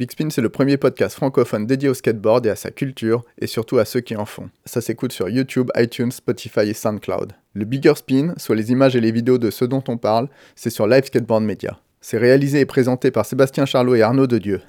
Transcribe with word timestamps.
Big 0.00 0.12
Spin, 0.12 0.30
c'est 0.30 0.40
le 0.40 0.48
premier 0.48 0.78
podcast 0.78 1.14
francophone 1.14 1.66
dédié 1.66 1.90
au 1.90 1.92
skateboard 1.92 2.46
et 2.46 2.48
à 2.48 2.56
sa 2.56 2.70
culture, 2.70 3.22
et 3.38 3.46
surtout 3.46 3.76
à 3.76 3.84
ceux 3.84 4.00
qui 4.00 4.16
en 4.16 4.24
font. 4.24 4.48
Ça 4.64 4.80
s'écoute 4.80 5.12
sur 5.12 5.28
YouTube, 5.28 5.70
iTunes, 5.76 6.10
Spotify 6.10 6.60
et 6.60 6.72
SoundCloud. 6.72 7.34
Le 7.52 7.64
Bigger 7.66 7.92
Spin, 7.96 8.32
soit 8.38 8.56
les 8.56 8.72
images 8.72 8.96
et 8.96 9.00
les 9.02 9.12
vidéos 9.12 9.36
de 9.36 9.50
ce 9.50 9.66
dont 9.66 9.84
on 9.88 9.98
parle, 9.98 10.28
c'est 10.54 10.70
sur 10.70 10.86
Live 10.86 11.04
Skateboard 11.04 11.42
Media. 11.42 11.78
C'est 12.00 12.16
réalisé 12.16 12.60
et 12.60 12.64
présenté 12.64 13.10
par 13.10 13.26
Sébastien 13.26 13.66
Charlot 13.66 13.94
et 13.94 14.00
Arnaud 14.00 14.26
Dedieu. 14.26 14.62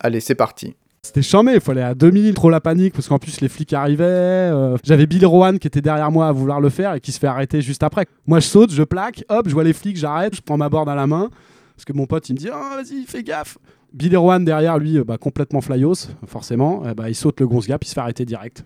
Allez, 0.00 0.20
c'est 0.20 0.34
parti. 0.34 0.74
C'était 1.02 1.20
chambé, 1.20 1.52
il 1.52 1.60
fallait 1.60 1.82
à 1.82 1.94
2000, 1.94 2.32
trop 2.32 2.48
la 2.48 2.62
panique, 2.62 2.94
parce 2.94 3.08
qu'en 3.08 3.18
plus 3.18 3.42
les 3.42 3.50
flics 3.50 3.74
arrivaient. 3.74 4.04
euh, 4.06 4.78
J'avais 4.84 5.04
Bill 5.04 5.26
Rowan 5.26 5.58
qui 5.58 5.66
était 5.66 5.82
derrière 5.82 6.10
moi 6.10 6.28
à 6.28 6.32
vouloir 6.32 6.62
le 6.62 6.70
faire 6.70 6.94
et 6.94 7.00
qui 7.00 7.12
se 7.12 7.18
fait 7.18 7.26
arrêter 7.26 7.60
juste 7.60 7.82
après. 7.82 8.06
Moi 8.26 8.40
je 8.40 8.46
saute, 8.46 8.72
je 8.72 8.84
plaque, 8.84 9.22
hop, 9.28 9.50
je 9.50 9.52
vois 9.52 9.64
les 9.64 9.74
flics, 9.74 9.98
j'arrête, 9.98 10.34
je 10.34 10.40
prends 10.40 10.56
ma 10.56 10.70
board 10.70 10.88
à 10.88 10.94
la 10.94 11.06
main, 11.06 11.28
parce 11.76 11.84
que 11.84 11.92
mon 11.92 12.06
pote 12.06 12.26
il 12.30 12.32
me 12.32 12.38
dit 12.38 12.48
oh, 12.50 12.76
vas-y, 12.76 13.04
fais 13.04 13.22
gaffe. 13.22 13.58
Bill 13.94 14.16
Rowan 14.16 14.42
derrière 14.42 14.78
lui, 14.78 14.98
euh, 14.98 15.04
bah, 15.04 15.18
complètement 15.18 15.60
flyos, 15.60 16.08
forcément, 16.26 16.82
eh 16.88 16.94
bah, 16.94 17.10
il 17.10 17.14
saute 17.14 17.40
le 17.40 17.46
gonze 17.46 17.66
gap, 17.66 17.84
il 17.84 17.88
se 17.88 17.92
fait 17.94 18.00
arrêter 18.00 18.24
direct. 18.24 18.64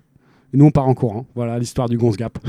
Et 0.54 0.56
nous 0.56 0.66
on 0.66 0.70
part 0.70 0.86
en 0.86 0.94
courant. 0.94 1.26
Voilà 1.34 1.58
l'histoire 1.58 1.88
du 1.88 1.98
gonze 1.98 2.16
gap. 2.16 2.38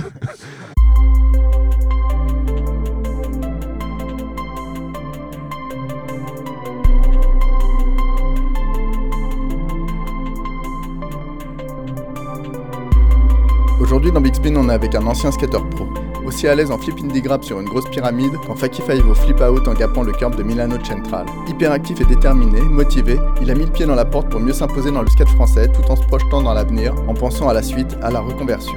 Aujourd'hui 13.79 14.11
dans 14.11 14.21
Big 14.21 14.35
Spin, 14.35 14.55
on 14.55 14.69
est 14.69 14.73
avec 14.73 14.93
un 14.93 15.05
ancien 15.07 15.31
skater 15.31 15.57
pro. 15.71 15.87
Aussi 16.27 16.45
à 16.45 16.55
l'aise 16.55 16.71
en 16.71 16.77
flip 16.77 16.99
indie 17.01 17.21
grab 17.21 17.41
sur 17.41 17.57
une 17.61 17.69
grosse 17.69 17.89
pyramide 17.89 18.33
qu'en 18.45 18.53
Faki 18.53 18.81
au 18.81 19.15
flip 19.15 19.39
out 19.39 19.65
en 19.65 19.73
gapant 19.73 20.03
le 20.03 20.11
curb 20.11 20.35
de 20.35 20.43
Milano 20.43 20.75
Central. 20.83 21.25
Hyper 21.47 21.71
actif 21.71 22.01
et 22.01 22.03
déterminé, 22.03 22.59
motivé, 22.59 23.17
il 23.41 23.49
a 23.49 23.55
mis 23.55 23.63
le 23.63 23.71
pied 23.71 23.85
dans 23.85 23.95
la 23.95 24.03
porte 24.03 24.29
pour 24.29 24.41
mieux 24.41 24.51
s'imposer 24.51 24.91
dans 24.91 25.03
le 25.03 25.07
skate 25.07 25.29
français 25.29 25.69
tout 25.71 25.89
en 25.89 25.95
se 25.95 26.05
projetant 26.05 26.41
dans 26.41 26.53
l'avenir, 26.53 26.93
en 27.07 27.13
pensant 27.13 27.47
à 27.47 27.53
la 27.53 27.63
suite, 27.63 27.95
à 28.01 28.11
la 28.11 28.19
reconversion. 28.19 28.75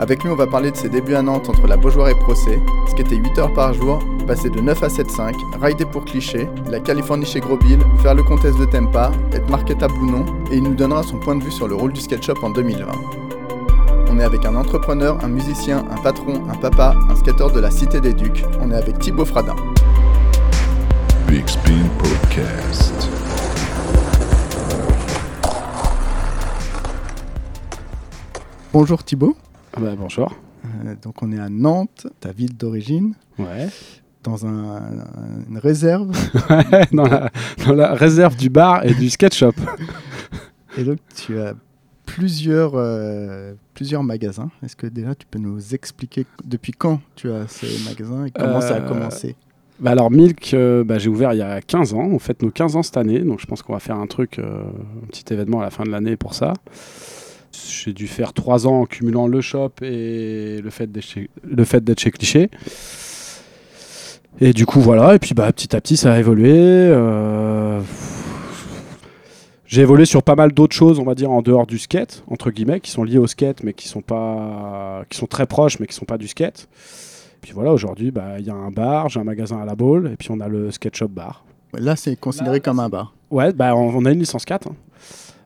Avec 0.00 0.24
lui, 0.24 0.30
on 0.30 0.34
va 0.34 0.48
parler 0.48 0.72
de 0.72 0.76
ses 0.76 0.88
débuts 0.88 1.14
à 1.14 1.22
Nantes 1.22 1.48
entre 1.48 1.68
la 1.68 1.76
Beaujoire 1.76 2.08
et 2.08 2.18
Procé, 2.18 2.60
skater 2.88 3.14
8 3.14 3.38
heures 3.38 3.52
par 3.52 3.72
jour, 3.72 4.00
passer 4.26 4.50
de 4.50 4.60
9 4.60 4.82
à 4.82 4.88
7,5, 4.88 5.34
rider 5.62 5.84
pour 5.84 6.04
cliché, 6.04 6.48
la 6.68 6.80
Californie 6.80 7.26
chez 7.26 7.38
Gros 7.38 7.58
Bill, 7.58 7.78
faire 8.02 8.16
le 8.16 8.24
contest 8.24 8.58
de 8.58 8.64
Tempa, 8.64 9.12
être 9.32 9.48
marketable 9.48 9.94
ou 10.02 10.10
non, 10.10 10.26
et 10.50 10.56
il 10.56 10.64
nous 10.64 10.74
donnera 10.74 11.04
son 11.04 11.18
point 11.18 11.36
de 11.36 11.44
vue 11.44 11.52
sur 11.52 11.68
le 11.68 11.76
rôle 11.76 11.92
du 11.92 12.00
skate 12.00 12.24
shop 12.24 12.42
en 12.42 12.50
2020. 12.50 13.25
On 14.10 14.18
est 14.18 14.24
avec 14.24 14.44
un 14.44 14.54
entrepreneur, 14.54 15.22
un 15.24 15.28
musicien, 15.28 15.84
un 15.90 16.00
patron, 16.02 16.48
un 16.48 16.54
papa, 16.56 16.94
un 17.10 17.16
skateur 17.16 17.52
de 17.52 17.60
la 17.60 17.70
Cité 17.70 18.00
des 18.00 18.12
Ducs. 18.14 18.44
On 18.60 18.70
est 18.70 18.76
avec 18.76 18.98
Thibaut 18.98 19.24
Fradin. 19.24 19.56
Big 21.28 21.46
Spin 21.48 21.72
Podcast. 21.98 23.08
Bonjour 28.72 29.02
Thibaut. 29.02 29.36
Ah 29.76 29.80
bah, 29.80 29.94
bonjour. 29.96 30.32
Euh, 30.84 30.94
donc 31.02 31.22
on 31.22 31.32
est 31.32 31.38
à 31.38 31.48
Nantes, 31.48 32.06
ta 32.20 32.32
ville 32.32 32.56
d'origine, 32.56 33.14
Ouais. 33.38 33.68
dans 34.22 34.46
un- 34.46 34.82
une 35.48 35.58
réserve. 35.58 36.10
dans, 36.92 37.04
la, 37.06 37.30
dans 37.66 37.72
la 37.74 37.94
réserve 37.94 38.36
du 38.36 38.50
bar 38.50 38.84
et 38.84 38.94
du 38.94 39.08
skate 39.10 39.34
shop. 39.34 39.52
Et 40.76 40.84
donc 40.84 40.98
tu 41.14 41.38
as 41.40 41.54
plusieurs, 42.16 42.72
euh, 42.76 43.52
plusieurs 43.74 44.02
magasins. 44.02 44.50
Est-ce 44.64 44.74
que 44.74 44.86
déjà 44.86 45.14
tu 45.14 45.26
peux 45.30 45.38
nous 45.38 45.74
expliquer 45.74 46.24
depuis 46.46 46.72
quand 46.72 47.02
tu 47.14 47.30
as 47.30 47.46
ces 47.46 47.66
magasins 47.86 48.24
et 48.24 48.30
comment 48.30 48.62
ça 48.62 48.76
a 48.76 48.80
Euh, 48.80 48.88
commencé 48.88 49.36
Bah 49.80 49.90
alors 49.90 50.10
Milk, 50.10 50.54
euh, 50.54 50.82
bah, 50.82 50.96
j'ai 50.98 51.10
ouvert 51.10 51.34
il 51.34 51.40
y 51.40 51.42
a 51.42 51.60
15 51.60 51.92
ans. 51.92 52.08
On 52.10 52.18
fête 52.18 52.42
nos 52.42 52.50
15 52.50 52.76
ans 52.76 52.82
cette 52.82 52.96
année, 52.96 53.18
donc 53.20 53.40
je 53.40 53.44
pense 53.46 53.60
qu'on 53.60 53.74
va 53.74 53.80
faire 53.80 53.96
un 53.96 54.06
truc, 54.06 54.38
un 54.38 55.06
petit 55.08 55.30
événement 55.30 55.60
à 55.60 55.64
la 55.64 55.70
fin 55.70 55.84
de 55.84 55.90
l'année 55.90 56.16
pour 56.16 56.32
ça. 56.32 56.54
J'ai 57.52 57.92
dû 57.92 58.06
faire 58.06 58.32
3 58.32 58.66
ans 58.66 58.80
en 58.80 58.86
cumulant 58.86 59.28
le 59.28 59.42
shop 59.42 59.72
et 59.82 60.62
le 60.64 60.70
fait 60.70 60.90
d'être 60.90 61.04
chez, 61.04 61.28
le 61.44 61.64
fait 61.64 61.84
d'être 61.84 62.00
chez 62.00 62.10
Cliché. 62.12 62.50
Et 64.40 64.54
du 64.54 64.64
coup 64.64 64.80
voilà, 64.80 65.14
et 65.14 65.18
puis 65.18 65.34
bah, 65.34 65.52
petit 65.52 65.76
à 65.76 65.82
petit 65.82 65.98
ça 65.98 66.14
a 66.14 66.18
évolué. 66.18 66.90
J'ai 69.66 69.82
évolué 69.82 70.04
sur 70.04 70.22
pas 70.22 70.36
mal 70.36 70.52
d'autres 70.52 70.74
choses, 70.76 70.98
on 71.00 71.04
va 71.04 71.14
dire 71.14 71.30
en 71.30 71.42
dehors 71.42 71.66
du 71.66 71.78
skate, 71.78 72.22
entre 72.28 72.50
guillemets, 72.50 72.80
qui 72.80 72.90
sont 72.90 73.02
liées 73.04 73.18
au 73.18 73.26
skate, 73.26 73.62
mais 73.64 73.72
qui 73.72 73.88
sont 73.88 74.00
pas, 74.00 75.04
qui 75.10 75.18
sont 75.18 75.26
très 75.26 75.46
proches, 75.46 75.80
mais 75.80 75.86
qui 75.86 75.94
sont 75.94 76.04
pas 76.04 76.18
du 76.18 76.28
skate. 76.28 76.68
Puis 77.40 77.52
voilà, 77.52 77.72
aujourd'hui, 77.72 78.10
bah, 78.10 78.38
il 78.38 78.46
y 78.46 78.50
a 78.50 78.54
un 78.54 78.70
bar, 78.70 79.08
j'ai 79.08 79.20
un 79.20 79.24
magasin 79.24 79.60
à 79.60 79.64
la 79.64 79.74
Baule, 79.74 80.10
et 80.12 80.16
puis 80.16 80.28
on 80.30 80.40
a 80.40 80.48
le 80.48 80.70
skate 80.70 80.96
shop 80.96 81.08
bar. 81.08 81.44
Là 81.74 81.96
c'est 81.96 82.16
considéré 82.16 82.60
comme 82.60 82.78
un 82.80 82.88
bar. 82.88 83.12
Ouais, 83.30 83.52
bah, 83.52 83.74
on, 83.76 83.88
on 83.96 84.04
a 84.04 84.12
une 84.12 84.20
licence 84.20 84.44
4. 84.44 84.68
hein. 84.68 84.74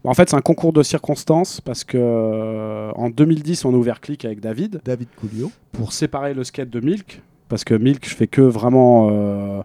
En 0.04 0.14
fait, 0.14 0.30
c'est 0.30 0.36
un 0.36 0.40
concours 0.40 0.72
de 0.72 0.82
circonstances 0.82 1.60
parce 1.60 1.84
que 1.84 1.98
euh, 2.00 2.90
en 2.94 3.10
2010, 3.10 3.66
on 3.66 3.74
a 3.74 3.76
ouvert 3.76 4.00
Click 4.00 4.24
avec 4.24 4.40
David 4.40 4.80
David 4.84 5.08
Coulio. 5.20 5.50
pour 5.72 5.92
séparer 5.92 6.32
le 6.32 6.42
skate 6.44 6.70
de 6.70 6.80
Milk. 6.80 7.20
Parce 7.50 7.64
que 7.64 7.74
Milk, 7.74 8.08
je 8.08 8.14
fais 8.14 8.26
que 8.26 8.40
vraiment 8.40 9.08
euh, 9.10 9.60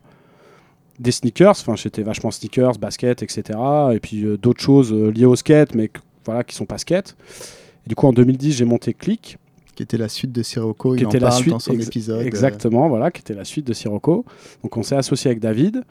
des 1.00 1.12
sneakers. 1.12 1.52
Enfin, 1.52 1.76
j'étais 1.76 2.04
vachement 2.04 2.32
sneakers, 2.32 2.78
basket, 2.80 3.24
etc. 3.24 3.58
Et 3.94 4.00
puis 4.00 4.24
euh, 4.26 4.38
d'autres 4.38 4.62
choses 4.62 4.92
euh, 4.94 5.10
liées 5.12 5.26
au 5.26 5.36
skate, 5.36 5.76
mais 5.76 5.90
voilà, 6.26 6.44
qui 6.44 6.56
sont 6.56 6.66
pas 6.66 6.78
skate. 6.78 7.16
Et 7.86 7.90
du 7.90 7.96
coup, 7.96 8.08
en 8.08 8.14
2010, 8.14 8.54
j'ai 8.54 8.66
monté 8.66 8.94
Click. 8.94 9.38
qui 9.76 9.84
était 9.84 9.98
la 9.98 10.10
suite 10.10 10.32
de 10.32 10.42
Sirocco. 10.42 10.96
Qui 10.96 11.02
Il 11.02 11.06
en 11.06 11.10
était 11.10 11.20
la 11.20 11.30
parle 11.30 11.42
suite, 11.42 11.54
dans 11.54 11.60
son 11.60 11.74
ex- 11.74 11.88
épisode. 11.88 12.22
euh, 12.22 12.26
Exactement, 12.26 12.88
voilà, 12.90 13.12
qui 13.12 13.22
était 13.22 13.34
la 13.36 13.46
suite 13.46 13.68
de 13.68 13.74
Sirocco. 13.74 14.26
Donc 14.64 14.76
on 14.78 14.84
s'est 14.84 14.96
associé 14.96 15.30
avec 15.30 15.40
David. 15.40 15.84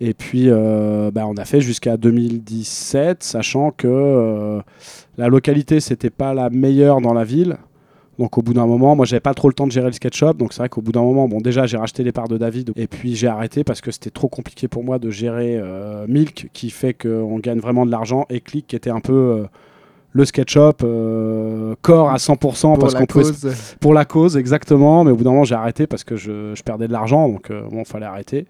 Et 0.00 0.14
puis 0.14 0.46
euh, 0.48 1.12
bah, 1.12 1.26
on 1.28 1.34
a 1.36 1.44
fait 1.44 1.60
jusqu'à 1.60 1.96
2017, 1.96 3.22
sachant 3.22 3.70
que 3.70 3.86
euh, 3.86 4.60
la 5.16 5.28
localité, 5.28 5.78
c'était 5.78 6.10
pas 6.10 6.34
la 6.34 6.50
meilleure 6.50 7.00
dans 7.00 7.12
la 7.14 7.22
ville. 7.24 7.56
Donc 8.22 8.38
au 8.38 8.42
bout 8.42 8.54
d'un 8.54 8.66
moment, 8.66 8.94
moi 8.94 9.04
j'avais 9.04 9.20
pas 9.20 9.34
trop 9.34 9.48
le 9.48 9.54
temps 9.54 9.66
de 9.66 9.72
gérer 9.72 9.86
le 9.86 9.92
skate 9.92 10.14
shop, 10.14 10.34
donc 10.34 10.52
c'est 10.52 10.60
vrai 10.60 10.68
qu'au 10.68 10.80
bout 10.80 10.92
d'un 10.92 11.02
moment, 11.02 11.26
bon 11.26 11.40
déjà 11.40 11.66
j'ai 11.66 11.76
racheté 11.76 12.04
les 12.04 12.12
parts 12.12 12.28
de 12.28 12.38
David 12.38 12.72
et 12.76 12.86
puis 12.86 13.16
j'ai 13.16 13.26
arrêté 13.26 13.64
parce 13.64 13.80
que 13.80 13.90
c'était 13.90 14.10
trop 14.10 14.28
compliqué 14.28 14.68
pour 14.68 14.84
moi 14.84 14.98
de 15.00 15.10
gérer 15.10 15.58
euh, 15.58 16.06
Milk 16.08 16.48
qui 16.52 16.70
fait 16.70 16.94
qu'on 16.94 17.38
gagne 17.38 17.58
vraiment 17.58 17.84
de 17.84 17.90
l'argent 17.90 18.26
et 18.30 18.40
Click 18.40 18.68
qui 18.68 18.76
était 18.76 18.90
un 18.90 19.00
peu 19.00 19.12
euh, 19.12 19.46
le 20.12 20.24
skate 20.24 20.50
shop 20.50 20.74
euh, 20.84 21.74
corps 21.82 22.10
à 22.10 22.16
100% 22.16 22.36
pour 22.36 22.78
parce 22.78 22.94
la 22.94 23.00
qu'on 23.00 23.06
pouvait 23.06 23.24
se 23.24 23.32
cause. 23.32 23.76
pour 23.80 23.94
la 23.94 24.04
cause, 24.04 24.36
exactement. 24.36 25.04
Mais 25.04 25.10
au 25.10 25.16
bout 25.16 25.24
d'un 25.24 25.30
moment, 25.30 25.44
j'ai 25.44 25.54
arrêté 25.54 25.86
parce 25.86 26.04
que 26.04 26.16
je, 26.16 26.54
je 26.54 26.62
perdais 26.62 26.86
de 26.86 26.92
l'argent, 26.92 27.28
donc 27.28 27.50
euh, 27.50 27.62
bon, 27.70 27.84
fallait 27.84 28.06
arrêter. 28.06 28.46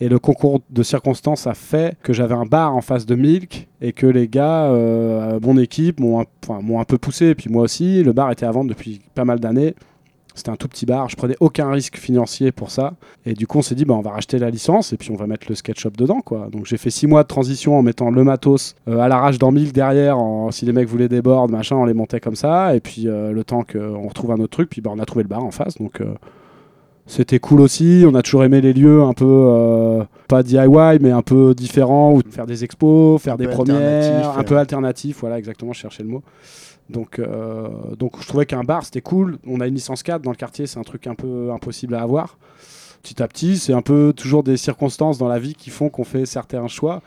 Et 0.00 0.08
le 0.08 0.18
concours 0.18 0.60
de 0.68 0.82
circonstances 0.82 1.46
a 1.46 1.54
fait 1.54 1.96
que 2.02 2.12
j'avais 2.12 2.34
un 2.34 2.44
bar 2.44 2.76
en 2.76 2.82
face 2.82 3.06
de 3.06 3.14
Milk 3.14 3.66
et 3.80 3.92
que 3.92 4.06
les 4.06 4.28
gars, 4.28 4.66
euh, 4.66 5.40
mon 5.42 5.56
équipe, 5.56 6.00
m'ont 6.00 6.20
un, 6.20 6.84
peu 6.84 6.98
poussé. 6.98 7.28
Et 7.28 7.34
puis 7.34 7.48
moi 7.48 7.62
aussi, 7.62 8.02
le 8.02 8.12
bar 8.12 8.30
était 8.30 8.44
à 8.44 8.50
vendre 8.50 8.68
depuis 8.68 9.00
pas 9.14 9.24
mal 9.24 9.40
d'années. 9.40 9.74
C'était 10.34 10.50
un 10.50 10.56
tout 10.56 10.68
petit 10.68 10.84
bar, 10.84 11.08
je 11.08 11.16
prenais 11.16 11.34
aucun 11.40 11.70
risque 11.70 11.96
financier 11.96 12.52
pour 12.52 12.70
ça. 12.70 12.92
Et 13.24 13.32
du 13.32 13.46
coup, 13.46 13.56
on 13.56 13.62
s'est 13.62 13.74
dit, 13.74 13.86
bah, 13.86 13.94
on 13.94 14.02
va 14.02 14.10
racheter 14.10 14.38
la 14.38 14.50
licence 14.50 14.92
et 14.92 14.98
puis 14.98 15.10
on 15.10 15.16
va 15.16 15.26
mettre 15.26 15.46
le 15.48 15.54
skate 15.54 15.78
shop 15.78 15.92
dedans. 15.96 16.20
Quoi. 16.20 16.48
Donc 16.52 16.66
j'ai 16.66 16.76
fait 16.76 16.90
six 16.90 17.06
mois 17.06 17.22
de 17.22 17.28
transition 17.28 17.78
en 17.78 17.82
mettant 17.82 18.10
le 18.10 18.22
matos 18.22 18.74
euh, 18.86 18.98
à 18.98 19.08
l'arrache 19.08 19.38
dans 19.38 19.50
Milk 19.50 19.72
derrière. 19.72 20.18
si 20.50 20.66
les 20.66 20.74
mecs 20.74 20.88
voulaient 20.88 21.08
des 21.08 21.22
machin, 21.22 21.76
on 21.76 21.86
les 21.86 21.94
montait 21.94 22.20
comme 22.20 22.36
ça. 22.36 22.76
Et 22.76 22.80
puis 22.80 23.08
euh, 23.08 23.32
le 23.32 23.44
temps 23.44 23.64
qu'on 23.64 24.06
retrouve 24.06 24.30
un 24.30 24.40
autre 24.40 24.50
truc, 24.50 24.68
puis 24.68 24.82
bah, 24.82 24.90
on 24.94 24.98
a 24.98 25.06
trouvé 25.06 25.22
le 25.22 25.30
bar 25.30 25.42
en 25.42 25.50
face. 25.50 25.78
Donc 25.78 26.02
c'était 27.06 27.38
cool 27.38 27.60
aussi. 27.60 28.04
On 28.06 28.14
a 28.14 28.22
toujours 28.22 28.44
aimé 28.44 28.60
les 28.60 28.72
lieux 28.72 29.02
un 29.02 29.12
peu, 29.12 29.24
euh, 29.26 30.04
pas 30.28 30.42
DIY, 30.42 30.98
mais 31.00 31.10
un 31.10 31.22
peu 31.22 31.54
différents, 31.54 32.14
ou 32.14 32.20
faire 32.30 32.46
des 32.46 32.64
expos, 32.64 33.20
faire 33.22 33.34
Un 33.34 33.36
des 33.36 33.48
premières, 33.48 34.36
un 34.38 34.42
peu 34.42 34.56
alternatif. 34.56 35.18
Voilà, 35.20 35.38
exactement, 35.38 35.72
je 35.72 35.80
cherchais 35.80 36.02
le 36.02 36.08
mot. 36.08 36.22
Donc, 36.90 37.18
euh, 37.18 37.68
donc 37.98 38.20
je 38.20 38.26
trouvais 38.28 38.46
qu'un 38.46 38.62
bar 38.62 38.84
c'était 38.84 39.00
cool. 39.00 39.38
On 39.46 39.60
a 39.60 39.66
une 39.66 39.74
licence 39.74 40.02
4 40.02 40.22
dans 40.22 40.30
le 40.30 40.36
quartier, 40.36 40.66
c'est 40.66 40.78
un 40.78 40.84
truc 40.84 41.06
un 41.06 41.14
peu 41.14 41.50
impossible 41.52 41.94
à 41.94 42.02
avoir. 42.02 42.38
Petit 43.02 43.22
à 43.22 43.28
petit, 43.28 43.56
c'est 43.56 43.72
un 43.72 43.82
peu 43.82 44.12
toujours 44.14 44.42
des 44.42 44.56
circonstances 44.56 45.18
dans 45.18 45.28
la 45.28 45.38
vie 45.38 45.54
qui 45.54 45.70
font 45.70 45.88
qu'on 45.88 46.04
fait 46.04 46.26
certains 46.26 46.66
choix, 46.66 47.02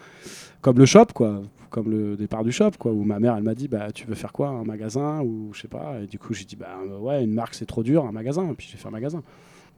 comme 0.61 0.77
le 0.77 0.85
shop, 0.85 1.07
quoi. 1.13 1.41
Comme 1.69 1.91
le 1.91 2.15
départ 2.15 2.43
du 2.43 2.51
shop, 2.51 2.71
quoi. 2.79 2.91
Où 2.91 3.03
ma 3.03 3.19
mère, 3.19 3.35
elle 3.37 3.43
m'a 3.43 3.53
dit, 3.53 3.67
bah, 3.67 3.91
tu 3.93 4.05
veux 4.07 4.15
faire 4.15 4.31
quoi, 4.31 4.47
un 4.47 4.63
magasin? 4.63 5.21
Ou 5.21 5.51
je 5.53 5.61
sais 5.61 5.67
pas. 5.67 5.97
Et 6.01 6.07
du 6.07 6.17
coup, 6.17 6.33
j'ai 6.33 6.45
dit, 6.45 6.55
bah, 6.55 6.77
ouais, 6.99 7.23
une 7.23 7.33
marque 7.33 7.53
c'est 7.53 7.67
trop 7.67 7.83
dur, 7.83 8.05
un 8.05 8.11
magasin. 8.11 8.49
Et 8.49 8.53
puis 8.53 8.67
j'ai 8.71 8.77
fait 8.77 8.87
un 8.87 8.91
magasin. 8.91 9.21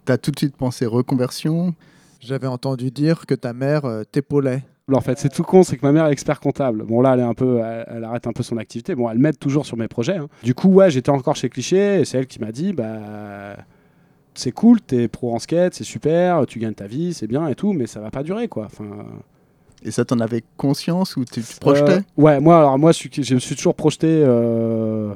T'as 0.05 0.17
tout 0.17 0.31
de 0.31 0.37
suite 0.37 0.55
pensé 0.57 0.85
reconversion. 0.85 1.73
J'avais 2.19 2.47
entendu 2.47 2.91
dire 2.91 3.25
que 3.25 3.33
ta 3.35 3.53
mère 3.53 3.85
euh, 3.85 4.03
t'épaulait. 4.03 4.63
En 4.91 4.99
fait, 4.99 5.17
c'est 5.17 5.29
tout 5.29 5.43
con, 5.43 5.63
c'est 5.63 5.77
que 5.77 5.85
ma 5.85 5.91
mère 5.93 6.07
est 6.07 6.11
expert 6.11 6.39
comptable. 6.41 6.83
Bon, 6.83 6.99
là, 7.01 7.13
elle 7.13 7.21
est 7.21 7.23
un 7.23 7.33
peu, 7.33 7.59
elle, 7.63 7.85
elle 7.87 8.03
arrête 8.03 8.27
un 8.27 8.33
peu 8.33 8.43
son 8.43 8.57
activité. 8.57 8.93
Bon, 8.93 9.09
elle 9.09 9.19
m'aide 9.19 9.39
toujours 9.39 9.65
sur 9.65 9.77
mes 9.77 9.87
projets. 9.87 10.17
hein. 10.17 10.27
Du 10.43 10.53
coup, 10.53 10.67
ouais, 10.69 10.91
j'étais 10.91 11.11
encore 11.11 11.35
chez 11.35 11.49
Cliché 11.49 12.01
et 12.01 12.05
c'est 12.05 12.17
elle 12.17 12.27
qui 12.27 12.39
m'a 12.39 12.51
dit, 12.51 12.73
bah, 12.73 13.55
c'est 14.33 14.51
cool, 14.51 14.81
t'es 14.81 15.07
pro 15.07 15.33
en 15.33 15.39
skate, 15.39 15.73
c'est 15.75 15.83
super, 15.85 16.45
tu 16.45 16.59
gagnes 16.59 16.73
ta 16.73 16.87
vie, 16.87 17.13
c'est 17.13 17.27
bien 17.27 17.47
et 17.47 17.55
tout, 17.55 17.71
mais 17.73 17.87
ça 17.87 17.99
va 18.01 18.11
pas 18.11 18.23
durer, 18.23 18.47
quoi. 18.49 18.65
Enfin, 18.65 18.85
Et 19.83 19.91
ça, 19.91 20.03
t'en 20.03 20.19
avais 20.19 20.43
conscience 20.57 21.15
ou 21.15 21.23
tu 21.25 21.41
te 21.41 21.59
projetais? 21.59 21.91
Euh, 21.93 22.01
Ouais, 22.17 22.39
moi, 22.41 22.59
alors 22.59 22.77
moi, 22.77 22.91
je, 22.91 22.97
suis- 22.97 23.23
je 23.23 23.33
me 23.33 23.39
suis 23.39 23.55
toujours 23.55 23.75
projeté. 23.75 24.07
euh, 24.09 25.13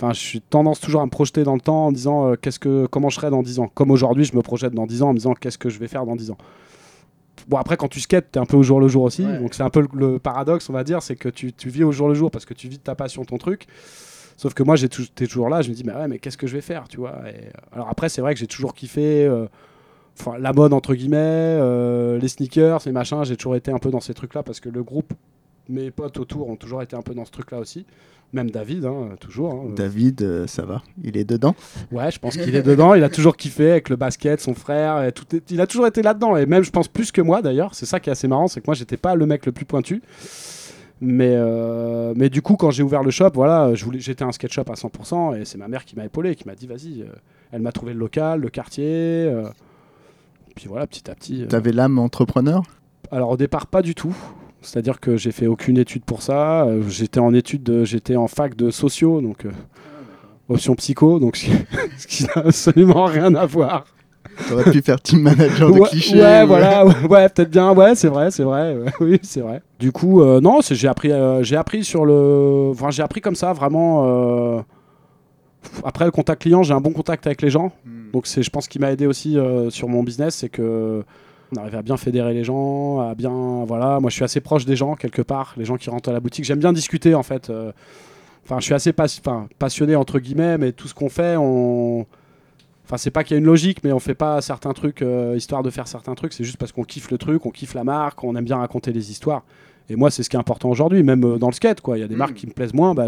Enfin, 0.00 0.12
je 0.12 0.20
suis 0.20 0.40
tendance 0.40 0.78
toujours 0.80 1.00
à 1.00 1.04
me 1.04 1.10
projeter 1.10 1.42
dans 1.42 1.54
le 1.54 1.60
temps 1.60 1.86
en 1.86 1.92
disant, 1.92 2.28
euh, 2.30 2.36
qu'est-ce 2.40 2.60
que, 2.60 2.86
comment 2.86 3.08
je 3.08 3.16
serai 3.16 3.30
dans 3.30 3.42
10 3.42 3.58
ans. 3.58 3.68
Comme 3.74 3.90
aujourd'hui, 3.90 4.24
je 4.24 4.36
me 4.36 4.42
projette 4.42 4.72
dans 4.72 4.86
10 4.86 5.02
ans 5.02 5.08
en 5.08 5.12
me 5.12 5.18
disant, 5.18 5.34
qu'est-ce 5.34 5.58
que 5.58 5.68
je 5.70 5.78
vais 5.80 5.88
faire 5.88 6.06
dans 6.06 6.14
10 6.14 6.30
ans. 6.30 6.38
Bon, 7.48 7.56
après, 7.56 7.76
quand 7.76 7.88
tu 7.88 7.98
skates, 8.00 8.30
t'es 8.30 8.38
un 8.38 8.46
peu 8.46 8.56
au 8.56 8.62
jour 8.62 8.78
le 8.80 8.86
jour 8.86 9.02
aussi. 9.02 9.24
Ouais. 9.24 9.38
Donc, 9.38 9.54
c'est 9.54 9.64
un 9.64 9.70
peu 9.70 9.80
le, 9.80 9.88
le 9.94 10.18
paradoxe, 10.20 10.70
on 10.70 10.72
va 10.72 10.84
dire, 10.84 11.02
c'est 11.02 11.16
que 11.16 11.28
tu, 11.28 11.52
tu 11.52 11.68
vis 11.68 11.82
au 11.82 11.90
jour 11.90 12.06
le 12.08 12.14
jour 12.14 12.30
parce 12.30 12.44
que 12.44 12.54
tu 12.54 12.68
vis 12.68 12.78
de 12.78 12.82
ta 12.82 12.94
passion, 12.94 13.24
ton 13.24 13.38
truc. 13.38 13.66
Sauf 14.36 14.54
que 14.54 14.62
moi, 14.62 14.76
t'es 14.76 15.26
toujours 15.26 15.48
là. 15.48 15.62
Je 15.62 15.70
me 15.70 15.74
dis, 15.74 15.82
mais 15.84 15.92
ouais, 15.94 16.06
mais 16.06 16.20
qu'est-ce 16.20 16.36
que 16.38 16.46
je 16.46 16.54
vais 16.54 16.60
faire, 16.60 16.86
tu 16.86 16.98
vois 16.98 17.16
Et, 17.26 17.46
euh, 17.46 17.50
Alors, 17.72 17.88
après, 17.88 18.08
c'est 18.08 18.20
vrai 18.20 18.34
que 18.34 18.40
j'ai 18.40 18.46
toujours 18.46 18.74
kiffé. 18.74 19.26
euh, 19.26 19.46
la 20.38 20.52
mode 20.52 20.72
entre 20.72 20.94
guillemets, 20.94 21.16
euh, 21.18 22.18
les 22.18 22.28
sneakers, 22.28 22.80
les 22.86 22.92
machins, 22.92 23.24
j'ai 23.24 23.36
toujours 23.36 23.56
été 23.56 23.70
un 23.70 23.78
peu 23.78 23.90
dans 23.90 24.00
ces 24.00 24.14
trucs-là 24.14 24.42
parce 24.42 24.60
que 24.60 24.68
le 24.68 24.82
groupe, 24.82 25.12
mes 25.68 25.90
potes 25.90 26.18
autour 26.18 26.48
ont 26.48 26.56
toujours 26.56 26.82
été 26.82 26.96
un 26.96 27.02
peu 27.02 27.14
dans 27.14 27.24
ce 27.24 27.30
truc-là 27.30 27.58
aussi. 27.58 27.84
Même 28.34 28.50
David, 28.50 28.84
hein, 28.84 29.10
toujours. 29.18 29.54
hein. 29.54 29.72
David, 29.74 30.20
euh, 30.20 30.46
ça 30.46 30.62
va, 30.66 30.82
il 31.02 31.16
est 31.16 31.24
dedans. 31.24 31.54
Ouais, 31.90 32.10
je 32.10 32.18
pense 32.18 32.36
qu'il 32.36 32.54
est 32.54 32.62
dedans. 32.62 32.92
Il 32.94 33.02
a 33.02 33.08
toujours 33.08 33.36
kiffé 33.38 33.70
avec 33.70 33.88
le 33.88 33.96
basket, 33.96 34.38
son 34.40 34.52
frère. 34.54 35.02
Et 35.04 35.12
tout 35.12 35.34
est- 35.34 35.50
Il 35.50 35.60
a 35.62 35.66
toujours 35.66 35.86
été 35.86 36.02
là-dedans. 36.02 36.36
Et 36.36 36.44
même, 36.44 36.62
je 36.62 36.70
pense, 36.70 36.88
plus 36.88 37.10
que 37.10 37.22
moi 37.22 37.40
d'ailleurs. 37.40 37.74
C'est 37.74 37.86
ça 37.86 38.00
qui 38.00 38.10
est 38.10 38.12
assez 38.12 38.28
marrant. 38.28 38.46
C'est 38.46 38.60
que 38.60 38.66
moi, 38.66 38.74
j'étais 38.74 38.98
pas 38.98 39.14
le 39.14 39.24
mec 39.24 39.46
le 39.46 39.52
plus 39.52 39.64
pointu. 39.64 40.02
Mais, 41.00 41.32
euh, 41.36 42.12
mais 42.16 42.28
du 42.28 42.42
coup, 42.42 42.56
quand 42.56 42.70
j'ai 42.70 42.82
ouvert 42.82 43.02
le 43.02 43.10
shop, 43.10 43.30
voilà, 43.34 43.72
j'étais 43.74 44.24
un 44.24 44.32
skate 44.32 44.52
shop 44.52 44.64
à 44.68 44.74
100%. 44.74 45.32
Et 45.34 45.44
c'est 45.46 45.56
ma 45.56 45.68
mère 45.68 45.84
qui 45.86 45.96
m'a 45.96 46.04
épaulé, 46.04 46.34
qui 46.34 46.46
m'a 46.46 46.54
dit 46.54 46.66
vas-y. 46.66 47.02
euh, 47.02 47.06
elle 47.52 47.62
m'a 47.62 47.72
trouvé 47.72 47.94
le 47.94 47.98
local, 47.98 48.40
le 48.40 48.50
quartier. 48.50 48.84
euh, 49.26 49.48
puis 50.54 50.66
voilà, 50.68 50.86
petit 50.86 51.10
à 51.10 51.14
petit. 51.14 51.46
T'avais 51.48 51.72
l'âme 51.72 51.98
entrepreneur 51.98 52.62
alors 53.10 53.30
au 53.30 53.36
départ, 53.38 53.68
pas 53.68 53.80
du 53.80 53.94
tout. 53.94 54.14
C'est-à-dire 54.60 54.98
que 55.00 55.16
j'ai 55.16 55.30
fait 55.32 55.46
aucune 55.46 55.78
étude 55.78 56.04
pour 56.04 56.22
ça. 56.22 56.64
Euh, 56.64 56.82
J'étais 56.88 57.20
en 57.20 57.32
étude, 57.34 57.62
de- 57.62 57.84
j'étais 57.84 58.16
en 58.16 58.26
fac 58.28 58.56
de 58.56 58.70
sociaux, 58.70 59.20
donc 59.20 59.44
euh, 59.46 59.50
option 60.48 60.74
psycho, 60.74 61.18
donc 61.20 61.36
ce 61.36 62.06
qui- 62.06 62.24
n'a 62.36 62.42
absolument 62.46 63.04
rien 63.04 63.34
à 63.34 63.46
voir. 63.46 63.84
T'aurais 64.48 64.70
pu 64.70 64.82
faire 64.82 65.00
team 65.00 65.22
manager 65.22 65.72
de 65.72 65.80
ouais, 65.80 65.88
clichés. 65.88 66.20
ouais, 66.20 66.44
voilà, 66.46 66.86
ouais, 66.86 66.94
ouais, 67.10 67.28
peut-être 67.28 67.50
bien, 67.50 67.72
ouais, 67.74 67.94
c'est 67.96 68.06
vrai, 68.08 68.30
c'est 68.30 68.44
vrai, 68.44 68.76
ouais, 68.76 68.90
oui, 69.00 69.18
c'est 69.22 69.40
vrai. 69.40 69.62
Du 69.80 69.90
coup, 69.90 70.22
euh, 70.22 70.40
non, 70.40 70.60
j'ai 70.68 70.86
appris, 70.88 71.10
euh, 71.10 71.42
j'ai 71.42 71.56
appris 71.56 71.82
sur 71.82 72.04
le, 72.04 72.68
enfin, 72.70 72.90
j'ai 72.90 73.02
appris 73.02 73.20
comme 73.20 73.34
ça, 73.34 73.52
vraiment. 73.52 74.64
Après 75.84 76.04
le 76.04 76.10
contact 76.12 76.42
client, 76.42 76.62
j'ai 76.62 76.72
un 76.74 76.80
bon 76.80 76.92
contact 76.92 77.26
avec 77.26 77.42
les 77.42 77.50
gens, 77.50 77.72
Hmm. 77.84 78.10
donc 78.12 78.26
c'est, 78.26 78.42
je 78.42 78.50
pense, 78.50 78.68
qui 78.68 78.78
m'a 78.78 78.92
aidé 78.92 79.06
aussi 79.06 79.36
sur 79.70 79.88
mon 79.88 80.02
business, 80.02 80.36
c'est 80.36 80.48
que 80.48 81.02
on 81.56 81.60
arrive 81.60 81.76
à 81.76 81.82
bien 81.82 81.96
fédérer 81.96 82.34
les 82.34 82.44
gens, 82.44 83.00
à 83.00 83.14
bien, 83.14 83.64
voilà. 83.66 84.00
Moi, 84.00 84.10
je 84.10 84.14
suis 84.16 84.24
assez 84.24 84.40
proche 84.40 84.64
des 84.66 84.76
gens 84.76 84.94
quelque 84.96 85.22
part, 85.22 85.54
les 85.56 85.64
gens 85.64 85.76
qui 85.76 85.88
rentrent 85.90 86.08
à 86.10 86.12
la 86.12 86.20
boutique. 86.20 86.44
J'aime 86.44 86.58
bien 86.58 86.72
discuter 86.72 87.14
en 87.14 87.22
fait. 87.22 87.50
euh, 87.50 87.72
Enfin, 88.44 88.60
je 88.60 88.64
suis 88.64 88.74
assez 88.74 88.92
pas- 88.94 89.06
passionné 89.58 89.94
entre 89.94 90.18
guillemets, 90.20 90.56
mais 90.56 90.72
tout 90.72 90.88
ce 90.88 90.94
qu'on 90.94 91.08
fait, 91.10 91.36
on 91.38 92.06
Enfin, 92.86 92.96
c'est 92.96 93.10
pas 93.10 93.22
qu'il 93.22 93.34
y 93.34 93.36
a 93.36 93.38
une 93.38 93.44
logique, 93.44 93.84
mais 93.84 93.92
on 93.92 93.98
fait 93.98 94.14
pas 94.14 94.40
certains 94.40 94.72
trucs 94.72 95.02
euh, 95.02 95.34
histoire 95.36 95.62
de 95.62 95.68
faire 95.68 95.86
certains 95.86 96.14
trucs. 96.14 96.32
C'est 96.32 96.44
juste 96.44 96.56
parce 96.56 96.72
qu'on 96.72 96.84
kiffe 96.84 97.10
le 97.10 97.18
truc, 97.18 97.44
on 97.44 97.50
kiffe 97.50 97.74
la 97.74 97.84
marque, 97.84 98.24
on 98.24 98.34
aime 98.34 98.46
bien 98.46 98.56
raconter 98.56 98.92
les 98.94 99.10
histoires. 99.10 99.42
Et 99.90 99.96
moi, 99.96 100.10
c'est 100.10 100.22
ce 100.22 100.30
qui 100.30 100.36
est 100.36 100.38
important 100.38 100.70
aujourd'hui, 100.70 101.02
même 101.02 101.22
euh, 101.24 101.36
dans 101.36 101.48
le 101.48 101.52
skate. 101.52 101.82
Quoi. 101.82 101.98
Il 101.98 102.00
y 102.00 102.04
a 102.04 102.08
des 102.08 102.14
Mm. 102.14 102.18
marques 102.18 102.34
qui 102.34 102.46
me 102.46 102.52
plaisent 102.52 102.72
moins. 102.72 102.94
Bah, 102.94 103.06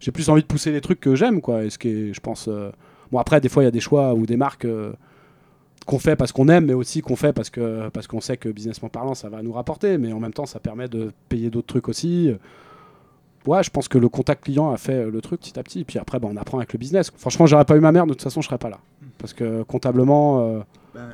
j'ai 0.00 0.10
plus 0.12 0.28
envie 0.28 0.42
de 0.42 0.46
pousser 0.46 0.72
les 0.72 0.82
trucs 0.82 1.00
que 1.00 1.14
j'aime. 1.14 1.40
Quoi. 1.40 1.64
Et 1.64 1.70
ce 1.70 1.78
qui 1.78 1.88
est, 1.88 2.12
je 2.12 2.20
pense. 2.20 2.48
euh, 2.48 2.70
Bon, 3.10 3.18
après, 3.18 3.40
des 3.40 3.48
fois, 3.48 3.62
il 3.62 3.64
y 3.64 3.68
a 3.68 3.70
des 3.70 3.80
choix 3.80 4.12
ou 4.12 4.26
des 4.26 4.36
marques 4.36 4.66
qu'on 5.88 5.98
fait 5.98 6.14
parce 6.16 6.30
qu'on 6.32 6.48
aime, 6.48 6.66
mais 6.66 6.74
aussi 6.74 7.00
qu'on 7.00 7.16
fait 7.16 7.32
parce 7.32 7.50
que 7.50 7.88
parce 7.88 8.06
qu'on 8.06 8.20
sait 8.20 8.36
que 8.36 8.48
businessment 8.48 8.88
parlant, 8.90 9.14
ça 9.14 9.28
va 9.28 9.42
nous 9.42 9.52
rapporter. 9.52 9.98
Mais 9.98 10.12
en 10.12 10.20
même 10.20 10.32
temps, 10.34 10.46
ça 10.46 10.60
permet 10.60 10.86
de 10.88 11.12
payer 11.28 11.50
d'autres 11.50 11.66
trucs 11.66 11.88
aussi. 11.88 12.32
Ouais, 13.46 13.62
je 13.62 13.70
pense 13.70 13.88
que 13.88 13.96
le 13.98 14.08
contact 14.08 14.44
client 14.44 14.70
a 14.72 14.76
fait 14.76 14.92
euh, 15.06 15.10
le 15.10 15.20
truc 15.22 15.40
petit 15.40 15.58
à 15.58 15.62
petit. 15.62 15.84
Puis 15.84 15.98
après, 15.98 16.18
bah, 16.18 16.28
on 16.30 16.36
apprend 16.36 16.58
avec 16.58 16.72
le 16.74 16.78
business. 16.78 17.10
Franchement, 17.16 17.46
j'aurais 17.46 17.64
pas 17.64 17.76
eu 17.76 17.80
ma 17.80 17.92
mère, 17.92 18.04
de 18.04 18.10
toute 18.12 18.22
façon, 18.22 18.42
je 18.42 18.46
serais 18.48 18.58
pas 18.58 18.68
là. 18.68 18.78
Parce 19.16 19.32
que 19.32 19.62
comptablement, 19.62 20.40
euh, 20.40 20.60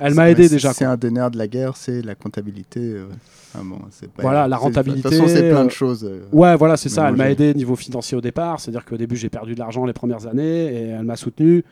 Elle 0.00 0.14
m'a 0.14 0.30
aidé 0.30 0.48
déjà, 0.48 0.72
C'est 0.72 0.84
un 0.86 0.96
des 0.96 1.10
nerfs 1.10 1.30
de 1.30 1.38
la 1.38 1.46
guerre, 1.46 1.76
c'est 1.76 2.02
la 2.02 2.14
comptabilité. 2.16 2.80
euh, 2.80 3.06
ah 3.54 3.60
bon, 3.62 3.78
c'est 3.90 4.10
pas- 4.10 4.22
Voilà, 4.22 4.48
la 4.48 4.56
rentabilité, 4.56 5.02
De 5.10 5.14
toute 5.14 5.18
façon, 5.22 5.28
c'est 5.28 5.48
plein 5.50 5.64
de 5.66 5.70
choses. 5.70 6.04
euh, 6.04 6.24
Ouais, 6.32 6.56
voilà, 6.56 6.76
c'est 6.76 6.88
ça. 6.88 7.08
Elle 7.08 7.16
m'a 7.16 7.30
aidé 7.30 7.54
niveau 7.54 7.76
financier 7.76 8.16
au 8.16 8.20
départ. 8.22 8.58
C'est-à-dire 8.58 8.84
qu'au 8.84 8.96
début, 8.96 9.14
j'ai 9.16 9.28
perdu 9.28 9.54
de 9.54 9.60
l'argent 9.60 9.84
les 9.84 9.92
premières 9.92 10.26
années 10.26 10.64
et 10.74 10.88
elle 10.88 11.04
m'a 11.04 11.16
soutenu. 11.16 11.62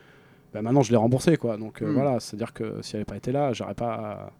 Bah, 0.53 0.63
maintenant, 0.63 0.83
je 0.83 0.91
l'ai 0.91 0.97
remboursé, 0.97 1.37
quoi. 1.37 1.57
Donc 1.57 1.81
euh, 1.83 1.87
Hmm. 1.91 1.95
voilà, 1.95 2.21
c'est-à-dire 2.21 2.53
que 2.53 2.81
si 2.83 2.93
elle 2.95 3.01
n'avait 3.01 3.05
pas 3.07 3.17
été 3.17 3.33
là, 3.33 3.53
j'aurais 3.53 3.75
pas. 3.75 4.31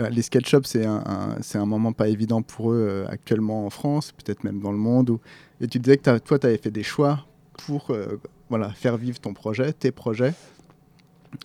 Euh, 0.00 0.08
Les 0.10 0.22
skate 0.22 0.46
shops, 0.46 0.64
c'est 0.66 0.84
un, 0.84 1.02
un- 1.06 1.36
c'est 1.40 1.56
un 1.58 1.64
moment 1.66 1.92
pas 1.92 2.08
évident 2.08 2.42
pour 2.42 2.72
eux 2.72 2.86
euh, 2.88 3.06
actuellement 3.08 3.64
en 3.64 3.70
France, 3.70 4.12
peut-être 4.12 4.44
même 4.44 4.60
dans 4.60 4.72
le 4.72 4.78
monde. 4.78 5.10
où- 5.10 5.20
Et 5.60 5.66
tu 5.68 5.78
disais 5.78 5.96
que 5.96 6.18
toi, 6.18 6.38
tu 6.38 6.46
avais 6.46 6.58
fait 6.58 6.70
des 6.70 6.82
choix 6.82 7.20
pour 7.64 7.86
euh, 7.90 8.20
voilà, 8.50 8.68
faire 8.70 8.96
vivre 8.98 9.18
ton 9.18 9.32
projet, 9.32 9.72
tes 9.72 9.90
projets. 9.92 10.34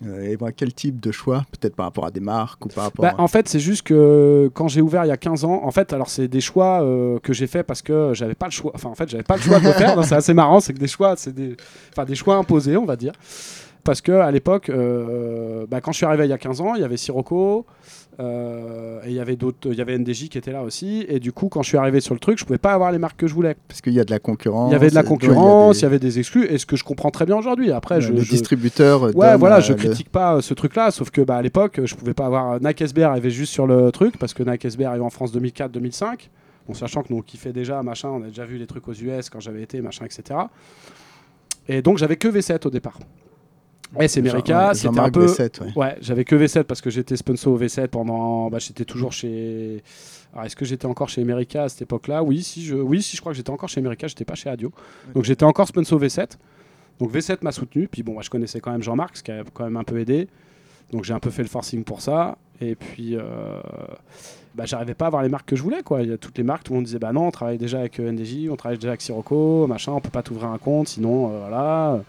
Et 0.06 0.36
voilà, 0.36 0.52
quel 0.52 0.72
type 0.72 1.00
de 1.00 1.12
choix 1.12 1.44
Peut-être 1.50 1.74
par 1.76 1.84
rapport 1.86 2.06
à 2.06 2.10
des 2.10 2.20
marques 2.20 2.64
ou 2.64 2.68
par 2.68 2.84
rapport 2.84 3.02
Bah, 3.02 3.14
à... 3.18 3.20
en 3.20 3.28
fait, 3.28 3.48
c'est 3.48 3.58
juste 3.58 3.82
que 3.82 4.50
quand 4.54 4.68
j'ai 4.68 4.80
ouvert 4.80 5.04
il 5.04 5.08
y 5.08 5.12
a 5.12 5.16
15 5.18 5.44
ans, 5.44 5.60
en 5.64 5.70
fait, 5.70 5.92
alors 5.92 6.08
c'est 6.08 6.28
des 6.28 6.40
choix 6.40 6.80
que 7.22 7.32
j'ai 7.32 7.46
fait 7.46 7.62
parce 7.62 7.82
que 7.82 8.12
j'avais 8.14 8.34
pas 8.34 8.46
le 8.46 8.52
choix. 8.52 8.72
Enfin, 8.74 8.88
en 8.88 8.94
fait, 8.94 9.08
j'avais 9.08 9.22
pas 9.22 9.36
le 9.36 9.42
choix 9.42 9.60
de 9.60 9.64
le 9.66 9.72
faire. 9.72 10.02
C'est 10.04 10.14
assez 10.14 10.32
marrant, 10.34 10.60
c'est 10.60 10.72
que 10.72 10.78
des 10.78 10.88
choix, 10.88 11.14
c'est 11.16 11.32
des, 11.34 11.56
enfin, 11.90 12.04
des 12.04 12.14
choix 12.14 12.36
imposés, 12.36 12.76
on 12.76 12.84
va 12.86 12.96
dire. 12.96 13.12
Parce 13.84 14.00
que 14.00 14.12
à 14.12 14.30
l'époque, 14.30 14.68
euh, 14.68 15.66
bah, 15.68 15.80
quand 15.80 15.90
je 15.92 15.96
suis 15.96 16.06
arrivé 16.06 16.24
il 16.26 16.30
y 16.30 16.32
a 16.32 16.38
15 16.38 16.60
ans, 16.60 16.74
il 16.76 16.82
y 16.82 16.84
avait 16.84 16.96
Sirocco. 16.96 17.66
euh, 18.20 19.00
et 19.04 19.08
il 19.08 19.14
y 19.14 19.20
avait 19.20 19.36
d'autres, 19.36 19.70
il 19.72 19.74
y 19.74 19.80
avait 19.80 19.96
NDJ 19.98 20.28
qui 20.28 20.36
était 20.38 20.52
là 20.52 20.62
aussi. 20.62 21.04
Et 21.08 21.18
du 21.18 21.32
coup, 21.32 21.48
quand 21.48 21.62
je 21.62 21.68
suis 21.68 21.78
arrivé 21.78 22.00
sur 22.00 22.14
le 22.14 22.20
truc, 22.20 22.38
je 22.38 22.44
pouvais 22.44 22.58
pas 22.58 22.72
avoir 22.74 22.92
les 22.92 22.98
marques 22.98 23.18
que 23.18 23.26
je 23.26 23.34
voulais. 23.34 23.56
Parce 23.68 23.80
qu'il 23.80 23.94
y 23.94 24.00
a 24.00 24.04
de 24.04 24.10
la 24.10 24.18
concurrence. 24.18 24.70
Il 24.70 24.74
y 24.74 24.76
avait 24.76 24.90
de 24.90 24.94
la 24.94 25.02
concurrence, 25.02 25.76
il 25.76 25.78
y 25.78 25.80
des- 25.80 25.86
avait 25.86 25.98
des 25.98 26.18
exclus, 26.18 26.44
et 26.46 26.58
ce 26.58 26.66
que 26.66 26.76
je 26.76 26.84
comprends 26.84 27.10
très 27.10 27.24
bien 27.24 27.36
aujourd'hui. 27.36 27.72
Après, 27.72 28.00
je, 28.02 28.12
les 28.12 28.20
je- 28.22 28.30
distributeurs. 28.30 29.02
Ouais, 29.16 29.36
voilà, 29.36 29.60
je 29.60 29.72
le- 29.72 29.78
critique 29.78 30.10
pas 30.10 30.36
euh, 30.36 30.40
ce 30.42 30.52
truc-là, 30.54 30.90
sauf 30.90 31.10
que 31.10 31.22
bah, 31.22 31.36
à 31.36 31.42
l'époque, 31.42 31.80
je 31.84 31.94
pouvais 31.94 32.14
pas 32.14 32.26
avoir 32.26 32.60
Nike 32.60 32.82
SB 32.82 33.02
arrivé 33.02 33.30
juste 33.30 33.52
sur 33.52 33.66
le 33.66 33.90
truc 33.90 34.18
parce 34.18 34.34
que 34.34 34.42
Nike 34.42 34.66
SB 34.66 34.84
arrive 34.84 35.02
en 35.02 35.10
France 35.10 35.32
2004-2005. 35.32 36.28
Bon, 36.68 36.74
sachant 36.74 37.02
que 37.02 37.08
nous 37.12 37.18
on 37.18 37.22
kiffait 37.22 37.52
déjà, 37.52 37.82
machin, 37.82 38.10
on 38.10 38.22
a 38.22 38.26
déjà 38.26 38.44
vu 38.44 38.56
les 38.58 38.66
trucs 38.66 38.86
aux 38.86 38.92
US 38.92 39.30
quand 39.30 39.40
j'avais 39.40 39.62
été, 39.62 39.80
machin, 39.80 40.04
etc. 40.04 40.38
Et 41.66 41.82
donc 41.82 41.96
j'avais 41.98 42.16
que 42.16 42.28
V7 42.28 42.66
au 42.66 42.70
départ. 42.70 42.98
Jean- 44.24 44.30
America, 44.30 44.70
c'était 44.74 44.98
un 45.00 45.10
peu. 45.10 45.26
V7, 45.26 45.60
ouais. 45.62 45.72
Ouais, 45.76 45.96
j'avais 46.00 46.24
que 46.24 46.34
V7 46.36 46.64
parce 46.64 46.80
que 46.80 46.90
j'étais 46.90 47.16
sponsor 47.16 47.52
au 47.52 47.58
V7 47.58 47.88
pendant. 47.88 48.48
Bah, 48.50 48.58
j'étais 48.58 48.84
toujours 48.84 49.12
chez. 49.12 49.82
Alors, 50.32 50.46
est-ce 50.46 50.56
que 50.56 50.64
j'étais 50.64 50.86
encore 50.86 51.08
chez 51.08 51.20
America 51.20 51.64
à 51.64 51.68
cette 51.68 51.82
époque-là? 51.82 52.22
Oui, 52.22 52.42
si 52.42 52.64
je, 52.64 52.74
oui, 52.74 53.02
si 53.02 53.16
je 53.16 53.20
crois 53.20 53.32
que 53.32 53.36
j'étais 53.36 53.50
encore 53.50 53.68
chez 53.68 53.80
America, 53.80 54.06
j'étais 54.06 54.24
pas 54.24 54.34
chez 54.34 54.48
Adio. 54.48 54.72
Donc 55.14 55.24
j'étais 55.24 55.44
encore 55.44 55.68
sponsor 55.68 56.00
V7. 56.00 56.38
Donc 57.00 57.12
V7 57.12 57.38
m'a 57.42 57.52
soutenu. 57.52 57.86
Puis 57.88 58.02
bon, 58.02 58.14
moi, 58.14 58.22
je 58.22 58.30
connaissais 58.30 58.60
quand 58.60 58.72
même 58.72 58.82
Jean-Marc, 58.82 59.18
ce 59.18 59.22
qui 59.22 59.30
a 59.30 59.42
quand 59.52 59.64
même 59.64 59.76
un 59.76 59.84
peu 59.84 59.98
aidé. 60.00 60.28
Donc 60.90 61.04
j'ai 61.04 61.12
un 61.12 61.20
peu 61.20 61.30
fait 61.30 61.42
le 61.42 61.48
forcing 61.48 61.84
pour 61.84 62.00
ça. 62.00 62.38
Et 62.60 62.74
puis, 62.76 63.16
euh, 63.16 63.22
bah, 64.54 64.64
j'arrivais 64.66 64.94
pas 64.94 65.06
à 65.06 65.08
avoir 65.08 65.22
les 65.22 65.28
marques 65.28 65.48
que 65.48 65.56
je 65.56 65.62
voulais. 65.62 65.82
Quoi. 65.82 66.02
Il 66.02 66.10
y 66.10 66.12
a 66.12 66.18
toutes 66.18 66.38
les 66.38 66.44
marques, 66.44 66.64
tout 66.64 66.72
le 66.72 66.76
monde 66.78 66.84
disait 66.86 66.98
bah 66.98 67.12
non, 67.12 67.26
on 67.26 67.30
travaille 67.30 67.58
déjà 67.58 67.80
avec 67.80 67.98
euh, 67.98 68.10
NDJ, 68.12 68.48
on 68.50 68.56
travaille 68.56 68.78
déjà 68.78 68.88
avec 68.90 69.00
Sirocco, 69.02 69.66
machin, 69.66 69.92
on 69.92 70.00
peut 70.00 70.10
pas 70.10 70.22
t'ouvrir 70.22 70.48
un 70.48 70.58
compte, 70.58 70.88
sinon 70.88 71.30
euh, 71.32 71.38
voilà. 71.40 72.00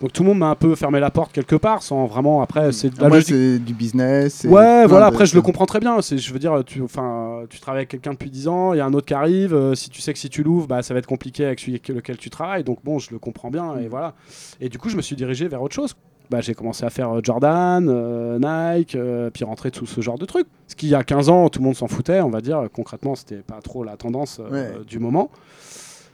Donc 0.00 0.12
tout 0.14 0.22
le 0.22 0.30
monde 0.30 0.38
m'a 0.38 0.48
un 0.48 0.54
peu 0.54 0.74
fermé 0.74 0.98
la 0.98 1.10
porte 1.10 1.30
quelque 1.32 1.56
part, 1.56 1.82
sans 1.82 2.06
vraiment. 2.06 2.40
Après, 2.40 2.72
c'est 2.72 2.88
de 2.90 2.98
la 2.98 3.06
Ah, 3.06 3.08
Moi, 3.08 3.18
logique. 3.18 3.28
c'est 3.34 3.58
du 3.58 3.74
business. 3.74 4.34
c'est 4.34 4.48
Ouais, 4.48 4.86
voilà, 4.86 5.06
après 5.06 5.26
je 5.26 5.34
le 5.34 5.42
comprends 5.42 5.66
très 5.66 5.78
bien. 5.80 6.00
C'est, 6.00 6.16
je 6.16 6.32
veux 6.32 6.38
dire, 6.38 6.62
tu, 6.64 6.80
enfin, 6.82 7.42
tu 7.50 7.60
travailles 7.60 7.80
avec 7.80 7.90
quelqu'un 7.90 8.12
depuis 8.12 8.30
10 8.30 8.48
ans, 8.48 8.72
il 8.72 8.78
y 8.78 8.80
a 8.80 8.86
un 8.86 8.94
autre 8.94 9.06
qui 9.06 9.14
arrive, 9.14 9.52
euh, 9.54 9.74
si 9.74 9.90
tu 9.90 10.00
sais 10.00 10.12
que 10.12 10.18
si 10.18 10.30
tu 10.30 10.42
l'ouvres, 10.42 10.66
bah, 10.66 10.82
ça 10.82 10.94
va 10.94 11.00
être 11.00 11.06
compliqué 11.06 11.44
avec 11.44 11.60
celui 11.60 11.72
avec 11.74 11.88
lequel 11.88 12.16
tu 12.16 12.30
travailles. 12.30 12.64
Donc 12.64 12.78
bon, 12.82 12.98
je 12.98 13.10
le 13.10 13.18
comprends 13.18 13.50
bien 13.50 13.76
et 13.78 13.88
voilà. 13.88 14.14
Et 14.60 14.68
du 14.70 14.78
coup, 14.78 14.88
je 14.88 14.96
me 14.96 15.02
suis 15.02 15.16
dirigé 15.16 15.48
vers 15.48 15.60
autre 15.62 15.74
chose. 15.74 15.94
Bah, 16.30 16.40
j'ai 16.40 16.54
commencé 16.54 16.84
à 16.84 16.90
faire 16.90 17.10
euh, 17.16 17.20
Jordan, 17.24 17.88
euh, 17.90 18.38
Nike, 18.38 18.94
euh, 18.94 19.30
puis 19.30 19.42
rentrer 19.44 19.72
tout 19.72 19.84
ce 19.84 20.00
genre 20.00 20.16
de 20.16 20.24
trucs. 20.24 20.46
Ce 20.68 20.76
qui, 20.76 20.86
il 20.86 20.90
y 20.90 20.94
a 20.94 21.02
15 21.02 21.28
ans, 21.28 21.48
tout 21.48 21.58
le 21.58 21.64
monde 21.64 21.74
s'en 21.74 21.88
foutait, 21.88 22.20
on 22.20 22.30
va 22.30 22.40
dire. 22.40 22.68
Concrètement, 22.72 23.16
c'était 23.16 23.42
pas 23.42 23.60
trop 23.60 23.82
la 23.82 23.96
tendance 23.96 24.40
Ouais. 24.50 24.70
du 24.86 24.98
moment. 25.00 25.28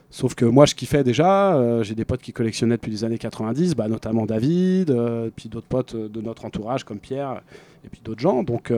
Sauf 0.09 0.35
que 0.35 0.45
moi, 0.45 0.65
je 0.65 0.75
kiffais 0.75 1.03
déjà. 1.03 1.55
euh, 1.55 1.83
j'ai 1.83 1.95
des 1.95 2.05
potes 2.05 2.21
qui 2.21 2.31
collectionnaient 2.31 2.77
depuis 2.77 2.91
les 2.91 3.03
années 3.03 3.17
90, 3.17 3.75
bah, 3.75 3.87
notamment 3.87 4.25
David, 4.25 4.89
euh, 4.89 5.29
puis 5.35 5.49
d'autres 5.49 5.67
potes 5.67 5.95
euh, 5.95 6.07
de 6.07 6.21
notre 6.21 6.45
entourage 6.45 6.83
comme 6.85 6.99
Pierre, 6.99 7.41
et 7.83 7.89
puis 7.89 8.01
d'autres 8.03 8.21
gens. 8.21 8.43
Donc, 8.43 8.71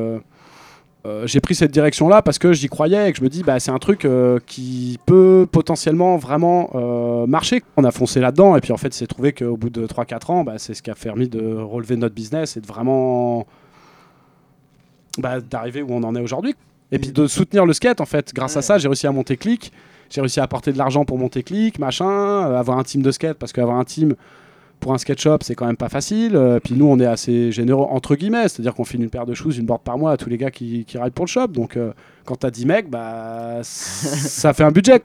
j'ai 1.25 1.39
pris 1.39 1.55
cette 1.55 1.71
direction-là 1.71 2.21
parce 2.21 2.38
que 2.38 2.53
j'y 2.53 2.67
croyais 2.67 3.09
et 3.09 3.12
que 3.12 3.17
je 3.17 3.24
me 3.24 3.29
dis, 3.29 3.41
bah, 3.41 3.59
c'est 3.59 3.71
un 3.71 3.79
truc 3.79 4.07
qui 4.45 5.00
peut 5.05 5.48
potentiellement 5.51 6.17
vraiment 6.17 7.25
marcher. 7.25 7.63
On 7.77 7.83
a 7.83 7.91
foncé 7.91 8.19
là-dedans, 8.19 8.55
et 8.55 8.62
puis 8.62 8.74
en 8.74 8.77
fait, 8.77 8.93
c'est 8.93 9.07
trouvé 9.07 9.33
qu'au 9.33 9.57
bout 9.57 9.69
de 9.69 9.88
3-4 9.88 10.31
ans, 10.31 10.43
bah, 10.43 10.55
c'est 10.57 10.74
ce 10.74 10.83
qui 10.83 10.91
a 10.91 10.95
permis 10.95 11.27
de 11.27 11.55
relever 11.55 11.95
notre 11.95 12.13
business 12.13 12.57
et 12.57 12.62
de 12.62 12.67
vraiment 12.67 13.48
bah, 15.17 15.39
d'arriver 15.41 15.81
où 15.81 15.91
on 15.91 16.03
en 16.03 16.15
est 16.15 16.21
aujourd'hui. 16.21 16.55
Et 16.91 17.00
puis 17.00 17.12
de 17.12 17.27
soutenir 17.27 17.65
le 17.65 17.74
skate, 17.74 18.01
en 18.01 18.05
fait. 18.05 18.34
Grâce 18.34 18.58
à 18.58 18.62
ça, 18.62 18.77
j'ai 18.77 18.88
réussi 18.88 19.08
à 19.08 19.12
monter 19.12 19.38
Click. 19.38 19.72
J'ai 20.10 20.22
réussi 20.22 20.39
à 20.39 20.43
apporter 20.43 20.72
de 20.72 20.77
l'argent 20.77 21.05
pour 21.05 21.19
monter 21.19 21.43
Click, 21.43 21.77
machin, 21.77 22.10
euh, 22.10 22.58
avoir 22.58 22.79
un 22.79 22.84
team 22.84 23.03
de 23.03 23.12
skate, 23.12 23.38
parce 23.38 23.53
qu'avoir 23.53 23.77
un 23.77 23.84
team 23.84 24.15
pour 24.79 24.93
un 24.93 24.98
skate 24.98 25.19
shop, 25.19 25.38
c'est 25.41 25.55
quand 25.55 25.67
même 25.67 25.77
pas 25.77 25.89
facile. 25.89 26.36
Euh, 26.36 26.60
puis 26.60 26.74
nous, 26.74 26.86
on 26.86 27.00
est 27.00 27.05
assez 27.05 27.51
généreux, 27.51 27.86
entre 27.89 28.15
guillemets, 28.15 28.48
c'est-à-dire 28.48 28.74
qu'on 28.74 28.86
file 28.86 29.03
une 29.03 29.10
paire 29.10 29.25
de 29.25 29.34
shoes, 29.34 29.58
une 29.58 29.65
board 29.65 29.81
par 29.81 29.98
mois 29.98 30.12
à 30.12 30.17
tous 30.17 30.29
les 30.29 30.38
gars 30.38 30.51
qui, 30.51 30.86
qui 30.86 30.98
rident 30.98 31.13
pour 31.13 31.25
le 31.25 31.29
shop. 31.29 31.48
Donc 31.48 31.77
euh, 31.77 31.91
quand 32.25 32.38
t'as 32.38 32.50
10 32.50 32.65
mecs, 32.65 32.89
bah, 32.89 33.60
ça 33.63 34.53
fait 34.53 34.63
un 34.63 34.72
budget. 34.72 35.03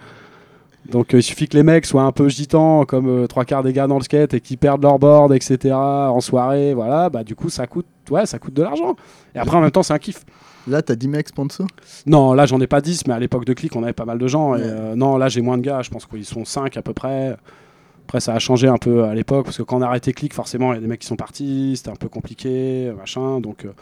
Donc 0.88 1.14
euh, 1.14 1.19
il 1.19 1.23
suffit 1.23 1.49
que 1.49 1.57
les 1.57 1.62
mecs 1.62 1.87
soient 1.87 2.03
un 2.03 2.12
peu 2.12 2.29
gitans, 2.29 2.85
comme 2.85 3.09
euh, 3.09 3.26
trois 3.26 3.45
quarts 3.45 3.62
des 3.62 3.73
gars 3.73 3.87
dans 3.87 3.97
le 3.97 4.05
skate, 4.05 4.35
et 4.35 4.41
qu'ils 4.41 4.59
perdent 4.59 4.83
leur 4.83 4.99
board, 4.99 5.33
etc. 5.33 5.75
en 5.75 6.21
soirée, 6.21 6.75
voilà, 6.75 7.09
bah 7.09 7.25
du 7.25 7.35
coup 7.35 7.49
ça 7.49 7.67
coûte, 7.67 7.87
ouais, 8.11 8.26
ça 8.26 8.38
coûte 8.38 8.55
de 8.55 8.62
l'argent. 8.62 8.95
Et 9.35 9.38
après 9.38 9.57
en 9.57 9.61
même 9.61 9.71
temps 9.71 9.83
c'est 9.83 9.95
un 9.95 9.99
kiff. 9.99 10.25
Là, 10.66 10.80
t'as 10.83 10.94
10 10.94 11.09
mecs 11.09 11.28
sponsors 11.28 11.66
Non, 12.06 12.33
là 12.33 12.47
j'en 12.47 12.61
ai 12.61 12.66
pas 12.66 12.80
10, 12.80 13.06
mais 13.06 13.14
à 13.14 13.18
l'époque 13.18 13.44
de 13.44 13.52
Click 13.52 13.75
on 13.76 13.83
avait 13.83 13.92
pas 13.92 14.04
mal 14.06 14.18
de 14.18 14.26
gens. 14.26 14.54
Et, 14.56 14.62
euh, 14.62 14.94
non, 14.94 15.16
là 15.18 15.28
j'ai 15.28 15.40
moins 15.42 15.59
de 15.59 15.62
gars, 15.62 15.83
je 15.83 15.90
pense 15.90 16.06
qu'ils 16.06 16.25
sont 16.25 16.44
5 16.44 16.76
à 16.76 16.83
peu 16.83 16.92
près. 16.94 17.37
Après 18.06 18.21
ça 18.21 18.35
a 18.35 18.38
changé 18.38 18.68
un 18.68 18.76
peu 18.78 19.04
à 19.04 19.14
l'époque, 19.14 19.44
parce 19.47 19.56
que 19.59 19.62
quand 19.62 19.78
on 19.78 19.83
a 19.83 19.87
arrêté 19.87 20.12
Click, 20.12 20.33
forcément 20.35 20.73
il 20.73 20.76
y 20.76 20.78
a 20.78 20.80
des 20.80 20.87
mecs 20.87 21.00
qui 21.00 21.06
sont 21.06 21.16
partis, 21.16 21.75
c'était 21.76 21.90
un 21.90 21.97
peu 21.97 22.09
compliqué, 22.09 22.92
machin. 22.97 23.40
Donc 23.40 23.64
euh, 23.64 23.73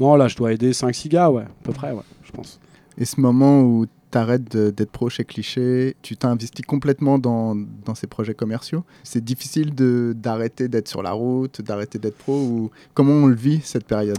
non, 0.00 0.14
là 0.16 0.28
je 0.28 0.36
dois 0.36 0.52
aider 0.52 0.72
5-6 0.72 1.08
gars, 1.08 1.30
ouais, 1.30 1.42
à 1.42 1.48
peu 1.64 1.72
près, 1.72 1.92
ouais, 1.92 2.02
je 2.24 2.32
pense. 2.32 2.58
Et 2.98 3.04
ce 3.04 3.20
moment 3.20 3.62
où 3.62 3.86
t'arrêtes 4.10 4.54
d'être 4.56 4.90
pro 4.90 5.08
chez 5.08 5.24
Cliché, 5.24 5.96
tu 6.02 6.16
t'es 6.16 6.26
investi 6.26 6.60
complètement 6.62 7.18
dans, 7.18 7.54
dans 7.56 7.94
ces 7.94 8.06
projets 8.06 8.34
commerciaux. 8.34 8.84
C'est 9.04 9.24
difficile 9.24 9.74
de- 9.74 10.12
d'arrêter 10.14 10.68
d'être 10.68 10.88
sur 10.88 11.02
la 11.02 11.12
route, 11.12 11.62
d'arrêter 11.62 11.98
d'être 11.98 12.18
pro 12.18 12.34
ou 12.34 12.70
comment 12.94 13.12
on 13.14 13.26
le 13.26 13.34
vit 13.34 13.60
cette 13.64 13.86
période? 13.86 14.18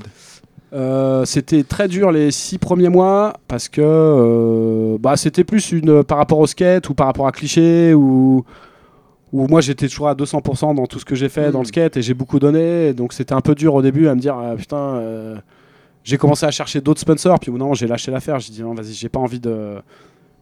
Euh, 0.73 1.23
c'était 1.25 1.63
très 1.63 1.87
dur 1.87 2.11
les 2.11 2.31
six 2.31 2.57
premiers 2.57 2.89
mois 2.89 3.33
parce 3.47 3.69
que 3.69 3.81
euh, 3.83 4.97
bah, 4.99 5.17
c'était 5.17 5.43
plus 5.43 5.71
une 5.71 6.03
par 6.03 6.17
rapport 6.17 6.39
au 6.39 6.47
skate 6.47 6.89
ou 6.89 6.95
par 6.95 7.05
rapport 7.05 7.27
à 7.27 7.31
cliché 7.31 7.93
ou 7.93 8.43
où 9.31 9.47
moi 9.47 9.61
j'étais 9.61 9.87
toujours 9.87 10.09
à 10.09 10.15
200% 10.15 10.75
dans 10.75 10.85
tout 10.87 10.99
ce 10.99 11.05
que 11.05 11.15
j'ai 11.15 11.29
fait 11.29 11.51
dans 11.51 11.59
le 11.59 11.65
skate 11.65 11.97
et 11.97 12.01
j'ai 12.01 12.15
beaucoup 12.15 12.39
donné. 12.39 12.93
Donc 12.93 13.13
c'était 13.13 13.33
un 13.33 13.41
peu 13.41 13.53
dur 13.53 13.75
au 13.75 13.81
début 13.83 14.07
à 14.07 14.15
me 14.15 14.19
dire 14.19 14.35
ah, 14.35 14.55
putain 14.55 14.77
euh, 14.77 15.35
j'ai 16.03 16.17
commencé 16.17 16.45
à 16.45 16.51
chercher 16.51 16.81
d'autres 16.81 17.01
sponsors. 17.01 17.39
Puis 17.39 17.51
moment 17.51 17.75
j'ai 17.75 17.87
lâché 17.87 18.09
l'affaire. 18.09 18.39
J'ai 18.39 18.51
dit 18.51 18.63
non 18.63 18.73
vas-y 18.73 18.93
j'ai 18.93 19.09
pas 19.09 19.19
envie 19.19 19.39
de 19.39 19.75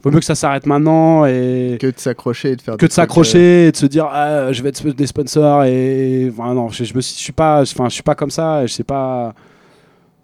vaut 0.02 0.12
mieux 0.12 0.20
que 0.20 0.26
ça 0.26 0.36
s'arrête 0.36 0.66
maintenant 0.66 1.26
et 1.26 1.78
Que 1.80 1.88
de 1.88 2.00
s'accrocher 2.00 2.52
et 2.52 2.56
de 2.56 2.62
faire 2.62 2.76
que 2.76 2.80
des 2.80 2.88
de 2.88 2.94
euh, 2.94 2.96
s'accrocher 2.96 3.68
et 3.68 3.72
de 3.74 3.78
se 3.78 3.86
dire 3.86 4.08
ah, 4.10 4.54
je 4.54 4.64
vais 4.64 4.70
être 4.70 4.88
des 4.92 5.08
sponsors 5.08 5.66
et 5.66 6.32
enfin, 6.32 6.54
non 6.54 6.70
je, 6.70 6.86
je 6.86 6.94
me 6.96 7.02
suis, 7.02 7.18
je 7.18 7.22
suis 7.22 7.34
pas 7.34 7.62
enfin 7.64 7.90
je 7.90 7.96
suis 7.96 8.04
pas 8.04 8.16
comme 8.16 8.32
ça 8.32 8.64
et 8.64 8.68
je 8.68 8.74
sais 8.74 8.86
pas 8.86 9.34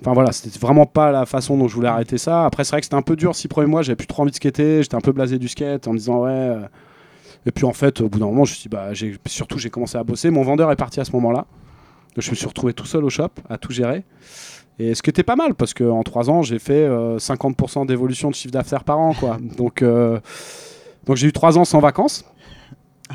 enfin 0.01 0.13
voilà 0.13 0.31
c'était 0.31 0.59
vraiment 0.59 0.85
pas 0.85 1.11
la 1.11 1.25
façon 1.25 1.57
dont 1.57 1.67
je 1.67 1.75
voulais 1.75 1.87
arrêter 1.87 2.17
ça. 2.17 2.45
Après 2.45 2.63
c'est 2.63 2.71
vrai 2.71 2.81
que 2.81 2.85
c'était 2.85 2.95
un 2.95 3.01
peu 3.01 3.15
dur 3.15 3.35
six 3.35 3.47
premiers 3.47 3.67
mois 3.67 3.81
j'avais 3.81 3.95
plus 3.95 4.07
trop 4.07 4.23
envie 4.23 4.31
de 4.31 4.35
skater 4.35 4.83
j'étais 4.83 4.95
un 4.95 5.01
peu 5.01 5.11
blasé 5.11 5.39
du 5.39 5.47
skate 5.47 5.87
en 5.87 5.93
me 5.93 5.97
disant 5.97 6.23
ouais 6.23 6.29
euh. 6.31 6.61
et 7.45 7.51
puis 7.51 7.65
en 7.65 7.73
fait 7.73 8.01
au 8.01 8.09
bout 8.09 8.19
d'un 8.19 8.25
moment 8.25 8.45
je 8.45 8.51
me 8.51 8.55
suis 8.55 8.69
dit, 8.69 8.75
bah 8.75 8.89
surtout 9.25 9.57
j'ai 9.59 9.69
commencé 9.69 9.97
à 9.97 10.03
bosser. 10.03 10.29
Mon 10.29 10.43
vendeur 10.43 10.71
est 10.71 10.75
parti 10.75 10.99
à 10.99 11.05
ce 11.05 11.11
moment 11.11 11.31
là 11.31 11.45
donc 12.15 12.23
je 12.23 12.29
me 12.31 12.35
suis 12.35 12.47
retrouvé 12.47 12.73
tout 12.73 12.85
seul 12.85 13.03
au 13.03 13.09
shop 13.09 13.29
à 13.49 13.57
tout 13.57 13.71
gérer. 13.71 14.03
Et 14.79 14.93
ce 14.93 15.01
qui 15.01 15.09
était 15.09 15.23
pas 15.23 15.35
mal 15.35 15.55
parce 15.55 15.73
qu'en 15.73 16.03
trois 16.03 16.29
ans 16.29 16.41
j'ai 16.43 16.59
fait 16.59 16.73
euh, 16.73 17.17
50% 17.17 17.87
d'évolution 17.87 18.29
de 18.29 18.35
chiffre 18.35 18.53
d'affaires 18.53 18.83
par 18.83 18.99
an 18.99 19.13
quoi. 19.13 19.37
Donc 19.57 19.81
euh, 19.81 20.19
donc 21.05 21.15
j'ai 21.15 21.27
eu 21.27 21.33
trois 21.33 21.57
ans 21.57 21.65
sans 21.65 21.79
vacances 21.79 22.25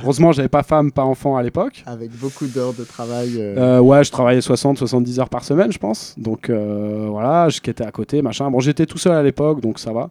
Heureusement, 0.03 0.33
j'avais 0.33 0.49
pas 0.49 0.63
femme, 0.63 0.91
pas 0.93 1.05
enfant 1.05 1.37
à 1.37 1.43
l'époque. 1.43 1.83
Avec 1.87 2.11
beaucoup 2.13 2.47
d'heures 2.47 2.73
de 2.73 2.85
travail. 2.85 3.35
euh, 3.37 3.79
Euh, 3.79 3.81
ouais, 3.81 4.03
je 4.05 4.11
travaillais 4.11 4.41
60-70 4.41 5.21
heures 5.21 5.29
par 5.29 5.45
semaine, 5.45 5.71
je 5.73 5.79
pense. 5.79 6.15
Donc 6.19 6.49
euh, 6.49 7.09
voilà, 7.11 7.49
je 7.49 7.59
étais 7.65 7.85
à 7.85 7.91
côté, 7.93 8.23
machin. 8.23 8.51
Bon, 8.51 8.59
j'étais 8.61 8.87
tout 8.87 8.99
seul 8.99 9.13
à 9.13 9.23
l'époque, 9.23 9.61
donc 9.61 9.79
ça 9.79 9.93
va. 9.93 10.11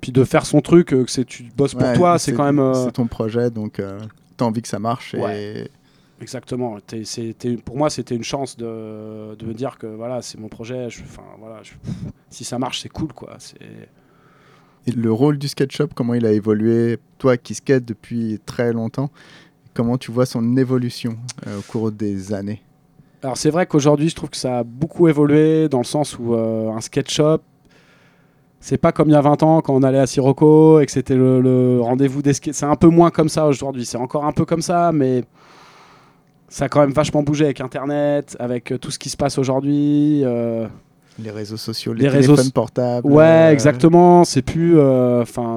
Puis 0.00 0.12
de 0.12 0.24
faire 0.24 0.44
son 0.44 0.60
truc, 0.60 0.88
que 0.88 1.04
c'est 1.10 1.24
tu 1.24 1.44
bosses 1.56 1.74
pour 1.74 1.82
ouais, 1.84 1.94
toi, 1.94 2.18
c'est 2.18 2.32
quand 2.34 2.44
même. 2.52 2.74
C'est 2.74 2.92
ton 2.92 3.06
projet, 3.06 3.50
donc 3.50 3.80
t'as 4.36 4.44
envie 4.44 4.60
que 4.62 4.68
ça 4.68 4.78
marche. 4.78 5.14
Ouais. 5.14 5.68
Exactement. 6.20 6.76
C'était- 7.04 7.56
pour 7.56 7.76
moi, 7.76 7.90
c'était 7.90 8.14
une 8.14 8.22
chance 8.24 8.56
de, 8.56 9.34
de 9.34 9.44
me 9.46 9.54
dire 9.54 9.76
que 9.78 9.86
voilà, 9.88 10.22
c'est 10.22 10.38
mon 10.38 10.48
projet. 10.48 10.88
je- 10.90 11.02
Enfin 11.02 11.22
voilà, 11.40 11.60
je- 11.64 11.72
si 12.30 12.44
ça 12.44 12.58
marche, 12.58 12.80
c'est 12.80 12.88
cool, 12.88 13.12
quoi. 13.12 13.34
C'est 13.38 13.58
le 14.90 15.12
rôle 15.12 15.38
du 15.38 15.48
skate 15.48 15.72
shop, 15.72 15.88
comment 15.94 16.14
il 16.14 16.26
a 16.26 16.32
évolué 16.32 16.98
Toi 17.18 17.36
qui 17.36 17.54
skate 17.54 17.84
depuis 17.84 18.40
très 18.44 18.72
longtemps, 18.72 19.10
comment 19.74 19.98
tu 19.98 20.10
vois 20.10 20.26
son 20.26 20.56
évolution 20.56 21.16
euh, 21.46 21.58
au 21.58 21.62
cours 21.62 21.92
des 21.92 22.32
années? 22.32 22.62
Alors 23.22 23.36
c'est 23.36 23.50
vrai 23.50 23.66
qu'aujourd'hui, 23.66 24.08
je 24.08 24.16
trouve 24.16 24.30
que 24.30 24.36
ça 24.36 24.58
a 24.58 24.64
beaucoup 24.64 25.06
évolué 25.06 25.68
dans 25.68 25.78
le 25.78 25.84
sens 25.84 26.18
où 26.18 26.34
euh, 26.34 26.70
un 26.70 26.80
skate 26.80 27.10
shop, 27.10 27.38
c'est 28.58 28.78
pas 28.78 28.92
comme 28.92 29.08
il 29.08 29.12
y 29.12 29.16
a 29.16 29.20
20 29.20 29.42
ans 29.42 29.60
quand 29.60 29.74
on 29.74 29.82
allait 29.82 29.98
à 29.98 30.06
Sirocco 30.06 30.80
et 30.80 30.86
que 30.86 30.92
c'était 30.92 31.16
le, 31.16 31.80
rendez-vous 31.80 32.22
des 32.22 32.32
skates. 32.32 32.54
C'est 32.54 32.66
un 32.66 32.76
peu 32.76 32.88
moins 32.88 33.10
comme 33.10 33.28
ça 33.28 33.46
aujourd'hui. 33.46 33.84
C'est 33.84 33.98
encore 33.98 34.24
un 34.24 34.32
peu 34.32 34.44
comme 34.44 34.62
ça, 34.62 34.92
mais 34.92 35.24
ça 36.48 36.66
a 36.66 36.68
quand 36.68 36.80
même 36.80 36.92
vachement 36.92 37.22
bougé 37.22 37.44
avec 37.44 37.60
Internet, 37.60 38.36
avec 38.40 38.72
euh, 38.72 38.78
tout 38.78 38.90
ce 38.90 38.98
qui 38.98 39.08
se 39.08 39.16
passe 39.16 39.38
aujourd'hui. 39.38 40.22
Les 41.18 41.30
réseaux 41.30 41.56
sociaux, 41.56 41.92
les, 41.92 42.02
Les 42.02 42.08
réseaux 42.08 42.32
téléphones 42.34 42.44
so- 42.46 42.52
portables. 42.52 43.06
Ouais, 43.06 43.24
euh, 43.24 43.52
exactement. 43.52 44.24
C'est 44.24 44.42
plus, 44.42 44.78
euh, 44.78 45.22
enfin, 45.22 45.56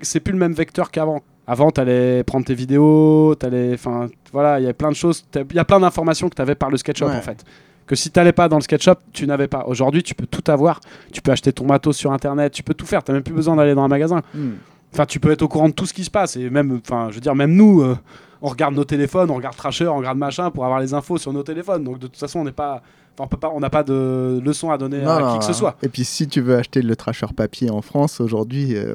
c'est 0.00 0.20
plus 0.20 0.32
le 0.32 0.38
même 0.38 0.52
vecteur 0.52 0.90
qu'avant. 0.90 1.20
Avant, 1.46 1.70
t'allais 1.70 2.22
prendre 2.22 2.44
tes 2.46 2.54
vidéos, 2.54 3.34
t'allais, 3.34 3.72
enfin, 3.74 4.08
voilà, 4.32 4.60
il 4.60 4.66
y 4.66 4.68
a 4.68 4.72
plein 4.74 4.90
de 4.90 4.94
choses. 4.94 5.24
Il 5.34 5.56
y 5.56 5.58
a 5.58 5.64
plein 5.64 5.80
d'informations 5.80 6.28
que 6.28 6.34
t'avais 6.34 6.54
par 6.54 6.70
le 6.70 6.76
SketchUp 6.76 7.08
Ouais. 7.08 7.16
en 7.16 7.20
fait. 7.22 7.44
Que 7.86 7.96
si 7.96 8.10
t'allais 8.10 8.32
pas 8.32 8.48
dans 8.48 8.56
le 8.56 8.62
SketchUp, 8.62 8.98
tu 9.12 9.26
n'avais 9.26 9.48
pas. 9.48 9.64
Aujourd'hui, 9.66 10.02
tu 10.04 10.14
peux 10.14 10.26
tout 10.26 10.48
avoir. 10.52 10.78
Tu 11.12 11.20
peux 11.22 11.32
acheter 11.32 11.52
ton 11.52 11.66
matos 11.66 11.96
sur 11.96 12.12
Internet. 12.12 12.52
Tu 12.52 12.62
peux 12.62 12.74
tout 12.74 12.86
faire. 12.86 13.02
T'as 13.02 13.12
même 13.12 13.22
plus 13.24 13.34
besoin 13.34 13.56
d'aller 13.56 13.74
dans 13.74 13.82
un 13.82 13.88
magasin. 13.88 14.22
hmm. 14.34 14.50
Enfin, 14.92 15.06
tu 15.06 15.18
peux 15.18 15.30
être 15.32 15.42
au 15.42 15.48
courant 15.48 15.68
de 15.68 15.74
tout 15.74 15.86
ce 15.86 15.94
qui 15.94 16.04
se 16.04 16.10
passe. 16.10 16.36
Et 16.36 16.50
même, 16.50 16.78
enfin, 16.84 17.08
je 17.10 17.16
veux 17.16 17.20
dire, 17.20 17.34
même 17.34 17.52
nous, 17.54 17.80
euh, 17.80 17.96
on 18.42 18.48
regarde 18.48 18.74
nos 18.74 18.84
téléphones, 18.84 19.30
on 19.30 19.34
regarde 19.36 19.56
Trasher, 19.56 19.88
on 19.88 19.96
regarde 19.98 20.18
machin 20.18 20.50
pour 20.52 20.64
avoir 20.64 20.78
les 20.80 20.94
infos 20.94 21.18
sur 21.18 21.32
nos 21.32 21.42
téléphones. 21.42 21.82
Donc 21.82 21.98
de 21.98 22.06
toute 22.06 22.16
façon, 22.16 22.40
on 22.40 22.44
n'est 22.44 22.52
pas, 22.52 22.82
on 23.18 23.26
peut 23.26 23.36
pas, 23.36 23.50
on 23.54 23.60
n'a 23.60 23.68
pas 23.68 23.82
de 23.82 24.40
leçon 24.42 24.70
à 24.70 24.78
donner 24.78 25.02
Non, 25.02 25.10
à 25.10 25.20
non, 25.20 25.32
qui 25.34 25.38
que 25.40 25.44
ce 25.44 25.52
soit. 25.52 25.76
Et 25.82 25.88
puis 25.88 26.04
si 26.04 26.26
tu 26.26 26.40
veux 26.40 26.56
acheter 26.56 26.80
le 26.80 26.96
trasher 26.96 27.26
papier 27.36 27.68
en 27.70 27.82
France, 27.82 28.20
aujourd'hui, 28.20 28.74
euh, 28.76 28.94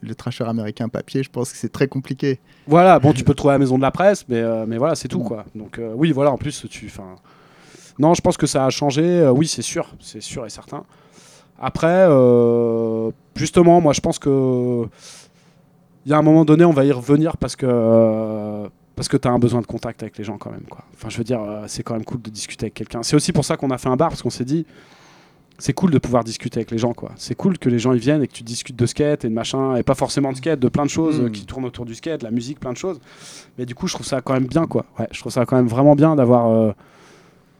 le 0.00 0.14
trasher 0.14 0.44
américain 0.44 0.88
papier, 0.88 1.22
je 1.22 1.28
pense 1.30 1.52
que 1.52 1.58
c'est 1.58 1.68
très 1.72 1.86
compliqué. 1.88 2.38
Voilà, 2.66 2.98
bon, 2.98 3.12
tu 3.12 3.22
peux 3.24 3.32
le 3.32 3.36
trouver 3.36 3.52
à 3.52 3.54
la 3.56 3.58
maison 3.58 3.76
de 3.76 3.82
la 3.82 3.90
presse, 3.90 4.24
mais, 4.28 4.36
euh, 4.40 4.64
mais 4.66 4.78
voilà, 4.78 4.94
c'est 4.94 5.08
tout, 5.08 5.20
Mm. 5.20 5.24
quoi. 5.24 5.44
Donc, 5.54 5.78
euh, 5.78 5.92
oui, 5.94 6.12
voilà, 6.12 6.30
en 6.32 6.38
plus, 6.38 6.66
tu. 6.70 6.86
enfin, 6.86 7.16
Non, 7.98 8.14
je 8.14 8.20
pense 8.22 8.36
que 8.36 8.46
ça 8.46 8.64
a 8.66 8.70
changé, 8.70 9.28
oui, 9.34 9.46
c'est 9.46 9.62
sûr, 9.62 9.88
c'est 10.00 10.22
sûr 10.22 10.46
et 10.46 10.50
certain. 10.50 10.84
Après, 11.58 12.06
justement, 13.34 13.80
moi, 13.80 13.92
je 13.92 14.00
pense 14.00 14.18
que. 14.18 14.84
Il 16.04 16.10
y 16.10 16.12
a 16.14 16.18
un 16.18 16.22
moment 16.22 16.44
donné, 16.44 16.64
on 16.64 16.72
va 16.72 16.84
y 16.84 16.92
revenir 16.92 17.36
parce 17.36 17.56
que. 17.56 18.68
Parce 18.96 19.06
que 19.08 19.16
tu 19.16 19.28
as 19.28 19.30
un 19.30 19.38
besoin 19.38 19.60
de 19.60 19.66
contact 19.66 20.02
avec 20.02 20.18
les 20.18 20.24
gens 20.24 20.38
quand 20.38 20.50
même. 20.50 20.64
Quoi. 20.68 20.84
Enfin, 20.94 21.08
je 21.10 21.18
veux 21.18 21.24
dire, 21.24 21.40
euh, 21.42 21.64
c'est 21.68 21.82
quand 21.84 21.94
même 21.94 22.04
cool 22.04 22.20
de 22.22 22.30
discuter 22.30 22.64
avec 22.64 22.74
quelqu'un. 22.74 23.02
C'est 23.04 23.14
aussi 23.14 23.32
pour 23.32 23.44
ça 23.44 23.56
qu'on 23.56 23.70
a 23.70 23.78
fait 23.78 23.88
un 23.88 23.96
bar, 23.96 24.08
parce 24.08 24.22
qu'on 24.22 24.30
s'est 24.30 24.44
dit, 24.44 24.66
c'est 25.58 25.72
cool 25.72 25.90
de 25.90 25.98
pouvoir 25.98 26.24
discuter 26.24 26.58
avec 26.58 26.70
les 26.70 26.78
gens. 26.78 26.92
quoi. 26.92 27.12
C'est 27.16 27.34
cool 27.34 27.56
que 27.58 27.68
les 27.68 27.78
gens 27.78 27.92
ils 27.92 27.98
viennent 28.00 28.22
et 28.22 28.26
que 28.26 28.32
tu 28.32 28.42
discutes 28.42 28.76
de 28.76 28.84
skate 28.86 29.24
et 29.24 29.28
de 29.28 29.34
machin, 29.34 29.76
et 29.76 29.82
pas 29.82 29.94
forcément 29.94 30.32
de 30.32 30.36
skate, 30.36 30.58
de 30.60 30.68
plein 30.68 30.84
de 30.84 30.90
choses 30.90 31.20
euh, 31.20 31.28
qui 31.30 31.46
tournent 31.46 31.64
autour 31.64 31.84
du 31.86 31.94
skate, 31.94 32.22
la 32.22 32.30
musique, 32.30 32.58
plein 32.60 32.72
de 32.72 32.76
choses. 32.78 32.98
Mais 33.58 33.64
du 33.66 33.74
coup, 33.74 33.86
je 33.86 33.94
trouve 33.94 34.06
ça 34.06 34.20
quand 34.20 34.34
même 34.34 34.46
bien. 34.46 34.66
quoi. 34.66 34.84
Ouais, 34.98 35.08
je 35.12 35.20
trouve 35.20 35.32
ça 35.32 35.46
quand 35.46 35.56
même 35.56 35.68
vraiment 35.68 35.94
bien 35.94 36.16
d'avoir. 36.16 36.50
euh, 36.50 36.72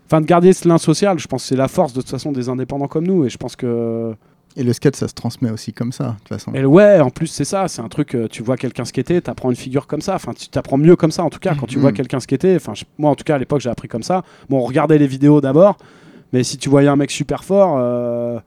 Enfin, 0.09 0.21
de 0.21 0.27
garder 0.27 0.53
ce 0.53 0.69
lien 0.69 0.79
social, 0.79 1.19
je 1.19 1.27
pense 1.27 1.43
que 1.43 1.49
c'est 1.49 1.57
la 1.57 1.67
force 1.69 1.93
de 1.93 2.01
toute 2.01 2.11
façon 2.11 2.31
des 2.33 2.49
indépendants 2.49 2.87
comme 2.87 3.07
nous. 3.07 3.25
Et 3.25 3.29
je 3.29 3.37
pense 3.39 3.57
que. 3.57 4.15
Et 4.59 4.63
le 4.63 4.73
skate, 4.73 4.97
ça 4.97 5.07
se 5.07 5.13
transmet 5.15 5.51
aussi 5.51 5.73
comme 5.75 5.93
ça, 5.93 6.05
de 6.05 6.19
toute 6.21 6.29
façon. 6.29 6.55
Et 6.55 6.65
ouais, 6.65 6.99
en 7.01 7.11
plus, 7.11 7.27
c'est 7.27 7.45
ça. 7.45 7.69
C'est 7.69 7.83
un 7.83 7.89
truc, 7.89 8.15
euh, 8.15 8.27
tu 8.27 8.43
vois 8.43 8.57
quelqu'un 8.57 8.87
skater, 8.87 9.21
t'apprends 9.21 9.51
une 9.51 9.57
figure 9.57 9.87
comme 9.87 10.01
ça. 10.01 10.15
Enfin, 10.15 10.33
tu 10.33 10.49
t'apprends 10.49 10.79
mieux 10.79 10.97
comme 10.97 11.11
ça, 11.11 11.25
en 11.25 11.31
tout 11.31 11.39
cas, 11.39 11.55
quand 11.55 11.67
tu 11.67 11.79
vois 11.79 11.93
quelqu'un 11.93 12.21
skater. 12.21 12.57
Enfin, 12.57 12.73
je- 12.75 12.85
moi, 12.97 13.11
en 13.11 13.15
tout 13.15 13.25
cas, 13.25 13.35
à 13.35 13.39
l'époque, 13.39 13.61
j'ai 13.61 13.69
appris 13.69 13.89
comme 13.89 14.03
ça. 14.03 14.23
Bon, 14.49 14.59
on 14.59 14.65
regardait 14.65 14.97
les 14.99 15.07
vidéos 15.07 15.43
d'abord, 15.43 15.77
mais 16.33 16.43
si 16.43 16.57
tu 16.57 16.71
voyais 16.71 16.89
un 16.89 16.97
mec 16.97 17.11
super 17.11 17.45
fort, 17.45 17.77
euh, 17.79 18.39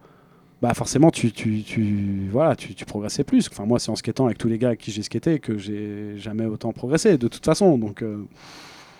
bah 0.64 0.74
forcément, 0.74 1.12
tu, 1.12 1.32
tu, 1.32 1.62
tu, 1.62 2.28
voilà, 2.32 2.56
tu, 2.56 2.74
tu 2.74 2.86
progressais 2.86 3.24
plus. 3.24 3.48
Enfin, 3.52 3.66
moi, 3.66 3.78
c'est 3.80 3.92
en 3.92 3.96
skatant 3.96 4.26
avec 4.26 4.38
tous 4.40 4.48
les 4.50 4.58
gars 4.58 4.70
avec 4.70 4.80
qui 4.80 4.92
j'ai 4.92 5.04
skaté 5.04 5.38
que 5.40 5.58
j'ai 5.60 6.18
jamais 6.18 6.46
autant 6.46 6.72
progressé, 6.74 7.18
de 7.20 7.28
toute 7.28 7.46
façon. 7.46 7.78
Donc, 7.78 8.02
euh, 8.02 8.26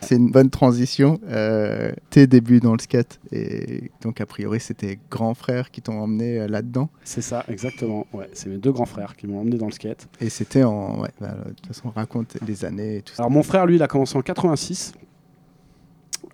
C'est 0.02 0.16
une 0.16 0.32
bonne 0.32 0.50
transition. 0.50 1.20
Euh, 1.30 1.92
tes 2.10 2.28
débuts 2.28 2.60
dans 2.60 2.74
le 2.74 2.80
skate, 2.80 3.20
et 3.32 3.92
donc 4.02 4.22
a 4.22 4.26
priori, 4.26 4.60
c'était 4.60 5.00
grands 5.12 5.34
frères 5.34 5.72
qui 5.72 5.82
t'ont 5.82 6.00
emmené 6.00 6.40
euh, 6.40 6.48
là-dedans. 6.48 6.90
c'est 7.04 7.22
ça, 7.22 7.44
exactement. 7.48 8.08
Ouais, 8.14 8.30
c'est 8.34 8.50
mes 8.50 8.58
deux 8.58 8.72
grands 8.72 8.86
frères 8.86 9.16
qui 9.16 9.28
m'ont 9.28 9.42
emmené 9.42 9.58
dans 9.58 9.68
le 9.68 9.72
skate. 9.72 10.08
Et 10.22 10.30
c'était 10.30 10.64
en. 10.64 11.02
Ouais, 11.02 11.10
bah, 11.20 11.36
de 11.46 11.52
toute 11.52 11.68
façon, 11.68 11.90
raconte 11.90 12.38
les 12.46 12.66
années 12.66 12.98
et 12.98 13.02
tout 13.02 13.14
ça. 13.14 13.24
Alors 13.24 13.32
mon 13.32 13.44
frère, 13.44 13.66
lui, 13.66 13.76
il 13.76 13.84
a 13.84 13.88
commencé 13.88 14.18
en 14.18 14.22
86. 14.22 14.94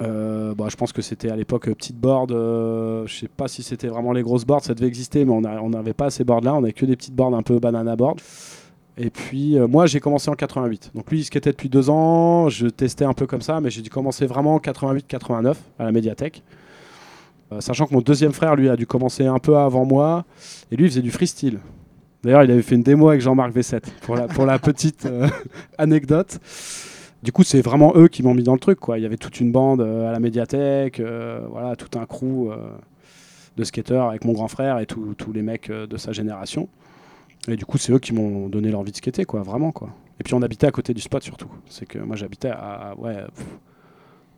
Euh, 0.02 0.54
bah, 0.56 0.68
je 0.70 0.76
pense 0.76 0.92
que 0.92 1.02
c'était 1.02 1.30
à 1.30 1.36
l'époque 1.36 1.70
petite 1.70 1.98
board. 1.98 2.32
euh, 2.32 3.08
je 3.08 3.16
sais 3.20 3.28
pas 3.28 3.48
si 3.48 3.64
c'était 3.64 3.88
vraiment 3.88 4.12
les 4.12 4.24
grosses 4.24 4.46
boards, 4.46 4.64
ça 4.64 4.74
devait 4.74 4.88
exister, 4.88 5.24
mais 5.26 5.32
on 5.32 5.44
on 5.46 5.70
n'avait 5.70 5.94
pas 5.94 6.10
ces 6.10 6.24
boards 6.24 6.42
là. 6.42 6.54
On 6.54 6.64
avait 6.64 6.74
que 6.74 6.86
des 6.86 6.96
petites 6.96 7.16
boards 7.16 7.34
un 7.34 7.44
peu 7.44 7.60
banana 7.60 7.96
board. 7.96 8.20
Et 8.98 9.10
puis 9.10 9.58
euh, 9.58 9.68
moi, 9.68 9.86
j'ai 9.88 10.00
commencé 10.00 10.30
en 10.30 10.36
88. 10.36 10.92
Donc 10.96 11.12
lui, 11.12 11.20
il 11.20 11.24
skatait 11.26 11.52
depuis 11.52 11.70
deux 11.70 11.90
ans. 11.90 12.50
Je 12.50 12.68
testais 12.68 13.06
un 13.06 13.14
peu 13.14 13.28
comme 13.28 13.42
ça, 13.42 13.60
mais 13.60 13.70
j'ai 13.70 13.82
dû 13.82 13.90
commencer 13.90 14.26
vraiment 14.26 14.56
en 14.56 14.60
88-89 14.60 15.56
à 15.80 15.84
la 15.84 15.92
médiathèque. 15.92 16.44
Euh, 17.52 17.62
sachant 17.62 17.86
que 17.86 17.94
mon 17.94 18.02
deuxième 18.02 18.32
frère, 18.32 18.56
lui, 18.56 18.70
a 18.70 18.76
dû 18.76 18.88
commencer 18.88 19.26
un 19.26 19.40
peu 19.40 19.58
avant 19.58 19.86
moi. 19.86 20.26
Et 20.72 20.78
lui, 20.78 20.86
il 20.86 20.90
faisait 20.90 21.02
du 21.02 21.12
freestyle. 21.12 21.60
D'ailleurs, 22.24 22.44
il 22.44 22.52
avait 22.52 22.62
fait 22.62 22.76
une 22.76 22.84
démo 22.84 23.10
avec 23.10 23.22
Jean-Marc 23.22 23.54
V7 23.54 23.84
pour 24.02 24.46
la, 24.46 24.60
petite 24.60 25.06
euh, 25.06 25.28
anecdote. 25.78 26.40
Du 27.22 27.32
coup, 27.32 27.44
c'est 27.44 27.62
vraiment 27.62 27.94
eux 27.96 28.08
qui 28.08 28.24
m'ont 28.24 28.34
mis 28.34 28.44
dans 28.44 28.54
le 28.54 28.60
truc. 28.60 28.80
Il 28.96 29.02
y 29.02 29.06
avait 29.06 29.18
toute 29.18 29.40
une 29.40 29.52
bande 29.52 29.82
à 29.82 30.12
la 30.12 30.20
médiathèque, 30.20 31.02
voilà, 31.50 31.76
tout 31.76 31.98
un 31.98 32.06
crew 32.06 32.52
de 33.58 33.64
skateurs 33.64 34.10
avec 34.10 34.26
mon 34.26 34.34
grand 34.34 34.48
frère 34.48 34.78
et 34.78 34.86
tous 34.86 35.34
les 35.34 35.42
mecs 35.42 35.72
de 35.72 35.98
sa 35.98 36.12
génération. 36.12 36.70
Et 37.48 37.56
du 37.56 37.66
coup, 37.66 37.78
c'est 37.78 37.92
eux 37.94 38.00
qui 38.00 38.14
m'ont 38.14 38.50
donné 38.50 38.72
l'envie 38.72 38.92
de 38.92 38.98
skater, 38.98 39.26
quoi, 39.26 39.42
vraiment, 39.44 39.72
quoi. 39.72 39.90
Et 40.20 40.24
puis 40.24 40.34
on 40.34 40.42
habitait 40.42 40.68
à 40.68 40.72
côté 40.72 40.94
du 40.94 41.02
spot 41.02 41.22
surtout. 41.24 41.50
C'est 41.70 41.86
que 41.86 42.00
moi 42.00 42.16
j'habitais 42.16 42.48
à, 42.50 42.56
à- 42.92 42.96
ouais, 42.96 43.16
pff, 43.36 43.46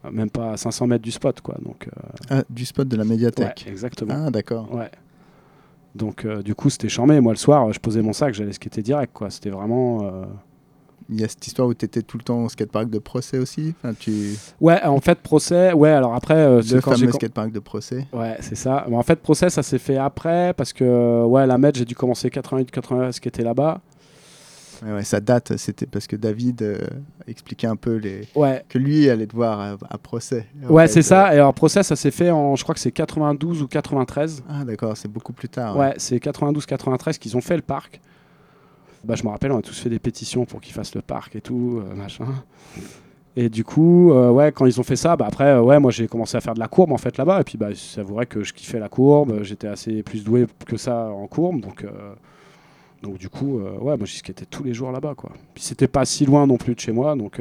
à 0.03 0.11
même 0.11 0.29
pas 0.29 0.51
à 0.53 0.57
500 0.57 0.87
mètres 0.87 1.03
du 1.03 1.11
spot, 1.11 1.39
quoi. 1.41 1.55
Donc, 1.63 1.87
euh, 1.87 2.01
Ah, 2.29 2.43
du 2.49 2.65
spot 2.65 2.87
de 2.87 2.95
la 2.97 3.03
ouais, 3.03 3.09
médiathèque. 3.09 3.65
exactement. 3.69 4.25
Ah, 4.27 4.31
d'accord. 4.31 4.73
Ouais. 4.73 4.89
Donc 5.95 6.25
euh, 6.25 6.41
du 6.43 6.53
coup, 6.55 6.69
c'était 6.69 6.89
charmé. 6.89 7.19
Moi, 7.21 7.33
le 7.33 7.37
soir, 7.37 7.71
je 7.73 7.79
posais 7.79 8.01
mon 8.01 8.13
sac, 8.13 8.33
j'allais 8.33 8.53
skater 8.53 8.81
direct, 8.81 9.13
quoi. 9.13 9.29
C'était 9.29 9.49
vraiment. 9.49 10.03
Il 11.09 11.21
y 11.21 11.23
a 11.23 11.27
cette 11.27 11.45
histoire 11.47 11.67
où 11.67 11.73
tu 11.73 11.85
étais 11.85 12.01
tout 12.01 12.17
le 12.17 12.23
temps 12.23 12.43
au 12.43 12.49
skatepark 12.49 12.89
de 12.89 12.99
procès 12.99 13.37
aussi. 13.37 13.73
Enfin, 13.81 13.93
tu... 13.97 14.35
Ouais, 14.59 14.81
en 14.83 14.99
fait, 14.99 15.19
procès. 15.19 15.71
Ouais, 15.71 15.91
alors 15.91 16.13
après, 16.13 16.35
euh, 16.35 16.61
Le 16.61 16.81
quand 16.81 16.95
fameux 16.97 17.11
skatepark 17.11 17.51
de 17.51 17.59
procès. 17.59 18.05
Ouais, 18.11 18.35
c'est 18.41 18.55
ça. 18.55 18.85
En 18.91 19.03
fait, 19.03 19.15
procès, 19.21 19.49
ça 19.49 19.63
s'est 19.63 19.79
fait 19.79 19.97
après 19.97 20.53
parce 20.53 20.73
que 20.73 21.23
ouais, 21.23 21.47
la 21.47 21.57
Med, 21.57 21.77
j'ai 21.77 21.85
dû 21.85 21.95
commencer 21.95 22.27
88-80 22.29 23.13
ce 23.13 23.21
qui 23.21 23.29
était 23.29 23.43
là-bas. 23.43 23.79
Ouais, 24.83 24.93
ouais, 24.93 25.03
ça 25.03 25.19
date, 25.19 25.57
c'était 25.57 25.85
parce 25.85 26.07
que 26.07 26.15
David 26.15 26.61
euh, 26.61 26.77
expliquait 27.27 27.67
un 27.67 27.75
peu 27.75 27.95
les... 27.95 28.27
Ouais. 28.35 28.63
que 28.69 28.77
lui 28.77 29.09
allait 29.09 29.25
te 29.25 29.35
voir 29.35 29.59
à, 29.59 29.77
à 29.89 29.97
procès. 29.97 30.45
Ouais, 30.69 30.87
c'est 30.87 31.01
ça. 31.01 31.33
Et 31.33 31.37
alors, 31.37 31.53
procès, 31.53 31.83
ça 31.83 31.95
s'est 31.95 32.11
fait 32.11 32.31
en, 32.31 32.55
je 32.55 32.63
crois 32.63 32.75
que 32.75 32.81
c'est 32.81 32.91
92 32.91 33.61
ou 33.63 33.67
93. 33.67 34.43
Ah, 34.49 34.65
d'accord, 34.65 34.95
c'est 34.95 35.07
beaucoup 35.11 35.33
plus 35.33 35.49
tard. 35.49 35.77
Ouais, 35.77 35.93
c'est 35.97 36.17
92-93 36.17 37.17
qu'ils 37.17 37.35
ont 37.37 37.41
fait 37.41 37.55
le 37.55 37.61
parc. 37.61 38.01
Bah, 39.03 39.15
je 39.15 39.23
me 39.23 39.29
rappelle, 39.29 39.51
on 39.51 39.59
a 39.59 39.61
tous 39.61 39.77
fait 39.79 39.89
des 39.89 39.99
pétitions 39.99 40.45
pour 40.45 40.61
qu'ils 40.61 40.73
fassent 40.73 40.95
le 40.95 41.01
parc 41.01 41.35
et 41.35 41.41
tout, 41.41 41.81
euh, 41.81 41.95
machin. 41.95 42.25
Et 43.35 43.49
du 43.49 43.63
coup, 43.63 44.11
euh, 44.11 44.31
ouais, 44.31 44.51
quand 44.51 44.65
ils 44.65 44.79
ont 44.79 44.83
fait 44.83 44.95
ça, 44.95 45.15
bah 45.15 45.25
après, 45.27 45.45
euh, 45.45 45.61
ouais, 45.61 45.79
moi 45.79 45.91
j'ai 45.91 46.07
commencé 46.07 46.35
à 46.35 46.41
faire 46.41 46.55
de 46.55 46.59
la 46.59 46.67
courbe 46.67 46.91
en 46.91 46.97
fait 46.97 47.17
là-bas. 47.17 47.41
Et 47.41 47.43
puis, 47.43 47.57
bah, 47.57 47.69
vrai 47.97 48.25
que 48.25 48.43
je 48.43 48.51
kiffais 48.53 48.79
la 48.79 48.89
courbe. 48.89 49.43
J'étais 49.43 49.67
assez 49.67 50.01
plus 50.01 50.23
doué 50.23 50.47
que 50.65 50.75
ça 50.75 51.09
en 51.11 51.27
courbe, 51.27 51.61
donc, 51.61 51.83
euh, 51.83 52.13
donc 53.03 53.19
du 53.19 53.29
coup, 53.29 53.59
ouais, 53.59 53.95
moi 53.95 54.05
j'y 54.05 54.17
skatais 54.17 54.45
tous 54.45 54.63
les 54.63 54.73
jours 54.73 54.91
là-bas, 54.91 55.13
quoi. 55.15 55.31
Puis 55.53 55.63
c'était 55.63 55.87
pas 55.87 56.03
si 56.03 56.25
loin 56.25 56.47
non 56.47 56.57
plus 56.57 56.73
de 56.73 56.79
chez 56.79 56.91
moi, 56.91 57.15
donc. 57.15 57.39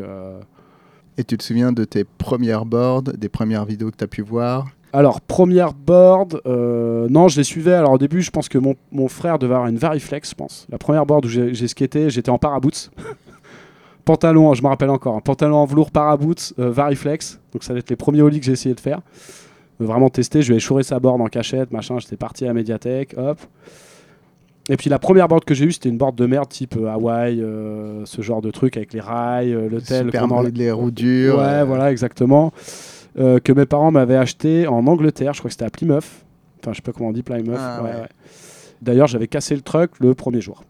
Et 1.19 1.25
tu 1.25 1.39
te 1.39 1.43
souviens 1.43 1.73
de 1.73 1.85
tes 1.85 2.05
premières 2.05 2.67
boards, 2.67 3.05
des 3.05 3.31
premières 3.31 3.65
vidéos 3.65 3.91
que 3.91 3.97
tu 3.97 4.05
as 4.05 4.07
pu 4.07 4.21
voir? 4.21 4.67
Alors, 4.97 5.21
première 5.21 5.75
board, 5.75 6.41
euh, 6.47 7.07
non, 7.11 7.29
je 7.29 7.37
les 7.37 7.45
suivais. 7.45 7.75
Alors, 7.75 7.93
au 7.93 7.99
début, 7.99 8.23
je 8.23 8.31
pense 8.31 8.49
que 8.49 8.57
mon, 8.57 8.77
mon 8.93 9.09
frère 9.09 9.39
devait 9.39 9.53
avoir 9.53 9.69
une 9.69 9.77
Variflex, 9.77 10.31
je 10.31 10.35
pense. 10.35 10.67
La 10.71 10.79
première 10.79 11.05
board 11.05 11.27
où 11.27 11.29
j'ai 11.29 11.69
skaté, 11.69 12.09
j'étais 12.09 12.31
en 12.31 12.39
paraboots. 12.39 12.91
pantalon, 14.07 14.55
je 14.55 14.63
me 14.63 14.69
rappelle 14.69 14.89
encore, 14.89 15.15
un 15.15 15.21
pantalon 15.21 15.57
en 15.57 15.67
velours 15.67 15.91
paraboots, 15.91 16.55
euh, 16.59 16.71
Variflex. 16.71 17.39
Donc, 17.53 17.63
ça 17.63 17.75
va 17.75 17.81
être 17.81 17.91
les 17.91 17.97
premiers 17.97 18.23
ollies 18.23 18.41
que 18.41 18.47
j'ai 18.47 18.53
essayé 18.53 18.75
de 18.75 18.81
faire. 18.81 19.03
De 19.81 19.85
vraiment 19.85 20.09
tester, 20.09 20.41
je 20.41 20.49
lui 20.49 20.57
ai 20.57 20.61
chouré 20.61 20.83
sa 20.83 20.99
board 20.99 21.21
en 21.21 21.27
cachette, 21.27 21.73
machin. 21.73 21.99
J'étais 21.99 22.17
parti 22.17 22.45
à 22.45 22.49
la 22.49 22.55
médiathèque, 22.55 23.15
hop. 23.19 23.39
Et 24.69 24.77
puis 24.77 24.91
la 24.91 24.99
première 24.99 25.29
board 25.29 25.45
que 25.45 25.55
j'ai 25.55 25.67
eue, 25.67 25.73
c'était 25.73 25.89
une 25.89 25.99
board 25.99 26.17
de 26.17 26.27
merde 26.27 26.49
type 26.49 26.77
euh, 26.77 26.89
Hawaï, 26.89 27.41
euh, 27.41 28.05
ce 28.05 28.21
genre 28.21 28.43
de 28.43 28.51
truc 28.51 28.77
avec 28.77 28.93
les 28.93 29.01
rails, 29.01 29.53
euh, 29.53 29.69
l'hôtel. 29.69 30.07
Super 30.07 30.43
les 30.43 30.73
roues 30.73 30.91
dures. 30.91 31.39
Ouais, 31.39 31.45
euh, 31.45 31.65
voilà, 31.65 31.93
exactement. 31.93 32.53
Euh, 33.19 33.39
que 33.39 33.53
mes 33.53 33.65
parents 33.65 33.91
m'avaient 33.91 34.17
acheté 34.17 34.67
en 34.67 34.87
Angleterre, 34.87 35.33
je 35.33 35.39
crois 35.39 35.49
que 35.49 35.53
c'était 35.53 35.65
à 35.65 35.71
Plymouth. 35.71 36.05
Enfin, 36.61 36.73
je 36.73 36.77
sais 36.77 36.83
pas 36.83 36.93
comment 36.93 37.09
on 37.09 37.13
dit 37.13 37.23
Plymouth. 37.23 37.57
Ah, 37.59 37.83
ouais, 37.83 37.91
ouais. 37.91 38.01
ouais. 38.01 38.09
D'ailleurs, 38.83 39.07
j'avais 39.07 39.27
cassé 39.27 39.55
le 39.55 39.63
truck 39.63 39.93
le 40.01 40.15
premier 40.15 40.41
jour. 40.41 40.65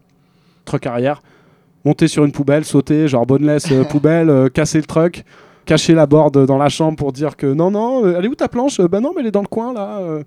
Truck 0.63 0.85
arrière, 0.85 1.21
monter 1.83 2.07
sur 2.07 2.23
une 2.23 2.31
poubelle, 2.31 2.63
sauter, 2.65 3.07
genre 3.07 3.25
boneless 3.25 3.71
euh, 3.71 3.83
poubelle, 3.89 4.29
euh, 4.29 4.49
casser 4.49 4.79
le 4.79 4.85
truck, 4.85 5.23
cacher 5.67 5.93
la 5.93 6.07
board 6.07 6.45
dans 6.45 6.57
la 6.57 6.69
chambre 6.69 6.97
pour 6.97 7.11
dire 7.11 7.35
que 7.37 7.45
non, 7.45 7.69
non, 7.69 8.07
elle 8.15 8.25
est 8.25 8.27
où 8.27 8.35
ta 8.35 8.47
planche? 8.47 8.81
Bah 8.81 8.99
non, 8.99 9.11
mais 9.13 9.21
elle 9.21 9.27
est 9.27 9.31
dans 9.31 9.41
le 9.41 9.47
coin 9.47 9.73
là. 9.73 9.99
euh. 9.99 10.23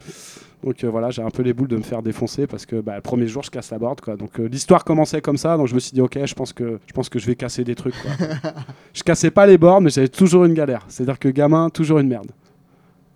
Donc 0.63 0.85
euh, 0.85 0.91
voilà, 0.91 1.09
j'ai 1.11 1.23
un 1.23 1.31
peu 1.31 1.43
les 1.43 1.55
boules 1.55 1.69
de 1.69 1.77
me 1.79 1.83
faire 1.83 2.03
défoncer 2.03 2.47
parce 2.47 2.67
que 2.67 2.83
bah, 2.83 2.95
le 2.97 3.01
premier 3.01 3.27
jour, 3.27 3.43
je 3.43 3.51
casse 3.51 3.71
la 3.71 3.79
board. 3.79 4.03
Quoi. 4.03 4.17
Donc 4.17 4.39
euh, 4.39 4.47
l'histoire 4.47 4.85
commençait 4.85 5.23
comme 5.23 5.39
ça, 5.39 5.57
donc 5.57 5.69
je 5.69 5.75
me 5.75 5.81
suis 5.81 5.93
dit, 5.93 6.03
ok, 6.03 6.19
je 6.23 6.35
pense 6.35 6.53
que, 6.53 6.79
je 6.87 6.93
pense 6.93 7.09
que 7.09 7.19
je 7.19 7.27
vais 7.27 7.35
casser 7.35 7.65
des 7.65 7.75
trucs. 7.75 7.95
Quoi. 8.03 8.11
je 8.93 9.03
cassais 9.03 9.31
pas 9.31 9.47
les 9.47 9.57
boards, 9.57 9.81
mais 9.81 9.89
j'avais 9.89 10.09
toujours 10.09 10.45
une 10.45 10.53
galère. 10.53 10.85
C'est-à-dire 10.89 11.19
que 11.19 11.31
gamin, 11.31 11.71
toujours 11.71 11.99
une 11.99 12.09
merde. 12.09 12.31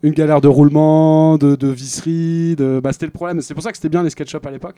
Une 0.03 0.13
galère 0.15 0.41
de 0.41 0.49
roulement, 0.49 1.37
de, 1.37 1.55
de 1.55 1.69
visserie, 1.69 2.57
de... 2.57 2.81
Bah, 2.83 2.93
c'était 2.93 3.07
le 3.07 3.13
problème. 3.13 3.41
C'est 3.43 3.55
pour 3.55 3.63
ça 3.63 3.71
que 3.71 3.77
c'était 3.77 3.89
bien 3.91 4.03
les 4.03 4.11
sketchup 4.11 4.45
à 4.47 4.51
l'époque. 4.51 4.77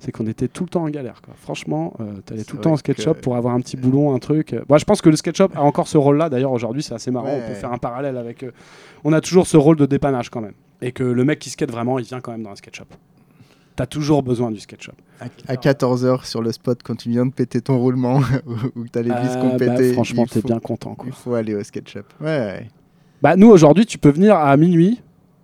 C'est 0.00 0.12
qu'on 0.12 0.26
était 0.28 0.46
tout 0.46 0.62
le 0.64 0.68
temps 0.68 0.84
en 0.84 0.90
galère. 0.90 1.20
Quoi. 1.22 1.34
Franchement, 1.36 1.94
euh, 1.98 2.20
t'allais 2.24 2.40
C'est 2.40 2.46
tout 2.46 2.56
le 2.56 2.62
temps 2.62 2.72
en 2.72 2.76
sketchup 2.76 3.16
que- 3.16 3.20
pour 3.20 3.36
avoir 3.36 3.54
un 3.54 3.60
petit 3.60 3.76
boulon, 3.76 4.14
un 4.14 4.18
truc. 4.20 4.54
Moi, 4.68 4.78
je 4.78 4.84
pense 4.84 5.02
que 5.02 5.08
le 5.08 5.16
sketchup 5.16 5.56
a 5.56 5.62
encore 5.62 5.88
ce 5.88 5.98
rôle-là. 5.98 6.28
D'ailleurs, 6.28 6.52
aujourd'hui, 6.52 6.82
c'est 6.84 6.94
assez 6.94 7.10
marrant. 7.10 7.26
Ouais. 7.26 7.42
On 7.44 7.48
peut 7.48 7.54
faire 7.54 7.72
un 7.72 7.78
parallèle 7.78 8.16
avec. 8.16 8.44
euh, 8.44 8.52
On 9.04 9.12
a 9.12 9.20
toujours 9.20 9.46
ce 9.46 9.56
rôle 9.56 9.76
de 9.76 9.86
dépannage 9.86 10.30
quand 10.30 10.40
même. 10.40 10.54
Et 10.82 10.92
que 10.92 11.02
le 11.02 11.24
mec 11.24 11.40
qui 11.40 11.50
skate 11.50 11.70
vraiment, 11.72 11.98
il 11.98 12.04
vient 12.04 12.20
quand 12.20 12.30
même 12.30 12.44
dans 12.44 12.50
un 12.50 12.56
sketchup. 12.56 12.86
T'as 13.74 13.86
toujours 13.86 14.22
besoin 14.22 14.50
du 14.52 14.58
sketchup. 14.60 14.94
À, 15.48 15.54
14h 15.56 16.24
sur 16.26 16.42
le 16.42 16.50
spot, 16.52 16.80
quand 16.84 16.96
tu 16.96 17.10
viens 17.10 17.26
de 17.26 17.32
péter 17.32 17.60
ton 17.60 17.78
roulement, 17.78 18.18
ou 18.76 18.84
que 18.84 18.88
tu 18.92 18.98
as 18.98 19.02
les 19.02 19.10
vis 19.10 19.16
Euh, 19.36 19.40
qu'on 19.40 19.48
bah, 19.56 19.58
pétait, 19.58 19.92
franchement, 19.92 20.26
t'es 20.26 20.42
bien 20.42 20.58
content. 20.60 20.94
Quoi. 20.94 21.06
Il 21.08 21.12
faut 21.12 21.34
aller 21.34 21.54
au 21.54 21.62
SketchUp. 21.62 22.04
Ouais, 22.20 22.26
ouais. 22.26 22.68
Bah, 23.22 23.34
nous, 23.36 23.48
aujourd'hui, 23.48 23.86
tu 23.86 23.98
peux 23.98 24.10
venir 24.10 24.36
à 24.36 24.56
minuit, 24.56 25.00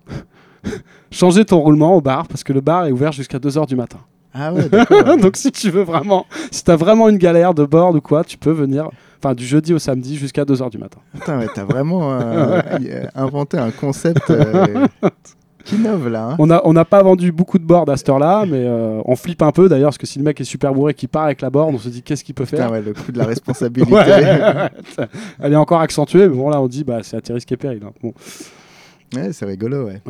changer 1.11 1.45
ton 1.45 1.61
roulement 1.61 1.97
au 1.97 2.01
bar, 2.01 2.27
parce 2.29 2.45
que 2.45 2.53
le 2.53 2.61
bar 2.61 2.87
est 2.87 2.93
ouvert 2.93 3.13
jusqu'à 3.13 3.39
2h 3.39 3.67
du 3.67 3.77
matin. 3.77 3.99
Ah 4.35 4.53
ouais. 4.53 4.69
Donc, 5.21 5.37
si 5.37 5.53
tu 5.53 5.71
veux 5.71 5.83
vraiment, 5.83 6.27
si 6.51 6.65
t'as 6.65 6.77
vraiment 6.77 7.09
une 7.09 7.19
galère 7.19 7.55
de 7.55 7.65
board 7.65 7.97
ou 7.97 8.01
quoi, 8.01 8.25
tu 8.25 8.37
peux 8.37 8.51
venir, 8.51 8.89
enfin, 9.23 9.35
du 9.35 9.47
jeudi 9.47 9.73
au 9.73 9.79
samedi 9.79 10.17
jusqu'à 10.17 10.43
2h 10.45 10.71
du 10.71 10.79
matin. 10.79 10.99
Putain, 11.15 11.39
ouais, 11.39 11.47
t'as 11.55 11.65
vraiment 11.65 12.13
euh, 12.21 12.61
euh, 12.85 13.07
inventé 13.15 13.59
un 13.59 13.71
concept 13.71 14.29
euh, 14.31 14.87
qui 15.65 15.77
innove 15.77 16.09
là. 16.09 16.31
hein. 16.33 16.37
On 16.41 16.47
n'a 16.49 16.61
on 16.65 16.73
n'a 16.73 16.85
pas 16.85 17.03
vendu 17.03 17.31
beaucoup 17.33 17.59
de 17.59 17.65
boards 17.65 17.89
à 17.89 17.97
cette 17.97 18.09
heure-là, 18.09 18.45
mais 18.47 18.65
euh, 18.67 19.01
on 19.05 19.15
flippe 19.17 19.41
un 19.43 19.53
peu 19.53 19.69
d'ailleurs, 19.69 19.91
parce 19.91 19.99
que 19.99 20.07
si 20.07 20.19
le 20.19 20.25
mec 20.25 20.41
est 20.41 20.45
super 20.45 20.75
bourré 20.75 20.95
qui 20.95 21.07
part 21.07 21.25
avec 21.25 21.41
la 21.41 21.49
board, 21.51 21.73
on 21.75 21.79
se 21.79 21.89
dit 21.89 22.03
qu'est-ce 22.03 22.25
qu'il 22.25 22.35
peut 22.35 22.45
Putain, 22.45 22.57
faire 22.65 22.73
ouais, 22.73 22.83
le 22.83 22.93
coup 22.93 23.13
de 23.13 23.19
la 23.19 23.25
responsabilité. 23.27 23.93
Ouais. 23.95 24.69
Elle 25.41 25.53
est 25.53 25.57
encore 25.57 25.81
accentuée, 25.81 26.29
mais 26.29 26.35
bon, 26.37 26.51
là, 26.51 26.61
on 26.61 26.67
dit, 26.67 26.83
bah, 26.85 26.99
c'est 27.03 27.17
à 27.17 27.21
tes 27.21 27.33
risques 27.33 27.53
et 27.53 27.57
périls. 27.57 27.83
hein. 27.87 27.93
Bon. 28.03 28.13
Ouais, 29.17 29.33
c'est 29.33 29.45
rigolo, 29.47 29.85
ouais. 29.87 30.03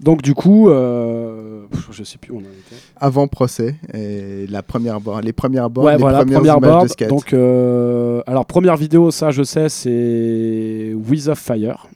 Donc, 0.00 0.22
du 0.22 0.34
coup, 0.34 0.68
euh, 0.68 1.62
je 1.90 2.02
sais 2.02 2.18
plus 2.18 2.32
où 2.32 2.36
on 2.36 2.38
en 2.38 2.42
était. 2.42 2.76
Avant 2.96 3.28
procès, 3.28 3.76
et 3.92 4.46
la 4.48 4.62
première 4.62 5.00
board, 5.00 5.24
les 5.24 5.32
premières 5.32 5.70
boards, 5.70 5.84
ouais, 5.86 5.92
les 5.92 5.98
voilà, 5.98 6.18
premières 6.18 6.38
première 6.40 6.56
images 6.56 6.70
board. 6.70 6.84
de 6.84 6.90
skate. 6.90 7.08
Donc, 7.08 7.32
euh, 7.32 8.22
alors, 8.26 8.44
première 8.46 8.76
vidéo, 8.76 9.10
ça, 9.10 9.30
je 9.30 9.42
sais, 9.42 9.68
c'est 9.68 10.92
With 11.08 11.28
of 11.28 11.38
Fire. 11.38 11.86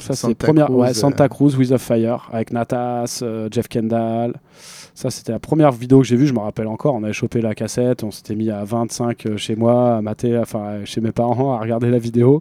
Ça, 0.00 0.14
c'est 0.14 0.28
Santa 0.28 0.46
première, 0.46 0.66
Cruz, 0.66 0.76
ouais, 0.76 0.90
euh. 0.90 0.94
Santa 0.94 1.28
Cruz, 1.28 1.56
With 1.56 1.72
of 1.72 1.82
Fire, 1.82 2.28
avec 2.32 2.52
Natas, 2.52 3.20
euh, 3.22 3.48
Jeff 3.50 3.68
Kendall. 3.68 4.34
Ça, 4.94 5.10
c'était 5.10 5.32
la 5.32 5.38
première 5.38 5.72
vidéo 5.72 6.00
que 6.00 6.06
j'ai 6.06 6.16
vue, 6.16 6.26
je 6.26 6.34
me 6.34 6.40
rappelle 6.40 6.66
encore. 6.66 6.94
On 6.94 7.02
avait 7.04 7.12
chopé 7.12 7.40
la 7.40 7.54
cassette, 7.54 8.02
on 8.02 8.10
s'était 8.10 8.34
mis 8.34 8.50
à 8.50 8.64
25 8.64 9.26
euh, 9.26 9.36
chez 9.36 9.56
moi, 9.56 9.96
à 9.96 10.02
mater, 10.02 10.36
enfin, 10.38 10.60
euh, 10.60 10.84
chez 10.84 11.00
mes 11.00 11.12
parents, 11.12 11.54
à 11.54 11.58
regarder 11.58 11.90
la 11.90 11.98
vidéo. 11.98 12.40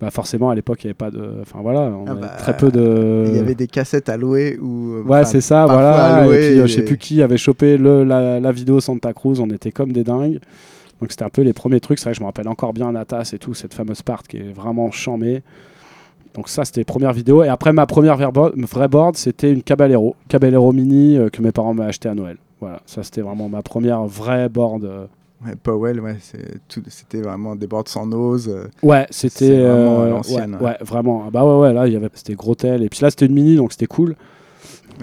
Bah, 0.00 0.10
forcément, 0.10 0.50
à 0.50 0.54
l'époque, 0.54 0.82
il 0.82 0.88
n'y 0.88 0.90
avait 0.90 0.94
pas 0.94 1.10
de. 1.10 1.36
Enfin, 1.42 1.60
voilà, 1.62 1.82
on 1.82 2.04
Ah 2.06 2.10
avait 2.12 2.20
bah, 2.22 2.32
très 2.36 2.56
peu 2.56 2.70
de. 2.70 3.26
Il 3.28 3.36
y 3.36 3.38
avait 3.38 3.54
des 3.54 3.68
cassettes 3.68 4.08
à 4.08 4.16
louer 4.16 4.58
ou. 4.60 4.94
euh, 4.96 5.02
Ouais, 5.04 5.24
c'est 5.24 5.40
ça, 5.40 5.66
voilà. 5.66 6.24
louer, 6.26 6.34
et 6.34 6.50
puis, 6.50 6.60
euh, 6.60 6.66
je 6.66 6.72
sais 6.74 6.82
plus 6.84 6.98
qui 6.98 7.22
avait 7.22 7.36
chopé 7.36 7.78
le, 7.78 8.02
la, 8.04 8.40
la 8.40 8.52
vidéo 8.52 8.80
Santa 8.80 9.12
Cruz, 9.12 9.38
on 9.40 9.48
était 9.50 9.70
comme 9.72 9.92
des 9.92 10.02
dingues. 10.04 10.40
Donc, 11.00 11.10
c'était 11.10 11.24
un 11.24 11.28
peu 11.30 11.42
les 11.42 11.52
premiers 11.52 11.80
trucs. 11.80 11.98
C'est 11.98 12.04
vrai 12.04 12.12
que 12.12 12.16
je 12.18 12.22
me 12.22 12.26
rappelle 12.26 12.48
encore 12.48 12.72
bien 12.72 12.90
Natas 12.92 13.30
et 13.34 13.38
tout, 13.38 13.54
cette 13.54 13.72
fameuse 13.74 14.02
part 14.02 14.22
qui 14.24 14.38
est 14.38 14.52
vraiment 14.52 14.90
chamée. 14.90 15.42
Donc, 16.34 16.48
ça, 16.48 16.64
c'était 16.64 16.80
les 16.80 16.84
premières 16.84 17.12
vidéos. 17.12 17.44
Et 17.44 17.48
après, 17.48 17.72
ma 17.72 17.86
première 17.86 18.16
vraie 18.16 18.88
board, 18.88 19.16
c'était 19.16 19.52
une 19.52 19.62
Caballero. 19.62 20.16
Caballero 20.28 20.72
Mini 20.72 21.16
euh, 21.16 21.28
que 21.28 21.40
mes 21.40 21.52
parents 21.52 21.72
m'avaient 21.74 21.90
acheté 21.90 22.08
à 22.08 22.14
Noël. 22.14 22.36
Voilà, 22.60 22.80
ça, 22.86 23.02
c'était 23.04 23.20
vraiment 23.20 23.48
ma 23.48 23.62
première 23.62 24.02
vraie 24.04 24.48
board. 24.48 24.84
euh. 24.84 25.06
Ouais, 25.44 25.54
Powell, 25.62 26.00
ouais, 26.00 26.16
c'était 26.88 27.20
vraiment 27.20 27.54
des 27.56 27.66
boards 27.66 27.88
sans 27.88 28.06
nose. 28.06 28.48
euh, 28.48 28.66
Ouais, 28.82 29.06
c'était. 29.10 29.60
Vraiment 29.60 30.02
euh, 30.02 30.08
l'ancienne, 30.10 30.58
ouais, 30.60 30.76
vraiment. 30.80 31.24
Ah 31.26 31.30
Bah 31.30 31.44
ouais, 31.44 31.60
ouais, 31.68 31.72
là, 31.74 31.86
il 31.86 31.92
y 31.92 31.96
avait, 31.96 32.08
c'était 32.14 32.34
gros 32.34 32.54
tel. 32.54 32.82
Et 32.82 32.88
puis 32.88 33.00
là, 33.02 33.10
c'était 33.10 33.26
une 33.26 33.34
mini, 33.34 33.56
donc 33.56 33.72
c'était 33.72 33.86
cool. 33.86 34.16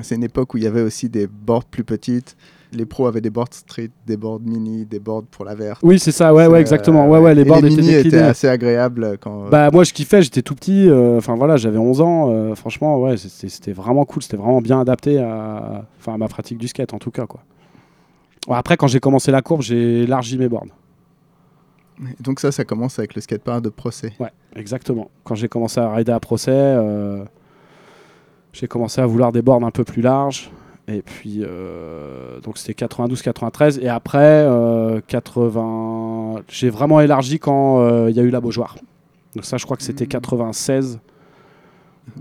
C'est 0.02 0.16
une 0.16 0.24
époque 0.24 0.54
où 0.54 0.58
il 0.58 0.64
y 0.64 0.68
avait 0.68 0.82
aussi 0.82 1.10
des 1.10 1.28
boards 1.28 1.66
plus 1.66 1.84
petites. 1.84 2.36
Les 2.74 2.86
pros 2.86 3.06
avaient 3.06 3.20
des 3.20 3.30
boards 3.30 3.50
street, 3.52 3.90
des 4.08 4.16
boards 4.16 4.40
mini, 4.40 4.86
des 4.86 5.00
boards 5.00 5.24
pour 5.30 5.44
la 5.44 5.54
verte. 5.56 5.82
Oui, 5.84 6.00
c'est 6.00 6.14
ça, 6.14 6.34
ouais, 6.34 6.48
ouais, 6.48 6.62
exactement. 6.62 7.04
euh, 7.04 7.08
Ouais, 7.10 7.20
ouais, 7.20 7.36
les 7.36 7.42
et 7.42 7.46
boards 7.46 7.58
étaient 7.58 7.68
mini 7.68 7.82
déclinés. 7.82 8.08
étaient 8.08 8.18
assez 8.20 8.48
agréables 8.48 9.18
quand. 9.20 9.50
Bah 9.50 9.70
moi 9.72 9.84
je 9.84 9.92
kiffais, 9.92 10.22
j'étais 10.22 10.42
tout 10.42 10.56
petit, 10.56 10.88
euh, 10.88 11.18
enfin 11.18 11.36
voilà, 11.36 11.58
j'avais 11.58 11.78
11 11.78 12.00
ans, 12.00 12.30
euh, 12.32 12.56
franchement 12.56 12.98
ouais, 13.02 13.18
c'était 13.18 13.74
vraiment 13.74 14.06
cool, 14.06 14.24
c'était 14.24 14.38
vraiment 14.38 14.62
bien 14.62 14.80
adapté 14.80 15.20
à, 15.20 15.84
à 16.08 16.18
ma 16.18 16.30
pratique 16.30 16.58
du 16.60 16.70
skate 16.70 16.94
en 16.94 16.98
tout 17.00 17.12
cas 17.12 17.26
quoi. 17.26 17.42
Après 18.50 18.78
quand 18.78 18.88
j'ai 18.88 19.00
commencé 19.00 19.32
la 19.32 19.42
courbe, 19.42 19.62
j'ai 19.62 20.04
élargi 20.04 20.38
mes 20.38 20.50
bornes. 20.50 20.72
Et 22.02 22.24
Donc 22.24 22.40
ça, 22.40 22.52
ça 22.52 22.64
commence 22.66 22.98
avec 22.98 23.14
le 23.16 23.22
skatepark 23.22 23.62
de 23.62 23.70
procès. 23.70 24.14
Ouais, 24.20 24.32
exactement. 24.56 25.10
Quand 25.24 25.36
j'ai 25.36 25.48
commencé 25.48 25.80
à 25.80 25.94
rider 25.94 26.12
à 26.12 26.20
procès, 26.20 26.52
euh, 26.52 27.24
j'ai 28.54 28.68
commencé 28.68 29.00
à 29.02 29.06
vouloir 29.06 29.32
des 29.32 29.42
bornes 29.44 29.64
un 29.64 29.70
peu 29.72 29.84
plus 29.84 30.02
larges. 30.02 30.50
Et 30.88 31.04
puis, 31.04 31.42
euh, 31.44 32.40
donc 32.42 32.58
c'était 32.58 32.86
92-93. 32.86 33.80
Et 33.82 33.88
après, 33.88 34.20
euh, 34.24 35.00
80... 35.08 36.42
j'ai 36.50 36.70
vraiment 36.72 37.00
élargi 37.02 37.38
quand 37.38 37.82
euh, 37.82 38.10
il 38.10 38.16
y 38.16 38.20
a 38.20 38.24
eu 38.24 38.32
la 38.32 38.42
Beaujoire. 38.42 38.76
Donc 39.36 39.46
ça, 39.46 39.58
je 39.58 39.66
crois 39.66 39.78
que 39.78 39.84
c'était 39.84 40.06
Mhm. 40.06 40.10
96. 40.10 41.00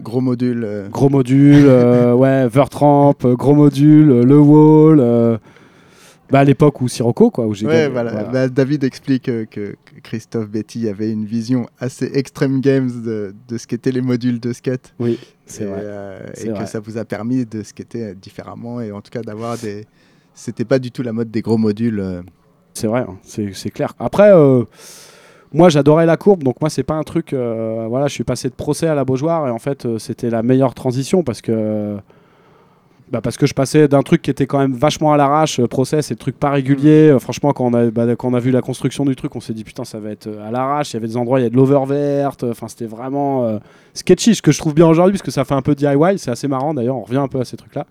Gros 0.02 0.20
module. 0.20 0.62
euh, 0.64 0.88
Gros 0.90 1.09
module, 1.09 1.64
euh, 1.66 2.12
ouais, 2.14 2.46
Vertramp, 2.48 3.14
euh, 3.24 3.35
gros 3.35 3.54
module, 3.54 4.11
euh, 4.11 4.22
le 4.24 4.38
wall. 4.38 5.00
Euh, 6.31 6.33
Bah, 6.33 6.40
à 6.40 6.45
l'époque 6.45 6.81
où 6.81 6.88
Sirocco, 6.88 7.31
quoi, 7.31 7.47
où 7.47 7.55
j'ai 7.55 7.66
Ouais, 7.66 7.73
gagné, 7.73 7.88
voilà. 7.93 8.12
voilà. 8.12 8.29
Bah, 8.29 8.49
David 8.49 8.85
explique 8.85 9.29
euh, 9.29 9.45
que 9.45 9.77
Christophe 10.03 10.49
Betty 10.49 10.88
avait 10.88 11.11
une 11.11 11.25
vision 11.27 11.66
assez 11.79 12.11
extreme 12.14 12.61
games 12.61 13.03
de, 13.05 13.35
de 13.49 13.59
ce 13.59 13.66
qu'étaient 13.66 13.93
les 13.93 14.01
modules 14.01 14.40
de 14.40 14.53
skate. 14.53 14.95
Oui, 14.99 15.19
c'est 15.47 15.64
vrai. 15.64 15.81
euh, 15.83 16.21
et 16.43 16.49
que 16.53 16.66
ça 16.66 16.81
vous 16.81 16.97
a 16.99 17.05
permis 17.05 17.45
de 17.47 17.62
skater 17.62 18.14
différemment 18.14 18.81
et 18.81 18.93
en 18.93 19.01
tout 19.01 19.11
cas 19.11 19.23
d'avoir 19.23 19.59
des. 19.59 19.87
C'était 20.35 20.64
pas 20.64 20.79
du 20.79 20.90
tout 20.90 21.03
la 21.03 21.12
mode 21.12 21.31
des 21.31 21.43
gros 21.43 21.59
modules. 21.59 22.01
euh. 22.01 22.23
C'est 22.73 22.87
vrai, 22.87 23.01
hein, 23.01 23.19
c'est 23.25 23.71
clair. 23.71 23.93
Après, 23.99 24.31
euh, 24.33 24.62
moi 25.53 25.69
j'adorais 25.69 26.07
la 26.07 26.16
courbe, 26.16 26.45
donc 26.45 26.61
moi 26.61 26.71
c'est 26.71 26.85
pas 26.85 26.95
un 26.95 27.03
truc. 27.03 27.33
euh, 27.33 27.87
voilà, 27.88 28.07
je 28.07 28.14
suis 28.14 28.25
passé 28.25 28.49
de 28.49 28.55
procès 28.55 28.87
à 28.87 28.95
la 28.95 29.05
Beaujoire 29.05 29.49
et 29.49 29.51
en 29.51 29.59
fait 29.59 29.85
euh, 29.85 29.99
c'était 29.99 30.31
la 30.31 30.43
meilleure 30.43 30.75
transition 30.75 31.23
parce 31.25 31.43
que. 31.43 31.97
Bah, 33.11 33.20
parce 33.20 33.37
que 33.37 33.46
je 33.46 33.55
passais 33.55 33.88
d'un 33.88 34.03
truc 34.03 34.23
qui 34.23 34.31
était 34.31 34.46
quand 34.46 34.59
même 34.59 34.73
vachement 34.73 35.12
à 35.12 35.16
l'arrache, 35.16 35.59
euh, 35.59 35.66
procès, 35.66 36.01
c'est 36.01 36.14
le 36.14 36.18
truc 36.18 36.38
pas 36.38 36.51
régulier. 36.51 37.11
Euh, 37.11 37.18
franchement, 37.18 37.53
quand 37.53 37.66
on, 37.66 37.75
a, 37.75 37.90
bah, 37.90 38.14
quand 38.16 38.29
on 38.29 38.35
a 38.35 38.38
vu 38.38 38.51
la 38.51 38.62
construction 38.62 39.05
du 39.05 39.16
truc, 39.16 39.35
on 39.35 39.40
s'est 39.40 39.53
dit 39.53 39.64
putain, 39.64 39.85
ça 39.85 39.99
va 39.99 40.11
être 40.11 40.29
euh, 40.29 40.46
à 40.46 40.51
l'arrache. 40.51 40.92
Il 40.92 40.94
y 40.94 40.96
avait 40.99 41.09
des 41.09 41.16
endroits, 41.16 41.40
il 41.40 41.42
y 41.42 41.46
a 41.46 41.51
de 41.51 41.57
l'over 41.57 41.81
verte. 41.87 42.44
Enfin, 42.44 42.68
c'était 42.68 42.87
vraiment 42.87 43.46
euh, 43.46 43.59
sketchy, 43.94 44.35
ce 44.35 44.42
que 44.42 44.53
je 44.53 44.59
trouve 44.59 44.75
bien 44.75 44.87
aujourd'hui 44.87 45.14
parce 45.14 45.23
que 45.23 45.33
ça 45.33 45.44
fait 45.44 45.55
un 45.55 45.62
peu 45.62 45.75
DIY. 45.75 46.18
C'est 46.18 46.31
assez 46.31 46.46
marrant 46.46 46.73
d'ailleurs, 46.73 46.96
on 46.96 47.03
revient 47.03 47.18
un 47.18 47.29
peu 47.29 47.40
à 47.40 47.44
ces 47.44 47.57
trucs-là. 47.57 47.87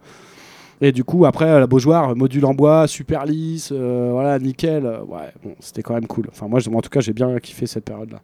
Et 0.82 0.94
du 0.94 1.04
coup, 1.04 1.26
après, 1.26 1.60
la 1.60 1.68
Beaujoire, 1.68 2.16
module 2.16 2.46
en 2.46 2.54
bois, 2.54 2.88
super 2.88 3.26
lisse, 3.26 3.74
euh, 3.74 4.12
voilà, 4.14 4.40
nickel. 4.40 4.86
ouais, 4.86 5.34
bon, 5.44 5.54
c'était 5.60 5.82
quand 5.82 5.94
même 5.94 6.08
cool. 6.08 6.28
Enfin, 6.32 6.48
moi, 6.48 6.62
en 6.74 6.82
tout 6.82 6.90
cas, 6.90 7.02
j'ai 7.02 7.12
bien 7.12 7.38
kiffé 7.40 7.68
cette 7.68 7.84
période-là. 7.84 8.22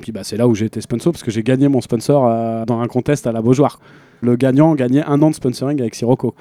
Puis 0.00 0.12
bah, 0.12 0.24
c'est 0.24 0.36
là 0.36 0.46
où 0.46 0.54
j'ai 0.54 0.66
été 0.66 0.80
sponsor 0.80 1.12
parce 1.12 1.22
que 1.22 1.30
j'ai 1.30 1.42
gagné 1.42 1.68
mon 1.68 1.80
sponsor 1.80 2.26
euh, 2.26 2.64
dans 2.64 2.80
un 2.80 2.86
contest 2.86 3.26
à 3.26 3.32
la 3.32 3.40
Beaujoire. 3.40 3.78
Le 4.22 4.36
gagnant 4.36 4.74
gagnait 4.74 5.04
un 5.04 5.20
an 5.22 5.30
de 5.30 5.34
sponsoring 5.34 5.80
avec 5.80 5.94
Sirocco. 5.94 6.34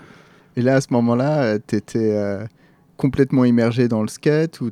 Et 0.57 0.61
là, 0.61 0.75
à 0.75 0.81
ce 0.81 0.87
moment-là, 0.91 1.57
tu 1.59 1.75
étais 1.75 2.17
complètement 2.97 3.45
immergé 3.45 3.87
dans 3.87 4.01
le 4.01 4.07
skate 4.07 4.61
ou 4.61 4.71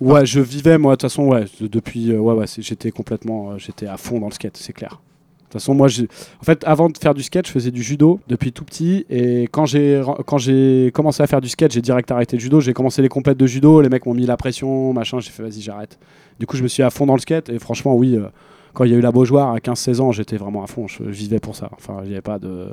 Ouais, 0.00 0.26
je 0.26 0.40
vivais, 0.40 0.76
moi, 0.76 0.92
de 0.92 0.96
toute 0.96 1.02
façon, 1.10 1.28
ouais, 1.28 1.44
de- 1.60 1.68
depuis, 1.68 2.12
euh, 2.12 2.18
ouais, 2.18 2.34
ouais, 2.34 2.46
j'étais 2.58 2.90
complètement, 2.90 3.52
euh, 3.52 3.58
j'étais 3.58 3.86
à 3.86 3.96
fond 3.96 4.18
dans 4.18 4.26
le 4.26 4.32
skate, 4.32 4.56
c'est 4.56 4.72
clair. 4.72 4.90
De 4.90 5.44
toute 5.44 5.52
façon, 5.52 5.72
moi, 5.72 5.86
en 5.88 6.44
fait, 6.44 6.62
avant 6.66 6.88
de 6.90 6.98
faire 6.98 7.14
du 7.14 7.22
skate, 7.22 7.46
je 7.46 7.52
faisais 7.52 7.70
du 7.70 7.80
judo 7.82 8.18
depuis 8.28 8.52
tout 8.52 8.64
petit. 8.64 9.06
Et 9.08 9.44
quand 9.44 9.66
j'ai, 9.66 10.02
quand 10.26 10.36
j'ai 10.36 10.90
commencé 10.92 11.22
à 11.22 11.28
faire 11.28 11.40
du 11.40 11.48
skate, 11.48 11.72
j'ai 11.72 11.80
direct 11.80 12.10
arrêté 12.10 12.36
le 12.36 12.40
judo. 12.42 12.60
J'ai 12.60 12.72
commencé 12.72 13.02
les 13.02 13.08
compètes 13.08 13.38
de 13.38 13.46
judo, 13.46 13.80
les 13.80 13.88
mecs 13.88 14.04
m'ont 14.04 14.14
mis 14.14 14.26
la 14.26 14.36
pression, 14.36 14.92
machin. 14.92 15.20
J'ai 15.20 15.30
fait, 15.30 15.44
vas-y, 15.44 15.60
j'arrête. 15.60 15.96
Du 16.40 16.46
coup, 16.46 16.56
je 16.56 16.64
me 16.64 16.68
suis 16.68 16.82
à 16.82 16.90
fond 16.90 17.06
dans 17.06 17.14
le 17.14 17.20
skate. 17.20 17.48
Et 17.48 17.60
franchement, 17.60 17.94
oui, 17.94 18.16
euh, 18.16 18.26
quand 18.74 18.84
il 18.84 18.90
y 18.92 18.94
a 18.94 18.98
eu 18.98 19.00
la 19.00 19.12
Beaujoire 19.12 19.52
à 19.54 19.58
15-16 19.58 20.00
ans, 20.00 20.12
j'étais 20.12 20.36
vraiment 20.36 20.62
à 20.62 20.66
fond. 20.66 20.86
Je, 20.88 20.98
je 21.04 21.10
vivais 21.10 21.38
pour 21.40 21.56
ça. 21.56 21.70
Enfin, 21.72 22.02
il 22.04 22.12
avait 22.12 22.20
pas 22.20 22.38
de. 22.38 22.68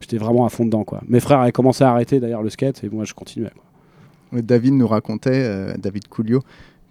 J'étais 0.00 0.16
vraiment 0.18 0.46
à 0.46 0.48
fond 0.48 0.64
dedans, 0.64 0.82
quoi. 0.82 1.00
Mes 1.08 1.20
frères 1.20 1.40
avaient 1.40 1.52
commencé 1.52 1.84
à 1.84 1.90
arrêter 1.90 2.20
d'ailleurs 2.20 2.42
le 2.42 2.50
skate 2.50 2.82
et 2.84 2.88
moi, 2.88 3.04
je 3.04 3.12
continuais. 3.14 3.50
quoi. 3.54 4.40
David 4.42 4.74
nous 4.74 4.86
racontait, 4.88 5.42
euh, 5.44 5.74
David 5.78 6.08
Coulio, 6.08 6.40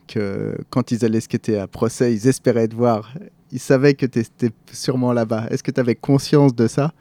que 0.07 0.55
quand 0.69 0.91
ils 0.91 1.03
allaient 1.05 1.21
skater 1.21 1.57
à 1.57 1.67
procès, 1.67 2.13
ils 2.13 2.27
espéraient 2.27 2.67
te 2.67 2.75
voir. 2.75 3.11
Ils 3.51 3.59
savaient 3.59 3.95
que 3.95 4.05
tu 4.05 4.19
étais 4.19 4.51
sûrement 4.71 5.11
là-bas. 5.11 5.45
Est-ce 5.49 5.63
que 5.63 5.71
tu 5.71 5.79
avais 5.79 5.95
conscience 5.95 6.53
de 6.55 6.67
ça? 6.67 6.91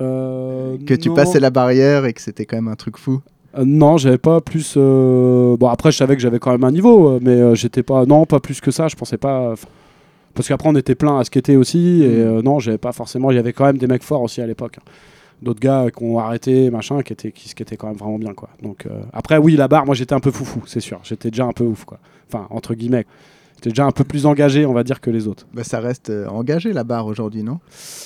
Euh, 0.00 0.78
Que 0.86 0.94
tu 0.94 1.08
non. 1.10 1.14
passais 1.14 1.40
la 1.40 1.50
barrière 1.50 2.06
et 2.06 2.12
que 2.14 2.22
c'était 2.22 2.46
quand 2.46 2.56
même 2.56 2.68
un 2.68 2.76
truc 2.76 2.96
fou? 2.96 3.20
Euh, 3.58 3.64
non, 3.66 3.98
j'avais 3.98 4.16
pas 4.16 4.40
plus. 4.40 4.74
euh, 4.78 5.56
Bon, 5.58 5.68
après, 5.68 5.90
je 5.92 5.98
savais 5.98 6.16
que 6.16 6.22
j'avais 6.22 6.38
quand 6.38 6.52
même 6.52 6.64
un 6.64 6.70
niveau, 6.70 7.18
mais 7.20 7.32
euh, 7.32 7.54
j'étais 7.54 7.82
pas. 7.82 8.06
Non, 8.06 8.24
pas 8.24 8.40
plus 8.40 8.60
que 8.62 8.70
ça. 8.70 8.88
Je 8.88 8.96
pensais 8.96 9.18
pas. 9.18 9.54
Parce 10.34 10.48
qu'après, 10.48 10.68
on 10.68 10.76
était 10.76 10.94
plein 10.94 11.18
à 11.18 11.24
skater 11.24 11.56
aussi, 11.56 12.02
et 12.02 12.08
Mm. 12.08 12.10
euh, 12.38 12.42
non, 12.42 12.58
j'avais 12.60 12.78
pas 12.78 12.92
forcément. 12.92 13.30
Il 13.30 13.34
y 13.34 13.38
avait 13.38 13.52
quand 13.52 13.64
même 13.64 13.78
des 13.78 13.86
mecs 13.86 14.02
forts 14.04 14.22
aussi 14.22 14.40
à 14.40 14.46
l'époque. 14.46 14.76
hein. 14.78 14.90
D'autres 15.42 15.60
gars 15.60 15.86
qui 15.96 16.04
ont 16.04 16.18
arrêté, 16.18 16.70
machin, 16.70 17.02
qui 17.02 17.12
étaient, 17.14 17.32
qui 17.32 17.48
skataient 17.48 17.76
quand 17.78 17.86
même 17.88 17.96
vraiment 17.96 18.18
bien, 18.18 18.34
quoi. 18.34 18.50
Donc, 18.62 18.84
euh, 18.86 18.90
après, 19.12 19.38
oui, 19.38 19.56
la 19.56 19.68
barre, 19.68 19.86
moi, 19.86 19.94
j'étais 19.94 20.12
un 20.14 20.20
peu 20.20 20.30
foufou, 20.30 20.62
c'est 20.66 20.80
sûr. 20.80 21.00
J'étais 21.02 21.30
déjà 21.30 21.46
un 21.46 21.52
peu 21.52 21.64
ouf, 21.64 21.84
quoi. 21.86 21.98
Enfin, 22.28 22.46
entre 22.50 22.74
guillemets. 22.74 23.06
J'étais 23.56 23.70
déjà 23.70 23.84
un 23.86 23.90
peu 23.90 24.04
plus 24.04 24.24
engagé, 24.26 24.64
on 24.66 24.72
va 24.72 24.84
dire, 24.84 25.00
que 25.02 25.10
les 25.10 25.26
autres. 25.28 25.46
bah, 25.52 25.64
Ça 25.64 25.80
reste 25.80 26.08
euh, 26.10 26.26
engagé 26.28 26.72
la 26.74 26.84
barre 26.84 27.06
aujourd'hui, 27.06 27.42
non? 27.42 27.58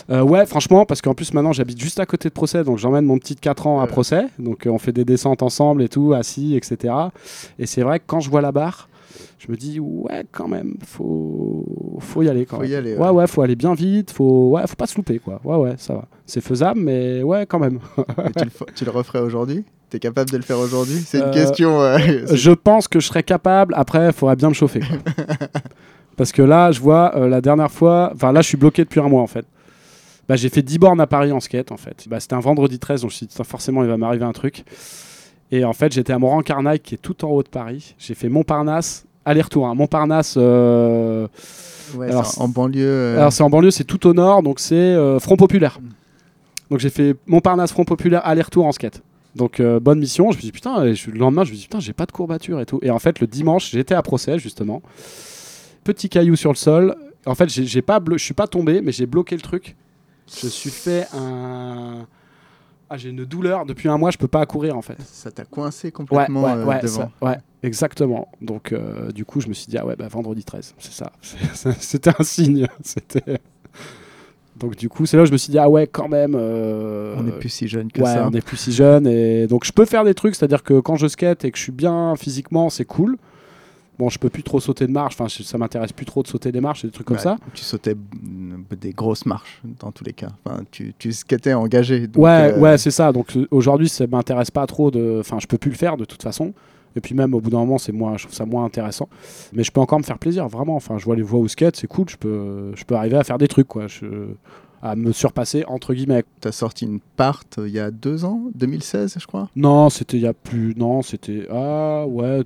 Ouais, 0.08 0.46
franchement, 0.46 0.84
parce 0.86 1.00
qu'en 1.00 1.14
plus 1.14 1.32
maintenant 1.32 1.52
j'habite 1.52 1.80
juste 1.80 2.00
à 2.00 2.06
côté 2.06 2.28
de 2.28 2.34
Procès, 2.34 2.64
donc 2.64 2.78
j'emmène 2.78 3.04
mon 3.04 3.18
petit 3.18 3.34
de 3.36 3.40
4 3.40 3.66
ans 3.68 3.80
à. 3.80 3.86
Procès, 3.86 4.26
donc 4.40 4.66
on 4.68 4.78
fait 4.78 4.90
des 4.92 5.04
descentes 5.04 5.42
ensemble 5.42 5.82
et 5.82 5.88
tout, 5.88 6.12
assis, 6.12 6.56
etc. 6.56 6.92
Et 7.60 7.66
c'est 7.66 7.82
vrai 7.82 8.00
que 8.00 8.04
quand 8.06 8.18
je 8.18 8.30
vois 8.30 8.40
la 8.40 8.50
barre, 8.50 8.88
je 9.38 9.50
me 9.50 9.56
dis 9.56 9.78
ouais, 9.80 10.24
quand 10.32 10.48
même, 10.48 10.74
faut, 10.86 11.64
faut 12.00 12.22
y 12.22 12.28
aller 12.28 12.46
quand 12.46 12.56
Faut 12.56 12.62
même. 12.62 12.70
y 12.70 12.74
aller, 12.74 12.94
ouais. 12.94 13.00
ouais. 13.00 13.10
ouais, 13.10 13.26
faut 13.26 13.42
aller 13.42 13.56
bien 13.56 13.74
vite, 13.74 14.10
faut, 14.10 14.50
ouais, 14.50 14.62
faut 14.66 14.76
pas 14.76 14.86
se 14.86 14.96
louper 14.96 15.18
quoi. 15.18 15.40
Ouais, 15.44 15.56
ouais, 15.56 15.74
ça 15.78 15.94
va. 15.94 16.04
C'est 16.26 16.40
faisable, 16.40 16.80
mais 16.80 17.22
ouais, 17.22 17.46
quand 17.46 17.58
même. 17.58 17.78
Tu, 18.36 18.44
le, 18.44 18.50
tu 18.74 18.84
le 18.84 18.90
referais 18.90 19.20
aujourd'hui? 19.20 19.64
Tu 19.90 19.98
es 19.98 20.00
capable 20.00 20.30
de 20.30 20.36
le 20.36 20.42
faire 20.42 20.58
aujourd'hui? 20.58 20.96
C'est 21.06 21.18
une 21.18 21.24
Euh, 21.24 21.32
question. 21.32 21.80
euh, 21.82 21.98
je 22.32 22.50
pense 22.52 22.88
que 22.88 23.00
je 23.00 23.06
serais 23.06 23.22
capable. 23.22 23.74
Après, 23.76 24.06
il 24.06 24.12
faudrait 24.12 24.36
bien 24.36 24.48
me 24.48 24.54
chauffer. 24.54 24.80
quoi. 24.80 25.36
Parce 26.16 26.32
que 26.32 26.42
là, 26.42 26.70
je 26.72 26.80
vois, 26.80 27.16
euh, 27.16 27.28
la 27.28 27.40
dernière 27.40 27.70
fois, 27.70 28.10
enfin 28.14 28.32
là, 28.32 28.40
je 28.40 28.48
suis 28.48 28.56
bloqué 28.56 28.84
depuis 28.84 29.00
un 29.00 29.08
mois 29.08 29.20
en 29.22 29.26
fait. 29.26 29.44
Bah, 30.28 30.36
j'ai 30.36 30.48
fait 30.48 30.62
10 30.62 30.78
bornes 30.78 31.00
à 31.00 31.06
Paris 31.06 31.32
en 31.32 31.40
skate 31.40 31.70
en 31.70 31.76
fait. 31.76 32.06
Bah, 32.08 32.18
C'était 32.20 32.34
un 32.34 32.40
vendredi 32.40 32.78
13, 32.78 33.02
donc 33.02 33.10
je 33.10 33.14
me 33.14 33.16
suis 33.18 33.26
dit, 33.26 33.34
forcément, 33.44 33.82
il 33.82 33.88
va 33.90 33.96
m'arriver 33.98 34.24
un 34.24 34.32
truc. 34.32 34.64
Et 35.54 35.64
en 35.64 35.72
fait, 35.72 35.92
j'étais 35.92 36.12
à 36.12 36.18
Montran-Carnac, 36.18 36.82
qui 36.82 36.94
est 36.94 36.98
tout 36.98 37.24
en 37.24 37.28
haut 37.28 37.42
de 37.42 37.48
Paris. 37.48 37.94
J'ai 37.98 38.14
fait 38.14 38.28
Montparnasse, 38.28 39.04
aller-retour. 39.24 39.66
hein. 39.68 39.74
Montparnasse, 39.74 40.34
euh, 40.36 41.28
ouais, 41.94 42.10
alors, 42.10 42.26
c'est 42.26 42.40
en 42.40 42.48
banlieue. 42.48 42.80
euh, 42.86 43.18
alors 43.18 43.32
c'est 43.32 43.42
en 43.44 43.50
banlieue, 43.50 43.70
c'est 43.70 43.84
tout 43.84 44.06
au 44.08 44.14
nord, 44.14 44.42
donc 44.42 44.58
c'est 44.58 44.74
euh, 44.74 45.20
Front 45.20 45.36
Populaire. 45.36 45.78
Donc 46.70 46.80
j'ai 46.80 46.90
fait 46.90 47.14
Montparnasse, 47.26 47.70
Front 47.72 47.84
Populaire, 47.84 48.22
aller-retour 48.26 48.66
en 48.66 48.72
skate. 48.72 49.02
Donc 49.36 49.60
bonne 49.60 49.98
mission. 49.98 50.30
Je 50.30 50.36
me 50.36 50.40
suis 50.40 50.48
dit 50.48 50.52
putain, 50.52 50.84
et 50.84 50.94
je- 50.94 51.10
le 51.10 51.18
lendemain 51.18 51.44
je 51.44 51.50
me 51.50 51.54
suis 51.56 51.62
dit 51.62 51.68
putain, 51.68 51.80
j'ai 51.80 51.92
pas 51.92 52.06
de 52.06 52.12
courbature 52.12 52.60
et 52.60 52.66
tout. 52.66 52.78
Et 52.82 52.90
en 52.90 52.98
fait 53.00 53.20
le 53.20 53.26
dimanche 53.26 53.70
j'étais 53.70 53.94
à 53.94 54.02
procès 54.02 54.38
justement. 54.38 54.80
Petit 55.84 56.08
caillou 56.08 56.36
sur 56.36 56.50
le 56.50 56.56
sol. 56.56 56.94
En 57.26 57.34
fait 57.34 57.48
j'ai 57.48 57.82
pas, 57.82 58.00
je 58.12 58.16
suis 58.22 58.34
pas 58.34 58.46
tombé, 58.46 58.80
mais 58.80 58.92
j'ai 58.92 59.06
bloqué 59.06 59.34
le 59.36 59.42
truc. 59.42 59.76
Je 60.40 60.46
suis 60.48 60.70
fait 60.70 61.06
un, 61.14 62.06
ah 62.90 62.96
j'ai 62.96 63.10
une 63.10 63.24
douleur 63.24 63.66
depuis 63.66 63.88
un 63.88 63.96
mois, 63.98 64.10
je 64.10 64.18
peux 64.18 64.28
pas 64.28 64.44
courir 64.46 64.76
en 64.76 64.82
fait. 64.82 65.00
Ça 65.02 65.30
t'a 65.30 65.44
coincé 65.44 65.88
Ouais, 65.88 65.92
complètement 65.92 66.42
ouais, 66.44 66.52
euh, 66.52 66.64
ouais, 66.64 66.80
devant. 66.80 66.94
ça- 66.94 67.10
ouais, 67.22 67.36
exactement. 67.62 68.28
Donc, 68.40 68.72
euh, 68.72 69.10
du 69.12 69.24
coup, 69.24 69.40
je 69.40 69.48
me 69.48 69.54
suis 69.54 69.66
dit, 69.68 69.78
ah 69.78 69.86
ouais, 69.86 69.96
bah, 69.96 70.08
vendredi 70.08 70.44
13, 70.44 70.74
c'est 70.78 70.92
ça. 70.92 71.12
C'était 71.80 72.10
un 72.18 72.22
signe. 72.22 72.66
C'était. 72.82 73.38
Donc, 74.56 74.76
du 74.76 74.88
coup, 74.88 75.04
c'est 75.04 75.16
là 75.16 75.24
où 75.24 75.26
je 75.26 75.32
me 75.32 75.36
suis 75.36 75.50
dit, 75.50 75.58
ah 75.58 75.68
ouais, 75.68 75.86
quand 75.88 76.08
même. 76.08 76.34
euh, 76.36 77.16
On 77.18 77.22
n'est 77.24 77.32
plus 77.32 77.48
si 77.48 77.66
jeune 77.66 77.90
que 77.90 78.00
ouais, 78.00 78.06
ça. 78.14 78.26
on 78.26 78.30
n'est 78.30 78.40
plus 78.40 78.56
si 78.56 78.70
jeune. 78.72 79.06
Et 79.06 79.46
donc, 79.48 79.64
je 79.64 79.72
peux 79.72 79.84
faire 79.84 80.04
des 80.04 80.14
trucs, 80.14 80.34
c'est-à-dire 80.36 80.62
que 80.62 80.78
quand 80.80 80.94
je 80.96 81.08
skate 81.08 81.44
et 81.44 81.50
que 81.50 81.58
je 81.58 81.62
suis 81.62 81.72
bien 81.72 82.14
physiquement, 82.16 82.70
c'est 82.70 82.84
cool. 82.84 83.16
Bon, 83.98 84.08
je 84.08 84.18
peux 84.18 84.28
plus 84.28 84.42
trop 84.42 84.58
sauter 84.58 84.86
de 84.86 84.92
marche, 84.92 85.14
enfin, 85.14 85.28
ça 85.28 85.56
m'intéresse 85.56 85.92
plus 85.92 86.06
trop 86.06 86.22
de 86.22 86.28
sauter 86.28 86.50
des 86.50 86.60
marches 86.60 86.84
et 86.84 86.88
des 86.88 86.92
trucs 86.92 87.06
comme 87.06 87.18
ça. 87.18 87.36
Tu 87.54 87.62
sautais 87.62 87.94
mm, 87.94 88.64
des 88.80 88.92
grosses 88.92 89.24
marches 89.24 89.62
dans 89.80 89.92
tous 89.92 90.04
les 90.04 90.12
cas. 90.12 90.30
Enfin, 90.44 90.62
tu, 90.70 90.94
tu 90.98 91.12
skatais 91.12 91.54
engagé. 91.54 92.08
donc, 92.08 92.24
ouais, 92.24 92.52
euh, 92.52 92.58
ouais, 92.58 92.78
c'est 92.78 92.90
ça. 92.90 93.12
Donc 93.12 93.36
euh, 93.36 93.46
aujourd'hui, 93.50 93.88
ça 93.88 94.06
m'intéresse 94.06 94.50
pas 94.50 94.66
trop 94.66 94.90
de. 94.90 95.18
Enfin, 95.20 95.38
je 95.38 95.46
peux 95.46 95.58
plus 95.58 95.70
le 95.70 95.76
faire 95.76 95.96
de 95.96 96.04
toute 96.04 96.22
façon. 96.22 96.52
Et 96.96 97.00
puis 97.00 97.14
même 97.14 97.34
au 97.34 97.40
bout 97.40 97.50
d'un 97.50 97.58
moment, 97.58 97.78
c'est 97.78 97.92
moins, 97.92 98.16
je 98.16 98.24
trouve 98.24 98.34
ça 98.34 98.46
moins 98.46 98.64
intéressant. 98.64 99.08
Mais 99.52 99.64
je 99.64 99.72
peux 99.72 99.80
encore 99.80 99.98
me 99.98 100.04
faire 100.04 100.18
plaisir, 100.18 100.48
vraiment. 100.48 100.76
Enfin, 100.76 100.98
je 100.98 101.04
vois 101.04 101.16
les 101.16 101.22
voies 101.22 101.40
au 101.40 101.48
skate, 101.48 101.76
c'est 101.76 101.86
cool. 101.86 102.08
Je 102.08 102.16
peux, 102.16 102.72
je 102.74 102.84
peux 102.84 102.94
arriver 102.94 103.16
à 103.16 103.24
faire 103.24 103.38
des 103.38 103.48
trucs, 103.48 103.68
quoi. 103.68 103.86
Je, 103.88 104.06
à 104.84 104.94
me 104.96 105.12
surpasser 105.12 105.64
entre 105.66 105.94
guillemets. 105.94 106.22
Tu 106.42 106.46
as 106.48 106.52
sorti 106.52 106.84
une 106.84 107.00
part 107.16 107.42
euh, 107.58 107.66
il 107.66 107.72
y 107.74 107.78
a 107.80 107.90
deux 107.90 108.24
ans, 108.24 108.42
2016, 108.54 109.16
je 109.18 109.26
crois. 109.26 109.48
Non, 109.56 109.88
c'était 109.88 110.18
il 110.18 110.22
y 110.22 110.26
a 110.26 110.34
plus. 110.34 110.74
Non, 110.76 111.00
c'était 111.02 111.46
ah 111.50 112.04
ouais, 112.06 112.42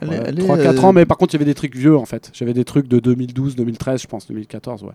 Elle 0.00 0.12
est- 0.12 0.22
elle 0.26 0.38
est, 0.38 0.42
3-4 0.42 0.78
euh, 0.78 0.82
ans. 0.82 0.92
Mais 0.92 1.04
par 1.06 1.18
contre, 1.18 1.34
il 1.34 1.36
y 1.36 1.40
avait 1.42 1.44
des 1.50 1.54
trucs 1.54 1.74
vieux 1.76 1.96
en 1.96 2.04
fait. 2.06 2.30
J'avais 2.32 2.54
des 2.54 2.64
trucs 2.64 2.86
de 2.88 3.00
2012, 3.00 3.56
2013, 3.56 4.00
je 4.02 4.06
pense, 4.06 4.28
2014, 4.28 4.84
ouais. 4.84 4.90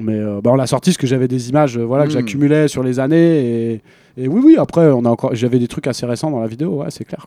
Mais 0.00 0.14
euh, 0.14 0.40
bah, 0.40 0.52
on 0.52 0.54
l'a 0.54 0.68
sorti 0.68 0.90
parce 0.90 0.98
que 0.98 1.08
j'avais 1.08 1.26
des 1.26 1.48
images 1.50 1.76
euh, 1.76 1.82
voilà, 1.84 2.04
que 2.04 2.10
Mm. 2.10 2.12
j'accumulais 2.12 2.68
sur 2.68 2.84
les 2.84 3.00
années. 3.00 3.72
Et, 3.72 3.82
et 4.16 4.28
oui, 4.28 4.40
oui, 4.44 4.56
après, 4.56 4.86
on 4.92 5.04
a 5.04 5.08
encore, 5.10 5.34
j'avais 5.34 5.58
des 5.58 5.66
trucs 5.66 5.88
assez 5.88 6.06
récents 6.06 6.30
dans 6.30 6.40
la 6.40 6.46
vidéo, 6.46 6.82
ouais, 6.82 6.90
c'est 6.90 7.04
clair. 7.04 7.26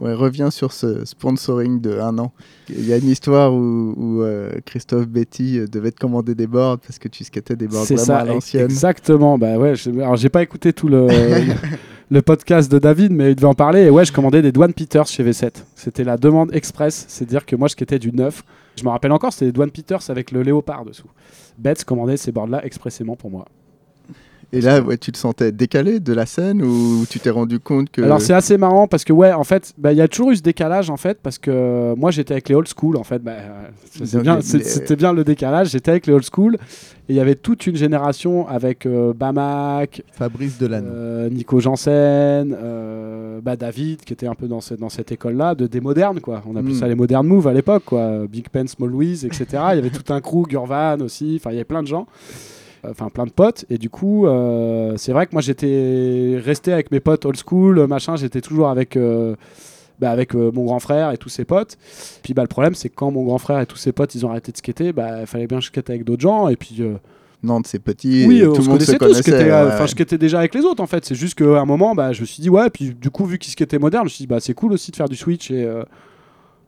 Ouais, 0.00 0.12
reviens 0.12 0.50
sur 0.50 0.72
ce 0.72 1.04
sponsoring 1.04 1.80
de 1.80 1.98
un 1.98 2.18
an. 2.18 2.32
Il 2.68 2.84
y 2.86 2.92
a 2.92 2.96
une 2.98 3.08
histoire 3.08 3.52
où, 3.54 3.94
où, 3.96 4.22
euh, 4.22 4.50
Christophe 4.64 5.06
Betty 5.06 5.58
euh, 5.60 5.66
devait 5.66 5.92
te 5.92 6.00
commander 6.00 6.34
des 6.34 6.46
boards 6.48 6.78
parce 6.80 6.98
que 6.98 7.08
tu 7.08 7.22
skatais 7.24 7.54
des 7.56 7.68
boards 7.68 7.84
vraiment 7.84 8.02
ça, 8.04 8.18
à 8.18 8.24
l'ancienne. 8.24 8.64
exactement. 8.64 9.38
Bah 9.38 9.56
ouais, 9.56 9.76
je- 9.76 9.90
alors 9.90 10.16
j'ai 10.16 10.28
pas 10.28 10.42
écouté 10.42 10.72
tout 10.72 10.88
le, 10.88 11.06
le 12.10 12.22
podcast 12.22 12.70
de 12.70 12.78
David, 12.78 13.12
mais 13.12 13.30
il 13.30 13.36
devait 13.36 13.46
en 13.46 13.54
parler. 13.54 13.82
Et 13.82 13.90
ouais, 13.90 14.04
je 14.04 14.12
commandais 14.12 14.42
des 14.42 14.52
Douane 14.52 14.72
Peters 14.74 15.06
chez 15.06 15.22
V7. 15.22 15.52
C'était 15.76 16.04
la 16.04 16.16
demande 16.16 16.52
express, 16.54 17.04
c'est-à-dire 17.08 17.46
que 17.46 17.54
moi 17.56 17.68
je 17.68 17.72
skatais 17.72 17.98
du 18.00 18.10
neuf. 18.12 18.42
Je 18.76 18.84
me 18.84 18.88
rappelle 18.88 19.12
encore, 19.12 19.32
c'était 19.32 19.46
des 19.46 19.52
Douane 19.52 19.70
Peters 19.70 20.10
avec 20.10 20.32
le 20.32 20.42
léopard 20.42 20.84
dessous. 20.84 21.08
Betts 21.58 21.84
commandait 21.84 22.16
ces 22.16 22.32
boards-là 22.32 22.64
expressément 22.66 23.14
pour 23.14 23.30
moi. 23.30 23.46
Et 24.56 24.60
là, 24.60 24.80
ouais, 24.80 24.96
tu 24.96 25.10
te 25.12 25.18
sentais 25.18 25.50
décalé 25.52 25.98
de 26.00 26.12
la 26.12 26.26
scène 26.26 26.62
ou 26.62 27.04
tu 27.10 27.18
t'es 27.18 27.30
rendu 27.30 27.58
compte 27.60 27.90
que. 27.90 28.00
Alors 28.02 28.20
c'est 28.20 28.32
assez 28.34 28.56
marrant 28.56 28.86
parce 28.86 29.04
que 29.04 29.12
ouais, 29.12 29.32
en 29.32 29.44
fait, 29.44 29.72
bah, 29.76 29.92
il 29.92 29.98
y 29.98 30.00
a 30.00 30.08
toujours 30.08 30.30
eu 30.30 30.36
ce 30.36 30.42
décalage 30.42 30.90
en 30.90 30.96
fait 30.96 31.18
parce 31.22 31.38
que 31.38 31.50
euh, 31.50 31.94
moi 31.96 32.10
j'étais 32.10 32.32
avec 32.32 32.48
les 32.48 32.54
old 32.54 32.68
school 32.68 32.96
en 32.96 33.04
fait. 33.04 33.18
Bah, 33.22 33.32
euh, 33.32 34.20
bien- 34.22 34.36
les- 34.36 34.42
C'était 34.64 34.96
bien 34.96 35.12
le 35.12 35.24
décalage. 35.24 35.70
J'étais 35.70 35.90
avec 35.90 36.06
les 36.06 36.12
old 36.12 36.24
school 36.32 36.54
et 36.54 37.12
il 37.12 37.16
y 37.16 37.20
avait 37.20 37.34
toute 37.34 37.66
une 37.66 37.76
génération 37.76 38.46
avec 38.48 38.86
euh, 38.86 39.12
Bamack, 39.12 40.02
Fabrice 40.12 40.56
Delanne. 40.58 40.86
euh, 40.88 41.28
Nico 41.30 41.58
Janssen, 41.60 42.56
euh, 42.56 43.40
bah, 43.42 43.56
David 43.56 44.00
qui 44.04 44.12
était 44.12 44.26
un 44.28 44.34
peu 44.34 44.46
dans, 44.46 44.60
cette- 44.60 44.78
dans 44.80 44.88
cette 44.88 45.10
école-là 45.12 45.54
de 45.54 45.66
des 45.66 45.80
modernes 45.80 46.20
quoi. 46.20 46.42
On 46.48 46.54
appelait 46.56 46.72
Mm. 46.74 46.78
ça 46.78 46.86
les 46.88 46.94
modern 46.94 47.26
moves 47.26 47.48
à 47.48 47.52
l'époque 47.52 47.82
quoi. 47.86 48.26
Big 48.30 48.48
Pen, 48.48 48.68
Small 48.68 48.90
Louise, 48.90 49.24
etc. 49.24 49.46
il 49.72 49.76
y 49.76 49.78
avait 49.78 49.90
tout 49.90 50.12
un 50.12 50.20
crew, 50.20 50.46
Gurvan 50.48 50.98
aussi. 51.00 51.34
Enfin 51.40 51.50
il 51.50 51.54
y 51.54 51.56
avait 51.56 51.64
plein 51.64 51.82
de 51.82 51.88
gens. 51.88 52.06
Enfin 52.90 53.08
plein 53.08 53.26
de 53.26 53.30
potes 53.30 53.64
et 53.70 53.78
du 53.78 53.90
coup 53.90 54.26
euh, 54.26 54.94
c'est 54.96 55.12
vrai 55.12 55.26
que 55.26 55.32
moi 55.32 55.42
j'étais 55.42 56.38
resté 56.44 56.72
avec 56.72 56.90
mes 56.90 57.00
potes 57.00 57.24
old 57.24 57.36
school 57.36 57.86
machin. 57.86 58.16
J'étais 58.16 58.40
toujours 58.40 58.68
avec 58.68 58.96
euh, 58.96 59.36
bah, 60.00 60.10
avec 60.10 60.34
euh, 60.34 60.50
mon 60.52 60.64
grand 60.64 60.80
frère 60.80 61.10
et 61.12 61.18
tous 61.18 61.28
ses 61.28 61.44
potes. 61.44 61.76
Puis 62.22 62.34
bah, 62.34 62.42
le 62.42 62.48
problème 62.48 62.74
c'est 62.74 62.88
que 62.88 62.94
quand 62.94 63.10
mon 63.10 63.24
grand 63.24 63.38
frère 63.38 63.60
et 63.60 63.66
tous 63.66 63.76
ses 63.76 63.92
potes 63.92 64.14
ils 64.14 64.24
ont 64.26 64.30
arrêté 64.30 64.52
de 64.52 64.56
skater, 64.56 64.92
bah, 64.92 65.20
il 65.20 65.26
fallait 65.26 65.46
bien 65.46 65.58
que 65.58 65.64
je 65.64 65.68
skate 65.68 65.90
avec 65.90 66.04
d'autres 66.04 66.22
gens 66.22 66.48
et 66.48 66.56
puis 66.56 66.76
euh, 66.80 66.94
Nantes, 67.42 67.66
c'est 67.66 67.78
petit. 67.78 68.24
oui, 68.26 68.40
euh, 68.42 68.46
tout 68.46 68.52
on 68.52 68.56
le 68.56 68.62
se 68.62 68.68
monde 68.70 68.82
se 68.82 68.92
connaissait 68.96 69.30
tous. 69.30 69.36
ouais, 69.36 69.52
Enfin, 69.52 69.84
je 69.86 69.90
skatais 69.90 70.16
déjà 70.18 70.38
avec 70.38 70.54
les 70.54 70.62
autres 70.64 70.82
en 70.82 70.86
fait. 70.86 71.04
C'est 71.04 71.14
juste 71.14 71.34
qu'à 71.34 71.60
un 71.60 71.66
moment, 71.66 71.94
bah, 71.94 72.12
je 72.12 72.22
me 72.22 72.26
suis 72.26 72.40
dit 72.40 72.48
ouais. 72.48 72.70
Puis 72.70 72.94
du 72.94 73.10
coup, 73.10 73.26
vu 73.26 73.38
qu'ils 73.38 73.52
skataient 73.52 73.78
moderne, 73.78 74.04
je 74.04 74.06
me 74.06 74.10
suis 74.14 74.22
dit 74.22 74.26
bah 74.26 74.40
c'est 74.40 74.54
cool 74.54 74.72
aussi 74.72 74.90
de 74.90 74.96
faire 74.96 75.08
du 75.08 75.16
switch 75.16 75.50
et. 75.50 75.68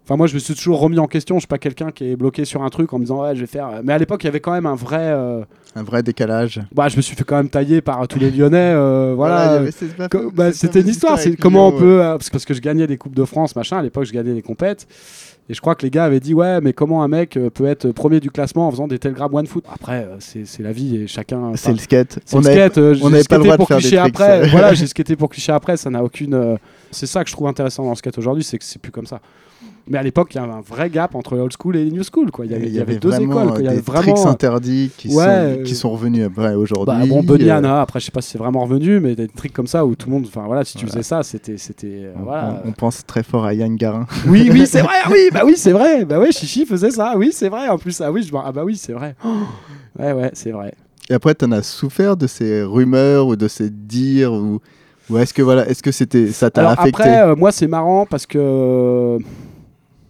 Euh, 0.07 0.09
Enfin, 0.09 0.17
moi, 0.17 0.27
je 0.29 0.35
me 0.35 0.39
suis 0.39 0.55
toujours 0.55 0.79
remis 0.79 0.99
en 1.01 1.07
question. 1.09 1.35
Je 1.37 1.41
suis 1.41 1.47
pas 1.49 1.59
quelqu'un 1.59 1.91
qui 1.91 2.11
est 2.13 2.17
bloqué 2.17 2.45
sur 2.45 2.63
un 2.63 2.69
truc 2.69 2.93
en 2.93 2.99
me 2.99 3.05
disant 3.05 3.23
ouais, 3.23 3.35
je 3.35 3.41
vais 3.41 3.47
faire. 3.47 3.69
Mais 3.83 3.93
à 3.93 3.99
l'époque, 3.99 4.23
il 4.23 4.27
y 4.27 4.29
avait 4.29 4.41
quand 4.41 4.53
même 4.53 4.67
un 4.67 4.77
vrai. 4.77 4.99
euh, 5.01 5.43
Un 5.75 5.83
vrai 5.83 6.03
décalage. 6.05 6.61
Bah, 6.75 6.89
je 6.89 6.97
me 6.97 7.03
suis 7.03 7.17
fait 7.17 7.25
quand 7.25 7.37
même 7.37 7.49
tailler 7.49 7.81
par 7.81 8.07
tous 8.07 8.19
les 8.21 8.31
Lyonnais. 8.31 8.73
euh, 8.75 9.15
voilà. 9.17 9.63
Co- 10.11 10.31
bah, 10.31 10.53
c'était 10.53 10.81
une 10.81 10.89
histoire, 10.89 11.19
c'est 11.19 11.35
comment 11.37 11.69
on 11.69 11.73
peut. 11.73 12.03
euh, 12.05 12.19
parce 12.31 12.45
que 12.45 12.55
je 12.55 12.61
gagnais 12.61 12.87
des 12.87 12.97
Coupes 12.97 13.17
de 13.17 13.25
France, 13.25 13.57
machin. 13.57 13.79
À 13.79 13.83
l'époque, 13.83 14.05
je 14.05 14.13
gagnais 14.13 14.33
des 14.35 14.43
compètes. 14.43 14.87
Et 15.49 15.55
je 15.55 15.61
crois 15.61 15.77
que 15.77 15.83
les 15.83 15.91
gars 15.91 16.05
avaient 16.05 16.19
dit 16.19 16.35
Ouais, 16.35 16.61
mais 16.61 16.73
comment 16.73 17.05
un 17.05 17.09
mec 17.09 17.37
euh, 17.37 17.51
peut 17.51 17.67
être 17.67 17.91
premier 17.93 18.19
du 18.19 18.31
classement 18.33 18.67
en 18.67 18.71
faisant 18.73 18.89
des 18.89 18.99
Telegram 18.99 19.33
One 19.33 19.47
Foot? 19.47 19.65
Après, 19.73 20.05
euh, 20.05 20.17
c'est 20.19 20.45
c'est 20.45 20.63
la 20.65 20.73
vie 20.73 20.97
et 20.97 21.07
chacun. 21.07 21.53
C'est 21.55 21.71
le 21.73 21.79
skate. 21.79 22.19
c'est 22.25 22.35
On 22.37 22.41
le 22.41 22.45
skate. 22.45 22.79
euh, 22.79 22.97
on 23.03 23.11
n'avait 23.11 23.23
pas 23.25 23.39
le 23.39 23.45
droit 23.45 23.55
de 23.55 23.59
pour 23.59 23.69
faire 23.69 23.79
des 23.79 23.97
après. 23.97 24.49
voilà, 24.51 24.75
j'ai 24.75 24.87
skaté 24.89 25.15
pour 25.15 25.29
cliché 25.31 25.53
après. 25.53 25.77
Ça 25.77 25.89
n'a 25.91 26.03
aucune. 26.03 26.35
euh, 26.35 26.57
C'est 26.91 27.07
ça 27.07 27.23
que 27.23 27.31
je 27.31 27.35
trouve 27.35 27.47
intéressant 27.49 27.85
dans 27.85 27.91
le 27.91 27.97
skate 27.97 28.19
aujourd'hui, 28.19 28.43
c'est 28.45 28.59
que 28.59 28.65
c'est 28.65 28.81
plus 28.81 28.91
comme 28.93 29.07
ça. 29.07 29.21
Mais 29.89 29.99
à 29.99 30.03
l'époque, 30.03 30.35
il 30.35 30.39
y 30.39 30.41
avait 30.41 30.53
un 30.53 30.61
vrai 30.63 30.91
gap 30.91 31.15
entre 31.15 31.39
old 31.39 31.53
school 31.57 31.77
et 31.77 31.89
new 31.93 32.03
school. 32.03 32.33
Quoi. 32.33 32.47
Il 32.47 32.51
y 32.51 32.55
avait, 32.57 32.67
il 32.67 32.75
y 32.75 32.81
avait 32.81 32.97
deux 32.97 33.15
écoles. 33.21 33.51
quoi. 33.51 33.55
Il 33.59 33.65
y 33.65 33.67
euh, 33.69 33.71
avait 33.71 33.77
des 33.77 33.83
vraiment. 33.85 34.15
tricks 34.15 34.27
interdits 34.27 34.91
qui, 34.97 35.09
Ouais, 35.09 35.23
sont, 35.25 35.29
euh, 35.31 35.63
qui 35.63 35.75
sont 35.77 35.91
revenus 35.91 36.25
après 36.27 36.55
aujourd'hui. 36.57 36.95
Bah, 36.99 37.07
bon, 37.07 37.23
Bunny 37.23 37.49
euh, 37.51 37.57
Anna, 37.57 37.83
après, 37.83 38.01
je 38.01 38.07
sais 38.07 38.11
pas 38.11 38.21
si 38.21 38.31
c'est 38.31 38.39
vraiment 38.39 38.63
revenu, 38.65 38.99
mais 38.99 39.15
des 39.15 39.29
trucs 39.29 39.53
comme 39.53 39.69
ça 39.69 39.87
où 39.87 39.95
tout 39.95 40.09
le 40.09 40.15
monde. 40.17 40.25
Enfin, 40.27 40.43
voilà, 40.47 40.65
si 40.65 40.73
tu 40.77 40.87
Voilà. 40.87 40.93
faisais 40.93 41.03
ça, 41.05 41.23
c'était. 41.23 41.57
c'était 41.57 41.87
euh, 42.07 42.13
on, 42.19 42.25
voilà. 42.25 42.63
on- 42.65 42.71
on 42.71 42.73
pense 42.73 43.07
très 43.07 43.23
fort 43.23 43.45
à 43.45 43.55
Yann 43.55 43.77
Garin. 43.77 44.07
Oui, 44.27 44.49
oui, 44.53 44.67
c'est 44.67 44.83
vrai, 44.83 44.97
oui, 45.09 45.29
bah 45.33 45.43
oui, 45.45 45.55
c'est 45.57 45.71
vrai. 45.73 46.05
Bah 46.05 46.19
oui, 46.21 46.33
Chichi 46.33 46.67
faisait 46.67 46.91
ça, 46.91 47.15
oui, 47.17 47.31
c'est 47.33 47.49
vrai. 47.49 47.69
En 47.69 47.79
plus, 47.79 48.01
ah 48.01 48.11
oui, 48.11 48.23
je 48.25 48.33
ah 48.45 48.51
bah 48.51 48.65
oui, 48.65 48.77
c'est 48.77 48.93
vrai. 48.93 49.15
Ouais, 49.99 50.13
ouais, 50.13 50.31
c'est 50.35 50.51
vrai. 50.51 50.75
Et 51.09 51.15
après, 51.15 51.35
tu 51.35 51.45
en 51.47 51.53
as 51.53 51.63
souffert 51.63 52.17
de 52.17 52.27
ces 52.27 52.63
rumeurs 52.65 53.29
ou 53.29 53.37
de 53.37 53.47
ces 53.49 53.71
dires 53.71 54.33
ou, 54.33 54.59
ou 55.09 55.17
est-ce 55.19 55.33
que 55.33 55.41
voilà, 55.43 55.67
est-ce 55.69 55.83
que 55.83 55.93
c'était 55.93 56.27
ça 56.33 56.51
t'a 56.51 56.69
affecté? 56.71 56.89
après, 57.03 57.21
euh, 57.23 57.37
moi, 57.37 57.53
c'est 57.53 57.69
marrant 57.69 58.05
parce 58.05 58.27
que. 58.27 59.19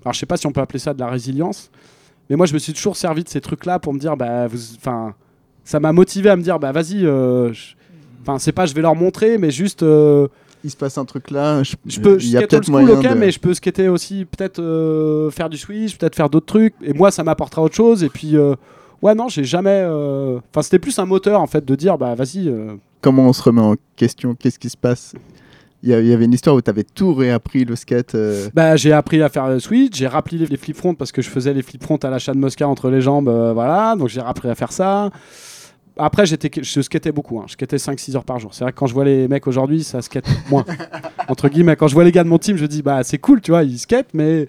Alors, 0.07 0.15
je 0.15 0.21
sais 0.21 0.27
pas 0.27 0.37
si 0.37 0.47
on 0.47 0.53
peut 0.53 0.61
appeler 0.61 0.79
ça 0.79 0.95
de 0.95 1.01
la 1.01 1.09
résilience, 1.09 1.69
mais 2.31 2.37
moi, 2.37 2.47
je 2.47 2.55
me 2.55 2.61
suis 2.61 2.73
toujours 2.73 2.97
servi 2.97 3.25
de 3.25 3.29
ces 3.29 3.41
trucs-là 3.41 3.81
pour 3.81 3.93
me 3.93 3.99
dire, 3.99 4.17
bah, 4.17 4.47
vous- 4.47 4.77
enfin, 4.77 5.15
ça 5.65 5.81
m'a 5.81 5.93
motivé 5.93 6.31
à 6.31 6.37
me 6.37 6.43
dire, 6.43 6.61
bah, 6.61 6.71
vas-y. 6.71 7.05
euh, 7.05 7.53
Enfin, 8.23 8.39
c'est 8.39 8.53
pas, 8.53 8.67
je 8.67 8.75
vais 8.75 8.83
leur 8.83 8.95
montrer, 8.95 9.37
mais 9.37 9.51
juste. 9.51 9.83
euh, 9.83 10.29
Il 10.63 10.71
se 10.71 10.77
passe 10.77 10.97
un 10.97 11.05
truc 11.05 11.31
là. 11.33 11.61
Je, 11.65 11.75
Je 11.87 12.01
peux 12.01 12.19
il 12.21 12.31
y 12.31 12.37
a 12.37 12.41
peut-être 12.47 12.69
moyen 12.71 12.87
de- 13.15 13.19
mais 13.21 13.31
je 13.33 13.39
peux 13.41 13.53
skater 13.55 13.89
aussi, 13.89 14.25
peut-être 14.25 14.61
euh, 14.61 15.29
faire 15.33 15.49
du 15.49 15.57
switch, 15.57 15.97
peut-être 15.99 16.15
faire 16.15 16.31
d'autres 16.31 16.47
trucs. 16.47 16.75
Et 16.83 16.93
moi, 16.93 17.11
ça 17.11 17.25
m'apportera 17.25 17.63
autre 17.63 17.75
chose. 17.75 18.03
Et 18.05 18.09
puis, 18.09 18.37
euh, 18.37 18.55
ouais, 19.03 19.15
non, 19.17 19.29
j'ai 19.29 19.43
jamais. 19.45 19.81
euh, 19.85 20.39
Enfin, 20.53 20.63
c'était 20.63 20.79
plus 20.81 20.97
un 21.01 21.05
moteur 21.07 21.41
en 21.41 21.47
fait 21.49 21.65
de 21.65 21.75
dire, 21.75 21.99
bah 21.99 22.15
vas-y. 22.15 22.53
Comment 23.01 23.25
on 23.29 23.33
se 23.33 23.43
remet 23.43 23.61
en 23.61 23.75
question? 23.97 24.35
Qu'est-ce 24.37 24.59
qui 24.61 24.71
se 24.71 24.77
passe? 24.77 25.15
Il 25.83 25.91
y, 25.91 26.13
avait 26.13 26.25
une 26.25 26.33
histoire 26.33 26.57
où 26.57 26.61
tu 26.63 26.71
avais 26.71 26.83
tout 26.85 27.15
réappris 27.15 27.65
le 27.65 27.77
skate. 27.77 28.15
euh, 28.15 28.49
Bah, 28.55 28.77
j'ai 28.77 28.93
appris 28.93 29.23
à 29.23 29.29
faire 29.29 29.49
le 29.49 29.61
switch, 29.61 29.97
j'ai 29.97 30.07
rappelé 30.09 30.39
les, 30.39 30.47
les 30.47 30.57
flip 30.57 30.77
front 30.77 30.95
parce 30.95 31.13
que 31.13 31.23
je 31.23 31.29
faisais 31.31 31.53
les 31.55 31.63
flip 31.63 31.83
front 31.83 31.97
à 31.99 32.11
l'achat 32.11 32.33
de 32.33 32.39
Mosca 32.39 32.67
entre 32.67 32.91
les 32.91 33.01
jambes, 33.01 33.29
euh, 33.29 33.53
voilà. 33.53 33.95
Donc 33.97 34.09
j'ai 34.09 34.21
appris 34.21 34.49
à 34.49 34.55
faire 34.55 34.73
ça. 34.73 35.11
Après, 35.99 36.27
j'étais, 36.27 36.51
je 36.63 36.81
skatais 36.83 37.13
beaucoup, 37.13 37.39
hein. 37.39 37.45
je 37.47 37.53
skatais 37.53 37.77
5-6 37.77 38.17
heures 38.17 38.25
par 38.25 38.39
jour. 38.39 38.53
C'est 38.53 38.65
vrai 38.65 38.73
que 38.73 38.79
quand 38.79 38.87
je 38.87 38.93
vois 38.95 39.05
les 39.05 39.29
mecs 39.29 39.47
aujourd'hui, 39.47 39.83
ça 39.85 40.03
skate 40.03 40.27
moins. 40.51 40.65
Entre 41.29 41.49
guillemets, 41.49 41.77
quand 41.77 41.89
je 41.89 41.95
vois 41.95 42.05
les 42.05 42.13
gars 42.13 42.25
de 42.25 42.29
mon 42.29 42.39
team, 42.39 42.57
je 42.57 42.67
dis, 42.67 42.83
bah 42.83 43.03
c'est 43.03 43.19
cool, 43.19 43.41
tu 43.41 43.51
vois, 43.51 43.63
ils 43.63 43.79
skatent, 43.79 44.13
mais 44.13 44.49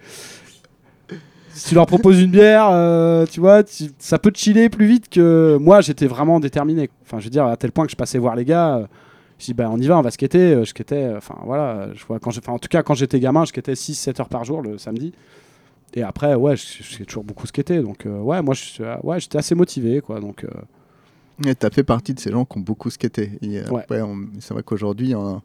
si 1.54 1.70
tu 1.70 1.76
leur 1.76 1.86
proposes 1.86 2.22
une 2.22 2.32
bière, 2.32 2.68
euh, 2.72 3.26
tu 3.26 3.40
vois, 3.40 3.64
tu- 3.64 3.92
ça 3.98 4.20
peut 4.20 4.30
te 4.32 4.38
chiller 4.38 4.70
plus 4.70 4.86
vite 4.88 5.10
que 5.10 5.58
moi, 5.60 5.82
j'étais 5.82 6.06
vraiment 6.08 6.40
déterminé. 6.40 6.90
Enfin, 7.06 7.20
je 7.20 7.26
veux 7.26 7.30
dire, 7.32 7.46
à 7.46 7.56
tel 7.58 7.72
point 7.72 7.86
que 7.86 7.92
je 7.92 7.96
passais 7.98 8.18
voir 8.18 8.36
les 8.36 8.46
gars. 8.46 8.88
Je 9.40 9.46
dis, 9.46 9.54
bah 9.54 9.70
on 9.72 9.78
y 9.78 9.88
va, 9.88 9.98
on 9.98 10.02
va 10.02 10.12
skater. 10.12 10.54
Euh, 10.54 10.64
Je 10.64 10.70
skatais, 10.70 11.04
euh, 11.04 11.18
enfin 11.18 11.36
voilà, 11.46 11.90
je 11.94 12.04
vois, 12.06 12.20
quand 12.20 12.32
en 12.50 12.60
tout 12.60 12.68
cas, 12.70 12.84
quand 12.84 12.94
j'étais 12.96 13.20
gamin, 13.20 13.44
je 13.46 13.50
skatais 13.50 13.74
6-7 13.74 14.20
heures 14.22 14.30
par 14.30 14.44
jour 14.46 14.62
le 14.62 14.78
samedi. 14.78 15.14
Et 15.94 16.04
après, 16.04 16.36
ouais, 16.36 16.56
j'ai 16.58 17.06
toujours 17.06 17.24
beaucoup 17.24 17.48
skaté. 17.48 17.82
Donc, 17.82 18.06
euh, 18.06 18.20
ouais, 18.20 18.42
moi, 18.42 18.54
je 18.54 18.84
ouais, 19.04 19.20
j'étais 19.20 19.38
assez 19.38 19.56
motivé, 19.56 20.02
quoi. 20.02 20.20
Donc, 20.20 20.44
euh, 20.44 20.50
Et 21.46 21.56
tu 21.56 21.66
as 21.66 21.70
fait 21.70 21.84
partie 21.84 22.14
de 22.14 22.20
ces 22.20 22.32
gens 22.32 22.46
qui 22.46 22.58
ont 22.58 22.62
beaucoup 22.62 22.90
skaté. 22.90 23.32
Et, 23.42 23.60
euh, 23.60 23.70
Ouais. 23.70 23.86
ouais, 23.90 24.02
c'est 24.40 24.54
vrai 24.54 24.64
qu'aujourd'hui, 24.64 25.16
on- 25.16 25.42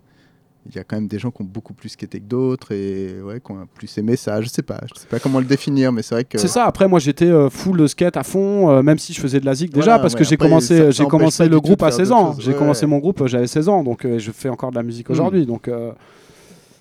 il 0.69 0.77
y 0.77 0.79
a 0.79 0.85
quand 0.85 0.97
même 0.97 1.09
des 1.09 1.19
gens 1.19 1.31
qui 1.31 1.43
ont 1.43 1.47
beaucoup 1.47 1.75
plus 1.75 1.89
skaté 1.89 2.21
que 2.21 2.25
d'autres 2.25 2.73
et 2.73 3.21
ouais, 3.21 3.41
qui 3.41 3.51
ont 3.53 3.67
plus 3.75 3.99
aimé 3.99 4.15
ça. 4.17 4.41
Je 4.41 4.49
sais 4.49 4.63
pas, 4.63 4.81
je 4.95 5.01
sais 5.01 5.07
pas 5.09 5.19
comment 5.19 5.41
le 5.41 5.45
définir, 5.45 5.91
mais 5.93 6.03
c'est 6.03 6.15
vrai 6.15 6.25
que. 6.25 6.39
C'est 6.39 6.47
ça. 6.49 6.67
Après, 6.67 6.87
moi, 6.87 7.01
j'étais 7.01 7.27
euh, 7.27 7.51
full 7.51 7.89
skate 7.89 8.17
à 8.17 8.23
fond, 8.23 8.71
euh, 8.71 8.83
même 8.83 8.99
si 8.99 9.13
je 9.13 9.21
faisais 9.21 9.41
de 9.41 9.45
la 9.47 9.55
zig 9.55 9.71
déjà, 9.71 9.85
Voilà, 9.85 9.99
parce 9.99 10.15
que 10.15 10.23
j'ai 10.25 10.37
commencé, 10.37 10.93
j'ai 10.93 11.05
commencé 11.07 11.49
le 11.49 11.61
groupe 11.61 11.83
à 11.83 11.87
faire 11.87 11.97
16 11.97 12.09
d'autres 12.11 12.21
ans. 12.21 12.37
J'ai 12.39 12.53
Ouais, 12.53 12.57
commencé 12.59 12.87
mon 12.87 12.99
groupe, 12.99 13.21
euh, 13.23 13.27
j'avais 13.27 13.47
16 13.49 13.69
ans, 13.69 13.83
donc 13.83 14.05
euh, 14.05 14.19
je 14.21 14.31
fais 14.31 14.49
encore 14.49 14.71
de 14.71 14.77
la 14.77 14.83
musique 14.85 15.09
Mm. 15.09 15.13
aujourd'hui. 15.13 15.47
Donc 15.47 15.69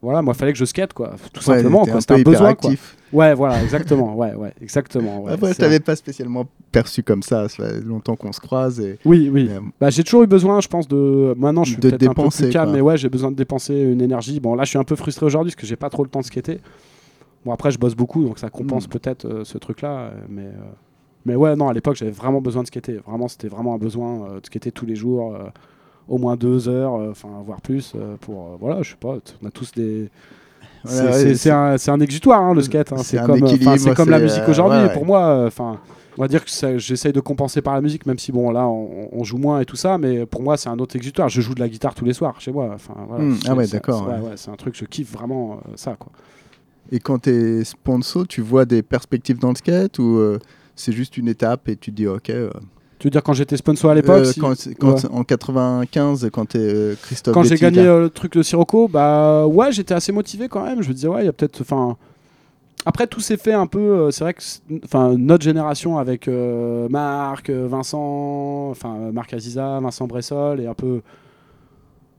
voilà, 0.02 0.22
moi, 0.22 0.34
fallait 0.34 0.52
que 0.54 0.58
je 0.58 0.66
skate, 0.66 0.94
quoi, 0.94 1.16
tout 1.32 1.40
Ouais, 1.50 1.58
simplement. 1.58 1.84
un 1.84 2.00
C'était 2.00 2.16
peu 2.24 2.30
un 2.30 2.32
besoin, 2.34 2.56
quoi. 2.56 2.72
Ouais, 3.14 3.34
voilà, 3.36 3.62
exactement. 3.62 4.16
Ouais, 4.16 4.34
ouais, 4.34 4.54
exactement. 4.62 5.22
ouais, 5.24 5.34
Après, 5.34 5.50
je 5.50 5.54
vrai. 5.54 5.64
t'avais 5.64 5.80
pas 5.80 5.96
spécialement 5.96 6.46
perçu 6.72 7.04
comme 7.04 7.22
ça. 7.22 7.48
Ça 7.50 7.66
fait 7.68 7.82
longtemps 7.82 8.16
qu'on 8.16 8.32
se 8.32 8.40
croise 8.40 8.80
et. 8.80 8.98
Oui, 9.06 9.30
oui. 9.32 9.50
euh, 9.52 9.60
Bah, 9.80 9.90
j'ai 9.90 10.04
toujours 10.04 10.24
eu 10.24 10.28
besoin, 10.28 10.60
je 10.62 10.68
pense, 10.68 10.88
de. 10.88 11.36
Maintenant, 11.38 11.64
je 11.64 11.72
suis 11.74 11.80
peut-être 11.82 12.02
un 12.08 12.14
peu 12.14 12.30
plus 12.30 12.50
calme, 12.50 12.72
mais 12.72 12.82
ouais, 12.82 12.98
j'ai 12.98 13.10
besoin 13.10 13.32
de 13.32 13.36
dépenser 13.36 13.76
une 13.80 14.02
énergie. 14.02 14.40
Bon, 14.40 14.56
là, 14.56 14.64
je 14.64 14.70
suis 14.70 14.80
un 14.80 14.84
peu 14.84 14.96
frustré 14.96 15.26
aujourd'hui 15.26 15.52
parce 15.52 15.62
que 15.62 15.68
j'ai 15.68 15.76
pas 15.76 15.90
trop 15.90 16.04
le 16.04 16.10
temps 16.10 16.22
de 16.22 16.26
skater. 16.26 16.60
Bon, 17.46 17.52
après, 17.52 17.70
je 17.72 17.78
bosse 17.80 17.96
beaucoup, 17.96 18.24
donc 18.24 18.40
ça 18.40 18.50
compense 18.50 18.88
Mm. 18.88 18.92
peut-être 18.92 19.26
euh, 19.26 19.44
ce 19.44 19.58
truc-là. 19.58 19.90
euh, 19.98 20.12
mais, 20.30 20.46
euh, 20.46 20.52
mais 21.26 21.36
ouais, 21.36 21.56
non, 21.56 21.68
à 21.70 21.74
l'époque, 21.74 21.96
j'avais 21.96 22.12
vraiment 22.12 22.40
besoin 22.42 22.62
de 22.64 22.68
skater. 22.68 23.00
Vraiment, 23.06 23.28
c'était 23.28 23.48
vraiment 23.50 23.74
un 23.74 23.78
besoin 23.80 24.26
euh, 24.30 24.40
de 24.40 24.46
skater 24.46 24.72
tous 24.72 24.86
les 24.86 24.96
jours, 24.96 25.36
euh, 25.36 25.40
au 26.12 26.17
moins 26.17 26.36
deux 26.36 26.67
heures, 26.67 26.95
euh, 26.95 27.12
enfin, 27.12 27.30
voire 27.45 27.62
plus, 27.62 27.93
euh, 27.95 28.15
pour. 28.19 28.54
euh, 28.54 28.58
voilà, 28.60 28.82
je 28.84 28.91
sais 28.91 28.97
pas, 29.00 29.15
on 29.41 29.47
a 29.47 29.52
tous 29.52 29.71
des. 29.71 30.10
C'est 30.86 31.52
un, 31.52 31.76
un 31.88 32.00
exutoire, 32.00 32.41
hein, 32.41 32.54
le 32.56 32.62
skate. 32.62 32.91
hein. 32.91 32.97
c'est 32.97 33.17
comme, 33.24 33.39
c'est 33.78 33.93
comme 33.95 34.10
la 34.10 34.19
musique 34.19 34.47
aujourd'hui. 34.50 34.80
ouais, 34.80 34.93
pour 34.93 35.06
moi, 35.06 35.43
enfin, 35.45 35.80
on 36.17 36.21
va 36.24 36.28
dire 36.28 36.43
que 36.43 36.50
j'essaye 36.80 37.13
de 37.13 37.19
compenser 37.19 37.62
par 37.62 37.76
la 37.76 37.82
musique, 37.82 38.06
même 38.08 38.17
si 38.17 38.32
bon, 38.32 38.50
là, 38.52 38.67
on, 38.67 39.08
on 39.12 39.24
joue 39.24 39.38
moins 39.38 39.60
et 39.60 39.65
tout 39.65 39.76
ça. 39.76 39.97
Mais 40.00 40.26
pour 40.26 40.41
moi, 40.41 40.58
c'est 40.58 40.69
un 40.69 40.80
autre 40.80 40.95
exutoire. 40.95 41.30
Je 41.30 41.39
joue 41.39 41.54
de 41.54 41.60
la 41.60 41.69
guitare 41.69 41.93
tous 41.93 42.04
les 42.04 42.13
soirs 42.13 42.41
chez 42.41 42.52
moi. 42.52 42.71
Enfin, 42.74 42.95
voilà, 43.08 43.24
Hmm, 43.24 43.38
ah 43.47 43.54
ouais, 43.56 43.67
d'accord, 43.67 44.08
c'est- 44.08 44.50
ouais. 44.50 44.54
un 44.54 44.58
truc, 44.58 44.76
je 44.76 44.86
kiffe 44.86 45.12
vraiment 45.13 45.54
euh, 45.67 45.71
ça, 45.76 45.95
quoi. 46.00 46.12
Et 46.91 47.00
quand 47.00 47.19
tu 47.19 47.30
es 47.30 47.63
sponsor, 47.63 48.28
tu 48.28 48.41
vois 48.41 48.65
des 48.65 48.82
perspectives 48.82 49.38
dans 49.39 49.50
le 49.50 49.56
skate 49.56 50.00
ou 50.00 50.17
euh, 50.17 50.39
c'est 50.76 50.91
juste 50.93 51.15
une 51.15 51.28
étape 51.28 51.69
et 51.69 51.76
tu 51.76 51.91
te 51.91 51.95
dis 51.95 52.08
ok. 52.08 52.32
euh, 52.32 52.50
Tu 53.02 53.08
veux 53.08 53.10
dire 53.12 53.24
quand 53.24 53.34
j'étais 53.34 53.58
sponsor 53.58 53.90
à 53.90 53.96
l'époque 53.96 54.28
euh, 54.28 54.54
si- 54.54 54.70
ouais. 54.70 55.06
En 55.12 55.24
95, 55.24 56.30
quand 56.32 56.50
tu 56.50 56.60
es 56.60 56.96
Christophe 57.02 57.34
Quand 57.34 57.42
j'ai 57.42 57.56
gagné 57.56 57.80
euh, 57.80 58.02
le 58.04 58.10
truc 58.12 58.34
de 58.38 58.44
Sirocco, 58.44 58.88
bah 58.88 59.48
ouais, 59.48 59.72
j'étais 59.72 59.96
assez 59.96 60.12
motivé 60.12 60.48
quand 60.48 60.64
même. 60.64 60.84
Je 60.84 60.90
me 60.90 60.94
disais, 60.94 61.08
ouais, 61.08 61.24
il 61.24 61.26
y 61.26 61.28
a 61.28 61.34
peut-être. 61.34 61.62
Enfin. 61.62 61.98
Après, 62.86 63.08
tout 63.08 63.20
s'est 63.20 63.38
fait 63.38 63.54
un 63.54 63.66
peu. 63.66 63.80
euh, 63.80 64.12
c'est 64.12 64.24
vrai 64.24 64.36
que 64.36 64.42
enfin, 64.86 65.16
notre 65.18 65.44
génération 65.44 65.98
avec 65.98 66.28
euh, 66.28 66.88
Marc, 66.90 67.50
euh, 67.50 67.66
Vincent, 67.68 68.70
enfin, 68.70 68.96
euh, 69.00 69.12
Marc 69.12 69.34
Aziza, 69.34 69.80
Vincent 69.80 70.06
Bressol 70.06 70.62
et 70.62 70.68
un 70.68 70.76
peu. 70.76 71.02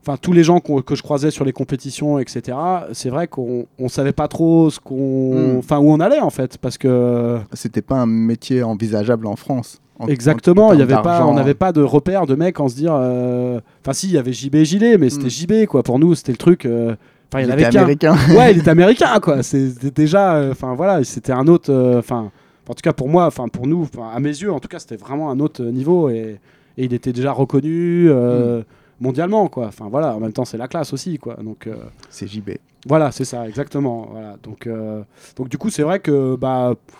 Enfin, 0.05 0.17
tous 0.21 0.33
les 0.33 0.43
gens 0.43 0.59
que 0.59 0.95
je 0.95 1.01
croisais 1.01 1.31
sur 1.31 1.45
les 1.45 1.53
compétitions, 1.53 2.19
etc. 2.19 2.57
C'est 2.91 3.09
vrai 3.09 3.29
qu'on 3.29 3.67
on 3.79 3.87
savait 3.87 4.11
pas 4.11 4.27
trop 4.27 4.69
ce 4.69 4.81
qu'on. 4.81 5.53
Mm. 5.53 5.57
Enfin, 5.59 5.77
où 5.79 5.89
on 5.89 6.01
allait 6.01 6.19
en 6.19 6.29
fait. 6.29 6.57
Parce 6.57 6.77
que. 6.77 7.39
C'était 7.53 7.81
pas 7.81 7.95
un 7.95 8.05
métier 8.05 8.63
envisageable 8.63 9.27
en 9.27 9.37
France. 9.37 9.79
En- 9.99 10.07
Exactement, 10.07 10.67
en 10.67 10.73
il 10.73 10.79
y 10.79 10.81
avait 10.81 11.01
pas, 11.01 11.25
on 11.25 11.33
n'avait 11.35 11.53
pas 11.53 11.71
de 11.71 11.81
repère 11.81 12.25
de 12.25 12.35
mecs 12.35 12.59
en 12.59 12.67
se 12.67 12.75
dire. 12.75 12.93
euh, 12.95 13.59
Enfin, 13.81 13.93
si, 13.93 14.07
il 14.07 14.13
y 14.13 14.17
avait 14.17 14.33
JB 14.33 14.55
et 14.55 14.65
Gilet, 14.65 14.97
mais 14.97 15.09
c'était 15.09 15.27
Mm. 15.27 15.29
JB 15.29 15.65
quoi. 15.67 15.83
Pour 15.83 15.99
nous, 15.99 16.15
c'était 16.15 16.31
le 16.31 16.37
truc. 16.37 16.65
euh, 16.65 16.95
il 17.35 17.39
J'étais 17.39 17.51
avait 17.51 17.63
qu'un. 17.69 17.79
américain. 17.81 18.15
Ouais, 18.37 18.51
il 18.51 18.59
était 18.59 18.69
américain 18.69 19.19
quoi. 19.21 19.43
C'était 19.43 19.91
déjà. 19.91 20.35
euh, 20.35 20.51
Enfin 20.51 20.73
voilà, 20.75 21.03
c'était 21.03 21.31
un 21.31 21.47
autre. 21.47 21.71
euh, 21.71 21.99
Enfin, 21.99 22.31
en 22.69 22.73
tout 22.73 22.81
cas 22.83 22.93
pour 22.93 23.09
moi, 23.09 23.25
enfin 23.27 23.47
pour 23.47 23.67
nous, 23.67 23.87
à 24.13 24.19
mes 24.19 24.29
yeux, 24.29 24.51
en 24.51 24.59
tout 24.59 24.67
cas, 24.67 24.79
c'était 24.79 24.95
vraiment 24.97 25.29
un 25.31 25.39
autre 25.39 25.63
niveau 25.63 26.09
et. 26.09 26.39
et 26.77 26.85
il 26.85 26.93
était 26.93 27.13
déjà 27.13 27.31
reconnu 27.31 28.07
euh, 28.09 28.63
mondialement, 28.99 29.47
quoi. 29.47 29.67
Enfin 29.67 29.87
voilà, 29.91 30.15
en 30.15 30.19
même 30.19 30.33
temps, 30.33 30.45
c'est 30.45 30.57
la 30.57 30.67
classe 30.67 30.93
aussi, 30.93 31.17
quoi. 31.19 31.35
Donc 31.43 31.67
euh, 31.67 31.75
C'est 32.09 32.27
JB. 32.27 32.51
voilà, 32.87 33.11
c'est 33.11 33.25
ça, 33.25 33.47
exactement. 33.47 34.07
Voilà. 34.11 34.37
Donc, 34.43 34.65
euh, 34.67 35.01
donc 35.35 35.49
du 35.49 35.57
coup, 35.57 35.69
c'est 35.69 35.83
vrai 35.83 35.99
que 35.99 36.35
bah, 36.35 36.73
pff, 36.87 36.97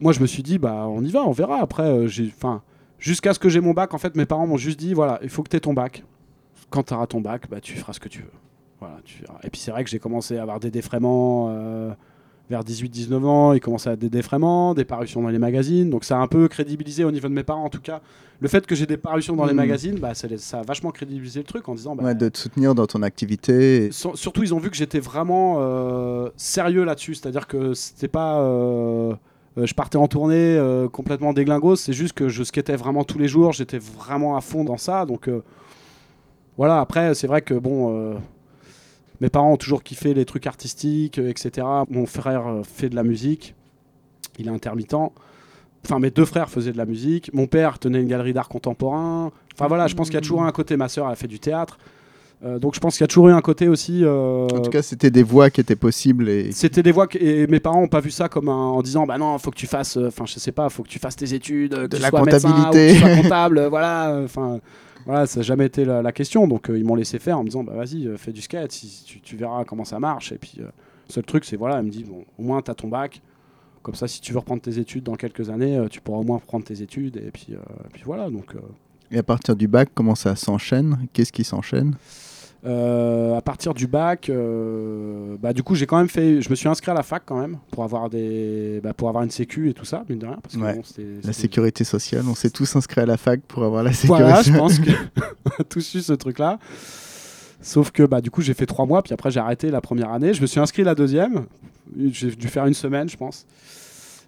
moi, 0.00 0.12
je 0.12 0.20
me 0.20 0.26
suis 0.26 0.42
dit, 0.42 0.58
bah, 0.58 0.86
on 0.88 1.02
y 1.02 1.10
va, 1.10 1.22
on 1.24 1.32
verra. 1.32 1.60
Après, 1.60 1.82
euh, 1.84 2.06
j'ai, 2.08 2.32
enfin, 2.36 2.62
jusqu'à 2.98 3.34
ce 3.34 3.38
que 3.38 3.48
j'ai 3.48 3.60
mon 3.60 3.72
bac, 3.72 3.94
en 3.94 3.98
fait, 3.98 4.16
mes 4.16 4.26
parents 4.26 4.46
m'ont 4.46 4.56
juste 4.56 4.78
dit, 4.78 4.94
voilà, 4.94 5.18
il 5.22 5.28
faut 5.28 5.42
que 5.42 5.48
tu 5.48 5.56
aies 5.56 5.60
ton 5.60 5.74
bac. 5.74 6.04
Quand 6.70 6.82
tu 6.82 6.94
auras 6.94 7.06
ton 7.06 7.20
bac, 7.20 7.48
bah, 7.50 7.60
tu 7.60 7.74
feras 7.76 7.92
ce 7.92 8.00
que 8.00 8.08
tu 8.08 8.20
veux. 8.20 8.30
Voilà, 8.80 8.96
tu 9.04 9.22
verras. 9.22 9.38
Et 9.42 9.50
puis 9.50 9.60
c'est 9.60 9.70
vrai 9.70 9.82
que 9.84 9.90
j'ai 9.90 9.98
commencé 9.98 10.36
à 10.38 10.42
avoir 10.42 10.60
des 10.60 10.70
défraiements 10.70 11.48
euh, 11.50 11.90
vers 12.48 12.62
18-19 12.62 13.24
ans. 13.24 13.52
Il 13.54 13.60
commençait 13.60 13.88
à 13.88 13.92
avoir 13.92 14.00
des 14.00 14.08
défraiements, 14.10 14.74
des 14.74 14.84
parutions 14.84 15.20
dans 15.22 15.30
les 15.30 15.38
magazines. 15.38 15.90
Donc 15.90 16.04
ça 16.04 16.16
a 16.18 16.20
un 16.20 16.28
peu 16.28 16.46
crédibilisé 16.46 17.02
au 17.04 17.10
niveau 17.10 17.26
de 17.28 17.32
mes 17.32 17.42
parents, 17.42 17.64
en 17.64 17.70
tout 17.70 17.80
cas. 17.80 18.00
Le 18.40 18.46
fait 18.46 18.64
que 18.66 18.76
j'ai 18.76 18.86
des 18.86 18.96
parutions 18.98 19.34
dans 19.34 19.46
les 19.46 19.50
Mhm. 19.52 19.56
magazines, 19.56 19.98
bah, 19.98 20.14
ça, 20.14 20.28
a 20.58 20.62
vachement 20.62 20.92
crédibilisé 20.92 21.40
le 21.40 21.44
truc 21.46 21.68
en 21.68 21.74
disant, 21.74 21.96
bah, 21.96 22.04
Ouais, 22.04 22.14
de 22.14 22.28
te 22.28 22.38
soutenir 22.38 22.72
dans 22.76 22.86
ton 22.86 23.02
activité. 23.02 23.90
Sur- 23.90 24.16
surtout, 24.16 24.44
ils 24.44 24.54
ont 24.54 24.60
vu 24.60 24.70
que 24.70 24.76
j'étais 24.76 25.00
vraiment 25.00 25.56
euh, 25.58 26.28
sérieux 26.36 26.84
là-dessus. 26.84 27.16
C'est-à-dire 27.16 27.48
que 27.48 27.74
c'était 27.74 28.06
pas. 28.06 28.38
euh, 28.42 29.12
je 29.66 29.74
partais 29.74 29.96
en 29.98 30.08
tournée 30.08 30.56
euh, 30.56 30.88
complètement 30.88 31.32
déglingos. 31.32 31.76
C'est 31.76 31.92
juste 31.92 32.14
que 32.14 32.28
je 32.28 32.42
skatais 32.42 32.76
vraiment 32.76 33.04
tous 33.04 33.18
les 33.18 33.28
jours. 33.28 33.52
J'étais 33.52 33.78
vraiment 33.78 34.36
à 34.36 34.40
fond 34.40 34.64
dans 34.64 34.76
ça. 34.76 35.06
Donc 35.06 35.28
euh, 35.28 35.42
voilà. 36.56 36.80
Après, 36.80 37.14
c'est 37.14 37.26
vrai 37.26 37.42
que 37.42 37.54
bon. 37.54 37.94
euh, 37.94 38.14
mes 39.20 39.30
parents 39.30 39.52
ont 39.52 39.56
toujours 39.56 39.82
kiffé 39.82 40.14
les 40.14 40.24
trucs 40.24 40.46
artistiques, 40.46 41.18
euh, 41.18 41.28
etc. 41.28 41.66
Mon 41.90 42.06
frère 42.06 42.46
euh, 42.46 42.62
fait 42.62 42.88
de 42.88 42.94
la 42.94 43.02
musique. 43.02 43.54
Il 44.38 44.46
est 44.46 44.50
intermittent. 44.50 44.94
Enfin, 45.84 45.98
mes 45.98 46.10
deux 46.10 46.24
frères 46.24 46.50
faisaient 46.50 46.72
de 46.72 46.78
la 46.78 46.84
musique. 46.86 47.32
Mon 47.34 47.46
père 47.46 47.78
tenait 47.78 48.00
une 48.00 48.08
galerie 48.08 48.32
d'art 48.32 48.48
contemporain. 48.48 49.32
Enfin 49.54 49.66
voilà, 49.66 49.88
je 49.88 49.94
pense 49.94 50.08
qu'il 50.08 50.14
y 50.14 50.18
a 50.18 50.20
toujours 50.20 50.44
un 50.44 50.52
côté. 50.52 50.76
Ma 50.76 50.88
sœur, 50.88 51.06
elle 51.06 51.12
a 51.12 51.16
fait 51.16 51.26
du 51.26 51.40
théâtre. 51.40 51.78
Euh, 52.44 52.60
donc 52.60 52.74
je 52.76 52.80
pense 52.80 52.96
qu'il 52.96 53.02
y 53.02 53.04
a 53.04 53.08
toujours 53.08 53.28
eu 53.28 53.32
un 53.32 53.40
côté 53.40 53.66
aussi. 53.66 54.04
euh, 54.04 54.44
En 54.46 54.60
tout 54.60 54.70
cas, 54.70 54.80
c'était 54.82 55.10
des 55.10 55.24
voies 55.24 55.50
qui 55.50 55.60
étaient 55.60 55.74
possibles. 55.74 56.28
Et... 56.28 56.52
c'était 56.52 56.84
des 56.84 56.92
voix 56.92 57.08
que, 57.08 57.18
et 57.18 57.46
mes 57.48 57.58
parents 57.58 57.82
ont 57.82 57.88
pas 57.88 57.98
vu 58.00 58.12
ça 58.12 58.28
comme 58.28 58.48
un- 58.48 58.52
en 58.52 58.80
disant 58.80 59.06
bah 59.06 59.18
non 59.18 59.36
faut 59.38 59.50
que 59.50 59.56
tu 59.56 59.66
fasses 59.66 59.96
euh, 59.96 60.06
enfin 60.06 60.24
je 60.24 60.38
sais 60.38 60.52
pas 60.52 60.68
faut 60.68 60.84
que 60.84 60.88
tu 60.88 61.00
fasses 61.00 61.16
tes 61.16 61.34
études 61.34 61.72
que 61.74 61.86
De 61.88 61.96
tu 61.96 62.02
la 62.02 62.10
sois 62.10 62.22
médecin 62.24 62.48
ou 62.48 62.52
que 62.52 62.64
comptabilité. 62.66 62.92
tu 62.94 63.00
sois 63.00 63.16
comptable 63.22 63.66
voilà 63.66 64.20
enfin 64.24 64.60
voilà 65.04 65.26
ça 65.26 65.40
n'a 65.40 65.42
jamais 65.42 65.66
été 65.66 65.84
la, 65.84 66.00
la 66.00 66.12
question 66.12 66.46
donc 66.46 66.66
ils 66.72 66.84
m'ont 66.84 66.94
laissé 66.94 67.18
faire 67.18 67.38
en 67.38 67.42
me 67.42 67.48
disant 67.48 67.64
bah 67.64 67.72
vas-y 67.74 68.08
fais 68.16 68.30
du 68.32 68.40
skate 68.40 68.70
si, 68.70 69.02
tu, 69.04 69.20
tu 69.20 69.36
verras 69.36 69.64
comment 69.64 69.84
ça 69.84 69.98
marche 69.98 70.30
et 70.30 70.38
puis 70.38 70.58
le 70.58 70.66
seul 71.08 71.24
truc 71.24 71.44
c'est 71.44 71.56
voilà 71.56 71.78
elle 71.78 71.86
me 71.86 71.90
dit 71.90 72.04
bon 72.04 72.24
au 72.38 72.42
moins 72.44 72.62
tu 72.62 72.70
as 72.70 72.74
ton 72.74 72.86
bac 72.86 73.20
comme 73.82 73.96
ça 73.96 74.06
si 74.06 74.20
tu 74.20 74.32
veux 74.32 74.38
reprendre 74.38 74.62
tes 74.62 74.78
études 74.78 75.02
dans 75.02 75.16
quelques 75.16 75.50
années 75.50 75.82
tu 75.90 76.00
pourras 76.00 76.18
au 76.18 76.24
moins 76.24 76.36
reprendre 76.38 76.64
tes 76.64 76.82
études 76.82 77.16
et 77.16 77.30
puis, 77.32 77.48
euh, 77.50 77.56
et 77.56 77.92
puis 77.92 78.02
voilà 78.06 78.30
donc 78.30 78.54
euh, 78.54 78.60
et 79.10 79.16
à 79.18 79.22
partir 79.22 79.56
du 79.56 79.66
bac, 79.68 79.88
comment 79.94 80.14
ça 80.14 80.36
s'enchaîne? 80.36 81.08
Qu'est-ce 81.14 81.32
qui 81.32 81.42
s'enchaîne? 81.42 81.94
Euh, 82.66 83.36
à 83.36 83.40
partir 83.40 83.72
du 83.72 83.86
bac, 83.86 84.28
euh, 84.30 85.36
bah, 85.40 85.52
du 85.52 85.62
coup, 85.62 85.76
j'ai 85.76 85.86
quand 85.86 85.96
même 85.98 86.08
fait. 86.08 86.42
Je 86.42 86.50
me 86.50 86.56
suis 86.56 86.68
inscrit 86.68 86.90
à 86.90 86.94
la 86.94 87.04
fac 87.04 87.22
quand 87.24 87.38
même 87.40 87.58
pour 87.70 87.84
avoir 87.84 88.10
des, 88.10 88.80
bah, 88.82 88.94
pour 88.94 89.08
avoir 89.08 89.22
une 89.22 89.30
sécu 89.30 89.70
et 89.70 89.74
tout 89.74 89.84
ça, 89.84 90.04
mine 90.08 90.18
de 90.18 90.26
rien. 90.26 90.38
Parce 90.42 90.56
que, 90.56 90.60
Ouais. 90.60 90.74
bon, 90.74 90.82
c'était- 90.82 91.06
La 91.24 91.32
sécurité 91.32 91.84
sociale, 91.84 92.24
on 92.28 92.34
s'est 92.34 92.50
tous 92.50 92.74
inscrits 92.74 93.00
à 93.00 93.06
la 93.06 93.16
fac 93.16 93.40
pour 93.42 93.62
avoir 93.62 93.84
la 93.84 93.92
sécurité 93.92 94.24
Voilà, 94.24 94.42
je 94.42 94.52
pense 94.52 94.80
que 94.80 94.90
on 94.90 95.50
a 95.60 95.64
tous 95.68 95.94
eu 95.94 96.00
ce 96.00 96.12
truc-là. 96.12 96.58
Sauf 97.60 97.90
que 97.92 98.02
bah, 98.02 98.20
du 98.20 98.30
coup, 98.32 98.40
j'ai 98.42 98.54
fait 98.54 98.66
trois 98.66 98.86
mois, 98.86 99.02
puis 99.02 99.12
après, 99.14 99.30
j'ai 99.30 99.40
arrêté 99.40 99.70
la 99.70 99.80
première 99.80 100.10
année. 100.10 100.34
Je 100.34 100.40
me 100.42 100.46
suis 100.46 100.58
inscrit 100.60 100.82
la 100.82 100.94
deuxième. 100.96 101.46
J'ai 102.10 102.32
dû 102.32 102.48
faire 102.48 102.66
une 102.66 102.74
semaine, 102.74 103.08
je 103.08 103.16
pense. 103.16 103.46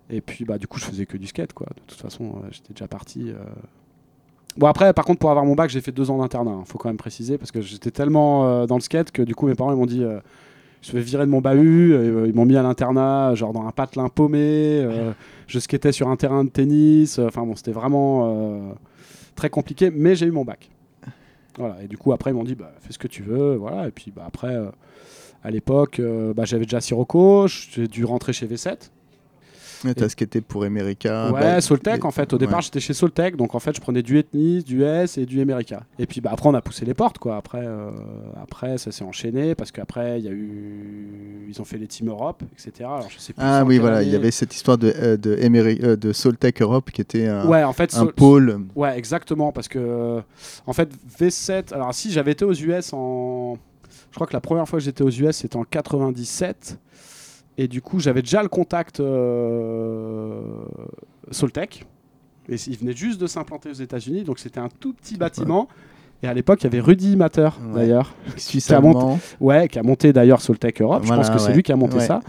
Et 0.08 0.20
puis, 0.20 0.44
bah, 0.44 0.58
du 0.58 0.66
coup, 0.68 0.78
je 0.78 0.84
faisais 0.84 1.06
que 1.06 1.16
du 1.16 1.26
skate, 1.26 1.52
quoi. 1.52 1.66
De 1.76 1.82
toute 1.86 2.00
façon, 2.00 2.24
euh, 2.44 2.48
j'étais 2.50 2.72
déjà 2.74 2.88
parti. 2.88 3.30
euh. 3.30 3.34
Bon, 4.56 4.66
après, 4.66 4.92
par 4.92 5.04
contre, 5.04 5.20
pour 5.20 5.30
avoir 5.30 5.44
mon 5.44 5.54
bac, 5.54 5.70
j'ai 5.70 5.80
fait 5.80 5.92
deux 5.92 6.10
ans 6.10 6.18
d'internat. 6.18 6.58
Il 6.60 6.66
faut 6.66 6.78
quand 6.78 6.88
même 6.88 6.96
préciser, 6.96 7.38
parce 7.38 7.50
que 7.52 7.60
j'étais 7.60 7.90
tellement 7.90 8.46
euh, 8.48 8.66
dans 8.66 8.74
le 8.74 8.80
skate 8.80 9.10
que 9.10 9.22
du 9.22 9.34
coup, 9.34 9.46
mes 9.46 9.54
parents 9.54 9.74
m'ont 9.76 9.86
dit. 9.86 10.02
euh, 10.02 10.20
je 10.82 10.92
vais 10.92 11.00
virer 11.02 11.26
de 11.26 11.30
mon 11.30 11.42
bahut, 11.42 11.92
euh, 11.92 12.26
ils 12.26 12.34
m'ont 12.34 12.46
mis 12.46 12.56
à 12.56 12.62
l'internat, 12.62 13.34
genre 13.34 13.52
dans 13.52 13.66
un 13.66 13.70
patelin 13.70 14.08
paumé, 14.08 14.82
je 15.46 15.58
skatais 15.58 15.92
sur 15.92 16.08
un 16.08 16.16
terrain 16.16 16.42
de 16.42 16.48
tennis, 16.48 17.18
enfin 17.18 17.44
bon, 17.44 17.54
c'était 17.54 17.72
vraiment 17.72 18.74
très 19.36 19.50
compliqué, 19.50 19.90
mais 19.90 20.14
j'ai 20.16 20.24
eu 20.24 20.30
mon 20.30 20.42
bac. 20.42 20.70
Voilà, 21.58 21.82
et 21.82 21.86
du 21.86 21.98
coup, 21.98 22.12
après, 22.14 22.30
ils 22.30 22.34
m'ont 22.34 22.44
dit, 22.44 22.54
bah, 22.54 22.72
fais 22.80 22.94
ce 22.94 22.98
que 22.98 23.08
tu 23.08 23.22
veux, 23.22 23.56
voilà, 23.56 23.88
et 23.88 23.90
puis 23.90 24.10
bah, 24.10 24.22
après, 24.26 24.56
à 25.44 25.50
l'époque, 25.50 26.00
bah, 26.34 26.46
j'avais 26.46 26.64
déjà 26.64 26.80
Sirocco, 26.80 27.46
j'ai 27.46 27.86
dû 27.86 28.06
rentrer 28.06 28.32
chez 28.32 28.46
V7. 28.46 28.88
Ouais, 29.84 29.94
T'as 29.94 30.08
skaté 30.10 30.40
pour 30.42 30.64
Emerica. 30.66 31.30
ouais, 31.32 31.40
bah, 31.40 31.60
Soltec, 31.60 32.02
et- 32.02 32.06
en 32.06 32.10
fait, 32.10 32.32
au 32.32 32.38
départ, 32.38 32.56
ouais. 32.56 32.62
j'étais 32.62 32.80
chez 32.80 32.92
Soltec, 32.92 33.36
donc 33.36 33.54
en 33.54 33.60
fait, 33.60 33.74
je 33.74 33.80
prenais 33.80 34.02
du 34.02 34.18
Ethnis, 34.18 34.62
du 34.62 34.82
S 34.84 35.16
et 35.18 35.24
du 35.26 35.40
Emerica. 35.40 35.84
Et 35.98 36.06
puis 36.06 36.20
bah, 36.20 36.30
après, 36.32 36.48
on 36.48 36.54
a 36.54 36.60
poussé 36.60 36.84
les 36.84 36.92
portes, 36.94 37.18
quoi. 37.18 37.36
Après, 37.36 37.62
euh, 37.64 37.90
après 38.42 38.76
ça 38.78 38.92
s'est 38.92 39.04
enchaîné, 39.04 39.54
parce 39.54 39.72
qu'après, 39.72 40.18
il 40.20 40.24
y 40.24 40.28
a 40.28 40.32
eu. 40.32 41.46
Ils 41.48 41.60
ont 41.60 41.64
fait 41.64 41.78
les 41.78 41.86
Team 41.86 42.08
Europe, 42.08 42.42
etc. 42.52 42.72
Alors, 42.84 43.08
je 43.10 43.18
sais 43.18 43.32
plus 43.32 43.42
Ah 43.44 43.64
oui, 43.64 43.78
voilà, 43.78 44.02
il 44.02 44.10
y 44.10 44.16
avait 44.16 44.30
cette 44.30 44.54
histoire 44.54 44.76
de, 44.78 44.92
euh, 44.96 45.16
de, 45.16 45.34
Emeri- 45.36 45.82
euh, 45.82 45.96
de 45.96 46.12
Soltec 46.12 46.60
Europe 46.62 46.90
qui 46.90 47.00
était 47.00 47.26
un, 47.26 47.46
Ouais, 47.46 47.64
en 47.64 47.72
fait, 47.72 47.94
un 47.94 48.00
Sol- 48.00 48.12
pôle. 48.12 48.60
Ouais, 48.76 48.96
exactement, 48.98 49.50
parce 49.52 49.68
que 49.68 50.20
en 50.66 50.72
fait 50.72 50.90
V7. 51.18 51.72
Alors 51.72 51.94
si 51.94 52.10
j'avais 52.12 52.32
été 52.32 52.44
aux 52.44 52.52
US 52.52 52.92
en, 52.92 53.56
je 54.10 54.14
crois 54.14 54.26
que 54.26 54.32
la 54.32 54.40
première 54.40 54.68
fois 54.68 54.78
que 54.78 54.84
j'étais 54.84 55.02
aux 55.02 55.10
US 55.10 55.36
c'était 55.38 55.56
en 55.56 55.64
97, 55.64 56.78
et 57.62 57.68
du 57.68 57.80
coup 57.82 57.98
j'avais 58.00 58.22
déjà 58.22 58.42
le 58.42 58.48
contact 58.48 59.00
euh, 59.00 60.40
Soltec, 61.30 61.86
et 62.48 62.56
il 62.66 62.76
venait 62.78 62.92
juste 62.96 63.20
de 63.20 63.26
s'implanter 63.26 63.70
aux 63.70 63.74
États-Unis, 63.74 64.24
donc 64.24 64.38
c'était 64.38 64.60
un 64.60 64.68
tout 64.80 64.92
petit 64.94 65.16
bâtiment. 65.16 65.68
Et 66.22 66.26
à 66.26 66.34
l'époque, 66.34 66.60
il 66.60 66.64
y 66.64 66.66
avait 66.66 66.80
Rudy 66.80 67.16
Matter, 67.16 67.48
Ouais. 67.68 67.74
d'ailleurs. 67.74 68.14
Qui 68.36 68.60
a 68.74 68.80
monté-. 68.80 69.22
Ouais, 69.40 69.68
qui 69.68 69.78
a 69.78 69.82
monté 69.82 70.12
d'ailleurs 70.12 70.42
Soltec 70.42 70.82
Europe. 70.82 71.02
Voilà, 71.04 71.22
je 71.22 71.28
pense 71.28 71.36
que 71.36 71.42
c'est 71.42 71.54
lui 71.54 71.62
qui 71.62 71.72
a 71.72 71.76
monté 71.76 71.96
Ouais. 71.96 72.06
ça. 72.06 72.20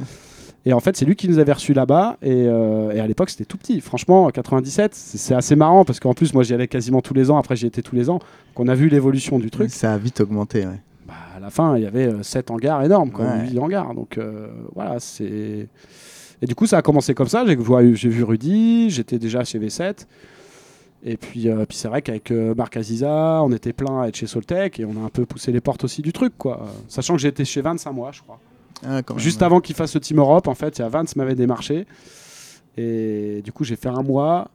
Et 0.65 0.72
en 0.72 0.80
fait, 0.80 0.96
c'est 0.96 1.04
lui 1.04 1.15
qui 1.17 1.28
nous 1.28 1.39
avait 1.39 1.52
reçus 1.52 1.74
là-bas. 1.74 2.17
Et, 2.22 2.46
euh, 2.48 2.91
et 2.91 3.00
à 3.02 3.08
l'époque, 3.08 3.30
c'était 3.32 3.44
tout 3.44 3.58
petit. 3.58 3.82
Franchement, 3.82 4.24
en 4.26 4.30
97, 4.30 4.94
c'est 4.96 5.34
assez 5.36 5.58
marrant 5.58 5.84
parce 5.84 6.00
qu'en 6.00 6.13
plus, 6.13 6.34
moi, 6.34 6.44
j'y 6.44 6.54
allais 6.54 6.67
quasiment 6.70 7.02
tous 7.02 7.13
les 7.13 7.30
ans. 7.32 7.38
Après, 7.38 7.58
j'y 7.58 7.65
étais 7.65 7.82
tous 7.82 7.96
les 7.96 8.10
ans. 8.10 8.20
Donc, 8.20 8.60
on 8.60 8.67
a 8.70 8.76
vu 8.76 8.88
l'évolution 8.88 9.39
du 9.39 9.50
truc. 9.52 9.70
Ça 9.72 9.91
a 9.94 9.98
vite 9.98 10.22
augmenté. 10.22 10.65
ouais. 10.65 10.80
À 11.36 11.39
la 11.39 11.50
fin, 11.50 11.78
il 11.78 11.84
y 11.84 11.86
avait 11.86 12.24
7 12.24 12.52
hangars 12.52 12.84
énormes, 12.84 13.12
quoi, 13.12 13.26
Ouais. 13.26 13.50
8 13.50 13.60
hangars. 13.60 13.94
Donc 13.94 14.17
euh, 14.17 14.48
voilà, 14.76 15.00
c'est. 15.00 15.67
Et 16.44 16.46
du 16.48 16.56
coup, 16.56 16.65
ça 16.65 16.78
a 16.78 16.82
commencé 16.82 17.13
comme 17.13 17.28
ça. 17.28 17.46
J'ai 17.46 17.56
vu, 18.10 18.24
Rudy, 18.24 18.89
j'étais 18.89 19.20
déjà 19.20 19.44
chez 19.44 19.60
V7. 19.60 20.08
Et 21.04 21.17
puis, 21.17 21.50
euh, 21.50 21.65
puis 21.67 21.78
c'est 21.78 21.88
vrai 21.88 22.02
qu'avec 22.02 22.30
euh, 22.32 22.54
Marc 22.56 22.78
Aziza, 22.78 23.41
on 23.44 23.52
était 23.52 23.74
plein 23.74 24.02
à 24.02 24.08
être 24.08 24.15
chez 24.15 24.28
Soltec 24.28 24.80
et 24.80 24.86
on 24.86 24.91
a 25.02 25.06
un 25.06 25.10
peu 25.10 25.26
poussé 25.26 25.52
les 25.52 25.62
portes 25.62 25.84
aussi 25.84 26.02
du 26.02 26.13
truc, 26.13 26.34
quoi. 26.38 26.67
Sachant 26.88 27.15
que 27.15 27.22
j'étais 27.22 27.46
chez 27.46 27.62
Vance 27.62 27.88
un 27.88 27.91
mois, 27.91 28.12
je 28.12 28.22
crois. 28.22 28.39
Ah, 28.86 29.02
quand 29.04 29.17
Juste 29.17 29.41
avant 29.41 29.62
qu'il 29.62 29.76
fasse 29.76 29.94
le 29.96 30.00
Team 30.02 30.20
Europe, 30.20 30.48
en 30.48 30.56
fait, 30.56 30.78
il 30.78 30.82
y 30.82 30.86
a 30.86 30.89
Vance 30.89 31.15
m'avait 31.15 31.36
démarché. 31.36 31.86
Et 32.78 33.41
du 33.44 33.52
coup, 33.52 33.63
j'ai 33.63 33.76
fait 33.76 33.89
un 33.89 34.04
mois. 34.04 34.50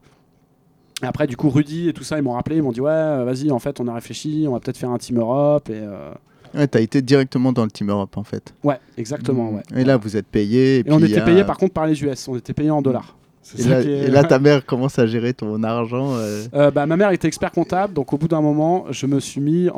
Et 1.02 1.06
après, 1.06 1.26
du 1.26 1.36
coup, 1.36 1.50
Rudy 1.50 1.88
et 1.88 1.92
tout 1.92 2.04
ça, 2.04 2.16
ils 2.16 2.22
m'ont 2.22 2.32
rappelé, 2.32 2.56
ils 2.56 2.62
m'ont 2.62 2.72
dit 2.72 2.80
Ouais, 2.80 2.90
euh, 2.90 3.24
vas-y, 3.24 3.50
en 3.50 3.58
fait, 3.58 3.80
on 3.80 3.86
a 3.88 3.94
réfléchi, 3.94 4.46
on 4.48 4.52
va 4.52 4.60
peut-être 4.60 4.78
faire 4.78 4.90
un 4.90 4.98
Team 4.98 5.18
Europe. 5.18 5.68
Et, 5.68 5.74
euh, 5.74 6.12
Ouais, 6.56 6.66
t'as 6.66 6.80
été 6.80 7.02
directement 7.02 7.52
dans 7.52 7.64
le 7.64 7.70
Team 7.70 7.90
Europe 7.90 8.16
en 8.16 8.24
fait. 8.24 8.54
Ouais, 8.64 8.78
exactement. 8.96 9.50
Ouais. 9.50 9.62
Et 9.76 9.84
là, 9.84 9.96
vous 9.96 10.16
êtes 10.16 10.26
payé. 10.26 10.76
Et, 10.76 10.78
Et 10.78 10.84
puis 10.84 10.92
on 10.92 10.98
était 11.00 11.18
a- 11.18 11.24
payé 11.24 11.44
par 11.44 11.58
contre 11.58 11.74
par 11.74 11.86
les 11.86 12.02
US, 12.02 12.26
on 12.28 12.36
était 12.36 12.52
payé 12.54 12.70
en 12.70 12.82
dollars. 12.82 13.16
Et 13.56 13.62
là, 13.62 13.80
qui 13.82 13.88
est- 13.90 13.98
et 14.06 14.10
là, 14.10 14.24
ta 14.24 14.40
mère 14.40 14.66
commence 14.66 14.98
à 14.98 15.06
gérer 15.06 15.32
ton 15.32 15.62
argent. 15.62 16.14
euh, 16.14 16.44
Euh, 16.54 16.70
bah, 16.72 16.84
ma 16.86 16.96
mère 16.96 17.12
était 17.12 17.28
expert 17.28 17.52
comptable, 17.52 17.92
donc 17.94 18.12
au 18.12 18.18
bout 18.18 18.26
d'un 18.26 18.40
moment, 18.40 18.86
je 18.90 19.06
me 19.06 19.20
suis 19.20 19.40
mis 19.40 19.68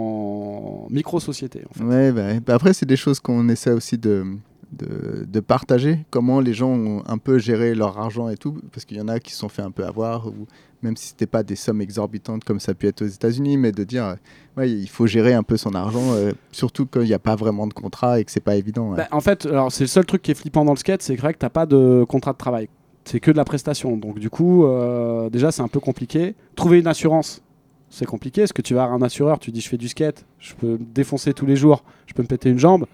en 0.00 0.86
micro-société. 0.90 1.62
en 1.70 1.74
fait. 1.78 1.84
Ouais, 1.84 2.12
bah, 2.12 2.40
bah 2.44 2.54
après, 2.54 2.72
c'est 2.72 2.86
des 2.86 2.96
choses 2.96 3.18
qu'on 3.20 3.48
essaie 3.48 3.72
aussi 3.72 3.98
de, 3.98 4.24
de, 4.72 5.24
de 5.26 5.40
partager. 5.40 6.00
Comment 6.10 6.40
les 6.40 6.52
gens 6.54 6.70
ont 6.70 7.02
un 7.06 7.18
peu 7.18 7.38
géré 7.38 7.74
leur 7.74 7.98
argent 7.98 8.28
et 8.28 8.36
tout. 8.36 8.58
Parce 8.72 8.84
qu'il 8.84 8.96
y 8.96 9.00
en 9.00 9.08
a 9.08 9.18
qui 9.18 9.32
se 9.32 9.38
sont 9.38 9.48
fait 9.48 9.62
un 9.62 9.70
peu 9.70 9.84
avoir, 9.84 10.26
ou 10.28 10.46
même 10.82 10.96
si 10.96 11.08
c'était 11.08 11.26
pas 11.26 11.42
des 11.42 11.56
sommes 11.56 11.80
exorbitantes 11.80 12.44
comme 12.44 12.60
ça 12.60 12.72
a 12.72 12.74
pu 12.74 12.86
être 12.86 13.02
aux 13.02 13.06
États-Unis, 13.06 13.56
mais 13.56 13.72
de 13.72 13.84
dire, 13.84 14.16
il 14.58 14.88
faut 14.88 15.06
gérer 15.06 15.34
un 15.34 15.42
peu 15.42 15.56
son 15.56 15.74
argent, 15.74 16.12
euh, 16.12 16.32
surtout 16.52 16.86
quand 16.86 17.00
il 17.00 17.08
n'y 17.08 17.14
a 17.14 17.18
pas 17.18 17.36
vraiment 17.36 17.66
de 17.66 17.72
contrat 17.72 18.20
et 18.20 18.24
que 18.24 18.30
c'est 18.30 18.40
pas 18.40 18.56
évident. 18.56 18.92
Bah, 18.92 19.08
en 19.10 19.20
fait, 19.20 19.48
c'est 19.70 19.84
le 19.84 19.88
seul 19.88 20.04
truc 20.04 20.22
qui 20.22 20.30
est 20.30 20.34
flippant 20.34 20.64
dans 20.64 20.72
le 20.72 20.78
skate, 20.78 21.02
c'est 21.02 21.16
que 21.16 21.32
t'as 21.32 21.50
pas 21.50 21.66
de 21.66 22.04
contrat 22.08 22.32
de 22.32 22.38
travail. 22.38 22.68
C'est 23.04 23.20
que 23.20 23.30
de 23.30 23.36
la 23.36 23.44
prestation. 23.44 23.96
Donc 23.96 24.18
du 24.18 24.30
coup, 24.30 24.64
euh, 24.64 25.30
déjà 25.30 25.52
c'est 25.52 25.62
un 25.62 25.68
peu 25.68 25.80
compliqué. 25.80 26.34
Trouver 26.56 26.80
une 26.80 26.88
assurance, 26.88 27.40
c'est 27.88 28.06
compliqué. 28.06 28.42
Est-ce 28.42 28.52
que 28.52 28.62
tu 28.62 28.74
vas 28.74 28.84
avoir 28.84 28.98
un 28.98 29.02
assureur, 29.02 29.38
tu 29.38 29.52
dis 29.52 29.60
je 29.60 29.68
fais 29.68 29.76
du 29.76 29.88
skate, 29.88 30.24
je 30.38 30.54
peux 30.54 30.72
me 30.72 30.84
défoncer 30.94 31.32
tous 31.32 31.46
les 31.46 31.56
jours, 31.56 31.84
je 32.06 32.14
peux 32.14 32.22
me 32.22 32.28
péter 32.28 32.50
une 32.50 32.58
jambe, 32.58 32.86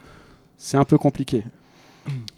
c'est 0.57 0.77
un 0.77 0.85
peu 0.85 0.99
compliqué. 0.99 1.45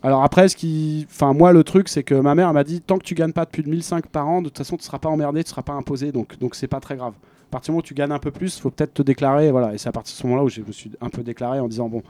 Alors 0.02 0.22
après, 0.22 0.48
ce 0.48 0.56
qui, 0.56 1.06
enfin 1.10 1.32
moi 1.32 1.52
le 1.52 1.64
truc, 1.64 1.88
c'est 1.88 2.02
que 2.02 2.14
ma 2.14 2.34
mère 2.34 2.52
m'a 2.52 2.64
dit 2.64 2.80
tant 2.80 2.98
que 2.98 3.04
tu 3.04 3.14
gagnes 3.14 3.32
pas 3.32 3.44
de 3.46 3.50
plus 3.50 3.62
de 3.62 3.70
1005 3.70 4.06
par 4.08 4.28
an, 4.28 4.42
de 4.42 4.48
toute 4.48 4.58
façon 4.58 4.76
tu 4.76 4.84
seras 4.84 4.98
pas 4.98 5.08
emmerdé, 5.08 5.42
tu 5.42 5.50
seras 5.50 5.62
pas 5.62 5.72
imposé, 5.72 6.12
donc 6.12 6.38
donc 6.38 6.54
c'est 6.54 6.66
pas 6.68 6.80
très 6.80 6.96
grave. 6.96 7.14
À 7.14 7.50
partir 7.50 7.66
du 7.66 7.72
moment 7.72 7.78
où 7.78 7.82
tu 7.82 7.94
gagnes 7.94 8.12
un 8.12 8.18
peu 8.18 8.30
plus, 8.30 8.58
faut 8.58 8.70
peut-être 8.70 8.94
te 8.94 9.02
déclarer, 9.02 9.50
voilà. 9.50 9.72
Et 9.74 9.78
c'est 9.78 9.88
à 9.88 9.92
partir 9.92 10.12
de 10.14 10.18
ce 10.18 10.26
moment-là 10.26 10.44
où 10.44 10.48
je 10.48 10.60
me 10.60 10.72
suis 10.72 10.90
un 11.00 11.08
peu 11.08 11.22
déclaré 11.22 11.60
en 11.60 11.68
disant 11.68 11.88
bon, 11.88 12.02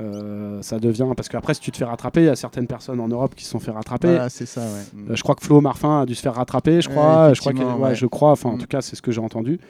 Euh, 0.00 0.62
ça 0.62 0.78
devient 0.78 1.06
parce 1.14 1.28
qu'après 1.28 1.52
si 1.52 1.60
tu 1.60 1.70
te 1.70 1.76
fais 1.76 1.84
rattraper, 1.84 2.22
il 2.22 2.26
y 2.26 2.30
a 2.30 2.34
certaines 2.36 2.66
personnes 2.66 2.98
en 2.98 3.08
Europe 3.08 3.34
qui 3.34 3.44
se 3.44 3.50
sont 3.50 3.60
fait 3.60 3.70
rattraper. 3.72 4.08
Voilà, 4.08 4.30
c'est 4.30 4.46
ça, 4.46 4.62
ouais. 4.62 5.10
Euh, 5.10 5.14
je 5.14 5.22
crois 5.22 5.34
que 5.34 5.44
Flo 5.44 5.60
Marfin 5.60 6.00
a 6.00 6.06
dû 6.06 6.14
se 6.14 6.22
faire 6.22 6.34
rattraper, 6.34 6.80
je 6.80 6.88
Ouais, 6.88 6.94
crois. 6.94 7.34
je 7.34 7.40
crois, 7.40 7.52
qu'il- 7.52 7.60
effectivement, 7.60 7.82
ouais, 7.84 7.90
ouais. 7.90 7.94
je 7.94 8.06
crois. 8.06 8.30
Enfin, 8.30 8.48
en 8.50 8.54
Mm. 8.54 8.58
tout 8.60 8.66
cas, 8.68 8.80
c'est 8.80 8.96
ce 8.96 9.02
que 9.02 9.12
j'ai 9.12 9.20
entendu. 9.20 9.60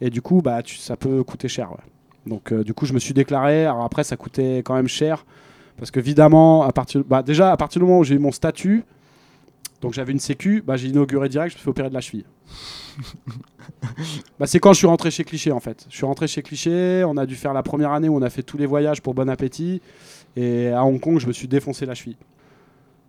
Et 0.00 0.08
du 0.08 0.22
coup, 0.22 0.40
bah, 0.40 0.62
tu- 0.62 0.76
ça 0.76 0.96
peut 0.96 1.24
coûter 1.24 1.48
cher. 1.48 1.70
Donc, 2.26 2.52
euh, 2.52 2.62
du 2.62 2.74
coup, 2.74 2.86
je 2.86 2.92
me 2.92 3.00
suis 3.00 3.12
déclaré. 3.12 3.66
Alors 3.66 3.82
après, 3.82 4.04
ça 4.04 4.16
coûtait 4.16 4.58
quand 4.64 4.74
même 4.74 4.86
cher 4.86 5.26
parce 5.76 5.90
que 5.90 6.00
évidemment, 6.00 6.62
à 6.62 6.72
partir, 6.72 7.02
bah, 7.04 7.22
déjà 7.22 7.52
à 7.52 7.56
partir 7.56 7.80
du 7.80 7.86
moment 7.86 8.00
où 8.00 8.04
j'ai 8.04 8.14
eu 8.14 8.18
mon 8.18 8.32
statut, 8.32 8.84
donc 9.82 9.94
j'avais 9.94 10.12
une 10.12 10.20
sécu, 10.20 10.62
bah, 10.64 10.76
j'ai 10.76 10.88
inauguré 10.88 11.28
direct. 11.28 11.50
Je 11.50 11.56
me 11.56 11.58
suis 11.58 11.64
fait 11.64 11.70
opérer 11.70 11.88
de 11.88 11.94
la 11.94 12.00
cheville. 12.00 12.24
bah, 14.38 14.46
c'est 14.46 14.60
quand 14.60 14.72
je 14.72 14.78
suis 14.78 14.86
rentré 14.86 15.10
chez 15.10 15.24
Cliché 15.24 15.50
en 15.50 15.60
fait. 15.60 15.86
Je 15.90 15.96
suis 15.96 16.06
rentré 16.06 16.28
chez 16.28 16.42
Cliché. 16.42 17.04
On 17.06 17.16
a 17.16 17.26
dû 17.26 17.34
faire 17.34 17.52
la 17.52 17.64
première 17.64 17.92
année 17.92 18.08
où 18.08 18.16
on 18.16 18.22
a 18.22 18.30
fait 18.30 18.44
tous 18.44 18.56
les 18.56 18.66
voyages 18.66 19.02
pour 19.02 19.14
Bon 19.14 19.28
Appétit. 19.28 19.82
Et 20.36 20.68
à 20.68 20.84
Hong 20.84 21.00
Kong, 21.00 21.18
je 21.18 21.26
me 21.26 21.32
suis 21.32 21.48
défoncé 21.48 21.84
la 21.84 21.94
cheville. 21.94 22.16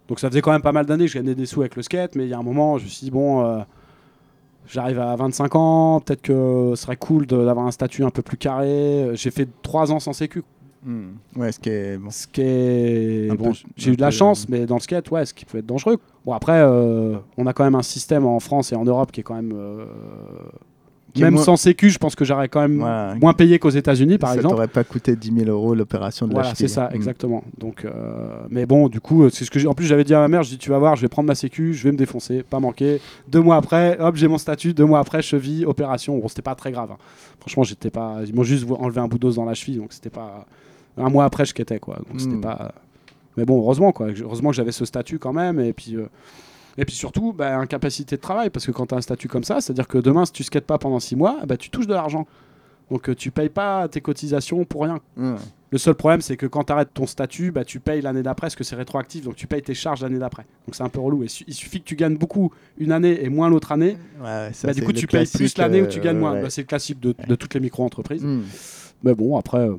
Donc 0.07 0.19
ça 0.19 0.29
faisait 0.29 0.41
quand 0.41 0.51
même 0.51 0.61
pas 0.63 0.71
mal 0.71 0.85
d'années 0.85 1.05
que 1.05 1.11
je 1.11 1.17
gagnais 1.17 1.35
des 1.35 1.45
sous 1.45 1.61
avec 1.61 1.75
le 1.75 1.83
skate, 1.83 2.15
mais 2.15 2.25
il 2.25 2.29
y 2.29 2.33
a 2.33 2.37
un 2.37 2.43
moment, 2.43 2.77
je 2.77 2.83
me 2.83 2.89
suis 2.89 3.05
dit, 3.05 3.11
bon, 3.11 3.45
euh, 3.45 3.59
j'arrive 4.67 4.99
à 4.99 5.15
25 5.15 5.55
ans, 5.55 6.01
peut-être 6.01 6.21
que 6.21 6.73
ce 6.75 6.83
serait 6.83 6.97
cool 6.97 7.25
d'avoir 7.25 7.65
un 7.65 7.71
statut 7.71 8.03
un 8.03 8.09
peu 8.09 8.21
plus 8.21 8.37
carré. 8.37 9.11
J'ai 9.13 9.31
fait 9.31 9.47
3 9.61 9.91
ans 9.93 9.99
sans 9.99 10.11
sécu, 10.11 10.43
Mm. 10.85 11.39
Ouais, 11.39 11.51
ce 11.51 11.59
qui 11.59 11.69
est 11.69 11.97
bon. 11.97 12.09
ce 12.09 12.27
qui 12.27 12.41
est... 12.41 13.35
Bon, 13.37 13.53
j'ai 13.75 13.91
eu 13.91 13.95
de 13.95 14.01
la 14.01 14.11
chance, 14.11 14.43
euh, 14.43 14.47
mais 14.49 14.65
dans 14.65 14.75
le 14.75 14.81
skate, 14.81 15.09
ouais, 15.11 15.25
ce 15.25 15.33
qui 15.33 15.45
peut 15.45 15.57
être 15.59 15.65
dangereux. 15.65 15.97
Bon, 16.25 16.33
après, 16.33 16.59
euh, 16.61 17.15
on 17.37 17.47
a 17.47 17.53
quand 17.53 17.63
même 17.63 17.75
un 17.75 17.83
système 17.83 18.25
en 18.25 18.39
France 18.39 18.71
et 18.71 18.75
en 18.75 18.83
Europe 18.83 19.11
qui 19.11 19.21
est 19.21 19.23
quand 19.23 19.35
même... 19.35 19.53
euh, 19.55 19.85
Qui 21.13 21.21
même 21.21 21.35
moins- 21.35 21.43
sans 21.43 21.55
sécu, 21.57 21.89
je 21.91 21.99
pense 21.99 22.15
que 22.15 22.25
j'aurais 22.25 22.49
quand 22.49 22.67
même 22.67 22.83
moins 23.21 23.33
payé 23.33 23.59
qu'aux 23.59 23.69
États-Unis, 23.69 24.17
par 24.17 24.31
ça 24.31 24.37
exemple. 24.37 24.55
t'aurait 24.55 24.67
pas 24.67 24.83
coûté 24.83 25.15
10 25.15 25.31
000 25.45 25.49
euros 25.49 25.75
l'opération 25.75 26.27
de 26.27 26.33
Voilà, 26.33 26.49
la 26.49 26.55
c'est 26.55 26.67
ça, 26.67 26.89
Mm. 26.91 26.95
exactement. 26.95 27.43
Donc, 27.57 27.85
euh, 27.85 27.91
mais 28.49 28.65
bon, 28.65 28.89
du 28.89 28.99
coup, 28.99 29.29
c'est 29.29 29.45
ce 29.45 29.51
que 29.51 29.59
j'ai. 29.59 29.67
En 29.67 29.75
plus, 29.75 29.85
j'avais 29.85 30.03
dit 30.03 30.13
à 30.15 30.19
ma 30.19 30.27
mère, 30.27 30.41
je 30.43 30.49
dis, 30.49 30.57
tu 30.57 30.69
vas 30.71 30.79
voir, 30.79 30.95
je 30.95 31.01
vais 31.03 31.07
prendre 31.09 31.27
ma 31.27 31.35
sécu, 31.35 31.73
je 31.75 31.83
vais 31.83 31.91
me 31.91 31.97
défoncer, 31.97 32.41
pas 32.41 32.59
manquer. 32.59 32.99
Deux 33.27 33.41
mois 33.41 33.57
après, 33.57 33.97
hop, 33.99 34.15
j'ai 34.15 34.27
mon 34.27 34.39
statut. 34.39 34.73
Deux 34.73 34.85
mois 34.85 34.99
après, 34.99 35.21
cheville, 35.21 35.65
opération. 35.67 36.17
Bon, 36.17 36.27
c'était 36.27 36.41
pas 36.41 36.55
très 36.55 36.71
grave. 36.71 36.89
hein. 36.91 36.97
Franchement, 37.39 37.63
j'étais 37.63 37.91
pas. 37.91 38.17
Ils 38.25 38.33
m'ont 38.33 38.43
juste 38.43 38.65
enlevé 38.71 38.99
un 38.99 39.07
bout 39.07 39.19
d'os 39.19 39.35
dans 39.35 39.45
la 39.45 39.53
cheville, 39.53 39.77
donc 39.77 39.93
c'était 39.93 40.09
pas. 40.09 40.45
Un 40.97 41.09
mois 41.09 41.25
après, 41.25 41.45
je 41.45 41.53
quittais 41.53 41.79
quoi. 41.79 41.95
Donc 42.09 42.19
c'était 42.21 42.35
Mm. 42.35 42.41
pas. 42.41 42.73
Mais 43.37 43.45
bon, 43.45 43.57
heureusement 43.59 43.91
quoi. 43.91 44.07
Heureusement 44.21 44.49
que 44.51 44.55
j'avais 44.55 44.71
ce 44.71 44.85
statut 44.85 45.19
quand 45.19 45.33
même, 45.33 45.59
et 45.59 45.73
puis. 45.73 45.95
euh, 45.95 46.07
Et 46.75 46.85
puis 46.85 46.95
surtout, 46.95 47.33
bah, 47.33 47.55
incapacité 47.59 48.15
de 48.15 48.21
travail, 48.21 48.49
parce 48.49 48.65
que 48.65 48.71
quand 48.71 48.87
tu 48.87 48.95
as 48.95 48.97
un 48.97 49.01
statut 49.01 49.27
comme 49.27 49.43
ça, 49.43 49.61
c'est-à-dire 49.61 49.87
que 49.87 49.99
demain, 49.99 50.25
si 50.25 50.31
tu 50.31 50.41
skates 50.43 50.65
pas 50.65 50.79
pendant 50.79 50.99
six 50.99 51.15
mois, 51.15 51.37
bah, 51.47 51.55
tu 51.55 51.69
touches 51.69 51.85
de 51.85 51.93
l'argent. 51.93 52.25
Donc 52.89 53.09
euh, 53.09 53.15
tu 53.15 53.29
payes 53.29 53.49
pas 53.49 53.87
tes 53.87 54.01
cotisations 54.01 54.65
pour 54.65 54.81
rien. 54.83 54.99
Le 55.71 55.77
seul 55.79 55.93
problème, 55.95 56.21
c'est 56.21 56.35
que 56.35 56.45
quand 56.47 56.63
tu 56.65 56.73
arrêtes 56.73 56.91
ton 56.93 57.05
statut, 57.07 57.51
bah, 57.51 57.63
tu 57.63 57.79
payes 57.79 58.01
l'année 58.01 58.23
d'après, 58.23 58.45
parce 58.47 58.55
que 58.55 58.63
c'est 58.63 58.75
rétroactif, 58.75 59.23
donc 59.23 59.35
tu 59.35 59.45
payes 59.45 59.61
tes 59.61 59.75
charges 59.75 60.01
l'année 60.01 60.17
d'après. 60.19 60.45
Donc 60.67 60.73
c'est 60.75 60.81
un 60.83 60.89
peu 60.89 60.99
relou. 60.99 61.23
Et 61.23 61.27
su- 61.27 61.43
il 61.47 61.53
suffit 61.53 61.79
que 61.79 61.85
tu 61.85 61.95
gagnes 61.95 62.17
beaucoup 62.17 62.51
une 62.79 62.91
année 62.91 63.23
et 63.23 63.29
moins 63.29 63.49
l'autre 63.49 63.71
année, 63.71 63.95
Ouais, 64.19 64.25
ouais, 64.25 64.49
ça, 64.53 64.67
bah, 64.67 64.73
du 64.73 64.81
coup 64.83 64.93
tu 64.93 65.05
payes 65.07 65.27
plus 65.27 65.55
l'année 65.59 65.81
où 65.81 65.85
euh, 65.85 65.87
tu 65.87 65.99
gagnes 65.99 66.17
moins. 66.17 66.33
ouais. 66.33 66.41
Bah, 66.41 66.49
c'est 66.49 66.61
le 66.61 66.67
classique 66.67 66.99
de, 66.99 67.13
de 67.27 67.35
toutes 67.35 67.53
les 67.53 67.59
micro-entreprises. 67.59 68.23
Mm. 68.23 68.41
Mais 69.03 69.13
bon, 69.15 69.37
après, 69.37 69.59
euh, 69.69 69.75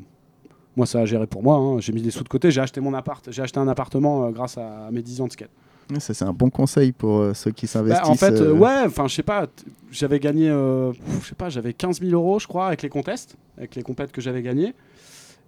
moi 0.77 0.87
ça 0.87 1.01
a 1.01 1.05
géré 1.05 1.27
pour 1.27 1.43
moi. 1.43 1.57
hein. 1.57 1.81
J'ai 1.81 1.93
mis 1.93 2.03
des 2.03 2.11
sous 2.11 2.25
de 2.25 2.29
côté, 2.29 2.51
j'ai 2.51 2.61
acheté 2.61 2.81
mon 2.81 2.95
appart, 2.95 3.27
j'ai 3.31 3.43
acheté 3.43 3.59
un 3.61 3.69
appartement 3.69 4.27
euh, 4.27 4.31
grâce 4.31 4.59
à 4.59 4.89
mes 4.93 5.03
10 5.03 5.21
ans 5.21 5.27
de 5.27 5.33
skate. 5.33 5.51
Ça, 5.99 6.15
c'est 6.15 6.25
un 6.25 6.33
bon 6.33 6.49
conseil 6.49 6.93
pour 6.93 7.19
euh, 7.19 7.35
ceux 7.35 7.51
qui 7.51 7.67
Bah, 7.67 7.73
s'investissent. 7.73 8.09
en 8.09 8.15
fait, 8.15 8.33
euh, 8.41 8.53
ouais, 8.55 8.85
enfin, 8.87 9.07
je 9.07 9.15
sais 9.15 9.23
pas, 9.23 9.47
j'avais 9.91 10.19
gagné, 10.19 10.49
euh, 10.49 10.93
je 11.21 11.29
sais 11.29 11.35
pas, 11.35 11.51
j'avais 11.51 11.75
15 11.75 12.01
000 12.01 12.13
euros, 12.13 12.39
je 12.39 12.47
crois, 12.47 12.69
avec 12.69 12.81
les 12.81 12.89
contests, 12.89 13.37
avec 13.59 13.75
les 13.77 13.83
compètes 13.83 14.11
que 14.11 14.23
j'avais 14.23 14.41
gagnées. 14.41 14.73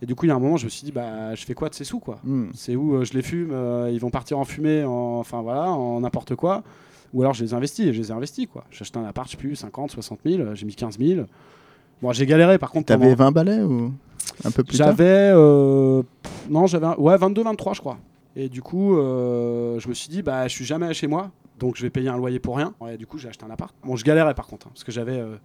Et 0.02 0.04
du 0.06 0.14
coup, 0.14 0.26
il 0.26 0.28
y 0.28 0.32
a 0.32 0.34
un 0.34 0.38
moment, 0.38 0.58
je 0.58 0.66
me 0.66 0.68
suis 0.70 0.84
dit, 0.84 0.92
bah, 0.92 1.34
je 1.34 1.42
fais 1.46 1.54
quoi 1.54 1.70
de 1.70 1.74
ces 1.74 1.84
sous, 1.84 2.00
quoi? 2.00 2.18
Mm. 2.22 2.48
C'est 2.52 2.76
où 2.76 3.02
je 3.02 3.14
les 3.14 3.22
fume, 3.22 3.50
ils 3.90 3.98
vont 3.98 4.10
partir 4.10 4.38
en 4.38 4.44
fumée, 4.44 4.84
en, 4.84 5.18
enfin 5.20 5.40
voilà, 5.40 5.70
en 5.70 6.00
n'importe 6.00 6.34
quoi. 6.34 6.62
Ou 7.14 7.22
alors 7.22 7.32
je 7.32 7.42
les 7.42 7.54
investis, 7.54 7.86
et 7.86 7.94
je 7.94 8.02
les 8.02 8.08
ai 8.10 8.12
investis, 8.12 8.46
quoi. 8.46 8.64
J'ai 8.70 8.82
acheté 8.82 8.98
un 8.98 9.04
appart, 9.06 9.26
je 9.26 9.32
sais 9.32 9.38
plus, 9.38 9.56
50, 9.56 9.92
60 9.92 10.18
000, 10.26 10.42
euh, 10.42 10.54
j'ai 10.54 10.66
mis 10.66 10.74
15 10.74 10.98
000. 10.98 11.22
Bon, 12.02 12.12
j'ai 12.12 12.26
galéré, 12.26 12.58
par 12.58 12.70
contre. 12.70 12.86
T'avais 12.88 13.04
pendant- 13.14 13.30
20 13.30 13.32
balais 13.32 13.62
ou? 13.62 13.94
Un 14.44 14.50
peu 14.50 14.64
plus 14.64 14.76
J'avais, 14.76 15.32
euh, 15.34 16.02
non, 16.48 16.66
j'avais, 16.66 16.86
ouais, 16.98 17.16
22, 17.16 17.42
23, 17.42 17.74
je 17.74 17.80
crois. 17.80 17.98
Et 18.34 18.48
du 18.48 18.62
coup, 18.62 18.96
euh, 18.96 19.78
je 19.78 19.88
me 19.88 19.94
suis 19.94 20.08
dit, 20.08 20.22
bah, 20.22 20.46
je 20.46 20.52
suis 20.52 20.64
jamais 20.64 20.92
chez 20.92 21.06
moi, 21.06 21.30
donc 21.58 21.76
je 21.76 21.82
vais 21.82 21.90
payer 21.90 22.08
un 22.08 22.16
loyer 22.16 22.38
pour 22.38 22.56
rien. 22.56 22.74
Ouais, 22.80 22.96
du 22.96 23.06
coup, 23.06 23.18
j'ai 23.18 23.28
acheté 23.28 23.44
un 23.44 23.50
appart. 23.50 23.74
Bon, 23.84 23.96
je 23.96 24.04
galérais 24.04 24.34
par 24.34 24.46
contre, 24.46 24.66
hein, 24.66 24.70
parce 24.74 24.84
que 24.84 24.92
j'avais 24.92 25.18
euh, 25.18 25.36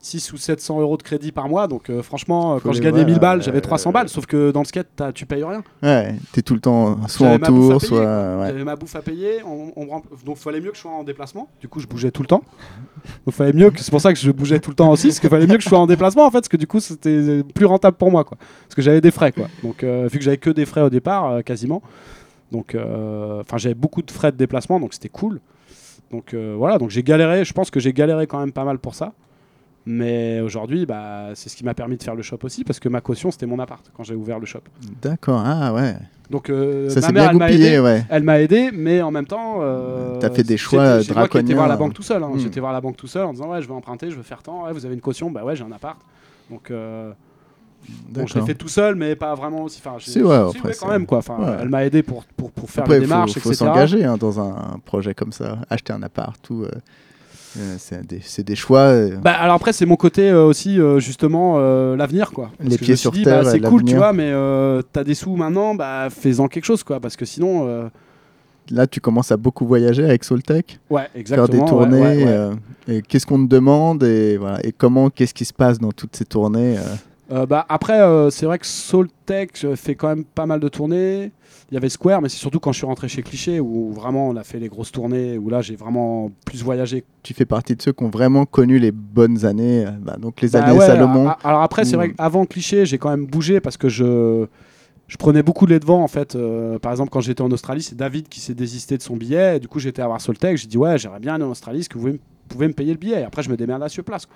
6 0.00 0.32
ou 0.32 0.36
700 0.36 0.80
euros 0.80 0.96
de 0.96 1.02
crédit 1.02 1.32
par 1.32 1.48
mois, 1.48 1.66
donc 1.66 1.90
euh, 1.90 2.02
franchement, 2.02 2.54
euh, 2.54 2.58
quand 2.62 2.72
je 2.72 2.80
gagnais 2.80 2.98
voir, 3.00 3.06
1000 3.06 3.18
balles, 3.18 3.38
euh, 3.40 3.42
j'avais 3.42 3.60
300 3.60 3.90
balles, 3.90 4.08
sauf 4.08 4.26
que 4.26 4.50
dans 4.52 4.60
le 4.60 4.66
skate, 4.66 5.02
tu 5.14 5.26
payes 5.26 5.42
rien. 5.42 5.62
Ouais, 5.82 6.14
t'es 6.32 6.42
tout 6.42 6.54
le 6.54 6.60
temps 6.60 6.96
soit 7.08 7.28
en 7.30 7.38
tour, 7.38 7.82
soit. 7.82 8.00
ouais. 8.00 8.46
J'avais 8.48 8.64
ma 8.64 8.76
bouffe 8.76 8.94
à 8.94 9.02
payer, 9.02 9.42
on, 9.44 9.72
on 9.76 9.86
donc 9.86 10.36
il 10.36 10.36
fallait 10.36 10.60
mieux 10.60 10.70
que 10.70 10.76
je 10.76 10.82
sois 10.82 10.92
en 10.92 11.02
déplacement. 11.02 11.48
Du 11.60 11.68
coup, 11.68 11.80
je 11.80 11.86
bougeais 11.86 12.10
tout 12.10 12.22
le 12.22 12.28
temps. 12.28 12.42
Donc 13.26 13.34
fallait 13.34 13.52
mieux 13.52 13.70
que 13.70 13.80
c'est 13.80 13.90
pour 13.90 14.00
ça 14.00 14.12
que 14.12 14.18
je 14.18 14.30
bougeais 14.30 14.60
tout 14.60 14.70
le 14.70 14.76
temps 14.76 14.90
aussi, 14.90 15.08
parce 15.08 15.20
qu'il 15.20 15.30
fallait 15.30 15.46
mieux 15.46 15.56
que 15.56 15.62
je 15.62 15.68
sois 15.68 15.78
en 15.78 15.86
déplacement 15.86 16.26
en 16.26 16.30
fait, 16.30 16.38
parce 16.38 16.48
que 16.48 16.56
du 16.56 16.66
coup 16.66 16.80
c'était 16.80 17.42
plus 17.54 17.66
rentable 17.66 17.96
pour 17.96 18.10
moi 18.10 18.24
quoi. 18.24 18.38
Parce 18.64 18.74
que 18.74 18.82
j'avais 18.82 19.00
des 19.00 19.10
frais 19.10 19.32
quoi. 19.32 19.48
Donc 19.62 19.82
euh, 19.82 20.08
vu 20.10 20.18
que 20.18 20.24
j'avais 20.24 20.38
que 20.38 20.50
des 20.50 20.66
frais 20.66 20.82
au 20.82 20.90
départ 20.90 21.26
euh, 21.30 21.40
quasiment, 21.42 21.82
donc 22.52 22.74
euh, 22.74 23.40
enfin 23.40 23.56
j'avais 23.58 23.74
beaucoup 23.74 24.02
de 24.02 24.10
frais 24.10 24.32
de 24.32 24.36
déplacement, 24.36 24.78
donc 24.80 24.94
c'était 24.94 25.08
cool. 25.08 25.40
Donc 26.10 26.34
euh, 26.34 26.54
voilà, 26.56 26.78
donc 26.78 26.90
j'ai 26.90 27.02
galéré. 27.02 27.44
Je 27.44 27.52
pense 27.52 27.70
que 27.70 27.80
j'ai 27.80 27.92
galéré 27.92 28.26
quand 28.26 28.38
même 28.40 28.52
pas 28.52 28.64
mal 28.64 28.78
pour 28.78 28.94
ça. 28.94 29.12
Mais 29.86 30.40
aujourd'hui, 30.40 30.84
bah, 30.84 31.28
c'est 31.34 31.48
ce 31.48 31.56
qui 31.56 31.64
m'a 31.64 31.72
permis 31.72 31.96
de 31.96 32.02
faire 32.02 32.14
le 32.14 32.22
shop 32.22 32.38
aussi, 32.42 32.62
parce 32.64 32.78
que 32.78 32.88
ma 32.90 33.00
caution 33.00 33.30
c'était 33.30 33.46
mon 33.46 33.58
appart 33.58 33.90
quand 33.96 34.02
j'ai 34.04 34.14
ouvert 34.14 34.38
le 34.38 34.44
shop. 34.44 34.60
D'accord, 35.00 35.42
ah 35.44 35.72
ouais. 35.72 35.96
Donc 36.30 36.50
euh, 36.50 36.90
ça 36.90 37.00
ma 37.00 37.06
s'est 37.06 37.12
mère 37.14 37.22
bien 37.22 37.30
elle 37.30 37.36
m'a 37.38 37.46
aidé. 37.50 37.56
goupillé, 37.58 37.80
ouais. 37.80 38.04
Elle 38.10 38.22
m'a 38.22 38.40
aidé, 38.40 38.70
mais 38.72 39.00
en 39.00 39.10
même 39.10 39.26
temps. 39.26 39.60
Euh, 39.62 40.18
T'as 40.18 40.28
fait 40.30 40.42
des 40.42 40.58
choix 40.58 41.02
c'est 41.02 41.14
moi 41.14 41.26
qui 41.26 41.38
étais 41.38 41.54
voir 41.54 41.68
la 41.68 41.74
draconiens. 41.76 41.86
banque 41.88 41.94
tout 41.94 42.02
seul. 42.02 42.22
hein. 42.22 42.30
Hmm. 42.34 42.38
J'étais 42.38 42.60
voir 42.60 42.72
la 42.74 42.82
banque 42.82 42.98
tout 42.98 43.06
seul 43.06 43.24
en 43.24 43.32
disant 43.32 43.48
Ouais, 43.50 43.62
je 43.62 43.68
veux 43.68 43.72
emprunter, 43.74 44.10
je 44.10 44.16
veux 44.16 44.22
faire 44.22 44.42
tant. 44.42 44.64
Ouais, 44.66 44.72
vous 44.74 44.84
avez 44.84 44.94
une 44.94 45.00
caution 45.00 45.30
Bah 45.30 45.42
ouais, 45.42 45.56
j'ai 45.56 45.64
un 45.64 45.72
appart. 45.72 45.98
Donc, 46.50 46.70
euh, 46.70 47.12
bon, 48.10 48.26
je 48.26 48.34
l'ai 48.38 48.44
fait 48.44 48.54
tout 48.54 48.68
seul, 48.68 48.94
mais 48.94 49.16
pas 49.16 49.34
vraiment 49.34 49.62
aussi. 49.62 49.80
Enfin, 49.82 49.96
Si, 50.00 50.22
ouais, 50.22 50.36
si, 50.50 50.58
après, 50.58 50.74
quand 50.74 50.86
c'est- 50.86 50.92
même, 50.92 51.06
quoi. 51.06 51.18
Enfin, 51.18 51.38
ouais. 51.38 51.56
Elle 51.62 51.68
m'a 51.70 51.86
aidé 51.86 52.02
pour, 52.02 52.24
pour, 52.36 52.50
pour 52.50 52.68
faire 52.68 52.84
Après, 52.84 52.96
les 52.98 53.04
il 53.04 53.08
démarches, 53.08 53.32
faut, 53.34 53.40
faut 53.40 53.52
s'engager 53.54 54.04
hein, 54.04 54.18
dans 54.18 54.38
un 54.38 54.78
projet 54.84 55.14
comme 55.14 55.32
ça, 55.32 55.58
acheter 55.70 55.94
un 55.94 56.02
appart, 56.02 56.38
tout. 56.42 56.64
euh, 56.64 56.70
c'est 57.78 58.06
des, 58.06 58.20
des 58.44 58.56
choix. 58.56 58.80
euh, 58.80 59.16
Bah, 59.18 59.32
alors 59.32 59.56
après, 59.56 59.72
c'est 59.72 59.86
mon 59.86 59.96
côté 59.96 60.30
euh, 60.30 60.44
aussi, 60.44 60.80
euh, 60.80 60.98
justement, 61.00 61.56
euh, 61.58 61.96
l'avenir, 61.96 62.30
quoi. 62.32 62.50
Parce 62.58 62.70
Les 62.70 62.78
pieds 62.78 62.96
sur 62.96 63.10
dit, 63.12 63.22
terre 63.22 63.42
bah, 63.42 63.50
c'est 63.50 63.60
cool, 63.60 63.84
tu 63.84 63.96
vois, 63.96 64.12
mais 64.12 64.30
euh, 64.32 64.82
t'as 64.92 65.04
des 65.04 65.14
sous 65.14 65.36
maintenant, 65.36 65.74
bah, 65.74 66.08
fais-en 66.10 66.48
quelque 66.48 66.64
chose, 66.64 66.82
quoi. 66.82 67.00
Parce 67.00 67.16
que 67.16 67.24
sinon, 67.24 67.66
euh, 67.68 67.88
Là, 68.70 68.86
tu 68.86 69.00
commences 69.00 69.32
à 69.32 69.38
beaucoup 69.38 69.66
voyager 69.66 70.04
avec 70.04 70.24
Soltech, 70.24 70.78
ouais, 70.90 71.00
faire 71.04 71.10
exactement. 71.14 71.46
des 71.48 71.58
ouais, 71.58 71.66
tournées. 71.68 72.00
ouais, 72.02 72.16
ouais. 72.16 72.24
euh, 72.26 72.54
et 72.86 73.00
qu'est-ce 73.00 73.24
qu'on 73.24 73.42
te 73.46 73.48
demande 73.48 74.02
et, 74.02 74.36
voilà, 74.36 74.58
et 74.62 74.72
comment, 74.72 75.08
qu'est-ce 75.08 75.32
qui 75.32 75.46
se 75.46 75.54
passe 75.54 75.78
dans 75.78 75.90
toutes 75.90 76.14
ces 76.14 76.26
tournées 76.26 76.76
euh, 76.76 76.82
Euh, 77.30 77.44
bah, 77.44 77.66
après, 77.68 78.00
euh, 78.00 78.30
c'est 78.30 78.46
vrai 78.46 78.58
que 78.58 78.66
Soultech 78.66 79.50
je 79.54 79.74
fais 79.74 79.94
quand 79.94 80.08
même 80.08 80.24
pas 80.24 80.46
mal 80.46 80.60
de 80.60 80.68
tournées. 80.68 81.30
Il 81.70 81.74
y 81.74 81.76
avait 81.76 81.90
Square, 81.90 82.22
mais 82.22 82.30
c'est 82.30 82.38
surtout 82.38 82.58
quand 82.60 82.72
je 82.72 82.78
suis 82.78 82.86
rentré 82.86 83.08
chez 83.08 83.22
Cliché 83.22 83.60
où 83.60 83.92
vraiment 83.92 84.28
on 84.30 84.36
a 84.36 84.44
fait 84.44 84.58
les 84.58 84.68
grosses 84.68 84.90
tournées, 84.92 85.36
où 85.36 85.50
là 85.50 85.60
j'ai 85.60 85.76
vraiment 85.76 86.30
plus 86.46 86.62
voyagé. 86.62 87.04
Tu 87.22 87.34
fais 87.34 87.44
partie 87.44 87.76
de 87.76 87.82
ceux 87.82 87.92
qui 87.92 88.02
ont 88.02 88.08
vraiment 88.08 88.46
connu 88.46 88.78
les 88.78 88.92
bonnes 88.92 89.44
années, 89.44 89.84
euh, 89.86 89.90
bah, 90.00 90.16
donc 90.18 90.40
les 90.40 90.50
Bah 90.50 90.64
années 90.64 90.78
ouais, 90.78 90.86
Salomon. 90.86 91.30
alors 91.44 91.60
après, 91.60 91.84
c'est 91.84 91.96
Mm. 91.96 92.00
vrai 92.00 92.12
qu'avant 92.12 92.46
Cliché, 92.46 92.86
j'ai 92.86 92.96
quand 92.96 93.10
même 93.10 93.26
bougé 93.26 93.60
parce 93.60 93.76
que 93.76 93.90
je, 93.90 94.46
je 95.06 95.16
prenais 95.18 95.42
beaucoup 95.42 95.66
les 95.66 95.78
devants 95.78 96.02
en 96.02 96.08
fait. 96.08 96.38
Par 96.80 96.92
exemple, 96.92 97.10
quand 97.10 97.20
j'étais 97.20 97.42
en 97.42 97.50
Australie, 97.50 97.82
c'est 97.82 97.96
David 97.96 98.28
qui 98.30 98.40
s'est 98.40 98.54
désisté 98.54 98.96
de 98.96 99.02
son 99.02 99.16
billet. 99.18 99.56
Et 99.56 99.60
du 99.60 99.68
coup, 99.68 99.78
j'étais 99.80 100.00
à 100.00 100.06
voir 100.06 100.22
Soltech. 100.22 100.56
J'ai 100.56 100.66
dit, 100.68 100.78
ouais, 100.78 100.96
j'aimerais 100.96 101.20
bien 101.20 101.34
aller 101.34 101.44
en 101.44 101.50
Australie. 101.50 101.80
Est-ce 101.80 101.90
que 101.90 101.98
vous 101.98 102.04
pouvez, 102.06 102.12
me- 102.14 102.18
pouvez 102.48 102.68
me 102.68 102.72
payer 102.72 102.92
le 102.92 102.98
billet? 102.98 103.20
Et 103.20 103.24
après, 103.24 103.42
je 103.42 103.50
me 103.50 103.56
démerde 103.58 103.82
à 103.82 103.90
sur 103.90 104.02
place. 104.04 104.24
quoi. 104.24 104.34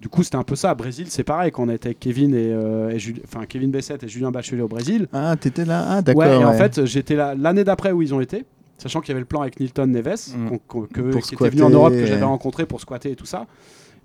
Du 0.00 0.08
coup, 0.08 0.22
c'était 0.22 0.36
un 0.36 0.44
peu 0.44 0.54
ça. 0.54 0.74
Brésil, 0.74 1.06
c'est 1.08 1.24
pareil. 1.24 1.50
Quand 1.50 1.64
on 1.64 1.68
était 1.70 1.88
avec 1.88 1.98
Kevin 1.98 2.32
et, 2.34 2.52
euh, 2.52 2.90
et 2.90 2.98
enfin 3.24 3.46
Kevin 3.48 3.70
Bessette 3.72 4.04
et 4.04 4.08
Julien 4.08 4.30
Bachelier 4.30 4.62
au 4.62 4.68
Brésil, 4.68 5.08
Ah, 5.12 5.34
t'étais 5.38 5.64
là 5.64 5.84
Ah, 5.88 6.02
d'accord. 6.02 6.22
Ouais, 6.22 6.40
et 6.40 6.44
en 6.44 6.52
fait, 6.52 6.84
j'étais 6.84 7.16
là 7.16 7.34
l'année 7.36 7.64
d'après 7.64 7.90
où 7.90 8.00
ils 8.00 8.14
ont 8.14 8.20
été, 8.20 8.44
sachant 8.78 9.00
qu'il 9.00 9.08
y 9.08 9.12
avait 9.12 9.20
le 9.20 9.26
plan 9.26 9.40
avec 9.42 9.58
Nilton 9.58 9.86
Neves, 9.88 10.14
Mm. 10.36 10.56
que- 10.68 11.18
qui 11.20 11.34
était 11.34 11.50
venu 11.50 11.62
en 11.62 11.70
Europe, 11.70 11.92
que 11.94 12.06
j'avais 12.06 12.22
rencontré 12.24 12.64
pour 12.64 12.80
squatter 12.80 13.10
et 13.10 13.16
tout 13.16 13.26
ça. 13.26 13.46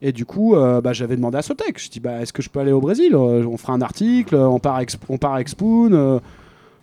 Et 0.02 0.12
du 0.12 0.26
coup, 0.26 0.56
euh, 0.56 0.82
bah, 0.82 0.94
j'avais 0.94 1.16
demandé 1.16 1.38
à 1.38 1.42
Sotec. 1.44 1.80
Je 1.80 1.90
dis, 1.90 2.00
bah, 2.00 2.20
est-ce 2.22 2.34
que 2.34 2.42
je 2.42 2.50
peux 2.50 2.60
aller 2.60 2.72
au 2.72 2.82
Brésil? 2.82 3.14
Euh, 3.14 3.46
On 3.46 3.58
fera 3.58 3.74
un 3.74 3.82
article, 3.82 4.36
on 4.36 4.58
part 4.60 4.76
avec, 4.78 4.92
on 5.10 5.18
part 5.20 5.36
avec 5.36 5.48
Spoon, 5.48 5.94
euh, 5.94 6.18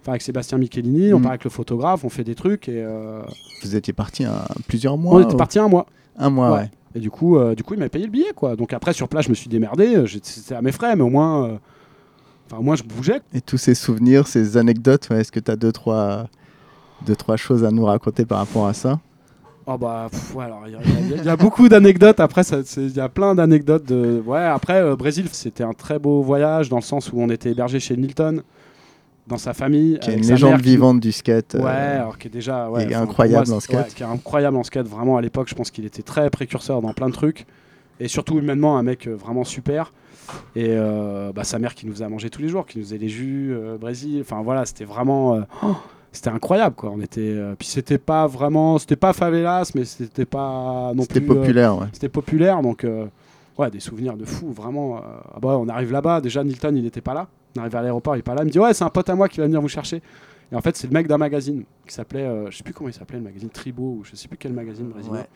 enfin 0.00 0.12
avec 0.12 0.22
Sébastien 0.22 0.56
Michelini, 0.56 1.12
on 1.12 1.18
Mm. 1.18 1.22
part 1.22 1.32
avec 1.32 1.44
le 1.44 1.50
photographe, 1.50 2.04
on 2.04 2.08
fait 2.10 2.24
des 2.24 2.36
trucs. 2.36 2.68
Et 2.68 2.80
euh, 2.82 3.22
Vous 3.64 3.74
étiez 3.74 3.92
parti 3.92 4.24
un- 4.24 4.44
plusieurs 4.68 4.96
mois 4.96 5.16
on 5.16 5.20
était 5.20 5.34
ou- 5.34 5.36
parti 5.36 5.58
un 5.58 5.68
mois. 5.68 5.86
Un 6.16 6.30
mois, 6.30 6.50
Ouais. 6.52 6.58
ouais. 6.60 6.70
Et 6.94 7.00
du 7.00 7.10
coup, 7.10 7.36
euh, 7.36 7.54
du 7.54 7.62
coup, 7.62 7.74
il 7.74 7.80
m'a 7.80 7.88
payé 7.88 8.04
le 8.04 8.10
billet, 8.10 8.32
quoi. 8.34 8.56
Donc 8.56 8.72
après, 8.72 8.92
sur 8.92 9.08
place, 9.08 9.26
je 9.26 9.30
me 9.30 9.34
suis 9.34 9.48
démerdé. 9.48 9.94
euh, 9.96 10.06
C'était 10.22 10.54
à 10.54 10.62
mes 10.62 10.72
frais, 10.72 10.96
mais 10.96 11.02
au 11.02 11.08
moins, 11.08 11.44
euh, 11.46 11.56
enfin, 12.50 12.60
moins, 12.62 12.74
je 12.76 12.82
bougeais. 12.82 13.20
Et 13.32 13.40
tous 13.40 13.58
ces 13.58 13.74
souvenirs, 13.74 14.26
ces 14.26 14.56
anecdotes, 14.56 15.08
ouais, 15.10 15.20
est-ce 15.20 15.30
que 15.32 15.40
tu 15.40 15.50
as 15.50 15.56
deux 15.56 15.72
trois, 15.72 16.26
deux, 17.06 17.16
trois 17.16 17.36
choses 17.36 17.64
à 17.64 17.70
nous 17.70 17.84
raconter 17.84 18.24
par 18.24 18.38
rapport 18.38 18.66
à 18.66 18.74
ça? 18.74 18.98
Oh 19.66 19.78
bah 19.78 20.08
pff, 20.10 20.34
ouais, 20.34 20.44
alors 20.46 20.62
il 20.66 20.72
y, 20.72 20.74
a- 20.74 21.22
y 21.30 21.34
y 21.34 21.36
beaucoup 21.36 21.68
d'anecdotes 21.68 22.18
après 22.18 22.42
il 22.76 22.96
y 22.96 22.98
a 22.98 23.08
plein 23.08 23.36
d'anecdotes 23.36 23.84
de 23.84 24.20
ouais 24.26 24.40
après 24.42 24.80
euh, 24.82 24.96
Brésil 24.96 25.26
c'était 25.30 25.62
un 25.62 25.74
très 25.74 25.98
beau 25.98 26.22
voyage 26.22 26.70
dans 26.70 26.78
le 26.78 26.82
sens 26.82 27.12
où 27.12 27.20
on 27.20 27.28
était 27.28 27.50
hébergé 27.50 27.78
chez 27.78 27.96
Nilton 27.96 28.42
dans 29.30 29.38
sa 29.38 29.54
famille. 29.54 29.98
Qui 30.00 30.10
est 30.10 30.16
une 30.16 30.26
légende 30.26 30.50
mère 30.50 30.58
qui- 30.60 30.64
vivante 30.70 31.00
du 31.00 31.12
skate. 31.12 31.54
euh, 31.54 31.62
Ouais, 31.62 31.70
alors 31.70 32.18
qui 32.18 32.28
est 32.28 32.30
déjà 32.30 32.68
ouais, 32.68 32.86
enfin, 32.86 33.00
incroyable 33.02 33.46
moi, 33.46 33.54
en 33.54 33.56
ouais, 33.56 33.60
skate. 33.62 33.94
qui 33.94 34.02
est 34.02 34.06
incroyable 34.06 34.56
en 34.58 34.62
skate. 34.64 34.86
Vraiment 34.86 35.16
à 35.16 35.22
l'époque, 35.22 35.48
je 35.48 35.54
pense 35.54 35.70
qu'il 35.70 35.86
était 35.86 36.02
très 36.02 36.28
précurseur 36.28 36.82
dans 36.82 36.92
plein 36.92 37.08
de 37.08 37.14
trucs. 37.14 37.46
Et 38.00 38.08
surtout 38.08 38.38
humainement, 38.38 38.76
un 38.78 38.82
mec 38.82 39.06
euh, 39.06 39.14
vraiment 39.14 39.44
super. 39.44 39.92
Et 40.56 40.66
euh, 40.70 41.32
bah, 41.34 41.44
sa 41.44 41.58
mère 41.58 41.74
qui 41.74 41.86
nous 41.86 42.02
à 42.02 42.08
manger 42.08 42.30
tous 42.30 42.40
les 42.42 42.48
jours, 42.48 42.66
qui 42.66 42.78
nous 42.78 42.84
faisait 42.84 42.98
les 42.98 43.08
jus 43.08 43.52
euh, 43.52 43.76
Brésil. 43.78 44.18
Enfin 44.20 44.42
voilà, 44.42 44.64
c'était 44.66 44.84
vraiment. 44.84 45.34
euh, 45.36 45.40
oh, 45.62 45.74
c'était 46.12 46.30
incroyable 46.30 46.74
quoi. 46.76 46.90
On 46.94 47.00
était. 47.00 47.36
puis 47.58 47.68
c'était 47.68 47.98
pas 47.98 48.26
vraiment. 48.26 48.78
C'était 48.78 48.96
pas 48.96 49.12
favelas, 49.12 49.70
mais 49.74 49.84
c'était 49.84 50.24
pas 50.24 50.92
non 50.94 51.02
C'était 51.02 51.20
plus. 51.20 51.30
euh, 51.30 51.34
populaire, 51.40 51.78
ouais. 51.78 51.86
c'était 51.92 52.08
populaire, 52.08 52.62
donc 52.62 52.86
ouais, 53.58 53.70
des 53.70 53.80
souvenirs 53.80 54.16
de 54.16 54.24
fou, 54.24 54.50
vraiment. 54.52 55.00
ah 55.34 55.38
bah, 55.40 55.58
on 55.60 55.68
arrive 55.68 55.92
là-bas, 55.92 56.20
déjà 56.20 56.42
Nilton 56.42 56.72
il 56.74 56.82
n'était 56.84 57.00
pas 57.00 57.14
là. 57.14 57.28
On 57.56 57.60
arrive 57.60 57.76
à 57.76 57.82
l'aéroport, 57.82 58.16
il 58.16 58.20
est 58.20 58.22
pas 58.22 58.34
là. 58.34 58.42
Il 58.42 58.46
me 58.46 58.50
dit 58.50 58.58
ouais, 58.58 58.74
c'est 58.74 58.84
un 58.84 58.90
pote 58.90 59.08
à 59.08 59.14
moi 59.14 59.28
qui 59.28 59.38
va 59.38 59.46
venir 59.46 59.60
vous 59.60 59.68
chercher. 59.68 60.02
Et 60.52 60.56
en 60.56 60.60
fait, 60.60 60.76
c'est 60.76 60.88
le 60.88 60.92
mec 60.92 61.06
d'un 61.06 61.18
magazine 61.18 61.64
qui 61.86 61.94
s'appelait, 61.94 62.24
euh, 62.24 62.50
je 62.50 62.56
sais 62.56 62.64
plus 62.64 62.74
comment 62.74 62.88
il 62.88 62.92
s'appelait, 62.92 63.18
le 63.18 63.24
magazine 63.24 63.50
Tribo 63.50 63.98
ou 64.00 64.04
je 64.04 64.16
sais 64.16 64.26
plus 64.26 64.36
quel 64.36 64.52
magazine 64.52 64.88
brésilien. 64.88 65.18
Ouais. 65.18 65.26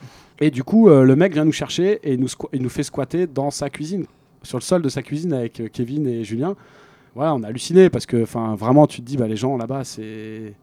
Et 0.40 0.50
du 0.50 0.64
coup, 0.64 0.88
euh, 0.88 1.04
le 1.04 1.14
mec 1.14 1.32
vient 1.32 1.44
nous 1.44 1.52
chercher 1.52 2.00
et 2.02 2.16
nous, 2.16 2.28
il 2.52 2.62
nous 2.62 2.68
fait 2.68 2.82
squatter 2.82 3.28
dans 3.28 3.52
sa 3.52 3.70
cuisine, 3.70 4.06
sur 4.42 4.58
le 4.58 4.62
sol 4.62 4.82
de 4.82 4.88
sa 4.88 5.02
cuisine 5.02 5.32
avec 5.32 5.60
euh, 5.60 5.68
Kevin 5.72 6.08
et 6.08 6.24
Julien. 6.24 6.56
Voilà, 7.14 7.32
on 7.34 7.44
a 7.44 7.46
halluciné 7.46 7.90
parce 7.90 8.06
que, 8.06 8.24
enfin, 8.24 8.56
vraiment, 8.56 8.88
tu 8.88 9.02
te 9.02 9.06
dis, 9.06 9.16
bah, 9.16 9.28
les 9.28 9.36
gens 9.36 9.56
là-bas, 9.56 9.84
c'est. 9.84 10.54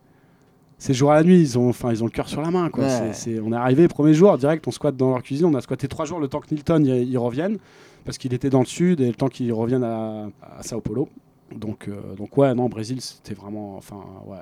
C'est 0.78 0.96
jour 0.96 1.12
à 1.12 1.14
la 1.14 1.24
nuit, 1.24 1.40
ils 1.40 1.60
ont, 1.60 1.70
enfin, 1.70 1.92
ils 1.92 2.02
ont 2.02 2.08
le 2.08 2.12
cœur 2.12 2.28
sur 2.28 2.42
la 2.42 2.50
main. 2.50 2.72
Quoi. 2.72 2.86
Ouais. 2.86 3.40
On 3.46 3.54
est 3.54 3.56
arrivé 3.56 3.88
premier 3.88 4.16
jour, 4.16 4.36
direct, 4.40 4.68
on 4.68 4.72
squatte 4.72 4.98
dans 4.98 5.12
leur 5.12 5.22
cuisine. 5.22 5.46
On 5.46 5.54
a 5.54 5.62
squatté 5.62 5.88
trois 5.88 6.06
jours 6.06 6.20
le 6.20 6.28
temps 6.28 6.40
que 6.40 6.52
Nilton 6.52 6.84
y, 6.84 7.04
y 7.06 7.18
revienne, 7.18 7.60
parce 8.04 8.18
qu'il 8.18 8.34
était 8.34 8.50
dans 8.50 8.62
le 8.62 8.66
sud 8.66 9.00
et 9.00 9.06
le 9.06 9.14
temps 9.14 9.28
qu'il 9.28 9.54
revienne 9.54 9.84
à, 9.84 10.30
à 10.42 10.64
Sao 10.64 10.82
Paulo. 10.82 11.08
Donc, 11.56 11.88
euh, 11.88 12.16
donc 12.16 12.38
ouais, 12.38 12.54
non, 12.54 12.70
Brésil, 12.70 13.02
c'était 13.02 13.34
vraiment, 13.34 13.76
enfin, 13.78 14.02
ouais. 14.26 14.38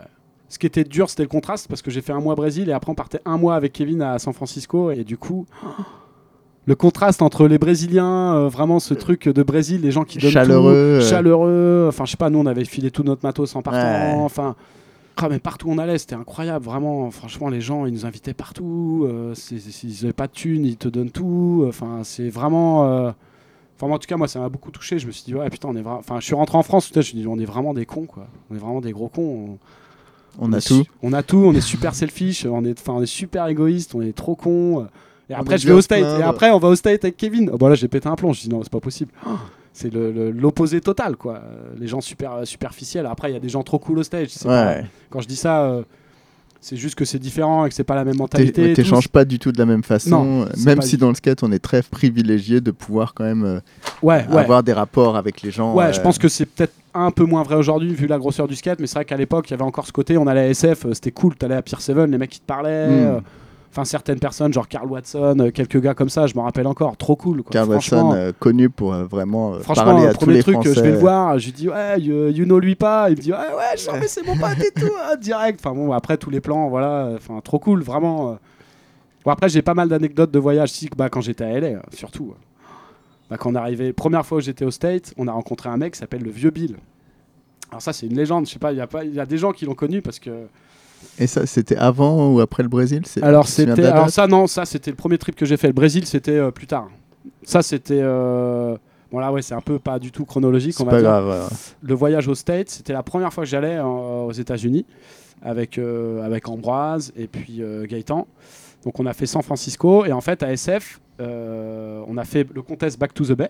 Ce 0.47 0.57
qui 0.57 0.66
était 0.66 0.84
dur, 0.84 1.10
c'était 1.10 1.24
le 1.24 1.30
contraste, 1.30 1.68
parce 1.68 1.82
que 1.82 1.91
j'ai 1.91 2.01
fait 2.01 2.12
un 2.12 2.20
mois 2.20 2.34
au 2.34 2.36
Brésil 2.36 2.70
et 2.70 2.72
après 2.72 2.91
on 2.91 2.95
partait 2.95 3.22
un 3.26 3.38
mois 3.38 3.55
avec 3.55 3.74
Kevin 3.74 4.01
à 4.01 4.18
San 4.18 4.34
Francisco 4.34 4.89
et 4.91 5.03
du 5.03 5.18
coup. 5.18 5.45
Le 6.66 6.76
contraste 6.76 7.22
entre 7.22 7.47
les 7.47 7.57
Brésiliens, 7.57 8.36
euh, 8.36 8.47
vraiment 8.47 8.80
ce 8.80 8.93
truc 8.93 9.28
de 9.28 9.43
Brésil, 9.43 9.82
les 9.82 9.91
gens 9.91 10.03
qui 10.03 10.18
donnent 10.20 10.32
Chaleureux, 10.32 10.74
euh. 10.76 10.99
tout, 11.01 11.07
chaleureux. 11.07 11.86
Enfin, 11.89 12.05
je 12.05 12.12
sais 12.12 12.18
pas, 12.18 12.30
nous 12.30 12.39
on 12.39 12.45
avait 12.45 12.66
filé 12.66 12.91
tout 12.91 13.03
notre 13.03 13.26
matos 13.26 13.55
en 13.55 13.62
partant. 13.62 13.80
Ouais. 14.18 14.24
Enfin, 14.24 14.55
ah, 15.18 15.28
mais 15.30 15.39
partout 15.39 15.68
où 15.68 15.72
on 15.74 15.78
allait, 15.78 15.97
c'était 15.97 16.16
incroyable, 16.16 16.64
vraiment. 16.64 17.12
Franchement, 17.12 17.49
les 17.49 17.60
gens, 17.62 17.86
ils 17.86 17.93
nous 17.93 18.05
invitaient 18.05 18.34
partout. 18.34 19.05
euh, 19.07 19.34
S'ils 19.36 20.01
n'avaient 20.01 20.14
pas 20.14 20.28
de 20.28 20.32
thunes, 20.32 20.66
ils 20.66 20.78
te 20.78 20.88
donnent 20.88 21.12
tout. 21.12 21.66
Enfin, 21.68 22.01
c'est 22.03 22.30
vraiment. 22.30 23.14
Enfin, 23.80 23.88
moi, 23.88 23.96
en 23.96 24.00
tout 24.00 24.08
cas, 24.08 24.18
moi, 24.18 24.28
ça 24.28 24.40
m'a 24.40 24.50
beaucoup 24.50 24.72
touché. 24.72 25.00
Je 25.00 25.08
me 25.08 25.12
suis 25.14 25.24
dit, 25.24 25.34
ouais, 25.34 25.50
putain, 25.50 25.70
on 25.70 25.76
est 25.76 25.82
vraiment. 25.82 26.00
Enfin, 26.00 26.20
je 26.20 26.26
suis 26.26 26.36
rentré 26.36 26.58
en 26.58 26.64
France, 26.64 26.88
putain, 26.88 27.00
je 27.00 27.06
me 27.06 27.10
suis 27.12 27.18
dit, 27.18 27.28
on 27.28 27.40
est 27.40 27.46
vraiment 27.46 27.74
des 27.74 27.86
cons, 27.86 28.06
quoi. 28.06 28.28
On 28.52 28.56
est 28.56 28.60
vraiment 28.60 28.82
des 28.82 28.92
gros 28.92 29.08
cons. 29.08 29.58
On 30.38 30.52
a 30.52 30.60
tout. 30.60 30.84
On 31.02 31.14
a 31.14 31.24
tout, 31.24 31.38
on 31.38 31.54
est 31.54 31.62
super 31.62 31.96
selfish, 31.96 32.46
on 32.46 32.66
est, 32.66 32.88
on 32.90 33.02
est 33.02 33.06
super 33.06 33.48
égoïste, 33.48 33.96
on 33.96 34.02
est 34.02 34.12
trop 34.12 34.36
con. 34.36 34.88
Et 35.30 35.34
après, 35.34 35.58
je 35.58 35.68
vais 35.68 35.74
au 35.74 35.82
State. 35.82 36.02
plein, 36.02 36.20
Et 36.20 36.24
après, 36.24 36.52
on 36.52 36.60
va 36.60 36.68
au 36.68 36.76
State 36.76 37.06
avec 37.06 37.16
Kevin. 37.16 37.50
Oh, 37.54 37.58
bah 37.58 37.70
là, 37.70 37.76
j'ai 37.76 37.88
pété 37.88 38.10
un 38.10 38.16
plomb. 38.16 38.34
Je 38.34 38.42
dis 38.42 38.50
non, 38.50 38.62
c'est 38.64 38.72
pas 38.72 38.80
possible. 38.82 39.12
C'est 39.72 39.94
l'opposé 39.94 40.82
total, 40.82 41.16
quoi. 41.16 41.42
Les 41.78 41.88
gens 41.88 42.02
super 42.02 42.46
superficiels. 42.46 43.06
Après, 43.06 43.30
il 43.30 43.34
y 43.34 43.38
a 43.38 43.40
des 43.40 43.48
gens 43.48 43.64
trop 43.64 43.80
cool 43.80 44.00
au 44.00 44.04
stage. 44.04 44.30
Ouais. 44.44 44.84
Quand 45.10 45.22
je 45.22 45.28
dis 45.28 45.38
ça, 45.38 45.62
euh, 45.62 45.84
c'est 46.62 46.76
juste 46.76 46.95
que 46.95 47.05
c'est 47.05 47.20
différent 47.20 47.66
et 47.66 47.70
que 47.70 47.76
c'est 47.76 47.84
pas 47.84 47.95
la 47.95 48.03
même 48.03 48.14
T'é- 48.16 48.20
mentalité. 48.20 48.70
tout. 48.70 48.76
T'échanges 48.76 49.07
pas 49.07 49.24
du 49.26 49.39
tout 49.39 49.51
de 49.51 49.57
la 49.57 49.66
même 49.66 49.84
façon. 49.84 50.10
Non, 50.10 50.41
euh, 50.43 50.45
même 50.66 50.82
si 50.82 50.91
du- 50.91 51.01
dans 51.01 51.10
le 51.10 51.16
skate, 51.16 51.41
on 51.43 51.51
est 51.51 51.60
très 51.60 51.82
privilégié 51.82 52.60
de 52.62 52.72
pouvoir 52.72 53.14
quand 53.14 53.24
même 53.24 53.43
euh, 53.43 53.60
Ouais, 54.01 54.26
ouais. 54.30 54.38
avoir 54.41 54.62
des 54.64 54.74
rapports 54.74 55.16
avec 55.16 55.41
les 55.41 55.51
gens. 55.51 55.74
Ouais, 55.74 55.86
euh, 55.86 55.93
je 55.93 56.01
pense 56.01 56.18
que 56.18 56.28
c'est 56.28 56.45
peut-être 56.45 56.74
un 56.93 57.12
peu 57.12 57.24
moins 57.24 57.43
vrai 57.43 57.55
aujourd'hui 57.55 57.93
vu 57.93 58.07
la 58.07 58.18
grosseur 58.18 58.47
du 58.47 58.55
skate, 58.55 58.80
mais 58.80 58.88
c'est 58.88 58.95
vrai 58.95 59.05
qu'à 59.05 59.16
l'époque, 59.18 59.47
il 59.49 59.51
y 59.51 59.53
avait 59.53 59.64
encore 59.64 59.86
ce 59.88 59.91
côté, 59.93 60.18
on 60.18 60.28
allait 60.28 60.41
à 60.41 60.47
SF, 60.49 60.86
euh, 60.86 60.93
c'était 60.93 61.12
cool, 61.12 61.36
t'allais 61.36 61.55
à 61.55 61.62
Pier 61.62 61.78
7, 61.80 61.95
les 62.10 62.18
mecs 62.18 62.32
qui 62.32 62.39
te 62.39 62.45
parlaient. 62.45 62.88
Mm. 62.89 63.22
Enfin, 63.72 63.86
certaines 63.86 64.20
personnes, 64.20 64.51
genre 64.51 64.67
Carl 64.67 64.88
Watson, 64.88 65.38
euh, 65.39 65.51
quelques 65.51 65.80
gars 65.80 65.93
comme 65.93 66.09
ça, 66.09 66.26
je 66.26 66.34
m'en 66.34 66.43
rappelle 66.43 66.65
encore, 66.65 66.97
trop 66.97 67.15
cool. 67.15 67.43
Quoi. 67.43 67.51
Carl 67.51 67.70
Watson, 67.70 68.13
euh, 68.15 68.32
connu 68.38 68.67
pour 68.70 68.93
euh, 68.93 69.05
vraiment 69.05 69.53
euh, 69.53 69.59
Franchement, 69.59 69.86
parler 69.86 70.03
le 70.03 70.09
à 70.09 70.13
tous 70.13 70.17
premier 70.20 70.34
les 70.38 70.41
truc, 70.41 70.55
Français. 70.55 70.74
je 70.74 70.82
vais 70.82 70.91
le 70.91 70.97
voir, 70.97 71.38
je 71.38 71.45
lui 71.45 71.51
dis 71.51 71.70
ouais, 71.70 71.99
you, 72.01 72.30
you 72.30 72.45
know 72.45 72.59
lui 72.59 72.74
pas, 72.74 73.11
il 73.11 73.17
me 73.17 73.22
dit 73.22 73.32
ouais 73.32 73.38
ouais, 73.38 73.78
je 73.78 73.91
mais 73.91 74.07
c'est 74.07 74.26
mon 74.26 74.36
pote 74.36 74.57
et 74.59 74.72
tout, 74.72 74.91
hein, 75.05 75.15
direct. 75.17 75.59
Enfin 75.63 75.76
bon, 75.76 75.91
après 75.91 76.17
tous 76.17 76.32
les 76.32 76.41
plans, 76.41 76.67
voilà, 76.67 77.11
enfin 77.15 77.39
trop 77.43 77.59
cool, 77.59 77.84
vraiment. 77.84 78.39
Bon 79.24 79.32
après 79.32 79.49
j'ai 79.49 79.61
pas 79.61 79.76
mal 79.76 79.88
d'anecdotes 79.88 80.32
de 80.32 80.39
voyage, 80.39 80.72
si 80.72 80.89
bah 80.97 81.09
quand 81.09 81.22
j'étais 81.22 81.43
à 81.43 81.59
LA, 81.59 81.82
surtout. 81.93 82.34
Bah, 83.30 83.38
quand 83.38 83.51
on 83.51 83.55
arrivé, 83.55 83.93
première 83.93 84.26
fois 84.26 84.39
où 84.39 84.41
j'étais 84.41 84.65
au 84.65 84.72
State, 84.72 85.13
on 85.17 85.28
a 85.28 85.32
rencontré 85.32 85.70
un 85.70 85.78
mec 85.78 85.93
qui 85.93 85.99
s'appelle 85.99 86.24
le 86.24 86.32
Vieux 86.32 86.49
Bill. 86.49 86.78
Alors 87.70 87.84
ça 87.84 87.93
c'est 87.93 88.07
une 88.07 88.15
légende, 88.15 88.47
je 88.47 88.53
sais 88.53 88.59
pas, 88.59 88.72
il 88.72 88.80
y 88.80 88.82
a 88.82 88.88
pas, 88.88 89.03
il 89.03 89.13
y 89.13 89.20
a 89.20 89.28
des 89.28 89.38
gens 89.38 89.51
qui 89.51 89.65
l'ont 89.65 89.76
connu 89.76 90.01
parce 90.01 90.17
que. 90.17 90.32
Et 91.18 91.28
ça, 91.28 91.45
c'était 91.45 91.76
avant 91.76 92.32
ou 92.34 92.39
après 92.39 92.64
le 92.64 92.70
Brésil? 92.70 93.04
Alors 93.22 93.47
c'était, 93.47 93.86
alors 93.86 94.10
ça 94.10 94.28
non, 94.28 94.47
ça 94.47 94.66
c'était 94.66 94.91
le 94.91 94.95
premier 94.95 95.18
trip 95.18 95.36
que 95.36 95.45
j'ai 95.45 95.58
fait. 95.58 95.68
Le 95.68 95.74
Brésil 95.74 96.06
c'était 96.06 96.32
euh, 96.38 96.52
plus 96.52 96.68
tard. 96.68 96.89
Ça 97.43 97.62
c'était. 97.62 98.00
euh, 98.02 98.78
Bon 99.12 99.18
là 99.20 99.32
ouais 99.32 99.41
c'est 99.41 99.56
un 99.56 99.62
peu 99.62 99.80
pas 99.80 99.97
du 99.97 100.12
tout 100.12 100.24
chronologique 100.24 100.74
C'est 100.76 100.84
on 100.84 100.86
va 100.86 100.91
pas 100.91 101.00
dire. 101.02 101.10
grave. 101.10 101.50
le 101.82 101.93
voyage 101.95 102.28
aux 102.28 102.36
States, 102.36 102.70
c'était 102.70 102.93
la 102.93 103.02
première 103.04 103.34
fois 103.34 103.43
que 103.43 103.50
j'allais 103.50 103.78
euh, 103.78 103.84
aux 103.84 104.32
États-Unis 104.32 104.86
avec, 105.41 105.80
avec 106.24 106.47
Ambroise 106.47 107.12
et 107.18 107.28
puis 107.28 107.62
Gaëtan. 107.88 108.28
Donc 108.84 109.00
on 109.00 109.06
a 109.06 109.14
fait 109.14 109.26
San 109.26 109.41
Francisco 109.41 110.06
et 110.06 110.12
en 110.12 110.22
fait 110.22 110.43
à 110.43 110.52
SF, 110.54 111.00
on 111.20 112.18
a 112.18 112.24
fait 112.24 112.47
le 112.54 112.62
contest 112.62 113.00
Back 113.00 113.14
to 113.14 113.26
the 113.26 113.32
Bay, 113.34 113.50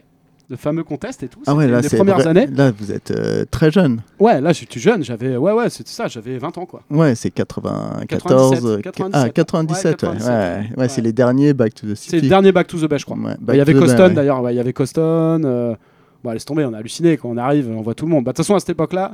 le 0.50 0.56
fameux 0.58 0.84
contest 0.84 1.22
et 1.22 1.28
tout. 1.28 1.40
Ah 1.46 1.54
ouais, 1.54 1.68
là, 1.68 1.82
les 1.82 1.90
c'est 1.90 1.98
premières 1.98 2.26
années. 2.26 2.48
Là, 2.48 2.72
vous 2.72 2.92
êtes 2.92 3.12
euh, 3.12 3.46
très 3.52 3.70
jeune. 3.72 4.02
Ouais, 4.20 4.42
là 4.42 4.52
j'étais 4.52 4.80
jeune, 4.80 5.04
j'avais 5.04 5.38
ouais 5.38 5.52
ouais 5.54 5.70
c'était 5.70 5.92
ça, 5.92 6.08
j'avais 6.08 6.38
20 6.40 6.58
ans 6.58 6.66
quoi. 6.66 6.82
Ouais, 6.90 7.14
c'est 7.16 7.30
94. 7.30 8.08
97, 8.08 8.66
euh, 8.66 8.82
97. 8.82 9.22
Ah, 9.26 9.30
97, 9.30 9.86
ouais. 9.86 10.10
97, 10.10 10.28
ouais. 10.28 10.34
ouais. 10.34 10.70
Ouais, 10.82 10.90
c'est 10.90 11.02
les 11.02 11.14
derniers 11.14 11.54
Back 11.54 11.76
to 11.76 11.88
the 11.88 11.96
C'est 11.96 12.14
le 12.14 12.20
City. 12.22 12.30
dernier 12.30 12.52
Back 12.52 12.68
to 12.68 12.78
the 12.80 12.90
Bay 12.90 12.98
je 12.98 13.06
crois. 13.06 13.18
Bah, 13.40 13.54
Il 13.54 13.58
y 13.58 13.62
avait 13.62 13.74
Coston 13.74 14.14
d'ailleurs, 14.14 14.42
ouais, 14.42 14.54
il 14.54 14.58
y 14.58 14.60
avait 14.60 14.74
Coston. 14.74 15.44
euh, 15.46 15.76
Bon, 16.24 16.32
laisse 16.32 16.44
tomber, 16.44 16.66
on 16.66 16.74
a 16.74 16.80
halluciné 16.80 17.16
quand 17.16 17.30
on 17.30 17.38
arrive, 17.38 17.70
on 17.70 17.82
voit 17.82 17.94
tout 17.94 18.06
le 18.06 18.12
monde. 18.12 18.26
Bah, 18.26 18.32
De 18.32 18.36
toute 18.36 18.44
façon, 18.46 18.56
à 18.56 18.60
cette 18.60 18.72
époque-là, 18.72 19.14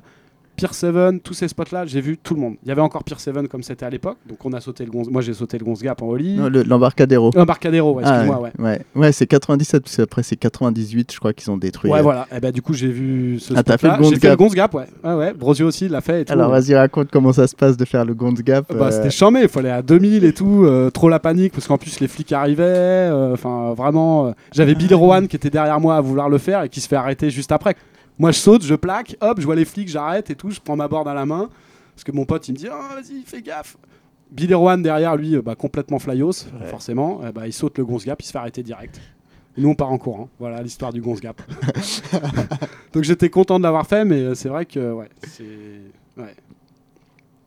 Pier 0.55 0.67
7, 0.71 1.21
tous 1.23 1.33
ces 1.33 1.47
spots-là, 1.47 1.85
j'ai 1.85 2.01
vu 2.01 2.17
tout 2.17 2.33
le 2.33 2.39
monde. 2.41 2.55
Il 2.63 2.69
y 2.69 2.71
avait 2.71 2.81
encore 2.81 3.03
Pier 3.03 3.15
7 3.17 3.47
comme 3.47 3.63
c'était 3.63 3.85
à 3.85 3.89
l'époque, 3.89 4.17
donc 4.27 4.37
on 4.45 4.53
a 4.53 4.61
sauté 4.61 4.85
le 4.85 4.91
Gonz... 4.91 5.09
Moi, 5.09 5.21
j'ai 5.21 5.33
sauté 5.33 5.57
le 5.57 5.65
Gonz 5.65 5.81
Gap 5.81 6.01
en 6.01 6.07
Oli. 6.07 6.35
Non, 6.35 6.47
le- 6.49 6.63
L'embarcadero. 6.63 7.31
Embarcadero, 7.35 7.93
ouais, 7.93 8.03
Ah, 8.05 8.15
excuse-moi, 8.21 8.41
ouais. 8.41 8.51
ouais. 8.59 8.81
Ouais, 8.95 9.11
c'est 9.11 9.27
97, 9.27 9.83
parce 9.83 9.95
qu'après 9.97 10.23
c'est 10.23 10.35
98, 10.37 11.11
je 11.13 11.19
crois 11.19 11.33
qu'ils 11.33 11.51
ont 11.51 11.57
détruit. 11.57 11.91
Ouais, 11.91 11.99
euh. 11.99 12.01
voilà. 12.03 12.27
Et 12.35 12.39
bah, 12.39 12.51
du 12.51 12.61
coup, 12.61 12.73
j'ai 12.73 12.87
vu 12.87 13.39
ce 13.39 13.53
Ah, 13.55 13.63
t'as 13.63 13.77
spot-là. 13.77 13.97
fait 13.97 14.03
le 14.03 14.05
fait 14.05 14.11
le 14.15 14.19
Gap. 14.19 14.37
Gonz 14.39 14.53
Gap, 14.55 14.73
ouais. 14.73 14.85
Ouais, 15.03 15.13
ouais. 15.13 15.33
Brosio 15.33 15.67
aussi, 15.67 15.87
l'a 15.89 16.01
fait 16.01 16.21
et 16.21 16.25
tout. 16.25 16.33
Alors 16.33 16.49
vas-y, 16.51 16.73
raconte 16.75 17.09
comment 17.11 17.33
ça 17.33 17.47
se 17.47 17.55
passe 17.55 17.75
de 17.77 17.85
faire 17.85 18.05
le 18.05 18.13
Gonz 18.13 18.41
Gap. 18.41 18.73
Bah, 18.73 18.85
euh, 18.87 18.91
C'était 18.91 19.09
chambé, 19.11 19.41
il 19.43 19.49
fallait 19.49 19.71
à 19.71 19.81
2000 19.81 20.23
et 20.23 20.33
tout, 20.33 20.63
euh, 20.65 20.89
trop 20.89 21.09
la 21.09 21.19
panique 21.19 21.53
parce 21.53 21.67
qu'en 21.67 21.77
plus 21.77 21.99
les 21.99 22.07
flics 22.07 22.31
arrivaient. 22.31 23.09
Enfin, 23.33 23.73
vraiment, 23.75 24.33
j'avais 24.53 24.75
Bill 24.75 24.93
Rowan 24.95 25.27
qui 25.27 25.35
était 25.35 25.49
derrière 25.49 25.79
moi 25.79 25.97
à 25.97 26.01
vouloir 26.01 26.29
le 26.29 26.37
faire 26.37 26.63
et 26.63 26.69
qui 26.69 26.79
se 26.81 26.87
fait 26.87 26.95
arrêter 26.95 27.29
juste 27.29 27.51
après. 27.51 27.75
Moi, 28.17 28.31
je 28.31 28.39
saute, 28.39 28.63
je 28.63 28.75
plaque, 28.75 29.17
hop, 29.21 29.39
je 29.39 29.45
vois 29.45 29.55
les 29.55 29.65
flics, 29.65 29.89
j'arrête 29.89 30.29
et 30.29 30.35
tout, 30.35 30.49
je 30.49 30.59
prends 30.61 30.75
ma 30.75 30.87
board 30.87 31.07
à 31.07 31.13
la 31.13 31.25
main 31.25 31.49
parce 31.93 32.03
que 32.03 32.11
mon 32.11 32.25
pote 32.25 32.47
il 32.47 32.53
me 32.53 32.57
dit, 32.57 32.67
oh, 32.71 32.93
vas-y, 32.95 33.21
fais 33.23 33.41
gaffe. 33.41 33.77
Bill 34.31 34.53
Rowan 34.55 34.81
derrière 34.81 35.15
lui, 35.15 35.35
euh, 35.35 35.41
bah, 35.41 35.55
complètement 35.55 35.99
flyos, 35.99 36.47
Ouais. 36.59 36.67
forcément, 36.67 37.21
euh, 37.23 37.31
bah, 37.31 37.47
il 37.47 37.53
saute 37.53 37.77
le 37.77 37.85
Gonz 37.85 38.05
Gap, 38.05 38.21
il 38.21 38.25
se 38.25 38.31
fait 38.31 38.37
arrêter 38.37 38.63
direct. 38.63 38.99
Et 39.57 39.61
nous, 39.61 39.69
on 39.69 39.75
part 39.75 39.91
en 39.91 39.97
courant. 39.97 40.27
Voilà 40.39 40.61
l'histoire 40.61 40.91
du 40.91 40.99
Gonz 41.01 41.21
Gap. 41.21 41.41
Donc 42.93 43.03
j'étais 43.03 43.29
content 43.29 43.57
de 43.59 43.63
l'avoir 43.63 43.85
fait, 43.87 44.03
mais 44.03 44.19
euh, 44.19 44.35
c'est 44.35 44.49
vrai 44.49 44.65
que 44.65 44.91
ouais, 44.93 45.09
c'est 45.27 45.43
ouais. 46.17 46.35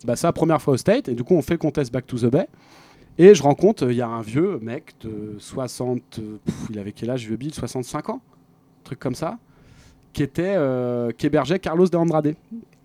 Bah 0.04 0.16
ça, 0.16 0.32
première 0.32 0.62
fois 0.62 0.74
au 0.74 0.76
State, 0.76 1.08
et 1.08 1.14
du 1.14 1.24
coup 1.24 1.34
on 1.34 1.42
fait 1.42 1.58
contest 1.58 1.92
Back 1.92 2.06
to 2.06 2.18
the 2.18 2.26
Bay. 2.26 2.46
Et 3.18 3.34
je 3.34 3.42
rencontre, 3.42 3.90
il 3.90 3.96
y 3.96 4.00
a 4.02 4.06
un 4.08 4.22
vieux 4.22 4.58
mec 4.62 4.94
de 5.00 5.34
60, 5.38 6.20
euh, 6.20 6.38
pff, 6.44 6.54
il 6.70 6.78
avait 6.78 6.92
quel 6.92 7.10
âge, 7.10 7.26
vieux 7.26 7.36
Bill? 7.36 7.52
65 7.52 8.10
ans? 8.10 8.20
Truc 8.84 8.98
comme 9.00 9.16
ça. 9.16 9.38
Qui 10.12 10.22
était, 10.22 10.54
euh, 10.56 11.10
qui 11.16 11.26
hébergeait 11.26 11.58
Carlos 11.58 11.86
de 11.86 11.96
Andrade 11.96 12.34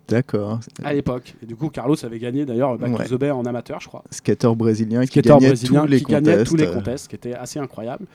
D'accord. 0.07 0.59
à 0.83 0.93
l'époque. 0.93 1.33
Et 1.41 1.45
du 1.45 1.55
coup, 1.55 1.69
Carlos 1.69 1.95
avait 2.05 2.19
gagné 2.19 2.45
d'ailleurs 2.45 2.77
Back 2.77 2.99
Ouais. 2.99 3.07
to 3.07 3.15
the 3.15 3.19
Bay 3.19 3.31
en 3.31 3.45
amateur, 3.45 3.79
je 3.79 3.87
crois. 3.87 4.03
Skater 4.11 4.53
brésilien 4.55 5.05
qui 5.05 5.21
gagnait 5.21 5.47
brésilien 5.47 5.81
tous 5.81 5.87
les 5.87 5.97
qui 5.99 6.11
gagnait 6.11 6.43
tous 6.43 6.55
les 6.57 6.67
contests, 6.67 7.07
qui 7.07 7.15
était 7.15 7.33
assez 7.33 7.57
incroyable. 7.59 8.05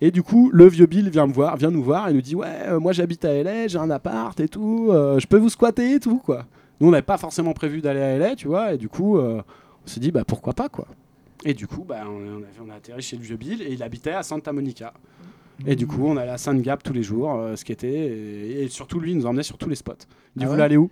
Et 0.00 0.10
du 0.10 0.22
coup, 0.22 0.50
le 0.52 0.66
vieux 0.66 0.86
Bill 0.86 1.10
vient 1.10 1.26
me 1.26 1.32
voir, 1.32 1.56
vient 1.56 1.70
nous 1.70 1.82
voir 1.82 2.08
et 2.08 2.12
nous 2.12 2.20
dit 2.22 2.34
ouais, 2.36 2.46
euh, 2.66 2.78
moi 2.80 2.92
j'habite 2.92 3.24
à 3.24 3.32
LA, 3.42 3.66
j'ai 3.68 3.78
un 3.78 3.90
appart 3.90 4.38
et 4.40 4.48
tout, 4.48 4.88
euh, 4.90 5.18
je 5.18 5.26
peux 5.26 5.38
vous 5.38 5.48
squatter 5.48 5.94
et 5.94 6.00
tout 6.00 6.18
quoi. 6.18 6.46
Nous 6.80 6.88
on 6.88 6.90
n'avait 6.90 7.02
pas 7.02 7.16
forcément 7.18 7.52
prévu 7.52 7.80
d'aller 7.80 8.00
à 8.00 8.18
LA, 8.18 8.36
tu 8.36 8.48
vois, 8.48 8.74
et 8.74 8.78
du 8.78 8.88
coup 8.88 9.18
euh, 9.18 9.40
on 9.84 9.88
s'est 9.88 10.00
dit 10.00 10.10
bah 10.10 10.22
pourquoi 10.26 10.52
pas 10.52 10.68
quoi. 10.68 10.86
Et 11.44 11.54
du 11.54 11.66
coup 11.66 11.84
bah, 11.88 12.02
on, 12.06 12.10
on 12.10 12.42
a, 12.42 12.66
on 12.66 12.70
a 12.70 12.74
atterri 12.76 13.02
chez 13.02 13.16
le 13.16 13.22
vieux 13.22 13.36
Bill 13.36 13.62
et 13.62 13.72
il 13.72 13.82
habitait 13.82 14.12
à 14.12 14.22
Santa 14.22 14.52
Monica. 14.52 14.92
Et 15.66 15.76
du 15.76 15.86
coup 15.86 16.04
on 16.06 16.16
allait 16.16 16.30
à 16.32 16.38
Sainte 16.38 16.60
Gap 16.62 16.82
tous 16.82 16.92
les 16.92 17.02
jours, 17.02 17.32
euh, 17.34 17.56
ce 17.56 17.64
qui 17.64 17.72
était 17.72 17.88
et, 17.88 18.62
et 18.64 18.68
surtout 18.68 18.98
lui 19.00 19.12
il 19.12 19.18
nous 19.18 19.26
emmenait 19.26 19.42
sur 19.44 19.56
tous 19.58 19.68
les 19.68 19.76
spots. 19.76 19.92
Il 20.34 20.40
dit 20.40 20.44
Ah 20.44 20.46
vous 20.46 20.50
voulez 20.52 20.62
aller 20.64 20.76
où? 20.76 20.90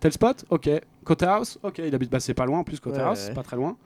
Tel 0.00 0.12
spot, 0.12 0.44
ok. 0.50 0.68
House, 1.22 1.58
ok. 1.62 1.78
Il 1.78 1.94
habite, 1.94 2.10
bah, 2.10 2.20
c'est 2.20 2.34
pas 2.34 2.44
loin 2.44 2.58
en 2.58 2.64
plus, 2.64 2.78
House, 2.84 3.22
Ouais, 3.22 3.28
ouais. 3.28 3.34
pas 3.34 3.42
très 3.42 3.56
loin. 3.56 3.76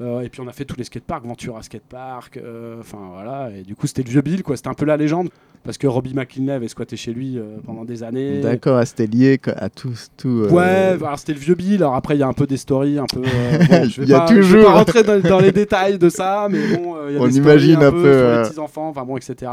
Euh, 0.00 0.22
et 0.22 0.30
puis 0.30 0.40
on 0.40 0.48
a 0.48 0.52
fait 0.52 0.64
tous 0.64 0.76
les 0.76 0.84
skateparks, 0.84 1.26
Ventura 1.26 1.62
Skatepark, 1.62 2.38
euh, 2.38 2.80
enfin 2.80 3.10
voilà. 3.12 3.50
Et 3.50 3.62
du 3.62 3.74
coup, 3.74 3.86
c'était 3.86 4.02
le 4.02 4.08
vieux 4.08 4.22
Bill, 4.22 4.42
quoi. 4.42 4.56
C'était 4.56 4.68
un 4.68 4.74
peu 4.74 4.86
la 4.86 4.96
légende. 4.96 5.28
Parce 5.62 5.76
que 5.76 5.86
Robbie 5.86 6.14
McKinley 6.14 6.54
avait 6.54 6.68
squatté 6.68 6.96
chez 6.96 7.12
lui 7.12 7.36
euh, 7.36 7.58
pendant 7.66 7.84
des 7.84 8.02
années. 8.02 8.40
D'accord, 8.40 8.78
ah, 8.78 8.86
c'était 8.86 9.06
lié 9.06 9.38
à 9.56 9.68
tout. 9.68 9.92
tout 10.16 10.46
Ouais, 10.50 10.64
alors 10.64 11.18
c'était 11.18 11.34
le 11.34 11.38
vieux 11.38 11.54
Bill. 11.54 11.82
Alors 11.82 11.96
après, 11.96 12.16
il 12.16 12.20
y 12.20 12.22
a 12.22 12.28
un 12.28 12.32
peu 12.32 12.46
des 12.46 12.56
stories, 12.56 12.98
un 12.98 13.04
peu. 13.04 13.20
bon, 13.70 13.84
je 13.84 14.00
vais 14.00 14.06
y 14.06 14.14
a 14.14 14.20
pas, 14.20 14.26
je 14.28 14.34
vais 14.36 14.40
toujours. 14.40 14.64
pas 14.64 14.72
rentrer 14.72 15.02
dans, 15.02 15.20
dans 15.20 15.38
les 15.38 15.52
détails 15.52 15.98
de 15.98 16.08
ça, 16.08 16.48
mais 16.50 16.66
bon, 16.74 16.96
il 17.08 17.14
y 17.14 17.18
a 17.18 17.20
On 17.20 17.26
des 17.26 17.32
stories 17.32 17.36
imagine 17.36 17.82
un 17.82 17.90
peu, 17.90 18.18
sur 18.18 18.38
les 18.38 18.48
petits 18.48 18.58
enfants, 18.58 18.88
enfin 18.88 19.04
bon, 19.04 19.18
etc. 19.18 19.52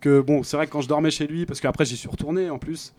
Que 0.00 0.20
bon, 0.20 0.42
c'est 0.42 0.56
vrai 0.56 0.66
que 0.66 0.72
quand 0.72 0.80
je 0.80 0.88
dormais 0.88 1.10
chez 1.10 1.26
lui, 1.26 1.44
parce 1.44 1.60
qu'après 1.60 1.84
j'y 1.84 1.98
suis 1.98 2.08
retourné 2.08 2.48
en 2.48 2.58
plus. 2.58 2.94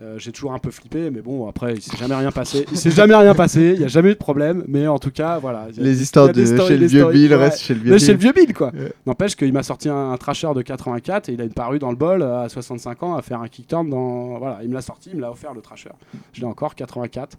Euh, 0.00 0.18
j'ai 0.18 0.32
toujours 0.32 0.52
un 0.52 0.58
peu 0.58 0.70
flippé, 0.70 1.10
mais 1.10 1.20
bon, 1.20 1.46
après, 1.48 1.74
il 1.74 1.82
s'est 1.82 1.96
jamais 1.96 2.14
rien 2.14 2.30
passé. 2.32 2.64
Il 2.72 2.78
s'est 2.78 2.90
jamais 2.90 3.14
rien 3.14 3.34
passé, 3.34 3.72
il 3.74 3.78
n'y 3.80 3.84
a 3.84 3.88
jamais 3.88 4.10
eu 4.10 4.14
de 4.14 4.18
problème, 4.18 4.64
mais 4.66 4.86
en 4.86 4.98
tout 4.98 5.10
cas, 5.10 5.38
voilà. 5.38 5.66
Y 5.76 5.80
a- 5.80 5.82
Les 5.82 6.02
histoires 6.02 6.30
de 6.32 6.44
stories, 6.44 6.68
chez 6.68 6.76
le 6.78 6.86
vieux 6.86 7.06
Bill 7.10 7.34
restent 7.34 7.60
chez 7.60 7.74
le 7.74 7.80
vieux 7.80 7.90
Bill. 7.96 8.00
chez 8.06 8.12
le 8.12 8.18
vieux 8.18 8.32
Bill, 8.32 8.54
quoi. 8.54 8.68
Ouais. 8.74 8.92
N'empêche 9.06 9.36
qu'il 9.36 9.52
m'a 9.52 9.62
sorti 9.62 9.88
un, 9.88 10.12
un 10.12 10.16
trasher 10.16 10.48
de 10.54 10.62
84 10.62 11.28
et 11.28 11.32
il 11.34 11.40
a 11.40 11.44
une 11.44 11.52
paru 11.52 11.78
dans 11.78 11.90
le 11.90 11.96
bol 11.96 12.22
euh, 12.22 12.44
à 12.44 12.48
65 12.48 13.02
ans 13.02 13.14
à 13.16 13.22
faire 13.22 13.40
un 13.42 13.48
kickturn 13.48 13.88
dans. 13.90 14.38
Voilà, 14.38 14.60
il 14.62 14.68
me 14.70 14.74
l'a 14.74 14.80
sorti, 14.80 15.10
il 15.12 15.16
me 15.16 15.20
l'a 15.22 15.30
offert 15.30 15.52
le 15.54 15.60
trasher. 15.60 15.90
Je 16.32 16.40
l'ai 16.40 16.46
encore, 16.46 16.74
84. 16.74 17.36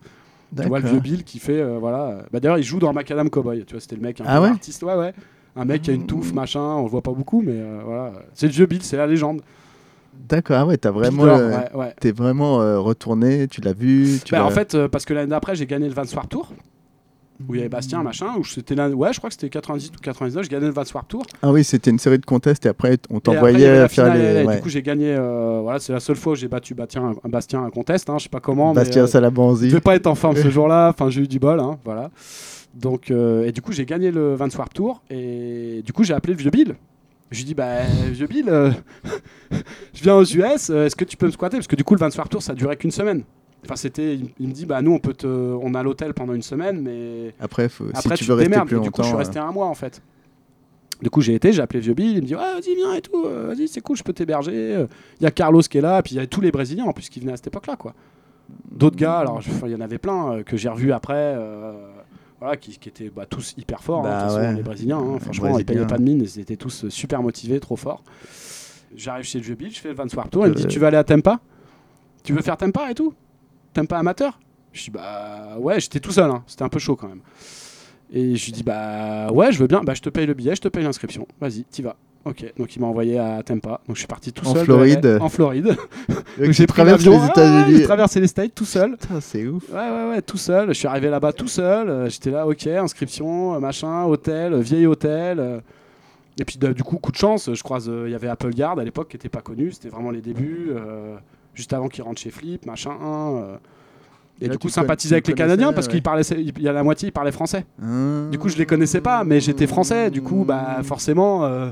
Tu 0.61 0.67
vois 0.67 0.79
le 0.79 0.87
vieux 0.89 0.99
Bill 0.99 1.23
qui 1.23 1.39
fait. 1.39 1.61
euh, 1.61 1.77
voilà. 1.79 2.23
Bah, 2.31 2.39
D'ailleurs, 2.41 2.57
il 2.57 2.63
joue 2.63 2.77
dans 2.79 2.91
Macadam 2.93 3.29
Cowboy. 3.29 3.63
Tu 3.65 3.73
vois, 3.73 3.79
c'était 3.81 3.95
le 3.95 4.01
mec 4.01 4.19
un 4.21 4.25
Ah 4.27 4.41
ouais? 4.41 4.49
artiste. 4.49 4.83
Ouais, 4.83 4.95
ouais. 4.95 5.13
Un 5.55 5.65
mec 5.65 5.81
qui 5.81 5.91
a 5.91 5.93
une 5.93 6.05
touffe, 6.05 6.33
machin, 6.33 6.61
on 6.61 6.83
le 6.83 6.89
voit 6.89 7.01
pas 7.01 7.11
beaucoup, 7.11 7.41
mais 7.41 7.53
euh, 7.55 7.79
voilà. 7.85 8.11
C'est 8.33 8.47
le 8.47 8.53
vieux 8.53 8.65
Bill, 8.67 8.81
c'est 8.83 8.97
la 8.97 9.07
légende. 9.07 9.41
D'accord, 10.13 10.57
ah 10.59 10.65
ouais, 10.65 10.77
t'as 10.77 10.91
vraiment, 10.91 11.25
euh, 11.25 11.49
ouais, 11.49 11.75
ouais. 11.75 11.95
t'es 11.99 12.11
vraiment 12.11 12.61
euh, 12.61 12.79
retourné, 12.79 13.47
tu 13.47 13.61
l'as 13.61 13.73
vu. 13.73 14.19
Tu 14.23 14.31
Bah, 14.33 14.45
en 14.45 14.49
fait, 14.49 14.75
euh, 14.75 14.87
parce 14.87 15.05
que 15.05 15.13
l'année 15.13 15.29
d'après, 15.29 15.55
j'ai 15.55 15.65
gagné 15.65 15.87
le 15.87 15.93
Van 15.93 16.05
Swap 16.05 16.29
Tour. 16.29 16.53
Où 17.49 17.55
il 17.55 17.57
y 17.57 17.61
avait 17.61 17.69
Bastien, 17.69 18.03
machin. 18.03 18.35
Où 18.37 18.43
c'était 18.45 18.75
là, 18.75 18.87
ouais, 18.87 19.13
je 19.13 19.17
crois 19.17 19.29
que 19.29 19.33
c'était 19.33 19.49
98 19.49 19.97
ou 19.97 19.99
99. 19.99 20.43
J'ai 20.43 20.49
gagné 20.49 20.67
le 20.67 20.73
Van 20.73 20.85
Swap 20.85 21.07
Tour. 21.07 21.25
Ah 21.41 21.51
oui, 21.51 21.63
c'était 21.63 21.89
une 21.89 21.97
série 21.97 22.19
de 22.19 22.25
contests 22.25 22.67
et 22.67 22.69
après 22.69 22.99
on 23.09 23.19
t'envoyait 23.19 23.79
la 23.79 23.87
faire 23.89 24.13
les. 24.13 24.41
et 24.41 24.45
ouais. 24.45 24.57
Du 24.57 24.61
coup, 24.61 24.69
j'ai 24.69 24.83
gagné. 24.83 25.15
voilà, 25.15 25.79
c'est 25.79 25.91
la 25.91 25.99
seule 25.99 26.17
fois 26.17 26.33
où 26.33 26.35
j'ai 26.35 26.47
battu 26.47 26.75
Bastien, 26.75 27.13
un, 27.23 27.29
Bastien 27.29 27.63
un 27.63 27.71
contest. 27.71 28.09
Hein, 28.09 28.19
je 28.19 28.23
sais 28.23 28.29
pas 28.29 28.41
comment. 28.41 28.73
Bastien 28.73 29.03
euh, 29.03 29.05
je 29.07 29.11
Salabanzi. 29.11 29.69
devais 29.69 29.81
pas 29.81 29.95
être 29.95 30.07
en 30.07 30.15
forme 30.15 30.35
ce 30.35 30.49
jour-là. 30.51 30.89
Enfin, 30.89 31.09
j'ai 31.09 31.21
eu 31.21 31.27
du 31.27 31.39
bol. 31.39 31.59
Hein, 31.59 31.79
voilà. 31.83 32.11
Donc, 32.75 33.09
et 33.09 33.51
du 33.51 33.61
coup, 33.61 33.71
j'ai 33.71 33.85
gagné 33.85 34.11
le 34.11 34.35
Van 34.35 34.49
Swap 34.49 34.71
Tour. 34.73 35.01
Et 35.09 35.81
du 35.83 35.93
coup, 35.93 36.03
j'ai 36.03 36.13
appelé 36.13 36.33
le 36.33 36.39
vieux 36.39 36.51
Bill. 36.51 36.75
Je 37.31 37.37
lui 37.37 37.43
ai 37.43 37.45
dit, 37.45 37.53
bah, 37.53 37.83
vieux 38.11 38.27
Bill, 38.27 38.49
euh, 38.49 38.71
je 40.01 40.03
viens 40.03 40.15
aux 40.15 40.23
US. 40.55 40.69
euh, 40.69 40.85
Est-ce 40.87 40.95
que 40.95 41.05
tu 41.05 41.15
peux 41.17 41.27
me 41.27 41.31
squatter? 41.31 41.57
Parce 41.57 41.67
que 41.67 41.75
du 41.75 41.83
coup, 41.83 41.93
le 41.93 41.99
Van 41.99 42.09
Swap 42.09 42.27
Tour, 42.29 42.41
ça 42.41 42.53
durait 42.55 42.75
qu'une 42.75 42.91
semaine. 42.91 43.23
Enfin, 43.63 43.75
c'était. 43.75 44.15
Il, 44.39 44.47
me 44.47 44.53
dit, 44.53 44.65
bah, 44.65 44.81
nous, 44.81 44.91
on 44.93 44.99
peut 44.99 45.13
te, 45.13 45.27
on 45.27 45.73
a 45.75 45.83
l'hôtel 45.83 46.13
pendant 46.15 46.33
une 46.33 46.41
semaine, 46.41 46.81
mais 46.81 47.33
Après, 47.39 47.69
faut- 47.69 47.85
après, 47.93 48.17
si 48.17 48.23
tu 48.23 48.31
veux 48.31 48.35
te 48.37 48.41
rester 48.49 48.65
plus 48.65 48.75
longtemps. 48.75 48.83
du 48.85 48.91
coup, 48.91 49.01
je 49.03 49.07
suis 49.07 49.15
euh, 49.15 49.19
resté 49.19 49.37
un 49.39 49.51
mois 49.51 49.67
en 49.67 49.75
fait. 49.75 50.01
Du 51.03 51.09
coup, 51.09 51.21
j'ai 51.21 51.33
été, 51.35 51.51
j'ai 51.53 51.61
appelé 51.61 51.79
Vieux 51.79 51.93
Bill, 51.93 52.17
il 52.17 52.21
me 52.21 52.27
dit 52.27 52.35
ah, 52.35 52.55
Vas-y, 52.55 52.75
viens 52.75 52.93
et 52.93 53.01
tout, 53.01 53.23
euh, 53.25 53.47
vas-y, 53.55 53.67
c'est 53.67 53.81
cool, 53.81 53.97
je 53.97 54.03
peux 54.03 54.13
t'héberger. 54.13 54.85
Il 55.19 55.23
y 55.23 55.25
a 55.27 55.31
Carlos 55.31 55.61
qui 55.61 55.77
est 55.77 55.81
là, 55.81 55.99
et 55.99 56.01
puis 56.01 56.15
il 56.15 56.17
y 56.17 56.21
a 56.21 56.27
tous 56.27 56.41
les 56.41 56.51
Brésiliens 56.51 56.85
en 56.85 56.93
plus 56.93 57.09
qui 57.09 57.19
venaient 57.19 57.33
à 57.33 57.37
cette 57.37 57.47
époque-là. 57.47 57.75
quoi. 57.75 57.93
D'autres 58.71 58.97
gars, 58.97 59.19
alors 59.19 59.41
il 59.65 59.71
y 59.71 59.75
en 59.75 59.81
avait 59.81 59.97
plein 59.99 60.33
euh, 60.33 60.43
que 60.43 60.57
j'ai 60.57 60.69
revus 60.69 60.91
après, 60.91 61.13
euh, 61.37 61.73
voilà, 62.39 62.57
qui, 62.57 62.77
qui 62.77 62.89
étaient 62.89 63.09
bah, 63.15 63.25
tous 63.27 63.53
hyper 63.57 63.81
forts. 63.83 64.05
hein, 64.05 64.09
Bah 64.09 64.29
façon, 64.29 64.55
les 64.55 64.63
Brésiliens, 64.63 64.97
hein, 64.99 65.19
franchement, 65.19 65.57
ils 65.57 65.65
payaient 65.65 65.85
pas 65.87 65.97
de 65.97 66.03
mine, 66.03 66.21
ils 66.21 66.39
étaient 66.39 66.55
tous 66.57 66.85
euh, 66.85 66.89
super 66.89 67.21
motivés, 67.23 67.59
trop 67.59 67.75
forts. 67.77 68.03
J'arrive 68.95 69.25
chez 69.25 69.39
Bill, 69.39 69.71
je 69.73 69.79
fais 69.79 69.89
le 69.89 69.95
Van 69.95 70.07
Swap 70.07 70.29
Tour, 70.29 70.45
il 70.47 70.49
me 70.51 70.55
dit 70.55 70.63
Euh. 70.65 70.67
Tu 70.67 70.79
veux 70.79 70.87
aller 70.87 70.97
à 70.97 71.03
Tempa? 71.03 71.39
Tu 72.23 72.33
veux 72.33 72.41
faire 72.41 72.57
Tempa 72.57 72.91
et 72.91 72.93
tout? 72.95 73.13
Tempa 73.73 73.97
amateur? 73.97 74.39
Je 74.73 74.83
dis 74.85 74.91
Bah 74.91 75.55
ouais, 75.59 75.79
j'étais 75.79 75.99
tout 75.99 76.11
seul, 76.11 76.29
hein, 76.29 76.43
c'était 76.47 76.63
un 76.63 76.69
peu 76.69 76.79
chaud 76.79 76.95
quand 76.95 77.07
même. 77.07 77.21
Et 78.13 78.35
je 78.35 78.45
lui 78.45 78.51
dis 78.51 78.63
bah 78.63 79.31
ouais, 79.31 79.51
je 79.53 79.59
veux 79.59 79.67
bien, 79.67 79.81
bah 79.81 79.93
je 79.93 80.01
te 80.01 80.09
paye 80.09 80.25
le 80.25 80.33
billet, 80.33 80.55
je 80.55 80.61
te 80.61 80.67
paye 80.67 80.83
l'inscription. 80.83 81.25
Vas-y, 81.39 81.63
t'y 81.63 81.81
vas. 81.81 81.95
Ok, 82.23 82.45
donc 82.57 82.75
il 82.75 82.79
m'a 82.81 82.87
envoyé 82.87 83.17
à 83.17 83.41
Tempa. 83.41 83.79
Donc 83.87 83.95
je 83.95 83.99
suis 84.01 84.07
parti 84.07 84.31
tout 84.31 84.45
En 84.45 84.51
seul. 84.51 84.59
de 84.59 84.65
Floride. 84.65 85.17
En 85.21 85.29
Floride. 85.29 85.75
Donc 86.37 86.51
j'ai 86.51 86.67
l'avion. 86.77 87.13
les 87.13 87.17
Ah, 87.17 87.23
j'ai 87.25 87.31
États-Unis. 87.71 87.83
traversé 87.83 88.19
les 88.19 88.27
States 88.27 88.53
tout 88.53 88.65
seul. 88.65 88.95
Putain, 88.97 89.19
c'est 89.21 89.47
ouf. 89.47 89.63
Ouais, 89.69 89.75
ouais, 89.79 90.09
ouais, 90.11 90.21
tout 90.21 90.37
seul. 90.37 90.67
Je 90.67 90.73
suis 90.73 90.87
arrivé 90.87 91.09
là-bas 91.09 91.33
tout 91.33 91.47
seul. 91.47 91.89
Euh, 91.89 92.09
J'étais 92.09 92.29
là, 92.29 92.45
ok, 92.45 92.67
inscription, 92.67 93.55
euh, 93.55 93.59
machin, 93.59 94.03
hôtel, 94.03 94.53
vieil 94.59 94.85
hôtel. 94.85 95.61
Euh. 96.41 96.43
Et 96.43 96.45
puis 96.45 96.57
de- 96.57 96.73
du 96.73 96.83
coup, 96.83 96.97
coup 96.97 97.11
de 97.11 97.17
chance, 97.17 97.49
je 97.53 97.63
croise, 97.63 97.87
euh, 97.89 98.03
il 98.07 98.11
y 98.11 98.15
avait 98.15 98.27
Apple 98.27 98.53
Guard 98.53 98.79
à 98.79 98.83
l'époque 98.83 99.09
qui 99.09 99.15
n'était 99.15 99.29
pas 99.29 99.41
connu. 99.41 99.71
C'était 99.71 99.89
vraiment 99.89 100.11
les 100.11 100.21
débuts. 100.21 100.69
euh, 100.71 101.15
juste 101.53 101.73
avant 101.73 101.87
qu'il 101.89 102.03
rentre 102.03 102.21
chez 102.21 102.29
Flip, 102.31 102.65
machin. 102.65 102.95
euh. 103.01 103.57
Et, 104.39 104.45
là, 104.47 104.53
du 104.53 104.57
coup, 104.57 104.69
sympathiser 104.69 105.13
avec 105.15 105.27
les 105.27 105.33
Canadiens 105.35 105.71
parce 105.71 105.85
ouais. 105.85 105.91
qu'il 105.93 106.01
parlait, 106.01 106.23
il 106.23 106.61
y 106.63 106.67
a 106.67 106.71
la 106.73 106.83
moitié, 106.83 107.09
ils 107.09 107.11
parlaient 107.11 107.31
français. 107.31 107.65
Du 108.31 108.39
coup, 108.39 108.49
je 108.49 108.57
les 108.57 108.65
connaissais 108.65 109.01
pas, 109.01 109.23
mais 109.23 109.39
j'étais 109.39 109.67
français. 109.67 110.09
Du 110.09 110.21
coup, 110.23 110.45
bah 110.45 110.77
forcément. 110.83 111.45
euh, 111.45 111.69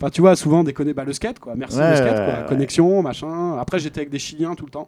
Enfin, 0.00 0.10
tu 0.10 0.20
vois, 0.20 0.36
souvent 0.36 0.62
des 0.62 0.72
conna- 0.72 0.92
bah, 0.94 1.02
le 1.04 1.12
skate, 1.12 1.40
quoi. 1.40 1.54
Merci 1.56 1.76
Ouais, 1.76 1.90
le 1.90 1.96
skate, 1.96 2.08
ouais, 2.18 2.24
quoi. 2.24 2.42
ouais. 2.42 2.48
Connexion, 2.48 3.02
machin. 3.02 3.58
Après, 3.58 3.80
j'étais 3.80 3.98
avec 3.98 4.10
des 4.10 4.20
Chiliens 4.20 4.54
tout 4.54 4.64
le 4.64 4.70
temps. 4.70 4.86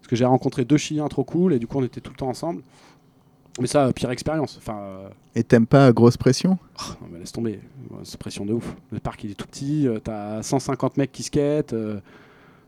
Parce 0.00 0.08
que 0.08 0.14
j'ai 0.14 0.24
rencontré 0.24 0.64
deux 0.64 0.76
Chiliens 0.76 1.08
trop 1.08 1.24
cool 1.24 1.52
et 1.52 1.58
du 1.58 1.66
coup, 1.66 1.78
on 1.78 1.82
était 1.84 2.00
tout 2.00 2.12
le 2.12 2.16
temps 2.16 2.28
ensemble. 2.28 2.62
Mais 3.60 3.66
ça, 3.66 3.90
pire 3.94 4.10
expérience. 4.10 4.56
Enfin, 4.58 4.76
euh, 4.78 5.08
Et 5.34 5.42
t'aimes 5.42 5.66
pas 5.66 5.90
grosse 5.92 6.16
pression? 6.16 6.58
Oh, 6.78 6.92
non, 7.02 7.08
mais 7.12 7.18
laisse 7.20 7.32
tomber. 7.32 7.60
C'est 8.04 8.18
pression 8.18 8.44
de 8.44 8.52
ouf. 8.52 8.76
Le 8.92 8.98
parc, 9.00 9.24
il 9.24 9.30
est 9.30 9.34
tout 9.34 9.46
petit. 9.46 9.88
euh, 9.88 9.98
T'as 9.98 10.42
150 10.42 10.96
mecs 10.98 11.12
qui 11.12 11.22
skatent. 11.22 11.72
euh, 11.72 12.00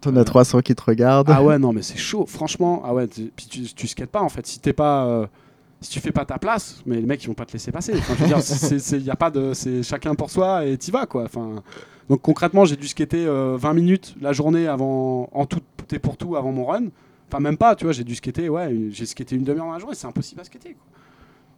T'en 0.01 0.15
as 0.17 0.25
300 0.25 0.61
qui 0.63 0.75
te 0.75 0.83
regardent. 0.83 1.31
ah 1.31 1.43
ouais, 1.43 1.59
non, 1.59 1.73
mais 1.73 1.83
c'est 1.83 1.99
chaud, 1.99 2.25
franchement. 2.27 2.83
Ah 2.85 2.95
ouais, 2.95 3.07
puis 3.07 3.47
tu, 3.51 3.63
tu 3.75 3.87
skates 3.87 4.11
pas 4.11 4.23
en 4.23 4.29
fait. 4.29 4.47
Si 4.47 4.61
t'es 4.61 4.73
pas. 4.73 5.29
si 5.81 5.91
tu 5.91 6.01
fais 6.01 6.11
pas 6.13 6.25
ta 6.25 6.39
place, 6.39 6.81
mais 6.87 6.97
les 6.97 7.07
mecs 7.07 7.23
ils 7.23 7.27
vont 7.29 7.35
pas 7.35 7.45
te 7.47 7.53
laisser 7.53 7.71
passer. 7.71 7.95
Enfin, 7.97 8.15
je 8.17 8.23
veux 8.23 8.27
dire, 8.29 8.41
c'est- 8.43 8.79
c'est- 8.79 8.99
y 9.01 9.11
a 9.11 9.17
pas 9.17 9.31
de, 9.31 9.53
c'est 9.55 9.83
chacun 9.83 10.15
pour 10.15 10.31
soi 10.31 10.65
et 10.67 10.77
t'y 10.79 10.91
vas 10.91 11.07
quoi. 11.07 11.25
Enfin, 11.25 11.63
donc 12.09 12.21
concrètement, 12.23 12.65
j'ai 12.65 12.77
dû 12.77 12.89
skater 12.89 13.27
euh, 13.27 13.57
20 13.59 13.75
minutes 13.75 14.15
la 14.21 14.33
journée 14.33 14.67
avant, 14.67 15.29
en 15.33 15.47
tout 15.47 15.61
et 15.93 15.99
pour 15.99 16.17
tout 16.17 16.35
avant 16.37 16.51
mon 16.53 16.65
run. 16.67 16.87
Enfin 17.29 17.41
même 17.41 17.57
pas, 17.59 17.77
tu 17.77 17.85
vois, 17.85 17.93
j'ai 17.93 18.05
dû 18.05 18.15
skater, 18.15 18.49
ouais, 18.49 18.75
j'ai 18.91 19.05
skaté 19.07 19.37
une 19.37 19.45
demi-heure 19.45 19.67
dans 19.67 19.73
la 19.73 19.79
journée, 19.79 19.95
c'est 19.95 20.07
impossible 20.07 20.41
à 20.41 20.45
skater. 20.45 20.75
quoi. 20.75 20.87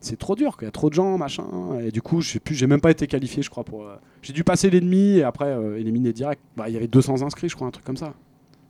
C'est 0.01 0.19
trop 0.19 0.35
dur, 0.35 0.57
il 0.61 0.65
y 0.65 0.69
a 0.69 0.71
trop 0.71 0.89
de 0.89 0.95
gens, 0.95 1.17
machin. 1.19 1.45
Et 1.83 1.91
du 1.93 2.01
coup, 2.03 2.21
je 2.23 2.31
sais 2.33 2.41
plus, 2.41 2.55
j'ai 2.55 2.67
même 2.67 2.81
pas 2.81 2.91
été 2.91 3.07
qualifié, 3.07 3.43
je 3.43 3.51
crois 3.51 3.65
pour. 3.65 3.85
euh, 3.87 3.97
j'ai 4.23 4.33
dû 4.33 4.43
passer 4.45 4.71
l'ennemi 4.71 5.19
et 5.19 5.23
après 5.23 5.45
euh, 5.47 5.79
éliminer 5.79 6.13
direct. 6.13 6.41
Bah, 6.57 6.69
il 6.69 6.75
y 6.75 6.77
avait 6.77 6.89
200 6.89 7.23
inscrits, 7.23 7.49
je 7.51 7.55
crois, 7.55 7.69
un 7.69 7.71
truc 7.71 7.85
comme 7.85 7.99
ça. 7.99 8.15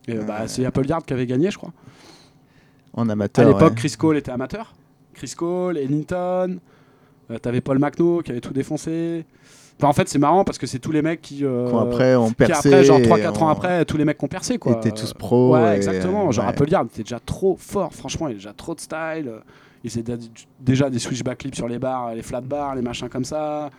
Et 0.09 0.15
bah, 0.15 0.41
Ouais. 0.43 0.49
c'est 0.49 0.65
Apple 0.65 0.87
Yard 0.87 1.05
qui 1.07 1.13
avait 1.13 1.27
gagné, 1.27 1.51
je 1.51 1.57
crois. 1.57 1.73
En 2.93 3.09
À 3.09 3.13
amateur. 3.13 3.47
l'époque, 3.47 3.71
ouais. 3.71 3.75
Chris 3.77 3.95
Cole 3.97 4.17
était 4.17 4.33
amateur. 4.33 4.75
Chris 5.15 5.33
Cole, 5.37 5.79
Ellington, 5.79 6.59
euh, 7.31 7.39
t'avais 7.39 7.61
Paul 7.61 7.79
McNo 7.79 8.23
qui 8.23 8.33
avait 8.33 8.41
tout 8.41 8.53
défoncé. 8.53 9.25
Enfin, 9.81 9.89
en 9.89 9.93
fait, 9.93 10.09
c'est 10.09 10.19
marrant 10.19 10.45
parce 10.45 10.59
que 10.59 10.67
c'est 10.67 10.79
tous 10.79 10.93
les 10.93 11.03
mecs 11.03 11.21
qui. 11.23 11.45
euh, 11.45 11.75
après, 11.79 12.15
on 12.17 12.33
percé. 12.33 12.69
après, 12.69 12.85
genre 12.85 12.99
et 12.99 13.03
3-4 13.03 13.43
ans 13.43 13.47
on- 13.47 13.49
après, 13.49 13.85
tous 13.85 13.97
les 13.97 14.05
mecs 14.05 14.19
qui 14.19 14.25
ont 14.25 14.29
percé, 14.29 14.59
quoi. 14.59 14.73
étaient 14.73 14.91
tous 14.93 15.13
pros. 15.15 15.55
Ouais, 15.55 15.77
exactement. 15.77 16.31
Genre 16.31 16.45
ouais. 16.45 16.51
Apple 16.51 16.69
Yard 16.71 16.87
était 16.93 17.03
déjà 17.03 17.21
trop 17.21 17.57
fort, 17.59 17.93
franchement, 17.93 18.29
il 18.29 18.33
a 18.33 18.35
déjà 18.35 18.53
trop 18.53 18.75
de 18.75 18.81
style. 18.81 19.29
euh, 19.29 19.39
Il 19.83 19.89
faisait 19.91 20.03
dé- 20.03 20.19
déjà 20.61 20.91
des 20.91 20.99
switchback 20.99 21.39
clips 21.39 21.55
sur 21.55 21.67
les 21.67 21.79
bars, 21.79 22.15
les 22.15 22.21
flat 22.23 22.43
bars, 22.43 22.75
les 22.75 22.83
machins 22.83 23.09
comme 23.09 23.25
ça. 23.25 23.71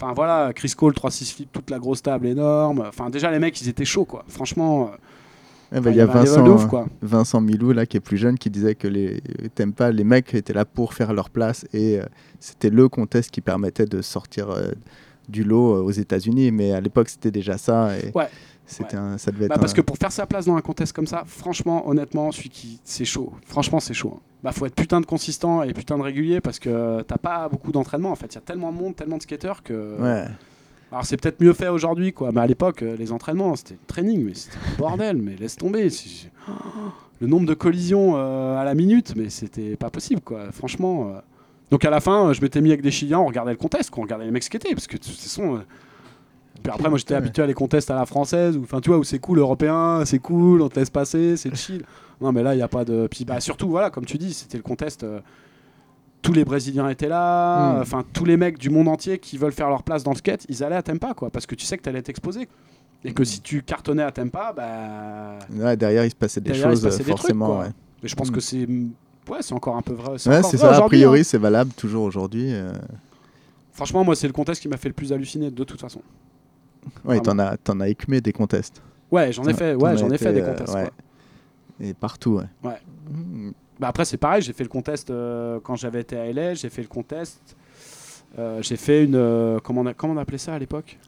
Enfin 0.00 0.14
voilà, 0.14 0.52
Chris 0.54 0.72
Cole 0.74 0.94
3-6 0.94 1.34
flip, 1.34 1.52
toute 1.52 1.68
la 1.68 1.78
grosse 1.78 2.00
table 2.00 2.26
énorme. 2.28 2.82
Enfin 2.88 3.10
déjà 3.10 3.30
les 3.30 3.38
mecs 3.38 3.60
ils 3.60 3.68
étaient 3.68 3.84
chauds 3.84 4.06
quoi. 4.06 4.24
Franchement, 4.26 4.84
euh, 4.84 4.96
bah, 5.72 5.78
enfin, 5.80 5.90
Il 5.90 5.96
y 5.96 6.00
a 6.00 6.06
Vincent, 7.02 7.40
Milou 7.42 7.72
là, 7.72 7.84
qui 7.84 7.98
est 7.98 8.00
plus 8.00 8.16
jeune 8.16 8.38
qui 8.38 8.48
disait 8.48 8.74
que 8.74 8.88
les 8.88 9.20
t'aimes 9.54 9.74
pas 9.74 9.90
les 9.92 10.02
mecs 10.04 10.32
étaient 10.34 10.54
là 10.54 10.64
pour 10.64 10.94
faire 10.94 11.12
leur 11.12 11.28
place 11.28 11.66
et 11.74 12.00
euh, 12.00 12.04
c'était 12.38 12.70
le 12.70 12.88
contest 12.88 13.30
qui 13.30 13.42
permettait 13.42 13.84
de 13.84 14.00
sortir 14.00 14.48
euh, 14.50 14.70
du 15.30 15.44
lot 15.44 15.74
euh, 15.76 15.80
aux 15.82 15.90
États-Unis 15.90 16.50
mais 16.50 16.72
à 16.72 16.80
l'époque 16.80 17.08
c'était 17.08 17.30
déjà 17.30 17.56
ça 17.58 17.96
et 17.98 18.10
Ouais. 18.14 18.28
c'était 18.66 18.96
un- 18.96 19.16
ça 19.18 19.30
devait 19.30 19.46
être 19.46 19.50
Bah, 19.50 19.58
parce 19.58 19.72
un- 19.72 19.76
que 19.76 19.80
pour 19.80 19.96
faire 19.96 20.12
sa 20.12 20.26
place 20.26 20.46
dans 20.46 20.56
un 20.56 20.60
contest 20.60 20.92
comme 20.92 21.06
ça, 21.06 21.24
franchement, 21.26 21.88
honnêtement, 21.88 22.30
celui 22.32 22.48
qui 22.50 22.80
c'est 22.84 23.04
chaud. 23.04 23.32
Franchement, 23.46 23.80
c'est 23.80 23.94
chaud. 23.94 24.14
hein. 24.16 24.20
Bah 24.42 24.52
faut 24.52 24.64
être 24.66 24.74
putain 24.74 25.00
de 25.02 25.06
consistant 25.06 25.62
et 25.62 25.72
putain 25.74 25.98
de 25.98 26.02
régulier 26.02 26.40
parce 26.40 26.58
que 26.58 27.02
t'as 27.02 27.18
pas 27.18 27.48
beaucoup 27.50 27.72
d'entraînement 27.72 28.10
en 28.10 28.16
fait. 28.16 28.26
Il 28.32 28.36
y 28.36 28.38
a 28.38 28.42
tellement 28.42 28.72
de 28.72 28.76
monde, 28.78 28.96
tellement 28.96 29.18
de 29.18 29.22
skateurs 29.22 29.62
que. 29.62 29.96
ouais. 30.00 30.24
Alors 30.92 31.04
c'est 31.04 31.16
peut-être 31.18 31.40
mieux 31.40 31.52
fait 31.52 31.68
aujourd'hui 31.68 32.12
quoi. 32.12 32.32
Mais 32.32 32.40
à 32.40 32.46
l'époque, 32.46 32.82
euh, 32.82 32.96
les 32.96 33.12
entraînements, 33.12 33.54
c'était 33.54 33.76
training, 33.86 34.24
mais 34.24 34.34
c'était 34.34 34.56
bordel. 34.78 35.18
mais 35.18 35.36
laisse 35.36 35.56
tomber. 35.56 35.88
Si- 35.90 36.28
le 37.20 37.26
nombre 37.26 37.46
de 37.46 37.54
collisions 37.54 38.14
euh, 38.16 38.56
à 38.56 38.64
la 38.64 38.74
minute, 38.74 39.12
mais 39.14 39.28
c'était 39.30 39.76
pas 39.76 39.90
possible 39.90 40.20
quoi. 40.22 40.50
Franchement. 40.52 41.08
euh. 41.16 41.20
Donc 41.70 41.84
à 41.84 41.90
la 41.90 42.00
fin, 42.00 42.32
je 42.32 42.40
m'étais 42.40 42.60
mis 42.60 42.70
avec 42.70 42.82
des 42.82 42.90
Chiliens, 42.90 43.20
on 43.20 43.26
regardait 43.26 43.52
le 43.52 43.56
contest, 43.56 43.90
on 43.96 44.02
regardait 44.02 44.24
les 44.24 44.30
mecs 44.30 44.42
skater 44.42 44.74
parce 44.74 44.86
que 44.86 44.96
de 44.96 45.02
toute 45.02 45.12
façon. 45.14 45.56
euh, 45.56 45.60
Puis 46.62 46.72
après, 46.72 46.88
moi 46.88 46.98
j'étais 46.98 47.14
habitué 47.14 47.42
à 47.42 47.46
les 47.46 47.54
contests 47.54 47.90
à 47.90 47.94
la 47.94 48.06
française, 48.06 48.56
où, 48.56 48.62
enfin 48.62 48.80
tu 48.80 48.90
vois, 48.90 48.98
où 48.98 49.04
c'est 49.04 49.18
cool 49.20 49.38
européen, 49.38 50.02
c'est 50.04 50.18
cool, 50.18 50.62
on 50.62 50.68
te 50.68 50.78
laisse 50.78 50.90
passer, 50.90 51.36
c'est 51.36 51.54
chill. 51.54 51.82
Non, 52.22 52.32
mais 52.32 52.42
là, 52.42 52.52
il 52.52 52.58
n'y 52.58 52.62
a 52.62 52.68
pas 52.68 52.84
de. 52.84 53.06
Puis 53.10 53.24
bah, 53.24 53.40
surtout, 53.40 53.70
voilà, 53.70 53.88
comme 53.88 54.04
tu 54.04 54.18
dis, 54.18 54.34
c'était 54.34 54.58
le 54.58 54.62
contest. 54.62 55.04
euh, 55.04 55.20
tous 56.20 56.34
les 56.34 56.44
Brésiliens 56.44 56.90
étaient 56.90 57.08
là, 57.08 57.76
Mm. 57.76 57.80
enfin 57.80 58.04
tous 58.12 58.26
les 58.26 58.36
mecs 58.36 58.58
du 58.58 58.68
monde 58.68 58.88
entier 58.88 59.18
qui 59.18 59.38
veulent 59.38 59.52
faire 59.52 59.70
leur 59.70 59.82
place 59.82 60.02
dans 60.02 60.10
le 60.10 60.18
skate, 60.18 60.44
ils 60.50 60.62
allaient 60.62 60.76
à 60.76 60.82
Tempa, 60.82 61.14
quoi, 61.14 61.30
parce 61.30 61.46
que 61.46 61.54
tu 61.54 61.64
sais 61.64 61.78
que 61.78 61.82
tu 61.82 61.88
allais 61.88 62.00
être 62.00 62.10
exposé. 62.10 62.46
Et 63.04 63.14
que 63.14 63.24
si 63.24 63.40
tu 63.40 63.62
cartonnais 63.62 64.02
à 64.02 64.10
Tempa, 64.12 64.52
bah. 64.54 65.38
Ouais, 65.50 65.78
derrière 65.78 66.04
il 66.04 66.10
se 66.10 66.14
passait 66.14 66.42
des 66.42 66.50
Derrière, 66.50 66.72
il 66.72 66.76
se 66.76 66.82
choses 66.82 66.90
passait 66.92 67.04
des 67.04 67.10
trucs, 67.12 67.20
forcément 67.20 67.46
quoi. 67.46 67.58
ouais. 67.60 67.70
Mais 68.02 68.08
je 68.10 68.16
pense 68.16 68.30
Mm. 68.30 68.34
que 68.34 68.40
c'est 68.40 68.68
ouais, 69.28 69.38
c'est 69.42 69.52
encore 69.54 69.76
un 69.76 69.82
peu 69.82 69.92
vrai. 69.92 70.18
C'est 70.18 70.56
ça. 70.56 70.76
A 70.76 70.82
priori, 70.82 71.20
hein. 71.20 71.24
c'est 71.24 71.38
valable 71.38 71.72
toujours 71.72 72.04
aujourd'hui. 72.04 72.52
euh. 72.52 72.72
Franchement, 73.72 74.04
moi, 74.04 74.14
c'est 74.16 74.26
le 74.26 74.32
contest 74.32 74.60
qui 74.60 74.68
m'a 74.68 74.76
fait 74.76 74.88
le 74.88 74.94
plus 74.94 75.12
halluciner 75.12 75.50
de 75.50 75.64
toute 75.64 75.80
façon. 75.80 76.02
Ouais, 77.04 77.20
t'en 77.20 77.38
as, 77.38 77.56
t'en 77.56 77.78
as 77.80 77.88
écumé 77.88 78.20
des 78.20 78.32
contests. 78.32 78.82
Ouais, 79.10 79.32
j'en 79.32 79.44
ai 79.44 79.54
fait, 79.54 79.74
ouais, 79.74 79.96
j'en 79.96 80.10
ai 80.10 80.18
fait 80.18 80.32
des 80.32 80.40
euh, 80.40 80.50
contests. 80.52 80.74
ouais. 80.74 80.82
quoi. 80.84 80.92
Et 81.86 81.94
partout, 81.94 82.36
ouais. 82.36 82.44
Ouais. 82.68 82.78
Mmh. 83.10 83.50
Bah 83.78 83.88
après, 83.88 84.04
c'est 84.04 84.18
pareil, 84.18 84.42
j'ai 84.42 84.52
fait 84.52 84.62
le 84.64 84.68
contest 84.68 85.10
euh, 85.10 85.58
quand 85.62 85.74
j'avais 85.76 86.00
été 86.00 86.16
à 86.16 86.30
LA, 86.30 86.54
j'ai 86.54 86.68
fait 86.68 86.82
le 86.82 86.88
contest. 86.88 87.40
euh, 88.38 88.60
j'ai 88.62 88.76
fait 88.76 89.04
une. 89.04 89.14
euh, 89.14 89.58
comment, 89.62 89.80
on 89.80 89.86
a- 89.86 89.94
comment 89.94 90.12
on 90.12 90.18
appelait 90.18 90.36
ça 90.38 90.54
à 90.54 90.58
l'époque? 90.58 90.98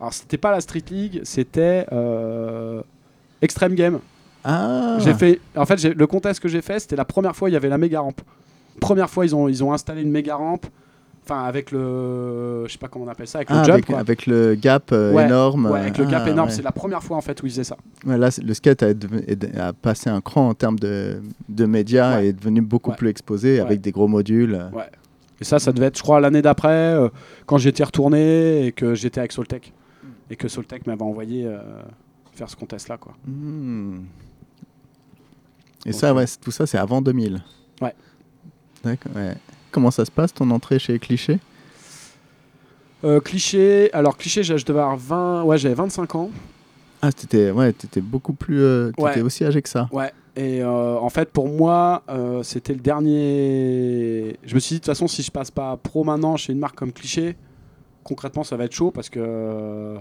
Alors, 0.00 0.14
c'était 0.14 0.38
pas 0.38 0.50
la 0.52 0.60
Street 0.60 0.84
League, 0.90 1.20
c'était 1.24 1.84
Extreme 3.42 3.74
Game. 3.74 4.00
Ah 4.44 4.96
J'ai 5.00 5.14
fait. 5.14 5.40
En 5.56 5.66
fait, 5.66 5.82
le 5.84 6.06
contest 6.06 6.40
que 6.40 6.48
j'ai 6.48 6.62
fait, 6.62 6.78
c'était 6.80 6.96
la 6.96 7.04
première 7.04 7.34
fois 7.36 7.50
il 7.50 7.52
y 7.52 7.56
avait 7.56 7.68
la 7.68 7.78
méga 7.78 8.00
rampe. 8.00 8.20
Première 8.80 9.10
fois, 9.10 9.24
ils 9.26 9.34
ont, 9.34 9.48
ils 9.48 9.62
ont 9.64 9.72
installé 9.72 10.02
une 10.02 10.10
méga 10.10 10.36
rampe. 10.36 10.66
Enfin, 11.24 11.44
avec 11.44 11.72
le. 11.72 12.64
Je 12.66 12.72
sais 12.72 12.78
pas 12.78 12.88
comment 12.88 13.04
on 13.04 13.08
appelle 13.08 13.26
ça, 13.26 13.38
avec 13.38 13.48
Ah, 13.50 13.58
le 13.58 13.64
jump. 13.64 13.74
avec, 13.74 13.86
quoi. 13.86 13.98
avec 13.98 14.26
le 14.26 14.54
gap 14.54 14.90
euh, 14.92 15.12
Ouais, 15.12 15.24
énorme. 15.26 15.66
Ouais, 15.66 15.80
avec 15.80 15.98
le 15.98 16.06
gap 16.06 16.22
Ah, 16.24 16.30
énorme, 16.30 16.48
ouais. 16.48 16.54
c'est 16.54 16.62
la 16.62 16.72
première 16.72 17.02
fois 17.02 17.18
en 17.18 17.20
fait 17.20 17.42
où 17.42 17.46
ils 17.46 17.50
faisaient 17.50 17.64
ça. 17.64 17.76
Ouais, 18.06 18.16
là, 18.16 18.30
le 18.42 18.54
skate 18.54 18.82
a, 18.82 19.72
passé 19.74 20.08
un 20.08 20.22
cran 20.22 20.48
en 20.48 20.54
termes 20.54 20.78
de, 20.78 21.20
de 21.50 21.66
médias 21.66 22.16
Ouais. 22.16 22.26
et 22.26 22.28
est 22.28 22.32
devenu 22.32 22.62
beaucoup 22.62 22.90
Ouais. 22.92 22.96
plus 22.96 23.08
exposé 23.10 23.54
Ouais. 23.56 23.60
avec 23.60 23.80
des 23.82 23.90
gros 23.90 24.08
modules. 24.08 24.58
Et 25.40 25.44
ça, 25.44 25.58
ça 25.58 25.70
devait 25.72 25.86
être, 25.86 25.98
je 25.98 26.02
crois, 26.02 26.18
l'année 26.20 26.40
d'après, 26.42 26.68
euh, 26.94 27.08
quand 27.46 27.58
j'étais 27.58 27.84
retourné 27.84 28.66
et 28.66 28.72
que 28.72 28.94
j'étais 28.94 29.20
avec 29.20 29.32
Soltech. 29.32 29.72
Et 30.30 30.36
que 30.36 30.48
Soltech 30.48 30.86
m'avait 30.86 31.02
envoyé 31.02 31.44
euh, 31.46 31.58
faire 32.32 32.48
ce 32.48 32.56
contest-là. 32.56 32.96
quoi. 32.96 33.12
Hmm. 33.26 33.98
Et 35.86 35.92
ça, 35.92 36.12
ouais, 36.14 36.24
tout 36.40 36.50
ça, 36.50 36.66
c'est 36.66 36.78
avant 36.78 37.00
2000. 37.00 37.42
Ouais. 37.80 37.94
D'accord. 38.84 39.12
ouais. 39.16 39.34
Comment 39.70 39.90
ça 39.90 40.04
se 40.04 40.10
passe 40.10 40.32
ton 40.34 40.50
entrée 40.50 40.78
chez 40.78 40.98
Cliché? 40.98 41.38
Euh, 43.04 43.20
cliché, 43.20 43.92
alors 43.92 44.16
cliché, 44.16 44.42
je 44.42 44.52
devais 44.64 44.80
avoir 44.80 44.96
20, 44.96 45.44
ouais, 45.44 45.56
j'avais 45.58 45.74
25 45.74 46.14
ans. 46.16 46.30
Ah, 47.00 47.12
t'étais 47.12 47.52
ouais, 47.52 47.72
t'étais 47.72 48.00
beaucoup 48.00 48.32
plus. 48.32 48.60
euh, 48.60 48.90
t'étais 48.90 49.02
Ouais. 49.02 49.20
aussi 49.22 49.44
âgé 49.44 49.62
que 49.62 49.68
ça. 49.68 49.88
Ouais. 49.92 50.10
Et 50.34 50.62
euh, 50.62 50.96
en 50.98 51.08
fait, 51.08 51.30
pour 51.30 51.48
moi, 51.48 52.02
c'était 52.42 52.72
le 52.72 52.80
dernier. 52.80 54.36
Je 54.44 54.54
me 54.54 54.60
suis 54.60 54.74
dit, 54.74 54.80
de 54.80 54.84
toute 54.84 54.86
façon, 54.86 55.06
si 55.06 55.22
je 55.22 55.30
passe 55.30 55.50
pas 55.50 55.76
pro 55.76 56.02
maintenant 56.04 56.36
chez 56.36 56.52
une 56.52 56.58
marque 56.58 56.76
comme 56.76 56.92
Cliché, 56.92 57.36
concrètement, 58.04 58.42
ça 58.44 58.56
va 58.56 58.64
être 58.64 58.74
chaud 58.74 58.90
parce 58.90 59.08
que. 59.10 59.96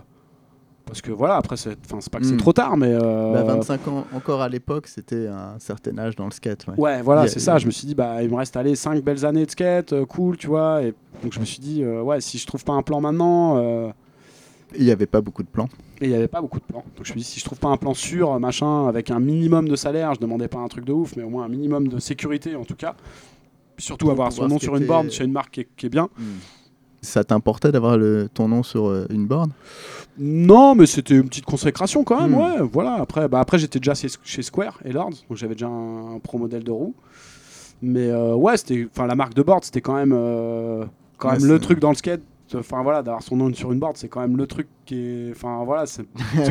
Parce 0.87 1.01
que 1.01 1.11
voilà, 1.11 1.35
après, 1.35 1.57
c'est 1.57 1.77
enfin, 1.85 1.99
c'est 2.01 2.11
pas 2.11 2.19
que 2.19 2.25
c'est 2.25 2.33
Hmm. 2.33 2.37
trop 2.37 2.53
tard, 2.53 2.77
mais. 2.77 2.91
euh, 2.91 3.33
Bah, 3.33 3.43
25 3.43 3.87
ans 3.89 4.05
encore 4.13 4.41
à 4.41 4.49
l'époque, 4.49 4.87
c'était 4.87 5.27
un 5.27 5.59
certain 5.59 5.97
âge 5.97 6.15
dans 6.15 6.25
le 6.25 6.31
skate. 6.31 6.65
Ouais. 6.67 6.73
Ouais, 6.77 7.01
voilà, 7.01 7.27
c'est 7.27 7.39
ça. 7.39 7.55
a- 7.55 7.57
Je 7.59 7.65
me 7.65 7.71
suis 7.71 7.85
dit, 7.87 7.93
bah, 7.95 8.23
il 8.23 8.29
me 8.29 8.35
reste 8.35 8.55
allez, 8.57 8.75
5 8.75 9.03
belles 9.03 9.25
années 9.25 9.45
de 9.45 9.51
skate, 9.51 9.93
euh, 9.93 10.05
cool, 10.05 10.37
tu 10.37 10.47
vois. 10.47 10.81
Et 10.83 10.93
donc, 11.21 11.33
je 11.33 11.39
me 11.39 11.45
suis 11.45 11.59
dit, 11.59 11.83
euh, 11.83 12.01
ouais, 12.01 12.21
si 12.21 12.37
je 12.37 12.47
trouve 12.47 12.63
pas 12.63 12.73
un 12.73 12.81
plan 12.83 13.01
maintenant. 13.01 13.57
euh, 13.57 13.89
Il 14.77 14.83
n'y 14.85 14.91
avait 14.91 15.05
pas 15.07 15.21
beaucoup 15.21 15.43
de 15.43 15.47
plans. 15.47 15.69
Et 16.01 16.05
il 16.05 16.09
n'y 16.09 16.15
avait 16.15 16.27
pas 16.27 16.41
beaucoup 16.41 16.59
de 16.59 16.65
plans. 16.65 16.83
Donc 16.95 17.05
je 17.05 17.13
me 17.13 17.17
suis 17.17 17.19
dit, 17.19 17.23
si 17.23 17.39
je 17.39 17.45
trouve 17.45 17.57
pas 17.59 17.69
un 17.69 17.77
plan 17.77 17.93
sûr, 17.93 18.37
machin, 18.39 18.87
avec 18.87 19.09
un 19.11 19.19
minimum 19.19 19.67
de 19.67 19.75
salaire, 19.75 20.13
je 20.13 20.19
demandais 20.19 20.47
pas 20.47 20.59
un 20.59 20.67
truc 20.67 20.85
de 20.85 20.91
ouf, 20.93 21.15
mais 21.15 21.23
au 21.23 21.29
moins 21.29 21.45
un 21.45 21.49
minimum 21.49 21.87
de 21.87 21.99
sécurité 21.99 22.55
en 22.55 22.65
tout 22.65 22.75
cas. 22.75 22.95
Puis 23.77 23.85
surtout 23.85 24.05
Pour 24.05 24.11
avoir 24.11 24.31
son 24.31 24.47
nom 24.47 24.59
sur 24.59 24.75
une 24.75 24.85
borne 24.85 25.09
chez 25.09 25.23
une 25.23 25.31
marque 25.31 25.51
qui 25.53 25.61
est, 25.61 25.67
qui 25.75 25.85
est 25.85 25.89
bien. 25.89 26.09
Ça 27.01 27.23
t'importait 27.23 27.71
d'avoir 27.71 27.97
ton 28.33 28.47
nom 28.47 28.63
sur 28.63 28.87
euh, 28.87 29.05
une 29.09 29.27
borne? 29.27 29.51
Non, 30.19 30.73
mais 30.75 30.87
c'était 30.87 31.13
une 31.15 31.27
petite 31.27 31.45
consécration 31.45 32.03
quand 32.03 32.21
même, 32.21 32.31
Hmm. 32.31 32.41
ouais. 32.41 32.67
Voilà. 32.71 32.95
Après, 32.95 33.27
bah, 33.27 33.39
après 33.39 33.59
j'étais 33.59 33.79
déjà 33.79 33.93
chez, 33.93 34.41
Square 34.41 34.79
et 34.83 34.91
Lords, 34.91 35.11
donc 35.29 35.37
j'avais 35.37 35.53
déjà 35.53 35.67
un, 35.67 36.15
un 36.15 36.19
pro 36.19 36.37
modèle 36.37 36.63
de 36.63 36.71
roue. 36.71 36.95
Mais 37.81 38.07
euh, 38.09 38.33
ouais, 38.33 38.57
c'était, 38.57 38.87
enfin 38.91 39.05
la 39.05 39.13
marque 39.15 39.35
de 39.35 39.43
board, 39.43 39.63
c'était 39.63 39.81
quand 39.81 39.93
même, 39.93 40.13
euh, 40.15 40.85
quand 41.17 41.29
Ouais, 41.29 41.37
même 41.39 41.47
le 41.47 41.59
truc 41.59 41.79
dans 41.79 41.89
le 41.89 41.95
skate. 41.95 42.21
Enfin 42.55 42.81
voilà, 42.81 43.03
d'avoir 43.03 43.21
son 43.21 43.35
nom 43.35 43.53
sur 43.53 43.73
une 43.73 43.79
board, 43.79 43.97
c'est 43.97 44.07
quand 44.07 44.21
même 44.21 44.37
le 44.37 44.47
truc 44.47 44.67
qui 44.85 44.95
est, 44.95 45.31
enfin 45.31 45.63
voilà, 45.65 45.85
c'est, 45.85 46.03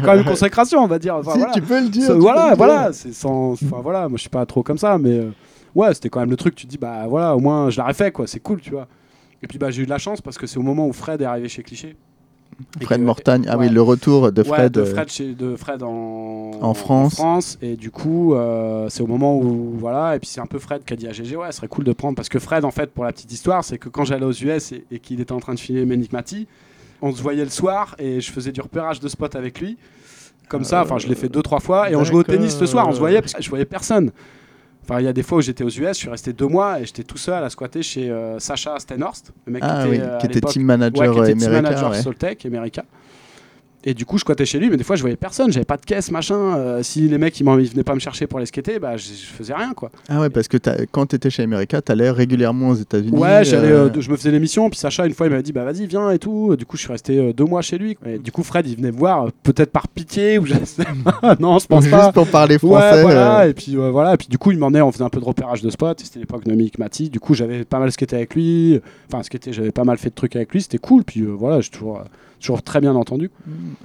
quand 0.02 0.08
même 0.12 0.18
une 0.20 0.24
consécration, 0.28 0.80
on 0.80 0.86
va 0.86 0.98
dire. 0.98 1.16
Enfin, 1.16 1.32
Si, 1.32 1.38
voilà. 1.38 1.52
tu 1.54 1.62
peux 1.62 1.80
le 1.80 1.88
dire. 1.88 2.16
Voilà, 2.18 2.50
le 2.50 2.56
voilà, 2.56 2.92
c'est 2.92 3.12
sans. 3.14 3.52
Enfin 3.52 3.80
voilà, 3.82 4.06
moi 4.08 4.16
je 4.18 4.20
suis 4.20 4.30
pas 4.30 4.44
trop 4.46 4.62
comme 4.62 4.76
ça, 4.78 4.98
mais 4.98 5.18
euh, 5.18 5.30
ouais, 5.74 5.92
c'était 5.94 6.10
quand 6.10 6.20
même 6.20 6.30
le 6.30 6.36
truc. 6.36 6.54
Tu 6.54 6.66
te 6.66 6.70
dis 6.70 6.76
bah 6.78 7.06
voilà, 7.08 7.34
au 7.34 7.40
moins 7.40 7.70
je 7.70 7.80
l'aurais 7.80 7.94
fait 7.94 8.12
quoi, 8.12 8.26
c'est 8.26 8.40
cool, 8.40 8.60
tu 8.60 8.70
vois. 8.72 8.86
Et 9.46 9.48
puis 9.48 9.58
bah 9.58 9.70
j'ai 9.70 9.82
eu 9.82 9.84
de 9.84 9.90
la 9.90 9.98
chance 9.98 10.20
parce 10.20 10.38
que 10.38 10.48
c'est 10.48 10.58
au 10.58 10.62
moment 10.62 10.88
où 10.88 10.92
Fred 10.92 11.22
est 11.22 11.24
arrivé 11.24 11.48
chez 11.48 11.62
Cliché. 11.62 11.94
Fred 12.82 12.98
que- 12.98 13.04
Mortagne. 13.04 13.46
Ah 13.48 13.56
oui, 13.56 13.68
le 13.68 13.80
retour 13.80 14.32
de 14.32 14.42
Ouais, 14.42 14.48
Fred. 14.48 14.72
de 14.72 14.80
euh, 14.80 14.86
Fred, 14.86 15.08
chez, 15.08 15.34
de 15.34 15.54
Fred 15.54 15.84
en, 15.84 16.50
En 16.60 16.74
France. 16.74 17.56
Et 17.62 17.76
du 17.76 17.92
coup, 17.92 18.34
euh, 18.34 18.88
c'est 18.88 19.02
au 19.02 19.06
moment 19.06 19.38
où 19.38 19.74
voilà, 19.78 20.16
et 20.16 20.18
puis 20.18 20.28
c'est 20.28 20.40
un 20.40 20.46
peu 20.46 20.58
Fred 20.58 20.82
qui 20.84 20.92
a 20.92 20.96
dit 20.96 21.06
à 21.06 21.12
GG 21.12 21.36
ouais, 21.36 21.52
ce 21.52 21.58
serait 21.58 21.68
cool 21.68 21.84
de 21.84 21.92
prendre 21.92 22.16
parce 22.16 22.28
que 22.28 22.40
Fred 22.40 22.64
en 22.64 22.72
fait 22.72 22.90
pour 22.92 23.04
la 23.04 23.12
petite 23.12 23.30
histoire, 23.32 23.62
c'est 23.62 23.78
que 23.78 23.88
quand 23.88 24.04
j'allais 24.04 24.24
aux 24.26 24.32
US 24.32 24.72
et, 24.72 24.84
et 24.90 24.98
qu'il 24.98 25.20
était 25.20 25.30
en 25.32 25.38
train 25.38 25.54
de 25.54 25.60
filmer 25.60 25.84
Menigmati, 25.84 26.48
on 27.02 27.12
se 27.14 27.22
voyait 27.22 27.44
le 27.44 27.50
soir 27.50 27.94
et 28.00 28.20
je 28.20 28.32
faisais 28.32 28.50
du 28.50 28.60
repérage 28.60 28.98
de 28.98 29.06
spot 29.08 29.36
avec 29.36 29.60
lui. 29.60 29.76
Comme 30.48 30.64
ça, 30.64 30.82
enfin 30.82 30.98
je 30.98 31.06
l'ai 31.06 31.14
fait 31.14 31.28
deux 31.28 31.42
trois 31.42 31.60
fois 31.60 31.88
et 31.88 31.94
on 31.94 32.02
jouait 32.02 32.18
au 32.18 32.22
tennis 32.24 32.60
le 32.60 32.66
soir, 32.66 32.88
on 32.88 32.92
se 32.92 32.98
voyait 32.98 33.20
parce 33.20 33.34
que 33.34 33.42
je 33.42 33.48
voyais 33.50 33.64
personne. 33.64 34.10
Enfin, 34.88 35.00
il 35.00 35.04
y 35.04 35.08
a 35.08 35.12
des 35.12 35.24
fois 35.24 35.38
où 35.38 35.40
j'étais 35.40 35.64
aux 35.64 35.68
US, 35.68 35.88
je 35.88 35.92
suis 35.94 36.08
resté 36.08 36.32
deux 36.32 36.46
mois 36.46 36.80
et 36.80 36.86
j'étais 36.86 37.02
tout 37.02 37.18
seul 37.18 37.42
à 37.42 37.50
squatter 37.50 37.82
chez 37.82 38.08
euh, 38.08 38.38
Sacha 38.38 38.78
Stenhorst, 38.78 39.32
le 39.44 39.54
mec 39.54 39.62
Ah 39.66 39.82
qui 39.82 39.94
était, 39.94 40.00
euh, 40.00 40.18
qui 40.18 40.26
était 40.26 40.40
team 40.42 40.62
Ouais, 40.62 40.66
manager 40.76 41.12
qui 41.12 41.18
était 41.18 41.32
euh, 41.32 41.34
team 41.34 41.50
manager 41.50 41.90
ouais. 41.90 42.02
Soltech, 42.02 42.46
America. 42.46 42.84
Et 43.88 43.94
du 43.94 44.04
coup, 44.04 44.16
je 44.18 44.22
squattais 44.22 44.44
chez 44.44 44.58
lui, 44.58 44.68
mais 44.68 44.76
des 44.76 44.84
fois, 44.84 44.96
je 44.96 45.00
voyais 45.00 45.16
personne. 45.16 45.50
J'avais 45.52 45.64
pas 45.64 45.76
de 45.76 45.84
caisse, 45.86 46.10
machin. 46.10 46.56
Euh, 46.56 46.82
si 46.82 47.08
les 47.08 47.18
mecs, 47.18 47.38
ils, 47.40 47.46
ils 47.46 47.70
venaient 47.70 47.84
pas 47.84 47.94
me 47.94 48.00
chercher 48.00 48.26
pour 48.26 48.40
les 48.40 48.46
skater, 48.46 48.78
bah, 48.80 48.96
je, 48.96 49.04
je 49.06 49.26
faisais 49.26 49.54
rien, 49.54 49.72
quoi. 49.74 49.90
Ah 50.08 50.20
ouais, 50.20 50.28
parce 50.28 50.48
que 50.48 50.56
quand 50.90 51.06
tu 51.06 51.16
étais 51.16 51.30
chez 51.30 51.44
America, 51.44 51.80
tu 51.80 51.92
allais 51.92 52.10
régulièrement 52.10 52.70
aux 52.70 52.74
États-Unis. 52.74 53.16
Ouais, 53.16 53.42
euh, 53.54 53.88
euh, 53.88 54.00
je 54.00 54.10
me 54.10 54.16
faisais 54.16 54.32
l'émission. 54.32 54.68
Puis 54.70 54.78
Sacha, 54.80 55.06
une 55.06 55.14
fois, 55.14 55.28
il 55.28 55.32
m'a 55.32 55.40
dit, 55.40 55.52
bah 55.52 55.64
vas-y, 55.64 55.86
viens 55.86 56.10
et 56.10 56.18
tout. 56.18 56.56
Du 56.56 56.66
coup, 56.66 56.76
je 56.76 56.82
suis 56.82 56.90
resté 56.92 57.18
euh, 57.18 57.32
deux 57.32 57.44
mois 57.44 57.62
chez 57.62 57.78
lui. 57.78 57.96
Et 58.04 58.18
du 58.18 58.32
coup, 58.32 58.42
Fred, 58.42 58.66
il 58.66 58.76
venait 58.76 58.90
me 58.92 58.96
voir, 58.98 59.30
peut-être 59.44 59.70
par 59.70 59.86
pitié 59.88 60.38
ou 60.38 60.46
je 60.46 60.54
sais 60.64 60.82
pas. 61.20 61.36
non, 61.40 61.58
je 61.60 61.66
pense 61.66 61.84
juste 61.84 61.96
pas. 61.96 62.12
pour 62.12 62.26
parler 62.26 62.54
Ouais, 62.54 62.58
français. 62.58 63.02
voilà, 63.02 63.40
euh, 63.42 63.48
et 63.50 63.54
puis 63.54 63.76
euh, 63.76 63.90
voilà, 63.90 64.14
et 64.14 64.16
puis 64.16 64.26
du 64.28 64.38
coup 64.38 64.50
il 64.50 64.58
m'emmenait, 64.58 64.80
on 64.80 64.90
faisait 64.90 65.04
un 65.04 65.08
peu 65.10 65.20
de 65.20 65.24
repérage 65.24 65.62
de 65.62 65.70
spots, 65.70 65.94
c'était 66.02 66.18
l'époque 66.20 66.44
de 66.44 66.52
Mick 66.54 66.78
Mati, 66.78 67.10
du 67.10 67.20
coup 67.20 67.34
j'avais 67.34 67.64
pas 67.64 67.78
mal 67.78 67.92
skaté 67.92 68.16
avec 68.16 68.34
lui, 68.34 68.80
enfin 69.12 69.22
skaté, 69.22 69.52
j'avais 69.52 69.72
pas 69.72 69.84
mal 69.84 69.98
fait 69.98 70.08
de 70.10 70.14
trucs 70.14 70.34
avec 70.36 70.52
lui, 70.52 70.62
c'était 70.62 70.78
cool, 70.78 71.04
puis 71.04 71.22
voilà, 71.22 71.60
j'ai 71.60 71.68
toujours, 71.70 72.00
toujours 72.40 72.62
très 72.62 72.80
bien 72.80 72.94
entendu. 72.94 73.30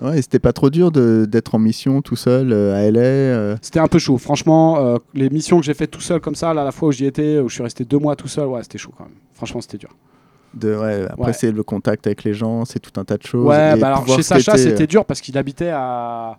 Ouais, 0.01 0.19
et 0.19 0.21
c'était 0.21 0.39
pas 0.39 0.53
trop 0.53 0.69
dur 0.69 0.91
d'être 0.91 1.55
en 1.55 1.59
mission 1.59 2.01
tout 2.01 2.15
seul 2.15 2.51
euh, 2.51 2.75
à 2.75 2.89
LA. 2.91 2.99
euh, 2.99 3.55
C'était 3.61 3.79
un 3.79 3.87
peu 3.87 3.99
chaud, 3.99 4.17
franchement, 4.17 4.77
euh, 4.79 4.97
les 5.13 5.29
missions 5.29 5.59
que 5.59 5.65
j'ai 5.65 5.73
faites 5.73 5.91
tout 5.91 6.01
seul 6.01 6.19
comme 6.19 6.35
ça, 6.35 6.53
là, 6.53 6.63
la 6.63 6.71
fois 6.71 6.89
où 6.89 6.91
j'y 6.91 7.05
étais, 7.05 7.39
où 7.39 7.49
je 7.49 7.53
suis 7.55 7.63
resté 7.63 7.85
deux 7.85 7.97
mois 7.99 8.15
tout 8.15 8.27
seul, 8.27 8.47
ouais, 8.47 8.61
c'était 8.63 8.77
chaud 8.77 8.91
quand 8.97 9.05
même, 9.05 9.13
franchement 9.33 9.61
c'était 9.61 9.77
dur. 9.77 9.89
de, 10.53 10.75
ouais, 10.75 11.05
après, 11.09 11.27
Ouais. 11.27 11.33
c'est 11.33 11.51
le 11.51 11.63
contact 11.63 12.05
avec 12.07 12.23
les 12.23 12.33
gens, 12.33 12.65
c'est 12.65 12.79
tout 12.79 12.99
un 12.99 13.05
tas 13.05 13.17
de 13.17 13.23
choses. 13.23 13.47
Ouais, 13.47 13.77
et 13.77 13.79
bah 13.79 13.87
alors 13.87 14.05
chez 14.07 14.21
Sacha 14.23 14.57
c'était 14.57 14.87
dur 14.87 15.05
parce 15.05 15.21
qu'il 15.21 15.37
habitait 15.37 15.69
à. 15.73 16.37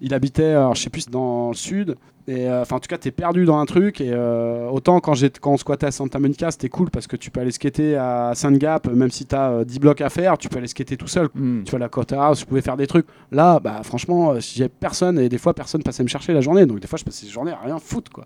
Il 0.00 0.12
habitait, 0.12 0.50
alors, 0.50 0.74
je 0.74 0.82
sais 0.82 0.90
plus, 0.90 1.08
dans 1.08 1.50
le 1.50 1.54
sud. 1.54 1.94
Et 2.26 2.48
euh, 2.48 2.62
en 2.62 2.80
tout 2.80 2.88
cas, 2.88 2.96
t'es 2.96 3.10
perdu 3.10 3.44
dans 3.44 3.58
un 3.58 3.66
truc. 3.66 4.00
Et 4.00 4.10
euh, 4.12 4.68
autant 4.68 5.00
quand, 5.00 5.14
quand 5.40 5.52
on 5.52 5.56
squattait 5.56 5.86
à 5.86 5.90
Santa 5.90 6.18
Monica, 6.18 6.50
c'était 6.50 6.70
cool 6.70 6.90
parce 6.90 7.06
que 7.06 7.16
tu 7.16 7.30
peux 7.30 7.40
aller 7.40 7.50
skater 7.50 7.96
à 7.96 8.32
Saint 8.34 8.52
Gap, 8.52 8.86
même 8.86 9.10
si 9.10 9.26
t'as 9.26 9.50
euh, 9.50 9.64
10 9.64 9.78
blocs 9.78 10.00
à 10.00 10.08
faire, 10.08 10.38
tu 10.38 10.48
peux 10.48 10.58
aller 10.58 10.68
skater 10.68 10.96
tout 10.96 11.06
seul. 11.06 11.28
Hmm. 11.34 11.64
Tu 11.64 11.70
vois, 11.70 11.78
la 11.78 11.88
Court 11.88 12.06
House, 12.12 12.40
je 12.40 12.46
pouvais 12.46 12.62
faire 12.62 12.76
des 12.76 12.86
trucs. 12.86 13.06
Là, 13.30 13.60
bah 13.60 13.82
franchement, 13.82 14.32
euh, 14.32 14.40
si 14.40 14.58
j'avais 14.58 14.70
personne, 14.70 15.18
et 15.18 15.28
des 15.28 15.38
fois, 15.38 15.52
personne 15.52 15.82
passait 15.82 16.02
me 16.02 16.08
chercher 16.08 16.32
la 16.32 16.40
journée. 16.40 16.64
Donc, 16.64 16.80
des 16.80 16.88
fois, 16.88 16.98
je 16.98 17.04
passais 17.04 17.26
la 17.26 17.32
journée 17.32 17.52
à 17.52 17.58
rien 17.62 17.78
foutre, 17.78 18.10
quoi. 18.10 18.24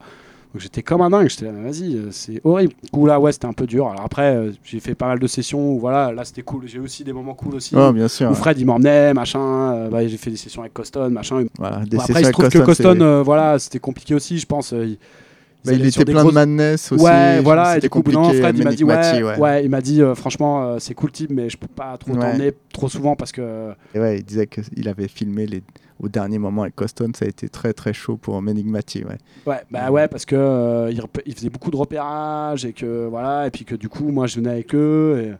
Donc, 0.59 0.63
j'étais 0.65 0.83
comme 0.83 1.03
un 1.03 1.11
dingue. 1.11 1.29
J'étais 1.29 1.45
là, 1.45 1.53
vas-y, 1.53 1.95
euh, 1.95 2.09
c'est 2.11 2.41
horrible. 2.43 2.73
Du 2.83 2.91
coup, 2.91 3.07
là, 3.07 3.21
ouais, 3.21 3.31
c'était 3.31 3.47
un 3.47 3.53
peu 3.53 3.65
dur. 3.65 3.87
Alors, 3.87 4.03
après, 4.03 4.35
euh, 4.35 4.51
j'ai 4.65 4.81
fait 4.81 4.97
pas 4.97 5.07
mal 5.07 5.21
de 5.21 5.27
sessions 5.29 5.71
où, 5.75 5.79
voilà, 5.79 6.11
là, 6.11 6.25
c'était 6.25 6.43
cool. 6.43 6.67
J'ai 6.67 6.79
eu 6.79 6.81
aussi 6.81 7.05
des 7.05 7.13
moments 7.13 7.35
cool 7.35 7.55
aussi. 7.55 7.77
Ouais, 7.77 7.93
bien 7.93 8.09
sûr. 8.09 8.29
Où 8.29 8.35
Fred 8.35 8.59
il 8.59 8.67
m'emmenait, 8.67 9.15
machin. 9.15 9.39
euh, 9.39 9.89
bah, 9.89 10.05
j'ai 10.05 10.17
fait 10.17 10.31
des 10.31 10.37
sessions 10.37 10.63
avec 10.63 10.75
Coston, 10.75 11.13
machin. 11.13 11.45
Voilà, 11.59 11.85
des 11.85 11.97
Bon, 11.97 12.03
après, 12.03 12.23
il 12.23 12.27
se 12.27 12.33
trouve 12.33 12.49
que 12.49 12.59
Coston, 12.59 13.01
euh, 13.01 13.23
voilà, 13.23 13.61
c'était 13.61 13.79
compliqué 13.79 14.17
aussi, 14.17 14.39
je 14.39 14.47
pense. 14.47 14.73
il, 14.73 14.99
bah, 15.71 15.77
il 15.77 15.87
était 15.87 16.05
plein 16.05 16.21
grosses- 16.21 16.33
de 16.33 16.35
madness 16.35 16.93
aussi. 16.93 17.05
Ouais, 17.05 17.41
voilà. 17.41 17.77
Et 17.77 17.81
du 17.81 17.91
coup, 17.91 18.03
Fred 18.05 18.57
il 18.59 18.65
m'a 18.65 18.73
dit 18.73 18.85
ouais, 18.85 19.39
ouais, 19.39 19.65
il 19.65 19.71
m'a 19.71 19.81
dit 19.81 20.03
euh, 20.03 20.15
franchement, 20.15 20.65
euh, 20.65 20.77
c'est 20.79 20.95
cool 20.95 21.13
type, 21.13 21.31
mais 21.31 21.49
je 21.49 21.57
peux 21.57 21.67
pas 21.69 21.97
trop 21.99 22.15
t'emmener 22.15 22.53
trop 22.73 22.89
souvent 22.89 23.17
parce 23.17 23.33
que 23.33 23.71
Et 23.95 24.01
ouais, 24.01 24.19
il 24.19 24.25
disait 24.25 24.47
qu'il 24.47 24.89
avait 24.89 25.09
filmé 25.09 25.47
les... 25.47 25.63
au 26.01 26.09
dernier 26.09 26.39
moment 26.39 26.63
avec 26.63 26.77
Coston, 26.77 27.13
ça 27.15 27.25
a 27.25 27.29
été 27.29 27.49
très 27.49 27.73
très 27.73 27.93
chaud 27.93 28.17
pour 28.17 28.41
Menigmati. 28.41 29.05
Ouais. 29.05 29.17
ouais, 29.47 29.61
bah 29.71 29.91
ouais, 29.91 30.09
parce 30.09 30.25
que 30.25 30.37
euh, 30.37 30.91
il, 30.93 31.01
rep- 31.01 31.23
il 31.27 31.35
faisait 31.35 31.51
beaucoup 31.51 31.71
de 31.71 31.77
repérage 31.77 32.65
et 32.65 32.73
que 32.73 33.07
voilà, 33.07 33.47
et 33.47 33.51
puis 33.51 33.65
que 33.65 33.75
du 33.75 33.89
coup, 33.89 34.09
moi, 34.11 34.27
je 34.27 34.37
venais 34.37 34.51
avec 34.51 34.75
eux. 34.75 35.23
Et... 35.25 35.33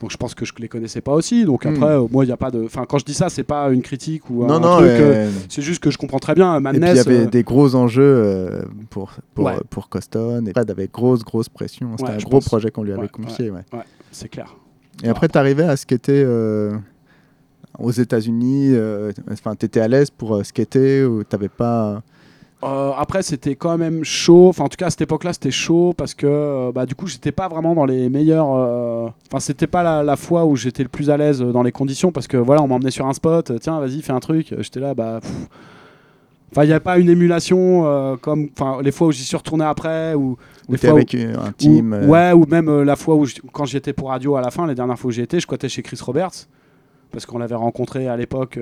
Donc 0.00 0.10
je 0.10 0.16
pense 0.16 0.34
que 0.34 0.44
je 0.46 0.52
les 0.58 0.68
connaissais 0.68 1.00
pas 1.02 1.12
aussi. 1.12 1.44
Donc 1.44 1.64
Hmm. 1.66 1.74
après, 1.74 1.98
moi, 2.10 2.24
il 2.24 2.28
y 2.28 2.32
a 2.32 2.36
pas 2.36 2.50
de. 2.50 2.64
Enfin, 2.64 2.84
quand 2.88 2.98
je 2.98 3.04
dis 3.04 3.14
ça, 3.14 3.28
c'est 3.28 3.42
pas 3.44 3.68
une 3.70 3.82
critique 3.82 4.28
ou 4.30 4.46
non, 4.46 4.54
un 4.54 4.60
non, 4.60 4.76
truc. 4.78 4.88
euh, 4.88 5.30
C'est 5.48 5.60
juste 5.62 5.82
que 5.82 5.90
je 5.90 5.98
comprends 5.98 6.18
très 6.18 6.34
bien. 6.34 6.54
Et 6.54 6.58
puis 6.62 6.70
il 6.74 6.80
Madness. 6.80 6.96
y 6.96 7.00
avait 7.00 7.26
euh, 7.26 7.26
des 7.26 7.42
gros 7.42 7.74
enjeux 7.74 8.02
euh, 8.02 8.62
pour, 8.88 9.12
pour, 9.34 9.44
Ouais. 9.44 9.56
pour 9.68 9.88
Coston. 9.90 10.48
Et 10.48 10.52
Fred 10.52 10.70
avait 10.70 10.88
grosse, 10.88 11.22
grosse 11.22 11.48
pression. 11.50 11.90
C'était 11.98 12.10
Ouais, 12.10 12.16
un 12.16 12.18
gros 12.18 12.30
pense. 12.38 12.46
projet 12.46 12.70
qu'on 12.70 12.82
lui 12.82 12.92
avait 12.92 13.02
Ouais, 13.02 13.08
confié. 13.08 13.50
ouais. 13.50 13.60
c'est 14.10 14.28
clair. 14.28 14.56
Et 15.04 15.08
après, 15.08 15.28
tu 15.28 15.36
arrivais 15.38 15.64
à 15.64 15.76
skater 15.76 16.22
euh, 16.24 16.76
aux 17.78 17.90
États-Unis. 17.90 18.74
Enfin, 19.30 19.54
tu 19.54 19.66
étais 19.66 19.80
à 19.80 19.88
l'aise 19.88 20.10
pour 20.10 20.44
skater 20.44 21.04
ou 21.04 21.24
t'avais 21.24 21.48
pas. 21.48 22.02
Euh, 22.62 22.90
après, 22.98 23.22
c'était 23.22 23.56
quand 23.56 23.78
même 23.78 24.04
chaud. 24.04 24.48
Enfin, 24.48 24.64
en 24.64 24.68
tout 24.68 24.76
cas, 24.76 24.86
à 24.86 24.90
cette 24.90 25.00
époque-là, 25.00 25.32
c'était 25.32 25.50
chaud 25.50 25.94
parce 25.96 26.12
que 26.12 26.26
euh, 26.26 26.72
bah, 26.72 26.84
du 26.84 26.94
coup, 26.94 27.06
j'étais 27.06 27.32
pas 27.32 27.48
vraiment 27.48 27.74
dans 27.74 27.86
les 27.86 28.10
meilleurs. 28.10 28.48
euh, 28.54 29.08
Enfin, 29.28 29.40
c'était 29.40 29.66
pas 29.66 29.82
la, 29.82 30.02
la 30.02 30.16
fois 30.16 30.44
où 30.44 30.56
j'étais 30.56 30.82
le 30.82 30.90
plus 30.90 31.08
à 31.08 31.16
l'aise 31.16 31.40
dans 31.40 31.62
les 31.62 31.72
conditions 31.72 32.12
parce 32.12 32.26
que 32.28 32.36
voilà, 32.36 32.62
on 32.62 32.68
m'emmenait 32.68 32.90
sur 32.90 33.06
un 33.06 33.14
spot. 33.14 33.52
Tiens, 33.60 33.80
vas-y, 33.80 34.02
fais 34.02 34.12
un 34.12 34.20
truc. 34.20 34.54
J'étais 34.58 34.80
là, 34.80 34.92
bah. 34.94 35.20
pff. 35.22 35.32
Enfin, 36.52 36.64
il 36.64 36.66
n'y 36.66 36.72
avait 36.72 36.80
pas 36.80 36.98
une 36.98 37.08
émulation 37.08 37.86
euh, 37.86 38.16
comme 38.16 38.48
les 38.82 38.90
fois 38.90 39.06
où 39.06 39.12
j'y 39.12 39.22
suis 39.22 39.36
retourné 39.36 39.64
après 39.64 40.14
ou 40.14 40.36
Ou 40.68 40.76
fois 40.76 40.90
avec 40.90 41.14
un 41.14 41.52
team. 41.56 41.92
ou, 41.92 41.94
euh, 41.94 42.06
Ouais, 42.08 42.32
ou 42.32 42.44
même 42.46 42.68
euh, 42.68 42.84
la 42.84 42.96
fois 42.96 43.14
où 43.14 43.24
je- 43.24 43.36
quand 43.52 43.64
j'y 43.66 43.76
étais 43.76 43.92
pour 43.92 44.08
radio 44.08 44.34
à 44.36 44.40
la 44.40 44.50
fin, 44.50 44.66
les 44.66 44.74
dernières 44.74 44.98
fois 44.98 45.08
où 45.08 45.12
j'y 45.12 45.20
étais, 45.22 45.36
je 45.38 45.42
squattais 45.42 45.68
chez 45.68 45.82
Chris 45.82 45.98
Roberts 46.02 46.48
parce 47.12 47.24
qu'on 47.24 47.38
l'avait 47.38 47.54
rencontré 47.54 48.08
à 48.08 48.16
l'époque. 48.16 48.58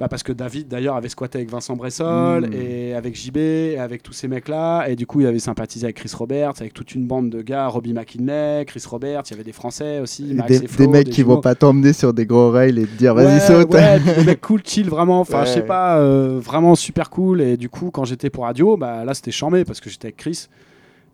Bah, 0.00 0.08
parce 0.08 0.22
que 0.24 0.32
David 0.32 0.66
d'ailleurs 0.66 0.96
avait 0.96 1.08
squatté 1.10 1.38
avec 1.38 1.50
Vincent 1.50 1.76
Bressol 1.76 2.48
Mm. 2.48 2.52
et 2.54 2.94
avec 2.94 3.14
JB 3.14 3.36
et 3.36 3.76
avec 3.78 4.02
tous 4.02 4.12
ces 4.14 4.26
mecs 4.26 4.48
là 4.48 4.86
et 4.88 4.96
du 4.96 5.06
coup 5.06 5.20
il 5.20 5.26
avait 5.26 5.38
sympathisé 5.38 5.84
avec 5.84 5.96
Chris 5.96 6.10
Roberts 6.16 6.54
avec 6.58 6.72
toute 6.74 6.94
une 6.94 7.06
bande 7.06 7.28
de 7.30 7.42
gars 7.42 7.66
Robbie 7.68 7.92
McKinley 7.92 8.64
Chris 8.66 8.82
Roberts 8.88 9.22
il 9.26 9.30
y 9.32 9.34
avait 9.34 9.44
des 9.44 9.52
Français 9.52 10.00
aussi 10.00 10.32
Max 10.34 10.48
des, 10.48 10.64
et 10.64 10.66
Flo, 10.68 10.86
des 10.86 10.90
mecs 10.90 11.08
qui 11.10 11.16
jumeaux. 11.20 11.34
vont 11.36 11.40
pas 11.42 11.54
t'emmener 11.54 11.92
sur 11.92 12.12
des 12.14 12.24
gros 12.26 12.50
rails 12.50 12.78
et 12.80 12.86
te 12.86 12.96
dire 12.96 13.14
vas-y 13.14 13.34
Ouais, 13.34 13.40
saute. 13.40 13.74
ouais, 13.74 14.00
des 14.18 14.24
mecs 14.24 14.40
cool, 14.40 14.62
chill, 14.64 14.88
vraiment. 14.88 15.20
Enfin, 15.20 15.44
je 15.44 15.50
sais 15.50 15.62
pas, 15.62 15.98
euh, 15.98 16.40
vraiment 16.42 16.74
super 16.74 17.10
cool. 17.10 17.40
Et 17.42 17.56
du 17.56 17.68
coup, 17.68 17.90
quand 17.90 18.04
j'étais 18.04 18.30
pour 18.30 18.44
radio, 18.44 18.76
bah 18.76 19.04
là, 19.04 19.12
c'était 19.14 19.30
charmé 19.30 19.64
parce 19.64 19.80
que 19.80 19.90
j'étais 19.90 20.06
avec 20.06 20.16
Chris. 20.16 20.46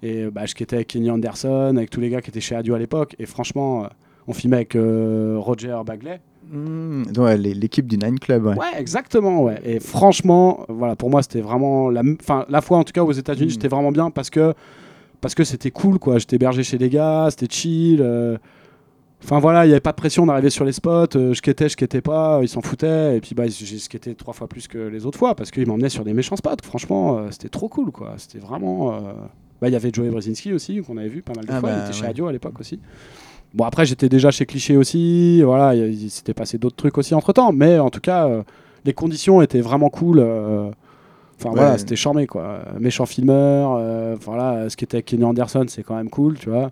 Et 0.02 0.26
bah, 0.30 0.42
je 0.46 0.52
étais 0.62 0.76
avec 0.76 0.88
Kenny 0.88 1.10
Anderson, 1.10 1.74
avec 1.76 1.90
tous 1.90 2.00
les 2.00 2.08
gars 2.10 2.20
qui 2.20 2.30
étaient 2.30 2.40
chez 2.40 2.54
Radio 2.54 2.74
à 2.74 2.78
l'époque. 2.78 3.16
Et 3.18 3.26
franchement, 3.26 3.84
euh, 3.84 3.88
on 4.28 4.32
filmait 4.32 4.56
avec 4.56 4.76
euh, 4.76 5.36
Roger 5.38 5.76
Bagley. 5.84 6.20
Mmh, 6.50 7.02
ouais, 7.18 7.36
l'équipe 7.36 7.86
du 7.86 7.98
Nine 7.98 8.18
Club. 8.20 8.46
Ouais. 8.46 8.56
Ouais, 8.56 8.78
exactement. 8.78 9.42
Ouais. 9.42 9.60
Et 9.64 9.80
franchement, 9.80 10.64
voilà, 10.68 10.94
pour 10.96 11.10
moi, 11.10 11.22
c'était 11.22 11.40
vraiment 11.40 11.90
la, 11.90 12.02
enfin, 12.20 12.44
la 12.48 12.60
fois 12.60 12.78
en 12.78 12.84
tout 12.84 12.92
cas 12.92 13.02
aux 13.02 13.12
États-Unis, 13.12 13.46
Mm. 13.48 13.50
j'étais 13.50 13.68
vraiment 13.68 13.90
bien 13.92 14.10
parce 14.10 14.30
que 14.30 14.54
parce 15.20 15.34
que 15.34 15.44
c'était 15.44 15.70
cool, 15.70 15.98
quoi. 15.98 16.18
J'étais 16.18 16.36
hébergé 16.36 16.62
chez 16.62 16.78
les 16.78 16.88
gars, 16.90 17.26
c'était 17.30 17.52
chill. 17.52 18.00
euh, 18.00 18.36
Enfin 19.24 19.38
voilà, 19.40 19.64
il 19.64 19.68
n'y 19.68 19.72
avait 19.72 19.80
pas 19.80 19.92
de 19.92 19.96
pression 19.96 20.26
d'arriver 20.26 20.50
sur 20.50 20.64
les 20.64 20.72
spots. 20.72 21.16
euh, 21.16 21.32
je 21.32 21.40
quittais, 21.40 21.68
je 21.70 21.76
quittais 21.76 22.02
pas, 22.02 22.38
ils 22.42 22.48
s'en 22.48 22.60
foutaient. 22.60 23.16
Et 23.16 23.20
puis 23.20 23.34
bah, 23.34 23.44
j'ai 23.48 23.78
skaté 23.78 24.14
trois 24.14 24.34
fois 24.34 24.46
plus 24.46 24.68
que 24.68 24.76
les 24.78 25.06
autres 25.06 25.18
fois 25.18 25.34
parce 25.34 25.50
qu'ils 25.50 25.66
m'emmenaient 25.66 25.88
sur 25.88 26.04
des 26.04 26.12
méchants 26.12 26.36
spots. 26.36 26.62
Franchement, 26.62 27.18
euh, 27.18 27.28
c'était 27.30 27.48
trop 27.48 27.68
cool, 27.68 27.90
quoi. 27.90 28.12
C'était 28.18 28.38
vraiment. 28.38 28.92
bah, 29.60 29.68
il 29.68 29.72
y 29.72 29.74
avait 29.76 29.90
Joey 29.92 30.10
Brzezinski 30.10 30.52
aussi 30.52 30.80
qu'on 30.82 30.98
avait 30.98 31.08
vu 31.08 31.22
pas 31.22 31.32
mal 31.34 31.46
de 31.46 31.50
Ah 31.50 31.60
fois. 31.60 31.70
bah, 31.70 31.76
il 31.78 31.84
était 31.86 31.92
chez 31.94 32.02
ouais. 32.02 32.06
Radio 32.08 32.26
à 32.28 32.32
l'époque 32.32 32.60
aussi. 32.60 32.78
Bon 33.56 33.64
après 33.64 33.86
j'étais 33.86 34.08
déjà 34.08 34.30
chez 34.30 34.46
Cliché 34.46 34.76
aussi. 34.76 35.42
Voilà, 35.42 35.74
il 35.74 36.10
s'était 36.10 36.34
passé 36.34 36.58
d'autres 36.58 36.76
trucs 36.76 36.96
aussi 36.98 37.14
entre 37.14 37.32
temps. 37.32 37.52
Mais 37.52 37.78
en 37.78 37.90
tout 37.90 38.00
cas, 38.00 38.26
euh, 38.28 38.42
les 38.84 38.92
conditions 38.92 39.40
étaient 39.42 39.60
vraiment 39.62 39.88
cool. 39.90 40.18
euh, 40.20 40.70
Enfin 41.38 41.50
Ouais. 41.50 41.56
voilà, 41.56 41.76
c'était 41.78 41.96
charmé 41.96 42.26
quoi. 42.26 42.60
Méchant 42.78 43.04
filmeur, 43.06 43.76
euh, 43.78 44.16
voilà, 44.24 44.68
ce 44.70 44.76
qui 44.76 44.84
était 44.84 44.96
avec 44.96 45.06
Kenny 45.06 45.24
Anderson, 45.24 45.64
c'est 45.68 45.82
quand 45.82 45.96
même 45.96 46.08
cool, 46.08 46.38
tu 46.38 46.48
vois. 46.50 46.70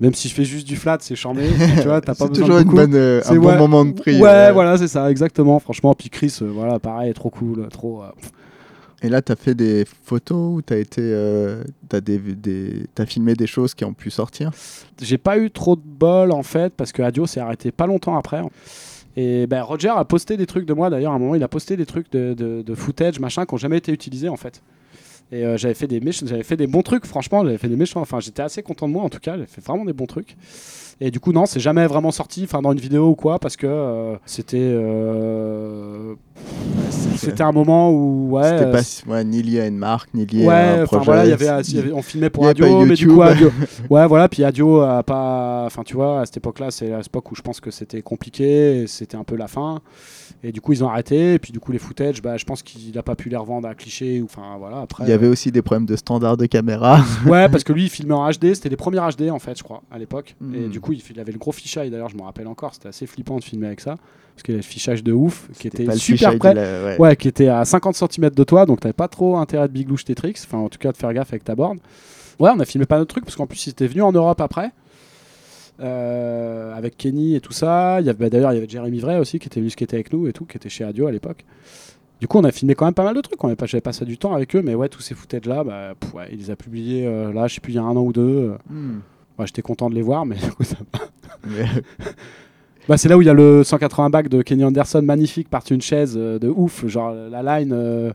Même 0.00 0.12
si 0.12 0.28
je 0.28 0.34
fais 0.34 0.44
juste 0.44 0.66
du 0.66 0.74
flat, 0.76 0.98
c'est 1.00 1.14
charmé, 1.16 1.44
tu 1.80 1.86
vois, 1.88 2.00
t'as 2.00 2.14
pas 2.14 2.26
besoin 2.26 2.44
toujours 2.44 2.56
de 2.58 2.62
une 2.64 2.70
bonne, 2.74 2.94
euh, 2.94 3.20
un 3.28 3.36
bon 3.36 3.56
moment 3.56 3.84
de 3.84 3.92
prix. 3.92 4.20
Ouais, 4.20 4.28
euh. 4.28 4.52
voilà, 4.52 4.76
c'est 4.76 4.88
ça, 4.88 5.08
exactement. 5.10 5.58
Franchement, 5.60 5.94
puis 5.94 6.10
Chris, 6.10 6.36
euh, 6.42 6.50
voilà, 6.52 6.78
pareil, 6.80 7.14
trop 7.14 7.30
cool, 7.30 7.68
trop. 7.68 8.02
euh, 8.02 8.06
Et 9.02 9.08
là, 9.08 9.20
tu 9.20 9.32
as 9.32 9.36
fait 9.36 9.54
des 9.54 9.84
photos 9.84 10.56
ou 10.56 10.62
tu 10.62 10.72
as 10.72 10.78
été, 10.78 11.02
euh, 11.02 11.62
filmé 13.06 13.34
des 13.34 13.46
choses 13.46 13.74
qui 13.74 13.84
ont 13.84 13.92
pu 13.92 14.10
sortir? 14.10 14.50
J'ai 15.00 15.18
pas 15.18 15.38
eu 15.38 15.50
trop 15.50 15.76
de 15.76 15.82
bol 15.84 16.32
en 16.32 16.42
fait 16.42 16.72
parce 16.74 16.92
que 16.92 17.02
Adio 17.02 17.26
s'est 17.26 17.40
arrêté 17.40 17.72
pas 17.72 17.86
longtemps 17.86 18.16
après. 18.16 18.40
Et 19.16 19.46
ben 19.46 19.62
Roger 19.62 19.92
a 19.96 20.04
posté 20.04 20.36
des 20.36 20.46
trucs 20.46 20.66
de 20.66 20.74
moi 20.74 20.90
d'ailleurs 20.90 21.12
à 21.12 21.14
un 21.14 21.18
moment 21.18 21.34
il 21.34 21.42
a 21.42 21.48
posté 21.48 21.76
des 21.76 21.86
trucs 21.86 22.10
de, 22.12 22.34
de, 22.34 22.60
de 22.60 22.74
footage 22.74 23.18
machin 23.18 23.46
qui 23.46 23.54
ont 23.54 23.58
jamais 23.58 23.78
été 23.78 23.92
utilisés 23.92 24.28
en 24.28 24.36
fait. 24.36 24.62
Et 25.32 25.44
euh, 25.44 25.56
j'avais 25.56 25.74
fait 25.74 25.88
des 25.88 26.00
j'avais 26.24 26.44
fait 26.44 26.56
des 26.56 26.68
bons 26.68 26.82
trucs 26.82 27.04
franchement 27.04 27.42
j'avais 27.44 27.58
fait 27.58 27.68
des 27.68 27.74
méchants 27.76 28.00
enfin 28.00 28.20
j'étais 28.20 28.42
assez 28.42 28.62
content 28.62 28.86
de 28.86 28.92
moi 28.92 29.02
en 29.02 29.08
tout 29.08 29.18
cas 29.18 29.32
j'avais 29.32 29.46
fait 29.46 29.60
vraiment 29.64 29.84
des 29.84 29.92
bons 29.92 30.06
trucs. 30.06 30.36
Et 31.00 31.10
du 31.10 31.18
coup 31.20 31.32
non 31.32 31.46
c'est 31.46 31.58
jamais 31.60 31.86
vraiment 31.88 32.12
sorti 32.12 32.44
enfin 32.44 32.62
dans 32.62 32.72
une 32.72 32.78
vidéo 32.78 33.08
ou 33.08 33.14
quoi 33.16 33.38
parce 33.40 33.56
que 33.56 33.66
euh, 33.66 34.14
c'était 34.24 34.56
euh, 34.60 36.14
c'était 37.16 37.42
un 37.42 37.52
moment 37.52 37.90
où 37.90 38.30
ouais 38.30 38.42
C'était 38.58 38.70
pas 39.06 39.12
ouais, 39.14 39.24
ni 39.24 39.42
lié 39.42 39.60
à 39.60 39.66
une 39.66 39.78
marque, 39.78 40.12
ni 40.14 40.26
lié 40.26 40.44
à 40.44 40.48
Ouais, 40.48 40.54
un 40.54 40.82
enfin 40.84 40.96
projet. 40.98 41.04
voilà, 41.04 41.24
il 41.24 41.30
y 41.30 41.32
avait, 41.32 41.46
y 41.46 41.78
avait- 41.78 41.92
on 41.92 42.02
filmait 42.02 42.30
pour 42.30 42.46
Adio, 42.46 42.84
mais 42.84 42.94
du 42.94 43.08
coup 43.08 43.22
Adio, 43.22 43.50
ouais 43.90 44.06
voilà, 44.06 44.28
puis 44.28 44.44
Adio 44.44 44.80
a 44.80 45.02
pas, 45.02 45.64
enfin 45.66 45.82
tu 45.82 45.94
vois, 45.94 46.20
à 46.20 46.26
cette 46.26 46.36
époque-là, 46.38 46.70
c'est 46.70 46.92
à 46.92 46.98
l'époque 46.98 47.30
où 47.32 47.34
je 47.34 47.42
pense 47.42 47.60
que 47.60 47.70
c'était 47.70 48.02
compliqué, 48.02 48.84
c'était 48.86 49.16
un 49.16 49.24
peu 49.24 49.36
la 49.36 49.48
fin, 49.48 49.80
et 50.44 50.52
du 50.52 50.60
coup 50.60 50.72
ils 50.72 50.84
ont 50.84 50.88
arrêté, 50.88 51.34
et 51.34 51.38
puis 51.38 51.52
du 51.52 51.58
coup 51.60 51.72
les 51.72 51.78
footage, 51.78 52.20
bah 52.22 52.36
je 52.36 52.44
pense 52.44 52.62
qu'il 52.62 52.96
a 52.98 53.02
pas 53.02 53.14
pu 53.16 53.28
les 53.28 53.36
revendre 53.36 53.66
à 53.68 53.74
cliché, 53.74 54.20
ou 54.20 54.26
enfin 54.26 54.56
voilà 54.58 54.80
après. 54.82 55.08
Y 55.08 55.12
avait 55.16 55.26
aussi 55.28 55.50
des 55.52 55.62
problèmes 55.62 55.86
de 55.86 55.96
standard 55.96 56.36
de 56.36 56.46
caméra. 56.46 57.00
Ouais, 57.26 57.48
parce 57.48 57.64
que 57.64 57.72
lui 57.72 57.84
il 57.84 57.90
filmait 57.90 58.14
en 58.14 58.28
HD, 58.30 58.54
c'était 58.54 58.68
les 58.68 58.76
premiers 58.76 58.98
HD 59.16 59.30
en 59.30 59.38
fait, 59.38 59.58
je 59.58 59.62
crois, 59.64 59.82
à 59.90 59.98
l'époque, 59.98 60.36
et 60.54 60.66
Mm. 60.66 60.68
du 60.70 60.80
coup 60.80 60.92
il, 60.92 61.20
avait 61.20 61.32
le 61.32 61.38
gros 61.38 61.52
fichage, 61.52 61.90
d'ailleurs 61.90 62.08
je 62.08 62.16
me 62.16 62.22
rappelle 62.22 62.46
encore, 62.46 62.74
c'était 62.74 62.88
assez 62.88 63.06
flippant 63.06 63.38
de 63.38 63.44
filmer 63.44 63.66
avec 63.66 63.80
ça, 63.80 63.96
parce 64.34 64.42
qu'il 64.44 64.52
y 64.52 64.56
avait 64.56 64.62
le 64.62 64.68
fichage 64.68 65.02
de 65.02 65.12
ouf, 65.12 65.48
qui 65.58 65.66
était 65.68 65.90
super 65.96 66.36
près. 66.38 66.54
la- 66.54 66.84
ouais. 66.86 66.98
Ouais, 67.00 67.16
qui 67.16 67.28
était 67.28 67.48
à 67.48 67.64
50 67.64 67.96
cm 67.96 68.30
de 68.30 68.44
toi, 68.44 68.66
donc 68.66 68.80
t'avais 68.80 68.92
pas 68.92 69.08
trop 69.08 69.36
intérêt 69.38 69.66
de 69.68 69.72
biglouche 69.72 70.04
tes 70.04 70.14
tricks, 70.14 70.38
enfin 70.44 70.58
en 70.58 70.68
tout 70.68 70.78
cas 70.78 70.92
de 70.92 70.96
faire 70.96 71.12
gaffe 71.12 71.32
avec 71.32 71.44
ta 71.44 71.54
board. 71.54 71.78
Ouais, 72.38 72.50
on 72.54 72.60
a 72.60 72.64
filmé 72.66 72.84
pas 72.86 72.98
notre 72.98 73.10
truc 73.14 73.24
parce 73.24 73.34
qu'en 73.36 73.46
plus 73.46 73.66
il 73.66 73.70
était 73.70 73.86
venu 73.86 74.02
en 74.02 74.12
Europe 74.12 74.40
après, 74.42 74.70
euh, 75.80 76.74
avec 76.74 76.96
Kenny 76.96 77.34
et 77.36 77.40
tout 77.40 77.52
ça. 77.52 77.98
Il 78.00 78.06
y 78.06 78.10
avait 78.10 78.18
bah, 78.18 78.30
d'ailleurs 78.30 78.52
il 78.52 78.56
y 78.56 78.58
avait 78.58 78.68
Jeremy 78.68 78.98
Vray 78.98 79.18
aussi 79.18 79.38
qui 79.38 79.46
était 79.46 79.60
venu 79.60 79.70
skater 79.70 79.96
avec 79.96 80.12
nous 80.12 80.26
et 80.26 80.32
tout, 80.32 80.44
qui 80.44 80.56
était 80.56 80.68
chez 80.68 80.84
Radio 80.84 81.06
à 81.06 81.12
l'époque. 81.12 81.44
Du 82.20 82.28
coup, 82.28 82.38
on 82.38 82.44
a 82.44 82.52
filmé 82.52 82.74
quand 82.74 82.86
même 82.86 82.94
pas 82.94 83.04
mal 83.04 83.14
de 83.14 83.20
trucs. 83.20 83.42
On 83.44 83.48
avait 83.48 83.56
pas, 83.56 83.66
j'avais 83.66 83.82
passé 83.82 84.04
du 84.04 84.16
temps 84.16 84.34
avec 84.34 84.56
eux, 84.56 84.62
mais 84.62 84.74
ouais, 84.74 84.88
tous 84.88 85.00
ces 85.00 85.14
footage 85.14 85.44
là, 85.44 85.64
bah, 85.64 85.94
pff, 85.98 86.14
ouais, 86.14 86.28
il 86.32 86.38
les 86.38 86.50
a 86.50 86.56
publiés 86.56 87.06
euh, 87.06 87.32
là, 87.32 87.46
je 87.46 87.54
sais 87.54 87.60
plus, 87.60 87.72
il 87.72 87.76
y 87.76 87.78
a 87.78 87.82
un 87.82 87.96
an 87.96 88.02
ou 88.02 88.12
deux. 88.12 88.52
Ouais, 89.38 89.46
j'étais 89.46 89.62
content 89.62 89.90
de 89.90 89.94
les 89.94 90.02
voir, 90.02 90.24
mais 90.24 90.36
du 90.42 90.50
coup, 90.50 90.64
ça 90.64 90.76
bah, 92.88 92.96
c'est 92.96 93.08
là 93.08 93.16
où 93.18 93.22
il 93.22 93.26
y 93.26 93.30
a 93.30 93.34
le 93.34 93.62
180 93.64 94.10
back 94.10 94.28
de 94.28 94.42
Kenny 94.42 94.64
Anderson, 94.64 95.02
magnifique, 95.02 95.48
par 95.50 95.62
une 95.70 95.82
chaise 95.82 96.14
euh, 96.16 96.38
de 96.38 96.48
ouf, 96.48 96.86
genre 96.86 97.12
la 97.12 97.42
line. 97.60 97.72
euh, 97.72 98.12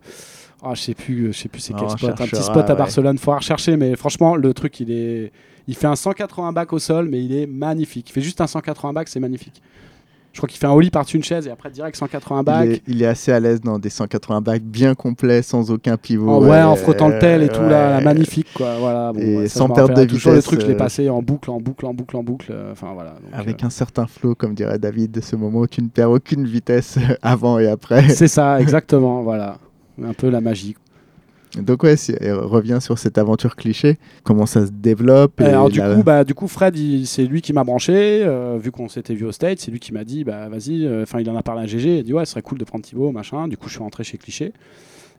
oh, 0.63 0.71
je 0.73 0.81
sais 0.81 0.93
plus, 0.95 1.33
je 1.33 1.37
sais 1.37 1.49
plus 1.49 1.61
c'est 1.61 1.73
On 1.73 1.77
quel 1.77 1.89
spot, 1.89 2.09
un 2.21 2.27
petit 2.27 2.41
spot 2.41 2.69
à 2.69 2.73
ouais. 2.73 2.75
Barcelone, 2.75 3.17
faut 3.17 3.35
rechercher, 3.35 3.77
mais 3.77 3.95
franchement 3.95 4.35
le 4.35 4.53
truc 4.53 4.79
il 4.79 4.91
est, 4.91 5.31
il 5.67 5.75
fait 5.75 5.87
un 5.87 5.95
180 5.95 6.51
back 6.53 6.73
au 6.73 6.79
sol, 6.79 7.07
mais 7.09 7.23
il 7.23 7.33
est 7.35 7.45
magnifique. 7.45 8.09
Il 8.09 8.13
fait 8.13 8.21
juste 8.21 8.41
un 8.41 8.47
180 8.47 8.93
back, 8.93 9.07
c'est 9.07 9.19
magnifique. 9.19 9.61
Je 10.33 10.37
crois 10.39 10.47
qu'il 10.47 10.59
fait 10.59 10.67
un 10.67 10.71
ollie 10.71 10.89
par 10.91 11.05
une 11.13 11.23
chaise 11.23 11.45
et 11.47 11.51
après 11.51 11.69
direct 11.69 11.97
180 11.97 12.43
back. 12.43 12.65
il, 12.65 12.71
est, 12.71 12.81
il 12.87 13.03
est 13.03 13.05
assez 13.05 13.33
à 13.33 13.39
l'aise 13.41 13.59
dans 13.59 13.79
des 13.79 13.89
180 13.89 14.39
bacs 14.41 14.61
bien 14.63 14.95
complets, 14.95 15.41
sans 15.41 15.71
aucun 15.71 15.97
pivot. 15.97 16.29
Oh, 16.37 16.45
ouais, 16.45 16.61
en 16.61 16.75
frottant 16.77 17.09
le 17.09 17.19
tel 17.19 17.43
et 17.43 17.49
tout, 17.49 17.61
là, 17.61 17.99
magnifique, 17.99 18.47
quoi. 18.53 18.77
Voilà, 18.79 19.11
bon, 19.11 19.19
Et 19.19 19.37
ouais, 19.37 19.47
ça, 19.49 19.59
sans 19.59 19.69
perte 19.69 19.93
de 19.93 20.05
toujours. 20.05 20.31
Le 20.31 20.37
vitesse, 20.37 20.45
truc, 20.45 20.61
je 20.61 20.67
l'ai 20.67 20.73
euh, 20.73 20.77
passé 20.77 21.09
en 21.09 21.21
boucle, 21.21 21.51
en 21.51 21.59
boucle, 21.59 21.85
en 21.85 21.93
boucle, 21.93 22.15
en 22.15 22.23
boucle. 22.23 22.47
euh, 22.51 22.71
Enfin, 22.71 22.91
voilà. 22.93 23.11
donc, 23.11 23.29
Avec 23.33 23.61
euh, 23.61 23.67
un 23.67 23.69
certain 23.69 24.07
flow, 24.07 24.33
comme 24.35 24.53
dirait 24.53 24.79
David, 24.79 25.11
de 25.11 25.19
ce 25.21 25.35
moment 25.35 25.59
où 25.59 25.67
tu 25.67 25.81
ne 25.83 25.89
perds 25.89 26.11
aucune 26.11 26.45
vitesse 26.45 26.97
avant 27.21 27.59
et 27.59 27.67
après. 27.67 28.07
C'est 28.09 28.29
ça, 28.29 28.61
exactement, 28.61 29.23
voilà. 29.23 29.57
Un 30.01 30.13
peu 30.13 30.29
la 30.29 30.39
magie. 30.39 30.75
Donc 31.59 31.83
ouais, 31.83 31.97
si- 31.97 32.15
reviens 32.21 32.79
sur 32.79 32.97
cette 32.97 33.17
aventure 33.17 33.55
cliché, 33.57 33.97
comment 34.23 34.45
ça 34.45 34.65
se 34.65 34.71
développe. 34.71 35.41
et 35.41 35.45
Alors 35.45 35.69
du 35.69 35.79
la- 35.79 35.95
coup, 35.95 36.03
bah, 36.03 36.23
du 36.23 36.33
coup, 36.33 36.47
Fred, 36.47 36.75
c'est 37.05 37.25
lui 37.25 37.41
qui 37.41 37.51
m'a 37.51 37.63
branché, 37.65 38.21
euh, 38.23 38.57
vu 38.61 38.71
qu'on 38.71 38.87
s'était 38.87 39.13
vu 39.15 39.25
au 39.25 39.31
State, 39.33 39.59
c'est 39.59 39.69
lui 39.71 39.79
qui 39.79 39.91
m'a 39.93 40.03
dit, 40.05 40.23
bah 40.23 40.47
vas-y, 40.47 40.85
euh, 40.85 41.03
enfin 41.03 41.19
il 41.19 41.29
en 41.29 41.35
a 41.35 41.43
parlé 41.43 41.63
à 41.63 41.65
GG, 41.65 41.95
il 41.95 41.99
a 41.99 42.03
dit 42.03 42.13
ouais, 42.13 42.23
ce 42.25 42.31
serait 42.31 42.41
cool 42.41 42.57
de 42.57 42.63
prendre 42.63 42.85
Thibaut, 42.85 43.11
machin. 43.11 43.47
Du 43.49 43.57
coup, 43.57 43.67
je 43.67 43.73
suis 43.73 43.83
rentré 43.83 44.03
chez 44.03 44.17
Cliché. 44.17 44.53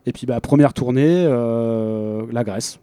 Et 0.06 0.12
puis 0.12 0.26
bah 0.26 0.40
première 0.40 0.72
tournée, 0.72 1.24
euh, 1.28 2.22
la 2.32 2.44
Grèce. 2.44 2.78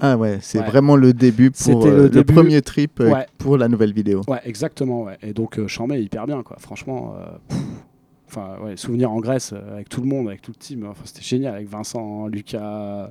Ah 0.00 0.16
ouais, 0.16 0.38
c'est 0.42 0.60
Ouais. 0.60 0.66
vraiment 0.66 0.94
le 0.94 1.12
début 1.12 1.50
pour 1.50 1.84
le 1.86 2.02
le, 2.02 2.08
début. 2.10 2.32
premier 2.34 2.62
trip 2.62 3.00
Ouais. 3.00 3.26
pour 3.38 3.56
la 3.56 3.66
nouvelle 3.66 3.92
vidéo. 3.92 4.20
Ouais, 4.28 4.38
exactement, 4.44 5.04
ouais. 5.04 5.16
Et 5.22 5.32
donc 5.32 5.58
Chambé 5.66 6.00
hyper 6.00 6.26
bien, 6.26 6.42
quoi. 6.44 6.56
Franchement, 6.60 7.14
pff, 7.48 7.58
enfin 8.28 8.56
ouais, 8.64 8.76
souvenirs 8.76 9.10
en 9.10 9.20
Grèce 9.20 9.52
euh, 9.52 9.74
avec 9.74 9.88
tout 9.88 10.00
le 10.00 10.06
monde, 10.06 10.28
avec 10.28 10.42
tout 10.42 10.52
le 10.52 10.58
team. 10.58 10.86
Enfin, 10.88 11.02
c'était 11.04 11.22
génial 11.22 11.54
avec 11.54 11.68
Vincent, 11.68 12.26
Lucas. 12.28 13.10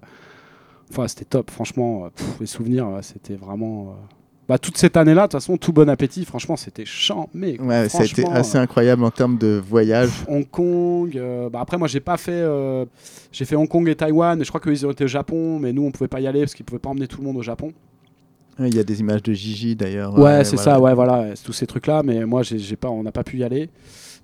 Enfin, 0.92 1.08
c'était 1.08 1.26
top. 1.26 1.52
Franchement, 1.52 2.06
euh, 2.06 2.10
pff, 2.16 2.40
les 2.40 2.46
souvenirs, 2.46 2.88
ouais, 2.90 3.02
c'était 3.04 3.36
vraiment. 3.36 3.90
euh, 3.90 3.94
Bah, 4.48 4.58
toute 4.58 4.78
cette 4.78 4.96
année-là, 4.96 5.24
de 5.24 5.26
toute 5.26 5.34
façon, 5.34 5.58
tout 5.58 5.74
bon 5.74 5.90
appétit. 5.90 6.24
Franchement, 6.24 6.56
c'était 6.56 6.86
quoi. 7.58 7.68
Ouais, 7.68 7.90
ça 7.90 8.04
a 8.04 8.06
été 8.06 8.26
assez 8.26 8.58
euh, 8.58 8.62
incroyable 8.62 9.04
en 9.04 9.12
termes 9.12 9.38
de 9.38 9.62
voyage. 9.68 10.10
Hong 10.30 10.50
Kong. 10.50 11.18
euh, 11.18 11.50
bah 11.50 11.60
après, 11.60 11.78
moi, 11.78 11.90
j'ai 11.90 12.00
pas 12.00 12.16
fait. 12.16 12.32
euh, 12.32 12.86
j'ai 13.34 13.44
fait 13.44 13.58
Hong 13.58 13.68
Kong 13.68 13.88
et 13.90 13.96
Taïwan. 13.96 14.40
Et 14.40 14.46
je 14.46 14.50
crois 14.50 14.62
qu'ils 14.62 14.86
ont 14.86 14.92
été 14.92 15.04
au 15.04 15.08
Japon, 15.08 15.60
mais 15.60 15.74
nous, 15.74 15.84
on 15.84 15.92
pouvait 15.92 16.08
pas 16.08 16.22
y 16.22 16.28
aller 16.28 16.40
parce 16.40 16.54
qu'ils 16.54 16.66
pouvaient 16.66 16.80
pas 16.80 16.90
emmener 16.90 17.08
tout 17.08 17.20
le 17.20 17.26
monde 17.28 17.36
au 17.38 17.44
Japon. 17.44 17.74
Il 18.60 18.74
y 18.74 18.80
a 18.80 18.84
des 18.84 19.02
images 19.02 19.22
de 19.22 19.34
Gigi 19.34 19.76
d'ailleurs. 19.76 20.18
Ouais, 20.18 20.44
c'est 20.46 20.56
voilà. 20.56 20.72
ça. 20.72 20.80
Ouais, 20.80 20.94
voilà, 20.96 21.34
tous 21.44 21.54
ces 21.54 21.68
trucs-là. 21.68 22.02
Mais 22.04 22.26
moi, 22.26 22.42
j'ai 22.44 22.76
pas, 22.78 22.90
on 22.90 23.04
n'a 23.04 23.12
pas 23.12 23.24
pu 23.26 23.38
y 23.40 23.44
aller. 23.44 23.70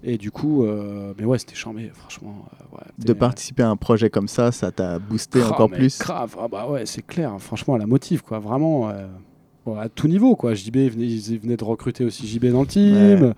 Et 0.05 0.17
du 0.17 0.31
coup, 0.31 0.63
euh, 0.65 1.13
mais 1.17 1.23
ouais, 1.25 1.39
c'était 1.39 1.55
chambé. 1.55 1.89
Franchement, 1.93 2.45
euh, 2.53 2.75
ouais, 2.75 2.83
De 3.05 3.13
participer 3.13 3.63
à 3.63 3.69
un 3.69 3.77
projet 3.77 4.09
comme 4.09 4.27
ça, 4.27 4.51
ça 4.51 4.71
t'a 4.71 4.99
boosté 4.99 5.39
Ah, 5.43 5.49
encore 5.51 5.69
plus. 5.69 5.97
Grave. 5.99 6.35
Ah 6.39 6.47
bah 6.49 6.67
ouais, 6.69 6.85
c'est 6.85 7.05
clair. 7.05 7.33
Franchement, 7.39 7.77
la 7.77 7.85
motive, 7.85 8.21
quoi. 8.21 8.39
Vraiment. 8.39 8.89
euh, 8.89 9.07
bon, 9.65 9.77
à 9.79 9.87
tout 9.87 10.09
niveau, 10.09 10.35
quoi. 10.35 10.53
JB 10.55 10.75
venait, 10.75 11.05
ils 11.07 11.39
venaient 11.39 11.55
de 11.55 11.63
recruter 11.63 12.03
aussi 12.03 12.27
JB 12.27 12.47
dans 12.47 12.61
le 12.61 12.67
team. 12.67 13.23
Ouais. 13.23 13.31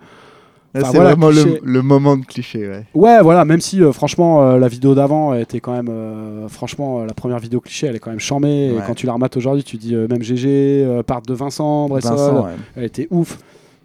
Enfin, 0.74 0.86
c'est 0.90 0.96
voilà, 0.96 1.14
vraiment 1.14 1.30
le, 1.30 1.60
le 1.62 1.82
moment 1.82 2.16
de 2.18 2.26
cliché, 2.26 2.68
ouais. 2.68 2.84
Ouais, 2.94 3.22
voilà, 3.22 3.46
même 3.46 3.60
si 3.62 3.80
euh, 3.82 3.92
franchement 3.92 4.42
euh, 4.42 4.58
la 4.58 4.68
vidéo 4.68 4.94
d'avant 4.94 5.32
était 5.32 5.58
quand 5.60 5.72
même, 5.72 5.88
euh, 5.88 6.48
franchement 6.48 7.02
la 7.04 7.14
première 7.14 7.38
vidéo 7.38 7.60
cliché, 7.60 7.86
elle 7.86 7.96
est 7.96 7.98
quand 7.98 8.10
même 8.10 8.18
charmée. 8.20 8.72
Ouais. 8.72 8.78
Et 8.78 8.86
quand 8.86 8.94
tu 8.94 9.06
la 9.06 9.14
remates 9.14 9.38
aujourd'hui, 9.38 9.64
tu 9.64 9.78
dis 9.78 9.94
même 9.94 10.22
GG, 10.22 11.02
part 11.06 11.22
de 11.22 11.32
Vincent, 11.32 11.88
Bressol, 11.88 12.10
Vincent, 12.16 12.44
ouais. 12.44 12.50
elle 12.76 12.84
était 12.84 13.08
ouf. 13.10 13.38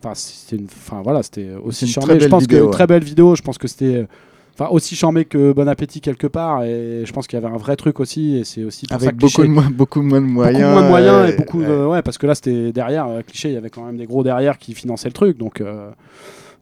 Enfin, 0.04 0.16
c'était 0.16 0.56
une, 0.56 0.66
enfin 0.66 1.02
voilà, 1.04 1.24
c'était 1.24 1.52
aussi 1.64 1.88
charmé. 1.88 2.20
Je 2.20 2.28
pense 2.28 2.44
vidéo, 2.44 2.60
que 2.60 2.64
ouais. 2.66 2.72
très 2.72 2.88
belle 2.88 3.04
vidéo. 3.04 3.36
Je 3.36 3.42
pense 3.42 3.58
que 3.58 3.68
c'était, 3.68 4.08
enfin 4.54 4.70
aussi 4.72 4.96
charmé 4.96 5.26
que 5.26 5.54
Bon 5.54 5.68
Appétit 5.68 6.02
quelque 6.02 6.28
part. 6.28 6.64
Et 6.64 7.04
je 7.06 7.14
pense 7.14 7.28
qu'il 7.28 7.40
y 7.40 7.44
avait 7.44 7.54
un 7.54 7.58
vrai 7.58 7.76
truc 7.76 8.00
aussi. 8.00 8.38
Et 8.38 8.44
c'est 8.44 8.64
aussi 8.64 8.88
pour 8.88 9.00
ça 9.00 9.06
Avec 9.06 9.18
que 9.18 9.22
beaucoup, 9.22 9.44
de 9.44 9.48
moins, 9.48 9.70
beaucoup 9.70 10.02
moins 10.02 10.22
de 10.22 10.26
moyens. 10.26 10.60
beaucoup 10.60 10.74
moins 10.74 10.84
de 10.84 10.88
moyens 10.88 11.16
euh, 11.16 11.28
et 11.28 11.36
beaucoup 11.36 11.60
ouais. 11.60 11.68
de 11.68 11.86
ouais 11.86 12.02
parce 12.02 12.18
que 12.18 12.28
là 12.28 12.36
c'était 12.36 12.72
derrière 12.72 13.08
euh, 13.08 13.22
cliché 13.22 13.50
il 13.50 13.54
y 13.54 13.58
avait 13.58 13.70
quand 13.70 13.86
même 13.86 13.98
des 13.98 14.06
gros 14.06 14.24
derrière 14.24 14.58
qui 14.58 14.74
finançaient 14.74 15.10
le 15.10 15.14
truc 15.14 15.38
donc 15.38 15.62
euh, 15.62 15.92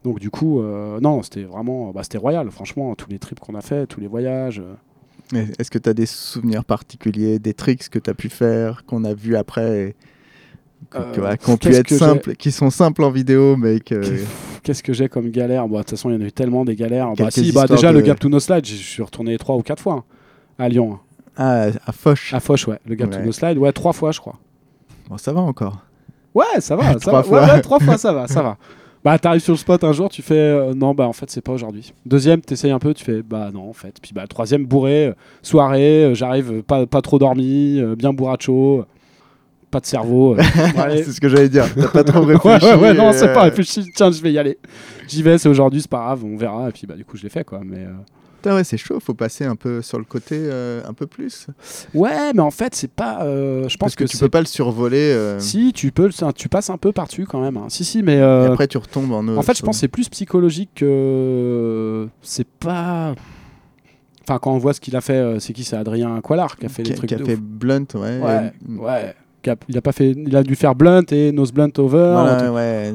donc 0.04 0.18
du 0.18 0.30
coup 0.30 0.60
euh, 0.60 1.00
non 1.00 1.22
c'était 1.22 1.44
vraiment 1.44 1.92
bah, 1.92 2.02
c'était 2.02 2.18
royal 2.18 2.50
franchement 2.50 2.94
tous 2.94 3.08
les 3.10 3.18
trips 3.18 3.40
qu'on 3.40 3.54
a 3.54 3.60
fait 3.60 3.86
tous 3.86 4.00
les 4.00 4.06
voyages 4.06 4.62
Est-ce 5.32 5.70
que 5.70 5.78
tu 5.78 5.88
as 5.88 5.94
des 5.94 6.06
souvenirs 6.06 6.64
particuliers, 6.64 7.38
des 7.38 7.54
tricks 7.54 7.88
que 7.88 7.98
tu 7.98 8.10
as 8.10 8.14
pu 8.14 8.28
faire, 8.28 8.84
qu'on 8.84 9.04
a 9.04 9.14
vu 9.14 9.36
après, 9.36 9.94
Euh, 10.96 11.36
qui 11.36 11.50
ont 11.50 11.56
pu 11.56 11.68
qu'est-ce 11.68 11.78
être 11.80 11.86
que 11.86 11.94
j'ai- 11.94 11.98
simples, 11.98 12.34
qui 12.36 12.50
sont 12.50 12.70
simples 12.70 13.04
en 13.04 13.10
vidéo, 13.10 13.56
mais 13.56 13.80
que. 13.80 14.00
qu'est-ce 14.62 14.82
que 14.82 14.92
j'ai 14.92 15.08
comme 15.08 15.30
galère? 15.30 15.68
Bon, 15.68 15.76
de 15.76 15.82
toute 15.82 15.90
façon 15.90 16.10
il 16.10 16.14
y 16.14 16.18
en 16.18 16.20
a 16.22 16.24
eu 16.26 16.32
tellement 16.32 16.64
des 16.64 16.74
galères 16.74 17.12
bah, 17.16 17.30
si 17.30 17.52
bah 17.52 17.66
déjà 17.66 17.92
de- 17.92 17.98
le 17.98 18.00
Gap 18.02 18.18
to 18.18 18.28
No 18.28 18.40
Slide 18.40 18.64
je 18.66 18.74
suis 18.74 19.02
retourné 19.02 19.36
trois 19.38 19.56
ou 19.56 19.62
quatre 19.62 19.80
fois 19.82 19.94
hein, 19.94 20.04
à 20.58 20.68
Lyon 20.68 20.94
hein. 20.94 21.00
Ah, 21.36 21.66
à 21.86 21.92
Foch. 21.92 22.30
à 22.34 22.40
Foch 22.40 22.66
ouais 22.66 22.78
le 22.86 22.94
Gap 22.96 23.10
to. 23.10 23.18
No 23.20 23.30
Slide 23.32 23.56
ouais 23.58 23.72
trois 23.72 23.92
fois 23.92 24.10
je 24.12 24.20
crois 24.20 24.34
Bon, 25.08 25.16
ça 25.18 25.32
va 25.32 25.40
encore. 25.40 25.78
Ouais, 26.34 26.44
ça 26.60 26.76
va. 26.76 26.84
ça 26.94 26.98
Trois 27.00 27.12
va. 27.14 27.22
fois. 27.24 27.42
Ouais, 27.44 27.50
ouais, 27.52 27.60
trois 27.62 27.80
fois, 27.80 27.98
ça 27.98 28.12
va, 28.12 28.26
ça 28.28 28.42
va. 28.42 28.56
Bah, 29.02 29.18
t'arrives 29.18 29.40
sur 29.40 29.54
le 29.54 29.58
spot 29.58 29.82
un 29.82 29.92
jour, 29.92 30.10
tu 30.10 30.20
fais 30.20 30.34
euh, 30.34 30.74
non, 30.74 30.92
bah 30.92 31.08
en 31.08 31.14
fait, 31.14 31.30
c'est 31.30 31.40
pas 31.40 31.52
aujourd'hui. 31.52 31.94
Deuxième, 32.04 32.42
t'essayes 32.42 32.70
un 32.70 32.78
peu, 32.78 32.92
tu 32.92 33.02
fais 33.02 33.22
bah 33.22 33.50
non, 33.50 33.70
en 33.70 33.72
fait. 33.72 33.94
Puis 34.02 34.12
bah, 34.14 34.26
troisième, 34.28 34.66
bourré, 34.66 35.06
euh, 35.06 35.12
soirée, 35.40 36.04
euh, 36.04 36.14
j'arrive, 36.14 36.52
euh, 36.52 36.62
pas, 36.62 36.84
pas 36.86 37.00
trop 37.00 37.18
dormi, 37.18 37.80
euh, 37.80 37.96
bien 37.96 38.12
bourracho, 38.12 38.80
euh, 38.80 38.84
pas 39.70 39.80
de 39.80 39.86
cerveau. 39.86 40.34
euh, 40.38 40.42
c'est 41.04 41.12
ce 41.12 41.20
que 41.20 41.28
j'allais 41.28 41.48
dire. 41.48 41.66
T'as 41.74 41.88
pas 41.88 42.04
trop 42.04 42.20
réfléchi. 42.24 42.64
ouais, 42.66 42.74
ouais, 42.74 42.94
non, 42.94 43.12
c'est 43.12 43.32
pas 43.32 43.40
euh, 43.40 43.44
réfléchi. 43.44 43.84
Tiens, 43.94 44.10
je 44.10 44.20
vais 44.20 44.32
y 44.32 44.38
aller. 44.38 44.58
J'y 45.08 45.22
vais, 45.22 45.38
c'est 45.38 45.48
aujourd'hui, 45.48 45.80
c'est 45.80 45.90
pas 45.90 45.98
grave, 46.04 46.24
on 46.24 46.36
verra. 46.36 46.68
Et 46.68 46.72
puis 46.72 46.86
bah, 46.86 46.94
du 46.94 47.04
coup, 47.04 47.16
je 47.16 47.22
l'ai 47.22 47.28
fait 47.30 47.44
quoi. 47.44 47.60
Mais 47.64 47.78
euh, 47.84 47.90
Putain, 48.42 48.54
ouais, 48.54 48.64
c'est 48.64 48.78
chaud. 48.78 48.98
Faut 49.00 49.12
passer 49.12 49.44
un 49.44 49.54
peu 49.54 49.82
sur 49.82 49.98
le 49.98 50.04
côté, 50.04 50.34
euh, 50.38 50.80
un 50.88 50.94
peu 50.94 51.06
plus. 51.06 51.46
ouais, 51.92 52.32
mais 52.32 52.40
en 52.40 52.50
fait, 52.50 52.74
c'est 52.74 52.90
pas. 52.90 53.22
euh, 53.22 53.68
je 53.68 53.76
pense 53.76 53.78
Parce 53.78 53.94
que, 53.96 54.04
que, 54.04 54.08
tu 54.08 54.16
peux 54.16 54.30
pas 54.30 54.40
le 54.40 54.46
survoler. 54.46 55.12
euh, 55.14 55.38
Si, 55.40 55.72
tu 55.74 55.92
peux, 55.92 56.08
tu 56.34 56.48
passes 56.48 56.70
un 56.70 56.78
peu 56.78 56.90
par-dessus 56.92 57.26
quand 57.26 57.40
même. 57.42 57.58
hein. 57.58 57.66
Si, 57.68 57.84
si, 57.84 58.02
mais. 58.02 58.16
Et 58.16 58.22
après, 58.22 58.66
tu 58.66 58.78
retombes 58.78 59.12
en. 59.12 59.28
En 59.36 59.42
fait, 59.42 59.56
je 59.58 59.62
pense 59.62 59.76
que 59.76 59.80
c'est 59.80 59.88
plus 59.88 60.08
psychologique 60.08 60.70
que 60.74 62.08
c'est 62.22 62.46
pas. 62.48 63.14
Enfin, 64.22 64.38
quand 64.38 64.52
on 64.54 64.58
voit 64.58 64.72
ce 64.74 64.80
qu'il 64.80 64.96
a 64.96 65.00
fait, 65.00 65.38
c'est 65.40 65.52
qui 65.52 65.64
C'est 65.64 65.76
Adrien 65.76 66.20
Quallard 66.22 66.56
qui 66.56 66.66
a 66.66 66.68
fait 66.68 66.82
qui, 66.82 66.90
les 66.90 66.96
trucs 66.96 67.08
qui 67.08 67.14
a 67.14 67.18
de 67.18 67.24
fait 67.24 67.34
ouf. 67.34 67.40
Blunt, 67.40 67.84
ouais. 67.94 68.52
Ouais. 68.78 69.14
A- 69.48 69.56
il 69.68 69.78
a 69.78 69.80
pas 69.80 69.92
fait. 69.92 70.10
Il 70.10 70.36
a 70.36 70.42
dû 70.42 70.54
faire 70.56 70.74
Blunt 70.74 71.04
et 71.12 71.32
Nose 71.32 71.52
Blunt 71.52 71.70
Over. 71.78 72.10
Voilà, 72.12 72.52
ouais. 72.52 72.92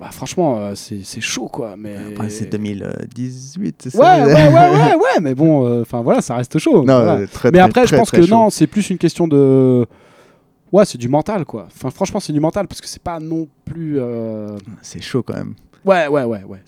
Bah, 0.00 0.08
franchement, 0.10 0.58
euh, 0.58 0.74
c'est 0.74 1.20
chaud 1.20 1.48
quoi. 1.48 1.76
Mais 1.78 1.94
Après, 2.12 2.28
c'est 2.28 2.46
2018, 2.46 3.76
c'est 3.90 3.96
Ouais, 3.96 4.02
ça 4.04 4.26
ouais, 4.26 4.32
ouais, 4.34 4.48
ouais, 4.52 4.94
ouais, 4.96 5.20
mais 5.22 5.34
bon, 5.34 5.66
euh, 5.66 5.82
enfin 5.82 6.02
voilà, 6.02 6.20
ça 6.20 6.34
reste 6.36 6.58
chaud. 6.58 6.78
Non, 6.78 6.82
voilà. 6.84 7.14
euh, 7.18 7.26
très, 7.32 7.50
Mais 7.52 7.58
très, 7.58 7.66
après, 7.68 7.86
je 7.86 7.96
pense 7.96 8.08
très 8.08 8.18
que 8.20 8.26
chaud. 8.26 8.34
non, 8.34 8.50
c'est 8.50 8.66
plus 8.66 8.90
une 8.90 8.98
question 8.98 9.28
de. 9.28 9.86
Ouais, 10.72 10.84
c'est 10.84 10.98
du 10.98 11.08
mental 11.08 11.44
quoi. 11.44 11.68
Enfin, 11.68 11.90
franchement, 11.90 12.18
c'est 12.18 12.32
du 12.32 12.40
mental 12.40 12.66
parce 12.66 12.80
que 12.80 12.88
c'est 12.88 13.02
pas 13.02 13.20
non 13.20 13.46
plus. 13.64 14.00
euh, 14.00 14.56
C'est 14.82 15.00
chaud 15.00 15.22
quand 15.22 15.34
même. 15.34 15.54
Ouais, 15.84 16.08
ouais, 16.08 16.24
ouais, 16.24 16.42
ouais. 16.44 16.58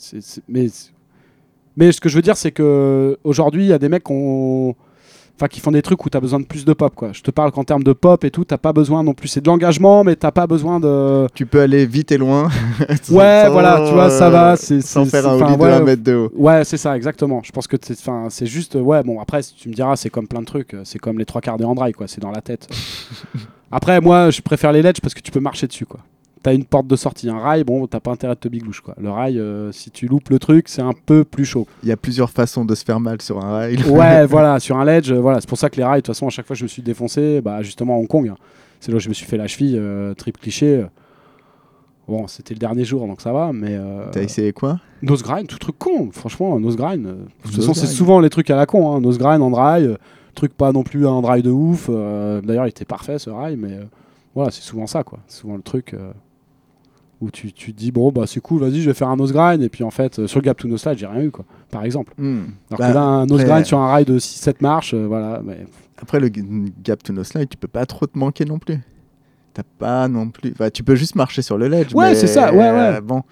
Mais, 0.49 0.67
mais 1.77 1.91
ce 1.91 2.01
que 2.01 2.09
je 2.09 2.15
veux 2.15 2.23
dire, 2.23 2.37
c'est 2.37 2.53
que 2.53 3.19
aujourd'hui, 3.25 3.65
il 3.65 3.69
y 3.69 3.73
a 3.73 3.79
des 3.79 3.89
mecs 3.89 4.05
qui 4.05 4.13
ont- 4.13 4.77
Enfin, 5.39 5.49
qui 5.49 5.61
font 5.61 5.71
des 5.71 5.83
trucs 5.83 6.03
où 6.03 6.09
tu 6.09 6.17
as 6.17 6.21
besoin 6.21 6.41
de 6.41 6.47
plus 6.47 6.65
de 6.65 6.73
pop, 6.73 6.95
quoi. 6.95 7.11
Je 7.13 7.21
te 7.21 7.31
parle 7.31 7.53
qu'en 7.53 7.63
termes 7.63 7.83
de 7.83 7.93
pop 7.93 8.25
et 8.25 8.31
tout, 8.31 8.47
t'as 8.47 8.57
pas 8.57 8.73
besoin 8.73 9.03
non 9.03 9.13
plus. 9.13 9.29
C'est 9.29 9.43
de 9.43 9.47
l'engagement, 9.49 10.03
mais 10.03 10.17
t'as 10.17 10.31
pas 10.31 10.47
besoin 10.47 10.81
de. 10.81 11.27
Tu 11.35 11.45
peux 11.45 11.61
aller 11.61 11.85
vite 11.85 12.11
et 12.11 12.17
loin. 12.17 12.49
Ouais, 13.11 13.43
sans, 13.45 13.51
voilà, 13.53 13.85
tu 13.87 13.93
vois, 13.93 14.09
ça 14.09 14.31
va. 14.31 14.53
euh, 14.53 14.57
c'est 14.59 14.81
Sans 14.81 15.05
c'est- 15.05 15.11
faire 15.11 15.23
c'est- 15.25 15.29
un 15.29 15.33
ollie 15.47 15.57
de 15.59 15.63
ouais, 15.63 15.73
1 15.73 15.81
mètre 15.83 16.03
de 16.03 16.15
haut. 16.15 16.33
Ouais, 16.35 16.65
c'est 16.65 16.79
ça, 16.79 16.97
exactement. 16.97 17.43
Je 17.45 17.53
pense 17.53 17.67
que 17.67 17.77
c'est, 17.81 17.93
enfin, 17.99 18.29
c'est 18.31 18.47
juste, 18.47 18.77
ouais, 18.77 19.03
bon, 19.03 19.21
après, 19.21 19.41
tu 19.43 19.69
me 19.69 19.75
diras, 19.75 19.97
c'est 19.97 20.09
comme 20.09 20.27
plein 20.27 20.41
de 20.41 20.47
trucs, 20.47 20.75
c'est 20.85 20.99
comme 20.99 21.19
les 21.19 21.27
trois 21.27 21.43
quarts 21.43 21.59
des 21.59 21.65
hand 21.67 21.79
quoi, 21.95 22.09
c'est 22.09 22.23
dans 22.23 22.31
la 22.31 22.41
tête. 22.41 22.67
après, 23.71 24.01
moi, 24.01 24.31
je 24.31 24.41
préfère 24.41 24.73
les 24.73 24.81
ledges 24.83 25.01
parce 25.03 25.13
que 25.15 25.21
tu 25.21 25.31
peux 25.31 25.41
marcher 25.41 25.67
dessus, 25.67 25.85
quoi. 25.87 26.01
T'as 26.47 26.55
une 26.55 26.65
porte 26.65 26.87
de 26.87 26.95
sortie, 26.95 27.29
un 27.29 27.41
rail, 27.41 27.65
bon, 27.65 27.89
t'as 27.89 27.99
pas 27.99 28.13
intérêt 28.13 28.37
de 28.37 28.39
te 28.39 28.47
biglouche, 28.47 28.81
quoi. 28.81 28.95
Le 29.01 29.11
rail, 29.11 29.37
euh, 29.37 29.73
si 29.73 29.91
tu 29.91 30.07
loupes 30.07 30.29
le 30.29 30.39
truc, 30.39 30.69
c'est 30.69 30.81
un 30.81 30.93
peu 30.93 31.25
plus 31.25 31.45
chaud. 31.45 31.67
Il 31.83 31.89
y 31.89 31.93
a 31.93 31.97
plusieurs 31.97 32.31
façons 32.31 32.65
de 32.65 32.73
se 32.77 32.85
faire 32.85 33.01
mal 33.01 33.21
sur 33.21 33.45
un 33.45 33.51
rail. 33.51 33.83
Ouais, 33.83 34.25
voilà, 34.29 34.61
sur 34.61 34.77
un 34.77 34.85
ledge, 34.85 35.11
euh, 35.11 35.19
voilà, 35.19 35.41
c'est 35.41 35.49
pour 35.49 35.59
ça 35.59 35.69
que 35.71 35.77
les 35.77 35.83
rails, 35.83 36.03
de 36.03 36.07
toute 36.07 36.15
façon, 36.15 36.29
à 36.29 36.31
chaque 36.31 36.47
fois, 36.47 36.55
je 36.55 36.63
me 36.63 36.69
suis 36.69 36.83
défoncé, 36.83 37.41
bah, 37.41 37.63
justement, 37.63 37.95
à 37.95 37.99
Hong 37.99 38.07
Kong. 38.07 38.29
hein. 38.29 38.37
C'est 38.79 38.93
là 38.93 38.99
où 38.99 39.01
je 39.01 39.09
me 39.09 39.15
suis 39.15 39.27
fait 39.27 39.37
la 39.37 39.49
cheville, 39.49 39.77
euh, 39.77 40.15
trip 40.15 40.39
cliché. 40.39 40.87
Bon, 42.07 42.29
c'était 42.29 42.55
le 42.55 42.61
dernier 42.61 42.85
jour, 42.85 43.05
donc 43.09 43.21
ça 43.21 43.33
va, 43.33 43.53
mais. 43.53 43.73
euh, 43.73 44.07
T'as 44.13 44.23
essayé 44.23 44.53
quoi? 44.53 44.79
Nose 45.03 45.25
grind, 45.25 45.49
tout 45.49 45.59
truc 45.59 45.77
con, 45.77 46.11
franchement, 46.13 46.61
nose 46.61 46.77
grind. 46.77 47.05
euh, 47.07 47.15
De 47.15 47.43
toute 47.43 47.57
façon, 47.57 47.75
c'est 47.75 47.87
souvent 47.87 48.21
les 48.21 48.31
trucs 48.31 48.51
à 48.51 48.57
la 48.57 48.67
con, 48.67 48.95
hein, 48.95 49.01
nose 49.01 49.19
grind, 49.19 49.43
en 49.43 49.51
rail, 49.51 49.97
truc 50.37 50.53
pas 50.57 50.71
non 50.71 50.85
plus 50.85 51.09
un 51.09 51.21
rail 51.23 51.43
de 51.43 51.51
ouf. 51.51 51.91
D'ailleurs, 51.91 52.67
il 52.67 52.71
était 52.71 52.85
parfait 52.85 53.19
ce 53.19 53.31
rail, 53.31 53.57
mais 53.57 53.81
voilà, 54.37 54.53
c'est 54.53 54.63
souvent 54.63 54.87
ça, 54.87 55.03
quoi. 55.03 55.19
C'est 55.27 55.41
souvent 55.41 55.57
le 55.57 55.63
truc 55.63 55.93
où 57.21 57.31
tu, 57.31 57.53
tu 57.53 57.73
te 57.73 57.79
dis, 57.79 57.93
bon, 57.93 58.13
bah 58.13 58.25
c'est 58.27 58.41
cool, 58.41 58.61
vas-y, 58.61 58.81
je 58.83 58.91
vais 58.91 58.95
faire 58.95 59.09
un 59.09 59.17
nose 59.17 59.33
grind, 59.33 59.63
et 59.63 59.69
puis 59.69 59.85
en 59.85 59.91
fait, 59.91 60.19
euh, 60.19 60.27
sur 60.27 60.39
le 60.41 60.45
gap 60.45 60.59
to 60.59 60.69
no 60.69 60.77
slide, 60.77 60.99
j'ai 60.99 61.07
rien 61.07 61.23
eu, 61.23 61.31
quoi, 61.31 61.45
par 61.71 61.85
exemple. 61.85 62.13
Hmm. 62.19 62.41
Alors 62.71 62.79
Bah, 62.79 62.89
que 62.91 62.95
là, 62.95 63.01
un 63.03 63.27
nose 63.27 63.41
après- 63.41 63.53
grind 63.53 63.65
sur 63.67 63.79
un 63.79 63.89
rail 63.91 64.05
de 64.05 64.19
6-7 64.19 64.57
marches, 64.61 64.93
euh, 64.95 65.07
voilà, 65.07 65.41
mais 65.45 65.59
Après, 66.01 66.21
le 66.21 66.29
gap 66.29 67.03
to 67.03 67.13
no 67.15 67.25
slide, 67.25 67.49
tu 67.49 67.57
peux 67.57 67.69
pas 67.69 67.87
trop 67.87 68.07
te 68.07 68.19
manquer 68.19 68.45
non 68.45 68.59
plus. 68.59 68.79
T'as 69.55 69.63
pas 69.79 70.07
non 70.09 70.29
plus. 70.29 70.53
Enfin, 70.53 70.69
tu 70.69 70.83
peux 70.85 70.95
juste 70.95 71.15
marcher 71.15 71.41
sur 71.41 71.57
le 71.57 71.69
ledge. 71.69 71.95
Ouais, 71.95 72.11
mais, 72.11 72.15
c'est 72.15 72.27
ça, 72.27 72.53
ouais, 72.53 72.59
ouais. 72.59 72.97
euh, 72.97 73.01
bon, 73.01 73.23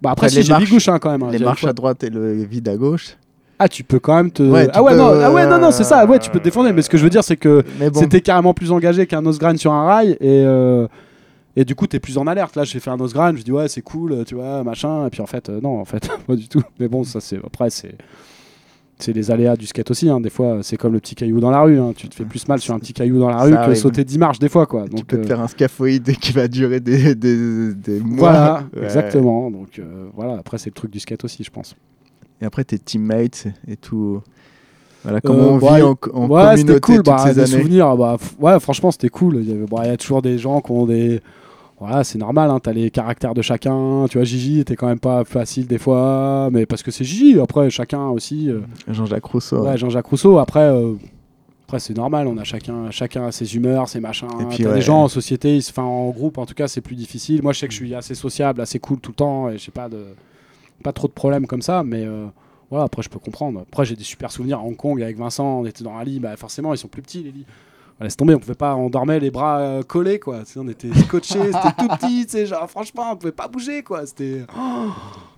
Bah 0.00 0.10
après, 0.12 0.26
Après, 0.26 0.28
si 0.28 0.42
j'ai 0.44 0.54
bigouche 0.54 0.88
hein, 0.88 1.00
quand 1.00 1.10
même. 1.10 1.24
hein, 1.24 1.30
les 1.32 1.40
marches 1.40 1.64
à 1.64 1.72
droite 1.72 2.04
et 2.04 2.10
le 2.10 2.34
vide 2.44 2.68
à 2.68 2.76
gauche. 2.76 3.16
Ah, 3.58 3.68
tu 3.68 3.82
peux 3.82 3.98
quand 3.98 4.14
même 4.16 4.30
te. 4.30 4.42
Ouais, 4.44 4.68
ah 4.72 4.82
ouais, 4.84 4.92
peux, 4.92 4.98
non, 4.98 5.08
ah 5.20 5.32
ouais, 5.32 5.46
non, 5.48 5.58
non, 5.58 5.70
c'est 5.72 5.82
ça. 5.84 6.06
Ouais, 6.06 6.18
tu 6.20 6.30
peux 6.30 6.38
te 6.38 6.44
défendre. 6.44 6.70
Mais 6.72 6.82
ce 6.82 6.88
que 6.90 6.96
je 6.96 7.02
veux 7.02 7.10
dire, 7.10 7.22
c'est 7.24 7.36
que 7.36 7.64
bon, 7.80 7.90
c'était 8.00 8.20
carrément 8.20 8.54
plus 8.54 8.70
engagé 8.72 9.06
qu'un 9.06 9.22
nose 9.22 9.38
grind 9.40 9.58
sur 9.58 9.72
un 9.72 9.84
rail 9.84 10.16
et. 10.20 10.44
euh, 10.44 10.86
Et 11.56 11.64
du 11.64 11.74
coup, 11.74 11.86
t'es 11.86 12.00
plus 12.00 12.16
en 12.18 12.26
alerte. 12.26 12.56
Là, 12.56 12.64
j'ai 12.64 12.80
fait 12.80 12.90
un 12.90 12.96
nose 12.96 13.12
grind, 13.12 13.36
je 13.36 13.42
dis 13.42 13.52
ouais, 13.52 13.68
c'est 13.68 13.82
cool, 13.82 14.24
tu 14.26 14.34
vois, 14.34 14.62
machin. 14.64 15.06
Et 15.06 15.10
puis 15.10 15.20
en 15.20 15.26
fait, 15.26 15.48
euh, 15.50 15.60
non, 15.60 15.80
en 15.80 15.84
fait, 15.84 16.08
pas 16.26 16.36
du 16.36 16.48
tout. 16.48 16.62
Mais 16.80 16.88
bon, 16.88 17.04
ça, 17.04 17.20
c'est. 17.20 17.36
Après, 17.44 17.70
c'est. 17.70 17.94
C'est 18.98 19.12
les 19.12 19.32
aléas 19.32 19.56
du 19.56 19.66
skate 19.66 19.90
aussi. 19.90 20.08
hein. 20.08 20.20
Des 20.20 20.30
fois, 20.30 20.58
c'est 20.62 20.76
comme 20.76 20.92
le 20.92 21.00
petit 21.00 21.16
caillou 21.16 21.40
dans 21.40 21.50
la 21.50 21.62
rue. 21.62 21.78
hein. 21.80 21.92
Tu 21.96 22.08
te 22.08 22.14
fais 22.14 22.24
plus 22.24 22.46
mal 22.46 22.60
sur 22.60 22.72
un 22.72 22.78
petit 22.78 22.92
caillou 22.92 23.18
dans 23.18 23.28
la 23.30 23.38
Ça 23.38 23.44
rue 23.44 23.50
que 23.50 23.56
arrive. 23.56 23.74
sauter 23.76 24.04
10 24.04 24.18
marches 24.18 24.38
des 24.38 24.48
fois, 24.48 24.66
quoi. 24.66 24.84
tu 24.84 24.90
Donc, 24.90 25.06
peux 25.06 25.16
te 25.16 25.22
euh, 25.24 25.26
faire 25.26 25.40
un 25.40 25.48
scaphoïde 25.48 26.04
qui 26.18 26.30
va 26.32 26.46
durer 26.46 26.78
des, 26.78 27.16
des, 27.16 27.74
des 27.74 27.98
mois. 27.98 28.16
voilà, 28.30 28.64
Ouais. 28.76 28.84
exactement. 28.84 29.50
Donc, 29.50 29.80
euh, 29.80 30.06
voilà, 30.14 30.34
après, 30.38 30.56
c'est 30.58 30.70
le 30.70 30.74
truc 30.74 30.92
du 30.92 31.00
skate 31.00 31.24
aussi, 31.24 31.42
je 31.42 31.50
pense. 31.50 31.74
Et 32.40 32.44
après, 32.44 32.62
tes 32.62 32.78
teammates 32.78 33.48
et 33.66 33.76
tout. 33.76 34.20
Voilà 35.02 35.20
comment 35.20 35.54
on 35.54 35.58
bah, 35.58 35.76
vit 35.78 35.82
en, 35.82 35.96
en 36.14 36.28
ouais, 36.28 36.50
communauté 36.52 36.80
cool. 36.80 36.96
toutes 36.98 37.06
Bah, 37.06 37.18
ces 37.26 37.38
années? 37.40 37.46
souvenirs, 37.62 37.96
bah, 37.96 38.18
ouais, 38.38 38.60
franchement, 38.60 38.92
c'était 38.92 39.08
cool. 39.08 39.38
Il 39.40 39.48
y, 39.48 39.52
avait, 39.52 39.66
bah, 39.68 39.80
il 39.84 39.88
y 39.88 39.90
a 39.92 39.96
toujours 39.96 40.22
des 40.22 40.38
gens 40.38 40.60
qui 40.60 40.70
ont 40.70 40.86
des. 40.86 41.20
Voilà, 41.84 42.04
c'est 42.04 42.18
normal, 42.18 42.48
hein, 42.48 42.60
t'as 42.62 42.72
les 42.72 42.92
caractères 42.92 43.34
de 43.34 43.42
chacun. 43.42 44.06
Tu 44.08 44.16
vois, 44.16 44.24
Gigi 44.24 44.60
était 44.60 44.76
quand 44.76 44.86
même 44.86 45.00
pas 45.00 45.24
facile 45.24 45.66
des 45.66 45.78
fois, 45.78 46.48
mais 46.52 46.64
parce 46.64 46.80
que 46.84 46.92
c'est 46.92 47.02
Gigi. 47.02 47.40
Après, 47.40 47.70
chacun 47.70 48.06
aussi. 48.06 48.48
euh, 48.48 48.60
Jean-Jacques 48.86 49.24
Rousseau. 49.24 49.64
ouais, 49.64 49.76
Jean-Jacques 49.76 50.06
Rousseau. 50.06 50.38
Après, 50.38 50.60
euh, 50.60 50.94
après 51.66 51.80
c'est 51.80 51.96
normal, 51.96 52.28
on 52.28 52.38
a 52.38 52.44
chacun, 52.44 52.92
chacun 52.92 53.26
a 53.26 53.32
ses 53.32 53.56
humeurs, 53.56 53.88
ses 53.88 53.98
machins. 53.98 54.28
Et 54.40 54.44
puis, 54.44 54.64
ouais. 54.64 54.74
des 54.74 54.80
gens 54.80 55.02
en 55.02 55.08
société, 55.08 55.56
ils 55.56 55.80
en 55.80 56.10
groupe 56.10 56.38
en 56.38 56.46
tout 56.46 56.54
cas, 56.54 56.68
c'est 56.68 56.82
plus 56.82 56.94
difficile. 56.94 57.42
Moi, 57.42 57.52
je 57.52 57.58
sais 57.58 57.66
que 57.66 57.72
je 57.72 57.78
suis 57.78 57.94
assez 57.96 58.14
sociable, 58.14 58.60
assez 58.60 58.78
cool 58.78 59.00
tout 59.00 59.10
le 59.10 59.16
temps, 59.16 59.48
et 59.50 59.58
j'ai 59.58 59.72
pas 59.72 59.88
de 59.88 60.04
pas 60.84 60.92
trop 60.92 61.08
de 61.08 61.12
problèmes 61.12 61.48
comme 61.48 61.62
ça, 61.62 61.82
mais 61.82 62.04
euh, 62.04 62.26
voilà, 62.70 62.84
après 62.84 63.02
je 63.02 63.08
peux 63.08 63.18
comprendre. 63.18 63.60
Après, 63.68 63.84
j'ai 63.84 63.96
des 63.96 64.04
super 64.04 64.30
souvenirs 64.30 64.58
à 64.60 64.62
Hong 64.62 64.76
Kong 64.76 65.02
avec 65.02 65.16
Vincent, 65.16 65.60
on 65.60 65.66
était 65.66 65.82
dans 65.82 65.96
un 65.96 66.04
lit, 66.04 66.20
bah 66.20 66.36
forcément 66.36 66.72
ils 66.74 66.78
sont 66.78 66.88
plus 66.88 67.02
petits 67.02 67.24
les 67.24 67.32
lits. 67.32 67.46
Bah, 68.02 68.06
laisse 68.06 68.16
tomber, 68.16 68.34
on 68.34 68.40
pouvait 68.40 68.54
pas, 68.56 68.74
on 68.74 68.90
dormait 68.90 69.20
les 69.20 69.30
bras 69.30 69.58
euh, 69.60 69.82
collés 69.84 70.18
quoi. 70.18 70.40
On 70.56 70.66
était 70.66 70.92
scotchés, 70.92 71.38
c'était 71.52 71.74
tout 71.78 71.88
petit, 71.96 72.26
tu 72.26 72.44
genre 72.46 72.68
franchement 72.68 73.12
on 73.12 73.16
pouvait 73.16 73.30
pas 73.30 73.46
bouger 73.46 73.84
quoi. 73.84 74.04
C'était 74.06 74.42
oh, 74.58 74.88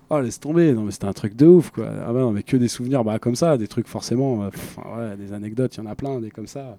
oh, 0.09 0.19
laisse 0.19 0.39
tomber, 0.39 0.73
non 0.73 0.81
mais 0.81 0.91
c'était 0.91 1.05
un 1.05 1.13
truc 1.13 1.35
de 1.35 1.45
ouf 1.45 1.69
quoi. 1.69 1.85
Ah 2.07 2.11
bah 2.11 2.21
non 2.21 2.31
mais 2.31 2.41
que 2.41 2.57
des 2.57 2.67
souvenirs 2.67 3.03
bah 3.03 3.19
comme 3.19 3.35
ça, 3.35 3.55
des 3.57 3.67
trucs 3.67 3.87
forcément, 3.87 4.41
euh, 4.43 4.49
pff, 4.49 4.77
ouais, 4.77 5.15
des 5.15 5.31
anecdotes, 5.31 5.75
il 5.77 5.83
y 5.83 5.87
en 5.87 5.91
a 5.91 5.93
plein, 5.95 6.19
des 6.19 6.31
comme 6.31 6.47
ça. 6.47 6.75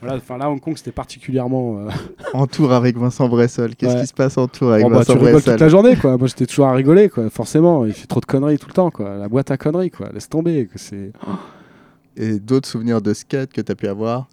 Voilà, 0.00 0.16
enfin 0.16 0.38
là 0.38 0.50
Hong 0.50 0.58
Kong 0.60 0.74
c'était 0.76 0.92
particulièrement. 0.92 1.80
euh, 1.80 1.88
En 2.34 2.46
tour 2.46 2.72
avec 2.72 2.96
Vincent 2.96 3.28
Bressol. 3.28 3.74
Qu'est-ce 3.76 3.94
Ouais. 3.94 4.00
qui 4.00 4.06
se 4.06 4.14
passe 4.14 4.38
en 4.38 4.46
tour 4.48 4.72
avec 4.72 4.84
Bon, 4.84 4.90
bah, 4.90 4.98
Vincent 4.98 5.12
tu 5.12 5.18
rigoles 5.18 5.32
Bressol 5.32 5.52
toute 5.54 5.60
la 5.60 5.68
journée, 5.68 5.96
quoi. 5.96 6.16
Moi, 6.18 6.28
j'étais 6.28 6.44
toujours 6.46 6.66
à 6.66 6.72
rigoler, 6.74 7.08
quoi. 7.08 7.30
Forcément, 7.30 7.86
il 7.86 7.94
fait 7.94 8.06
trop 8.06 8.20
de 8.20 8.26
conneries 8.26 8.58
tout 8.58 8.68
le 8.68 8.74
temps, 8.74 8.90
quoi. 8.90 9.16
La 9.16 9.26
boîte 9.28 9.50
à 9.50 9.56
conneries, 9.56 9.90
quoi. 9.90 10.10
Laisse 10.12 10.28
tomber. 10.28 10.66
que 10.66 10.78
C'est. 10.78 11.12
Et 12.18 12.38
d'autres 12.38 12.68
souvenirs 12.68 13.00
de 13.00 13.14
skate 13.14 13.52
que 13.54 13.60
tu 13.62 13.72
as 13.72 13.74
pu 13.74 13.86
avoir? 13.88 14.28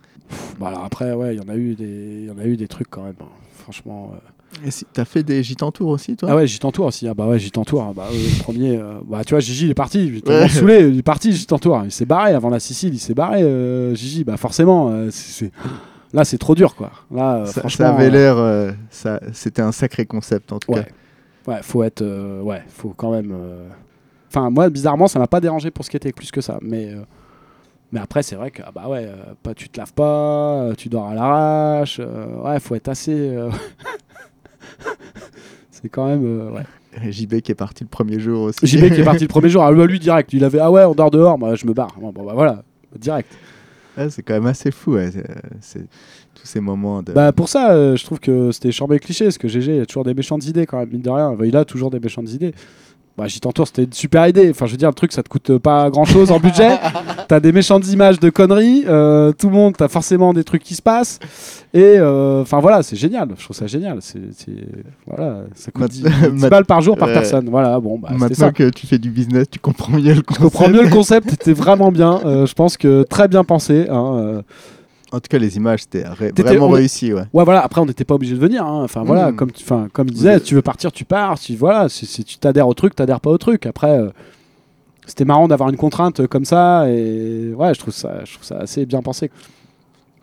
Bon, 0.59 0.65
alors 0.67 0.84
après, 0.84 1.13
ouais, 1.13 1.36
il 1.36 1.41
y 1.41 1.45
en 1.45 1.49
a 1.51 1.55
eu 1.55 1.76
des, 1.76 2.19
il 2.24 2.26
y 2.28 2.32
en 2.32 2.38
a 2.38 2.45
eu 2.45 2.57
des 2.57 2.67
trucs 2.67 2.89
quand 2.89 3.03
même. 3.03 3.15
hein. 3.21 3.26
Franchement. 3.63 4.11
euh. 4.13 4.67
Et 4.67 4.71
si, 4.71 4.86
t'as 4.93 5.05
fait 5.05 5.24
des 5.24 5.41
tour 5.71 5.89
aussi, 5.89 6.15
toi? 6.15 6.30
Ah 6.32 6.36
ouais, 6.36 6.45
tour 6.71 6.86
aussi. 6.86 7.07
Ah 7.07 7.13
bah 7.15 7.28
ouais, 7.28 7.39
tour. 7.65 7.84
Ah 7.89 7.93
Bah, 7.95 8.07
euh, 8.11 8.13
le 8.15 8.43
premier. 8.43 8.78
euh, 8.78 8.99
bah 9.07 9.24
tu 9.24 9.34
vois, 9.34 9.39
Gigi, 9.39 9.65
il 9.65 9.71
est 9.71 9.76
parti. 9.76 10.05
Il 10.05 10.17
était 10.17 10.30
Ouais. 10.30 10.47
saoulé. 10.49 10.88
Il 10.89 10.99
est 10.99 11.03
parti, 11.03 11.34
en 11.53 11.57
tour. 11.59 11.82
Il 11.86 11.91
s'est 11.91 12.05
barré 12.05 12.34
avant 12.34 12.49
la 12.49 12.59
Sicile. 12.59 12.93
Il 12.93 12.99
s'est 12.99 13.15
barré, 13.15 13.41
Gigi. 13.95 14.24
Bah 14.24 14.38
forcément. 14.38 14.91
c'est- 15.09 15.51
Là, 16.13 16.24
c'est 16.24 16.38
trop 16.38 16.53
dur, 16.53 16.76
quoi. 16.76 16.91
Là, 17.09 17.45
ça, 17.47 17.61
franchement. 17.61 17.88
ça 17.88 17.95
avait 17.95 18.11
l'air. 18.11 18.76
ça, 18.91 19.19
c'était 19.34 19.63
un 19.63 19.71
sacré 19.71 20.05
concept 20.05 20.53
en 20.53 20.59
tout 20.59 20.71
Ouais. 20.71 20.84
cas. 20.84 21.51
Ouais, 21.51 21.59
faut 21.63 21.82
être. 21.82 22.03
ouais, 22.43 22.61
faut 22.67 22.93
quand 22.95 23.11
même. 23.11 23.36
Enfin, 24.30 24.51
moi, 24.51 24.69
bizarrement, 24.69 25.07
ça 25.07 25.17
m'a 25.17 25.28
pas 25.28 25.41
dérangé 25.41 25.71
pour 25.71 25.84
skater 25.86 26.11
plus 26.13 26.32
que 26.32 26.41
ça. 26.41 26.59
Mais, 26.61 26.93
mais 27.94 28.00
après, 28.02 28.24
c'est 28.24 28.36
vrai 28.36 28.52
que, 28.52 28.62
ah 28.66 28.72
bah 28.74 28.89
ouais, 28.89 29.06
euh, 29.06 29.16
pas, 29.41 29.54
tu 29.54 29.70
te 29.70 29.80
laves 29.80 29.94
pas, 29.94 30.64
euh, 30.64 30.74
tu 30.76 30.89
dors 30.89 31.08
à 31.08 31.14
l'arrache. 31.16 31.98
euh, 32.02 32.41
ouais, 32.44 32.60
faut 32.60 32.76
être 32.76 32.89
assez. 32.89 33.38
c'est 35.72 35.89
quand 35.89 36.08
même. 36.08 36.52
ouais. 36.54 36.64
JB 37.12 37.41
qui 37.41 37.52
est 37.52 37.56
parti 37.56 37.84
le 37.84 37.89
premier 37.89 38.20
jour 38.20 38.44
aussi. 38.44 38.68
JB 38.68 38.94
qui 38.94 39.02
est 39.02 39.04
parti 39.04 39.24
le 39.24 39.28
premier 39.28 39.50
jour, 39.50 39.64
ah, 39.64 39.72
bah, 39.74 39.86
lui 39.86 40.00
direct, 40.00 40.32
il 40.34 40.44
avait 40.44 40.60
ah 40.60 40.70
ouais, 40.70 40.84
on 40.84 40.94
dort 40.94 41.12
dehors, 41.12 41.38
moi 41.39 41.56
je 41.56 41.66
me 41.66 41.74
barre. 41.74 41.96
Bon, 42.00 42.12
bah 42.12 42.34
voilà, 42.34 42.64
direct. 43.00 43.32
Ouais, 43.98 44.10
c'est 44.10 44.24
quand 44.24 44.34
même 44.34 44.46
assez 44.48 44.72
fou. 44.72 44.94
ouais, 44.94 45.12
c'est- 45.12 45.24
C'est 45.62 45.86
tous 46.36 46.48
ces 46.48 46.60
moments 46.60 47.02
de. 47.04 47.14
Bah 47.14 47.32
pour 47.32 47.48
ça, 47.50 47.72
euh, 47.74 47.96
je 47.96 48.04
trouve 48.04 48.20
que 48.20 48.52
c'était 48.52 48.72
chambé 48.72 49.00
cliché, 49.00 49.26
parce 49.26 49.38
que 49.38 49.48
GG 49.48 49.76
il 49.78 49.82
a 49.82 49.86
toujours 49.86 50.04
des 50.04 50.14
méchantes 50.14 50.46
idées 50.46 50.66
quand 50.66 50.78
même, 50.80 50.89
mine 50.89 51.02
de 51.02 51.10
rien. 51.10 51.28
Enfin, 51.30 51.46
il 51.46 51.56
a 51.58 51.66
toujours 51.66 51.89
des 51.91 52.00
méchantes 52.00 52.32
idées. 52.32 52.54
Bah, 53.18 53.28
j'y 53.28 53.39
t'entoure, 53.39 53.68
c'était 53.68 53.84
une 53.84 53.94
super 53.94 54.28
idée. 54.28 54.50
Enfin, 54.50 54.66
je 54.66 54.72
veux 54.72 54.78
dire, 54.78 54.89
le 54.89 54.96
truc, 54.96 55.12
ça 55.14 55.22
te 55.22 55.30
coûte 55.30 55.58
pas 55.60 55.89
grand 55.91 56.06
chose 56.06 56.32
en 56.32 56.39
budget. 56.39 56.72
T'as 57.28 57.39
des 57.39 57.51
méchantes 57.51 57.88
images 57.91 58.19
de 58.19 58.30
conneries. 58.30 58.84
euh, 58.88 59.32
tout 59.32 59.47
le 59.49 59.53
monde, 59.55 59.76
t'as 59.78 59.88
forcément 59.88 60.34
des 60.34 60.43
trucs 60.43 60.63
qui 60.63 60.76
se 60.76 60.82
passent. 60.82 61.19
Et 61.74 61.97
euh, 61.97 62.41
enfin, 62.41 62.59
voilà, 62.59 62.84
c'est 62.84 62.95
génial. 62.95 63.30
Je 63.38 63.43
trouve 63.43 63.55
ça 63.55 63.67
génial. 63.67 63.97
C'est, 64.01 64.19
voilà, 65.07 65.41
ça 65.55 65.71
coûte 65.71 65.82
Mat- 65.82 65.91
10, 65.91 66.03
10 66.03 66.41
mat- 66.41 66.49
balles 66.49 66.65
par 66.65 66.82
jour 66.82 66.97
par 66.97 67.07
Ouais. 67.07 67.13
personne. 67.13 67.49
Voilà, 67.49 67.80
bon, 67.80 67.97
bah, 67.99 68.09
Maintenant 68.11 68.36
ça. 68.47 68.51
que 68.51 68.69
tu 68.69 68.86
fais 68.88 68.97
du 68.99 69.09
business, 69.09 69.47
tu 69.49 69.59
comprends 69.59 69.93
mieux 69.97 70.13
le 70.13 70.21
concept. 70.21 70.41
comprends 70.43 70.69
mieux 70.69 70.84
le 70.84 70.89
concept, 70.89 71.30
c'était 71.32 71.53
vraiment 71.53 71.91
bien. 71.91 72.19
Euh, 72.26 72.45
je 72.45 72.53
pense 72.53 72.78
que 72.78 73.03
très 73.03 73.28
bien 73.28 73.43
pensé. 73.43 73.88
hein, 73.89 74.15
euh. 74.17 74.41
En 75.11 75.17
tout 75.19 75.28
cas, 75.30 75.38
les 75.38 75.57
images, 75.57 75.82
c'était 75.82 76.03
vraiment 76.43 76.65
on 76.65 76.69
réussi. 76.69 77.13
Ouais. 77.13 77.21
Ouais, 77.34 77.43
voilà. 77.43 77.61
Après, 77.63 77.80
on 77.80 77.86
n'était 77.86 78.03
pas 78.03 78.15
obligé 78.15 78.34
de 78.34 78.39
venir. 78.39 78.65
hein. 78.65 78.82
Enfin, 78.84 79.03
voilà, 79.03 79.32
Mm. 79.32 79.36
comme 79.36 79.51
tu, 79.51 79.63
comme 79.93 80.07
il 80.07 80.13
disait, 80.13 80.38
Vous- 80.38 80.43
tu 80.43 80.55
veux 80.55 80.63
partir, 80.63 80.91
tu 80.91 81.05
pars. 81.05 81.38
Si 81.38 81.55
voilà, 81.55 81.88
si, 81.88 82.07
si 82.07 82.24
tu 82.24 82.38
t'adhères 82.39 82.67
au 82.67 82.74
truc, 82.74 82.95
t'adhères 82.95 83.19
pas 83.21 83.30
au 83.30 83.38
truc. 83.38 83.67
Après, 83.67 83.91
euh, 83.99 84.09
c'était 85.08 85.26
marrant 85.26 85.47
d'avoir 85.47 85.70
une 85.70 85.78
contrainte 85.78 86.28
comme 86.28 86.45
ça. 86.45 86.89
Et 86.89 87.54
ouais, 87.56 87.74
je 87.74 87.80
trouve 87.80 87.93
ça, 87.93 88.24
je 88.26 88.34
trouve 88.34 88.45
ça 88.45 88.58
assez 88.58 88.86
bien 88.86 89.01
pensé. 89.01 89.32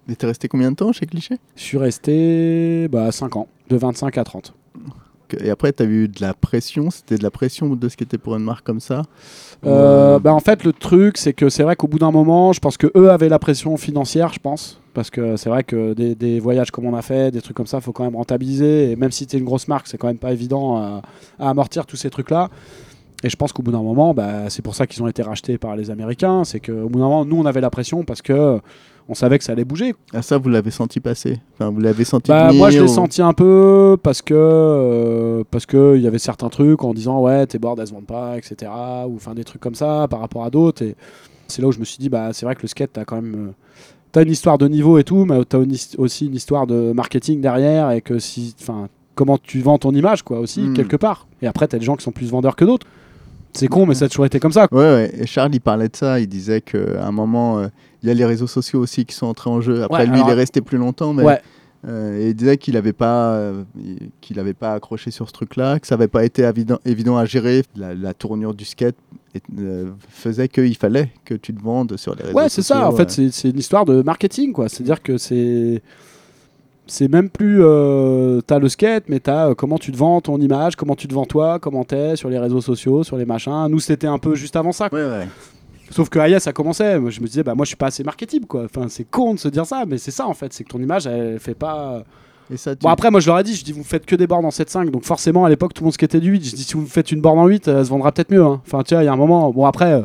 Et 0.09 0.17
t'es 0.17 0.27
resté 0.27 0.49
combien 0.49 0.71
de 0.71 0.77
temps 0.77 0.93
chez 0.93 1.07
Cliché 1.07 1.37
Je 1.57 1.63
suis 1.63 1.79
resté 1.79 2.89
bah, 2.89 3.13
5 3.13 3.37
ans, 3.37 3.47
de 3.69 3.77
25 3.77 4.19
à 4.19 4.25
30. 4.25 4.55
Et 5.39 5.51
après, 5.51 5.73
t'as 5.73 5.85
eu 5.85 6.09
de 6.09 6.21
la 6.21 6.35
pression? 6.35 6.91
C'était 6.91 7.17
de 7.17 7.23
la 7.23 7.31
pression 7.31 7.77
de 7.77 7.89
ce 7.89 7.97
qui 7.97 8.03
était 8.03 8.19
pour 8.19 8.35
une 8.35 8.43
marque 8.43 8.67
comme 8.67 8.81
ça? 8.81 9.03
Euh, 9.65 10.17
Euh, 10.17 10.19
bah, 10.19 10.35
en 10.35 10.41
fait, 10.41 10.65
le 10.65 10.73
truc, 10.73 11.17
c'est 11.19 11.33
que 11.33 11.49
c'est 11.49 11.63
vrai 11.63 11.77
qu'au 11.77 11.87
bout 11.87 12.01
d'un 12.01 12.11
moment, 12.11 12.53
je 12.53 12.59
pense 12.59 12.77
que 12.77 12.91
eux 12.97 13.11
avaient 13.11 13.29
la 13.29 13.39
pression 13.39 13.77
financière, 13.77 14.33
je 14.33 14.41
pense. 14.41 14.81
Parce 14.93 15.09
que 15.09 15.37
c'est 15.37 15.49
vrai 15.49 15.63
que 15.63 15.93
des, 15.95 16.17
des 16.17 16.41
voyages 16.41 16.73
comme 16.73 16.85
on 16.87 16.97
a 16.97 17.03
fait, 17.03 17.31
des 17.31 17.41
trucs 17.41 17.57
comme 17.57 17.69
ça, 17.69 17.81
faut 17.81 17.93
quand 17.93 18.03
même 18.03 18.17
rentabiliser. 18.17 18.91
Et 18.91 18.97
même 18.97 19.13
si 19.13 19.25
tu 19.29 19.37
es 19.37 19.39
une 19.39 19.45
grosse 19.45 19.69
marque, 19.69 19.87
c'est 19.87 19.99
quand 19.99 20.09
même 20.09 20.19
pas 20.19 20.33
évident 20.33 20.77
à, 20.79 21.03
à 21.39 21.51
amortir 21.51 21.87
tous 21.87 21.95
ces 21.97 22.11
trucs-là. 22.11 22.51
Et 23.23 23.29
je 23.29 23.37
pense 23.37 23.53
qu'au 23.53 23.63
bout 23.63 23.73
d'un 23.73 23.83
moment, 23.83 24.15
bah, 24.15 24.49
c'est 24.49 24.63
pour 24.63 24.75
ça 24.75 24.87
qu'ils 24.87 25.03
ont 25.03 25.07
été 25.09 25.23
rachetés 25.23 25.59
par 25.59 25.77
les 25.77 25.91
Américains. 25.91 26.45
C'est 26.45 26.61
qu'au 26.61 26.89
bout 26.89 26.99
d'un 26.99 27.05
moment, 27.05 27.25
nous, 27.25 27.37
on 27.37 27.45
avait 27.47 27.61
la 27.61 27.69
pression 27.71 28.03
parce 28.05 28.23
que 28.23 28.59
on 29.09 29.15
savait 29.15 29.39
que 29.39 29.45
ça 29.45 29.53
allait 29.53 29.65
bouger. 29.65 29.95
Ah, 30.15 30.23
ça, 30.23 30.39
vous 30.39 30.49
l'avez 30.49 30.71
senti 30.71 31.01
passer? 31.01 31.39
Enfin, 31.55 31.71
vous 31.71 31.81
l'avez 31.81 32.05
senti 32.05 32.31
Bah, 32.31 32.53
moi, 32.53 32.71
je 32.71 32.79
l'ai 32.79 32.85
ou- 32.85 32.89
senti 32.89 33.21
un 33.21 33.33
peu 33.33 33.97
parce 34.03 34.23
que 34.23 34.35
euh, 34.81 35.45
parce 35.51 35.67
que 35.67 35.97
il 35.97 36.03
y 36.03 36.07
avait 36.07 36.19
certains 36.19 36.49
trucs 36.49 36.83
en 36.85 36.95
disant 36.95 37.21
ouais 37.21 37.47
tes 37.47 37.59
boards 37.59 37.77
elles 37.81 37.89
se 37.89 37.93
vendent 37.93 38.07
pas, 38.07 38.37
etc. 38.39 38.71
Ou 39.09 39.17
enfin 39.17 39.35
des 39.35 39.45
trucs 39.45 39.61
comme 39.61 39.75
ça 39.75 40.07
par 40.09 40.21
rapport 40.21 40.45
à 40.45 40.51
d'autres. 40.51 40.83
Et 40.83 40.95
c'est 41.49 41.61
là 41.63 41.69
où 41.69 41.73
je 41.73 41.79
me 41.81 41.85
suis 41.85 41.99
dit 41.99 42.09
bah 42.09 42.31
c'est 42.33 42.47
vrai 42.47 42.55
que 42.55 42.63
le 42.63 42.69
skate 42.69 42.91
t'as 42.93 43.05
quand 43.05 43.17
même 43.17 43.35
euh, 43.35 43.53
t'as 44.13 44.23
une 44.23 44.31
histoire 44.31 44.59
de 44.59 44.69
niveau 44.69 44.97
et 44.99 45.05
tout, 45.05 45.25
mais 45.25 45.45
t'as 45.45 45.61
une 45.61 45.75
aussi 45.99 46.27
une 46.27 46.35
histoire 46.35 46.67
de 46.67 46.93
marketing 46.93 47.41
derrière 47.41 47.91
et 47.91 48.01
que 48.01 48.19
si 48.19 48.55
enfin 48.61 48.89
comment 49.17 49.39
tu 49.39 49.61
vends 49.61 49.79
ton 49.79 49.93
image 49.93 50.23
quoi 50.23 50.39
aussi 50.39 50.61
Mm. 50.63 50.75
quelque 50.75 50.97
part. 50.97 51.27
Et 51.43 51.47
après 51.47 51.67
t'as 51.67 51.79
des 51.79 51.85
gens 51.85 51.97
qui 51.97 52.05
sont 52.05 52.13
plus 52.13 52.31
vendeurs 52.31 52.55
que 52.57 52.65
d'autres. 52.65 52.87
C'est 53.53 53.69
con, 53.69 53.87
mais 53.87 53.95
ça 53.95 54.05
a 54.07 54.09
toujours 54.09 54.27
été 54.27 54.39
comme 54.41 54.53
ça. 54.53 54.69
Ouais, 54.73 54.79
ouais. 54.79 55.13
Et 55.19 55.27
Charles, 55.27 55.51
il 55.55 55.61
parlait 55.61 55.89
de 55.89 55.97
ça. 55.97 56.21
Il 56.21 56.29
disait 56.29 56.61
qu'à 56.61 57.05
un 57.07 57.13
moment, 57.13 57.59
euh, 57.59 57.67
il 58.03 58.09
y 58.09 58.13
a 58.13 58.15
les 58.15 58.25
réseaux 58.25 58.47
sociaux 58.47 58.81
aussi 58.81 59.05
qui 59.05 59.15
sont 59.15 59.27
entrés 59.27 59.51
en 59.51 59.61
jeu. 59.61 59.83
Après, 59.83 60.01
Ouais, 60.01 60.07
lui, 60.07 60.15
alors- 60.17 60.29
il 60.29 60.31
est 60.33 60.35
resté 60.35 60.61
plus 60.61 60.79
longtemps, 60.79 61.13
mais 61.13 61.25
Ouais. 61.25 61.41
euh, 61.89 62.19
et 62.21 62.29
il 62.31 62.35
disait 62.35 62.57
qu'il 62.59 62.75
n'avait 62.75 62.93
pas, 62.93 63.33
euh, 63.35 63.63
qu'il 64.21 64.39
avait 64.39 64.55
pas 64.55 64.73
accroché 64.75 65.11
sur 65.11 65.27
ce 65.29 65.33
truc-là, 65.33 65.79
que 65.81 65.87
ça 65.87 65.97
n'avait 65.97 66.09
pas 66.09 66.25
été 66.25 66.43
évident, 66.43 66.79
évident 66.85 67.17
à 67.17 67.25
gérer. 67.25 67.63
La, 67.77 67.95
la 67.95 68.15
tournure 68.15 68.55
du 68.55 68.65
skate 68.65 68.97
et- 69.35 69.41
euh, 69.59 69.91
faisait 70.09 70.49
qu'il 70.49 70.77
fallait 70.77 71.11
que 71.25 71.35
tu 71.35 71.53
te 71.53 71.63
vendes 71.63 71.97
sur 71.97 72.15
les 72.15 72.23
réseaux 72.25 72.37
Ouais, 72.37 72.49
c'est 72.49 72.63
sociaux. 72.63 72.77
ça. 72.77 72.89
En 72.89 72.93
fait, 72.93 73.11
c'est- 73.11 73.31
c'est 73.33 73.51
une 73.51 73.59
histoire 73.59 73.85
de 73.85 74.03
marketing, 74.03 74.53
quoi. 74.53 74.69
C'est-à-dire 74.69 75.03
que 75.03 75.19
c'est. 75.19 75.83
C'est 76.93 77.07
même 77.09 77.29
plus. 77.31 77.61
Euh, 77.63 78.41
t'as 78.41 78.59
le 78.59 78.69
skate, 78.69 79.05
mais 79.09 79.21
t'as 79.21 79.51
euh, 79.51 79.55
comment 79.55 79.79
tu 79.79 79.93
te 79.93 79.97
vends 79.97 80.21
ton 80.21 80.39
image, 80.41 80.75
comment 80.75 80.97
tu 80.97 81.07
te 81.07 81.15
vends 81.15 81.25
toi, 81.25 81.59
comment 81.61 81.85
t'es 81.85 82.17
sur 82.17 82.29
les 82.29 82.39
réseaux 82.39 82.61
sociaux, 82.61 83.05
sur 83.05 83.17
les 83.17 83.25
machins. 83.25 83.67
Nous, 83.69 83.79
c'était 83.79 84.09
un 84.09 84.19
peu 84.19 84.35
juste 84.35 84.57
avant 84.57 84.73
ça. 84.73 84.89
quoi. 84.89 84.99
Ouais, 84.99 85.07
ouais. 85.09 85.29
Sauf 85.91 86.09
que 86.09 86.19
Aya, 86.19 86.41
ça 86.41 86.53
commençait. 86.53 86.99
Moi, 86.99 87.11
je 87.11 87.21
me 87.21 87.27
disais, 87.27 87.43
bah, 87.45 87.55
moi, 87.55 87.65
je 87.65 87.69
suis 87.69 87.77
pas 87.77 87.87
assez 87.87 88.03
marketable, 88.03 88.47
quoi. 88.47 88.65
Enfin, 88.65 88.87
c'est 88.89 89.05
con 89.09 89.35
de 89.35 89.39
se 89.39 89.49
dire 89.49 89.67
ça, 89.67 89.85
mais 89.87 89.99
c'est 89.99 90.11
ça, 90.11 90.27
en 90.27 90.35
fait. 90.35 90.53
C'est 90.53 90.65
que 90.65 90.69
ton 90.71 90.81
image, 90.81 91.07
elle 91.07 91.39
fait 91.39 91.55
pas. 91.55 92.03
Et 92.53 92.57
ça, 92.57 92.75
tu- 92.75 92.83
Bon, 92.83 92.89
après, 92.89 93.11
moi, 93.13 93.21
je 93.21 93.27
leur 93.29 93.39
ai 93.39 93.45
dit, 93.45 93.55
je 93.55 93.65
dis, 93.65 93.73
vous 93.73 93.85
faites 93.85 94.05
que 94.07 94.17
des 94.17 94.27
bornes 94.27 94.45
en 94.45 94.51
7.5. 94.51 94.91
Donc, 94.91 95.05
forcément, 95.05 95.45
à 95.45 95.49
l'époque, 95.49 95.75
tout 95.75 95.83
le 95.83 95.87
monde 95.87 95.95
skatait 95.95 96.19
du 96.21 96.31
8. 96.33 96.45
Je 96.51 96.57
dis, 96.57 96.65
si 96.65 96.75
vous 96.75 96.87
faites 96.87 97.13
une 97.13 97.21
borne 97.21 97.39
en 97.39 97.47
8, 97.47 97.69
elle 97.69 97.85
se 97.85 97.91
vendra 97.91 98.11
peut-être 98.13 98.31
mieux. 98.33 98.43
hein. 98.45 98.61
Enfin, 98.67 98.83
tu 98.83 98.95
vois, 98.95 99.03
il 99.05 99.07
y 99.07 99.09
a 99.09 99.13
un 99.13 99.17
moment. 99.17 99.51
Bon, 99.53 99.65
après. 99.67 99.93
euh, 99.93 100.03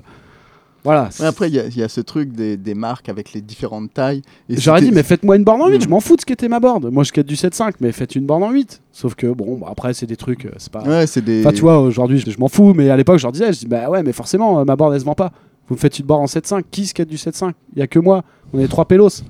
voilà. 0.85 1.09
Ouais, 1.19 1.25
après, 1.25 1.49
il 1.49 1.55
y, 1.55 1.59
a- 1.59 1.65
il 1.67 1.75
y 1.77 1.83
a 1.83 1.89
ce 1.89 1.99
truc 1.99 2.31
des, 2.31 2.55
des 2.55 2.73
marques 2.75 3.09
avec 3.09 3.33
les 3.33 3.41
différentes 3.41 3.93
tailles. 3.93 4.21
J'aurais 4.49 4.79
dit, 4.81 4.91
mais 4.93 5.03
faites-moi 5.03 5.35
une 5.35 5.43
borne 5.43 5.61
en 5.61 5.67
8, 5.67 5.79
Mm. 5.79 5.81
je 5.81 5.89
m'en 5.89 5.99
fous 5.99 6.15
de 6.15 6.21
ce 6.21 6.25
qu'était 6.25 6.47
ma 6.47 6.61
board. 6.61 6.85
Moi, 6.91 7.03
je 7.03 7.09
skate 7.09 7.25
du 7.25 7.35
7.5, 7.35 7.73
mais 7.81 7.91
faites 7.91 8.15
une 8.15 8.25
borne 8.25 8.43
en 8.43 8.51
8. 8.51 8.81
Sauf 8.93 9.15
que, 9.15 9.27
bon, 9.27 9.57
bah, 9.57 9.67
après, 9.71 9.93
c'est 9.93 10.05
des 10.05 10.15
trucs, 10.15 10.45
euh, 10.45 10.51
c'est 10.57 10.71
pas. 10.71 10.83
Ouais, 10.83 11.05
c'est 11.07 11.21
des. 11.25 11.41
Enfin, 11.41 11.51
tu 11.51 11.61
vois, 11.61 11.79
aujourd'hui, 11.81 12.19
je, 12.19 12.31
je 12.31 12.37
m'en 12.39 12.47
fous, 12.47 12.73
mais 12.73 12.89
à 12.89 12.95
l'époque, 12.95 13.17
je 13.17 13.23
leur 13.23 13.33
disais, 13.33 13.51
je 13.51 13.59
dis, 13.59 13.67
bah 13.67 13.89
ouais, 13.89 14.03
mais 14.03 14.13
forcément, 14.13 14.59
euh, 14.59 14.63
ma 14.63 14.77
board, 14.77 14.93
elle 14.93 14.99
se 15.01 15.05
vend 15.05 15.15
pas. 15.15 15.31
Vous 15.67 15.75
me 15.75 15.79
faites 15.79 15.97
une 15.99 16.05
board 16.05 16.21
en 16.21 16.27
7.5, 16.27 16.63
qui 16.69 16.85
skate 16.85 17.09
du 17.09 17.17
7.5 17.17 17.53
Il 17.75 17.79
y 17.79 17.81
a 17.81 17.87
que 17.87 17.97
moi, 17.99 18.23
on 18.53 18.59
est 18.59 18.67
trois 18.67 18.85
pélos. 18.85 19.23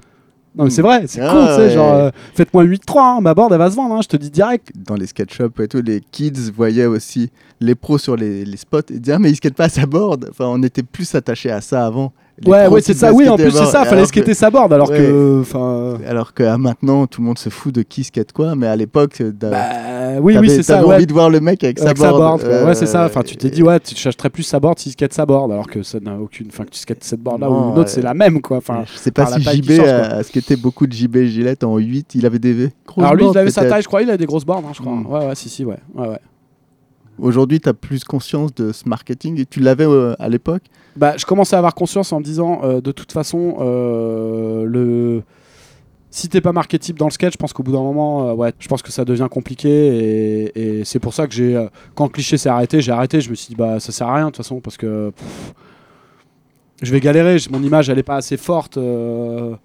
Non, 0.57 0.63
mais 0.65 0.69
c'est 0.69 0.81
vrai, 0.81 1.03
c'est 1.07 1.19
Ah, 1.21 1.29
con, 1.31 1.45
tu 1.47 1.53
sais, 1.53 1.61
ouais. 1.67 1.69
genre, 1.71 1.93
euh, 1.95 2.09
faites-moi 2.33 2.63
8.3, 2.63 3.17
hein, 3.17 3.21
ma 3.21 3.33
board, 3.33 3.51
elle 3.51 3.59
va 3.59 3.69
se 3.69 3.75
vendre, 3.75 3.95
hein, 3.95 3.99
je 4.01 4.07
te 4.07 4.17
dis 4.17 4.29
direct. 4.29 4.71
dans 4.75 4.95
les 4.95 5.05
skate 5.07 5.31
shops 5.33 5.59
et 5.61 5.67
tout, 5.67 5.81
les 5.83 6.01
kids 6.11 6.51
voyaient 6.55 6.85
aussi 6.85 7.29
les 7.59 7.75
pros 7.75 7.97
sur 7.97 8.15
les, 8.15 8.45
les 8.45 8.57
spots 8.57 8.79
et 8.91 8.99
disaient 8.99 9.13
ah, 9.15 9.19
mais 9.19 9.29
ils 9.31 9.35
skatent 9.35 9.55
pas 9.55 9.65
à 9.65 9.69
sa 9.69 9.85
board. 9.85 10.27
Enfin, 10.31 10.45
on 10.47 10.61
était 10.63 10.83
plus 10.83 11.13
attaché 11.15 11.51
à 11.51 11.61
ça 11.61 11.85
avant. 11.85 12.13
Les 12.41 12.51
ouais, 12.51 12.67
ouais, 12.67 12.81
c'est 12.81 12.93
ça, 12.93 13.13
oui, 13.13 13.29
en 13.29 13.37
plus, 13.37 13.49
c'est 13.51 13.65
ça, 13.65 13.85
fallait 13.85 14.05
skater 14.05 14.31
que- 14.31 14.37
sa 14.37 14.49
board, 14.49 14.71
alors 14.73 14.89
Ouais. 14.89 14.97
que. 14.97 15.39
Enfin. 15.41 15.97
Alors 16.05 16.33
qu'à 16.33 16.57
maintenant, 16.57 17.07
tout 17.07 17.21
le 17.21 17.27
monde 17.27 17.37
se 17.37 17.49
fout 17.49 17.73
de 17.73 17.81
qui 17.81 18.03
skate 18.03 18.33
quoi, 18.33 18.55
mais 18.55 18.67
à 18.67 18.75
l'époque, 18.75 19.21
Bah, 20.15 20.21
oui, 20.21 20.37
oui, 20.37 20.49
c'est 20.49 20.63
ça, 20.63 20.75
t'avais 20.75 20.87
ouais. 20.87 20.95
envie 20.95 21.07
de 21.07 21.13
voir 21.13 21.29
le 21.29 21.39
mec 21.39 21.63
avec, 21.63 21.79
avec 21.79 21.97
sa 21.97 22.11
board. 22.11 22.43
ouais, 22.43 22.75
c'est 22.75 22.85
ça. 22.85 23.05
Enfin, 23.05 23.21
tu 23.21 23.35
t'es 23.35 23.47
euh, 23.47 23.51
dit, 23.51 23.63
ouais, 23.63 23.79
tu 23.79 23.95
chercherais 23.95 24.29
plus 24.29 24.43
sa 24.43 24.59
board 24.59 24.79
s'il 24.79 24.91
skate 24.91 25.13
sa 25.13 25.25
board, 25.25 25.51
alors 25.51 25.67
que 25.67 25.83
ça 25.83 25.99
n'a 25.99 26.17
aucune. 26.17 26.47
Enfin, 26.47 26.65
que 26.65 26.71
tu 26.71 26.79
skates 26.79 27.03
cette 27.03 27.21
board 27.21 27.41
là 27.41 27.49
ou 27.49 27.71
une 27.71 27.79
autre, 27.79 27.89
c'est 27.89 28.01
la 28.01 28.13
même, 28.13 28.41
quoi. 28.41 28.57
Enfin, 28.57 28.83
je 28.91 28.97
sais 28.97 29.11
pas 29.11 29.25
si 29.27 29.41
JB 29.41 29.71
change, 29.71 29.87
a, 29.87 30.17
a 30.17 30.23
skaté 30.23 30.55
beaucoup 30.55 30.87
de 30.87 30.93
JB 30.93 31.23
Gillette 31.23 31.63
en 31.63 31.77
8, 31.77 32.15
il 32.15 32.25
avait 32.25 32.39
des 32.39 32.69
grosses 32.85 33.03
alors 33.03 33.15
lui, 33.15 33.25
il 33.29 33.37
avait 33.37 33.51
sa 33.51 33.65
taille, 33.65 33.81
je 33.81 33.87
crois, 33.87 34.01
il 34.01 34.09
avait 34.09 34.17
des 34.17 34.25
grosses 34.25 34.45
boards, 34.45 34.63
hein, 34.65 34.71
je 34.73 34.81
crois. 34.81 34.93
Mm. 34.93 35.05
Ouais, 35.07 35.27
ouais, 35.27 35.35
si, 35.35 35.49
si, 35.49 35.65
ouais. 35.65 35.77
ouais, 35.95 36.07
ouais. 36.07 36.19
Aujourd'hui, 37.17 37.61
tu 37.61 37.69
as 37.69 37.73
plus 37.73 38.03
conscience 38.03 38.53
de 38.53 38.71
ce 38.71 38.87
marketing 38.89 39.39
et 39.39 39.45
tu 39.45 39.59
l'avais 39.61 39.85
euh, 39.85 40.15
à 40.19 40.27
l'époque? 40.27 40.63
Bah, 40.97 41.13
je 41.17 41.25
commençais 41.25 41.55
à 41.55 41.59
avoir 41.59 41.73
conscience 41.73 42.11
en 42.11 42.19
me 42.19 42.23
disant, 42.23 42.61
euh, 42.63 42.81
de 42.81 42.91
toute 42.91 43.11
façon, 43.11 43.57
euh, 43.59 44.65
le. 44.65 45.23
Si 46.15 46.29
t'es 46.29 46.39
pas 46.39 46.53
marketable 46.53 46.97
dans 46.97 47.07
le 47.07 47.11
sketch, 47.11 47.33
je 47.33 47.37
pense 47.37 47.51
qu'au 47.51 47.61
bout 47.61 47.73
d'un 47.73 47.83
moment, 47.83 48.29
euh, 48.29 48.33
ouais, 48.33 48.53
je 48.57 48.69
pense 48.69 48.81
que 48.81 48.89
ça 48.89 49.03
devient 49.03 49.27
compliqué 49.29 49.67
et, 49.67 50.79
et 50.79 50.85
c'est 50.85 50.99
pour 50.99 51.13
ça 51.13 51.27
que 51.27 51.33
j'ai, 51.33 51.57
euh, 51.57 51.67
quand 51.93 52.05
le 52.05 52.09
cliché 52.09 52.37
s'est 52.37 52.47
arrêté, 52.47 52.79
j'ai 52.79 52.93
arrêté. 52.93 53.19
Je 53.19 53.29
me 53.29 53.35
suis 53.35 53.49
dit 53.49 53.55
bah 53.55 53.81
ça 53.81 53.91
sert 53.91 54.07
à 54.07 54.15
rien 54.15 54.27
de 54.27 54.29
toute 54.29 54.37
façon 54.37 54.61
parce 54.61 54.77
que 54.77 55.09
pff, 55.09 55.53
je 56.83 56.91
vais 56.93 57.01
galérer. 57.01 57.35
Mon 57.51 57.61
image 57.61 57.89
elle 57.89 57.99
est 57.99 58.03
pas 58.03 58.15
assez 58.15 58.37
forte 58.37 58.77
euh, 58.77 59.55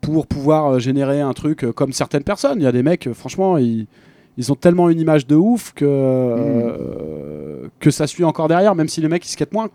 pour 0.00 0.28
pouvoir 0.28 0.78
générer 0.78 1.20
un 1.20 1.32
truc 1.32 1.66
comme 1.72 1.92
certaines 1.92 2.22
personnes. 2.22 2.60
Il 2.60 2.62
y 2.62 2.68
a 2.68 2.72
des 2.72 2.84
mecs, 2.84 3.12
franchement, 3.12 3.58
ils, 3.58 3.88
ils 4.36 4.52
ont 4.52 4.54
tellement 4.54 4.90
une 4.90 5.00
image 5.00 5.26
de 5.26 5.34
ouf 5.34 5.72
que 5.74 5.84
euh, 5.84 7.66
que 7.80 7.90
ça 7.90 8.06
suit 8.06 8.22
encore 8.22 8.46
derrière, 8.46 8.76
même 8.76 8.88
si 8.88 9.00
les 9.00 9.08
mecs 9.08 9.26
ils 9.26 9.30
skatent 9.30 9.52
moins. 9.52 9.70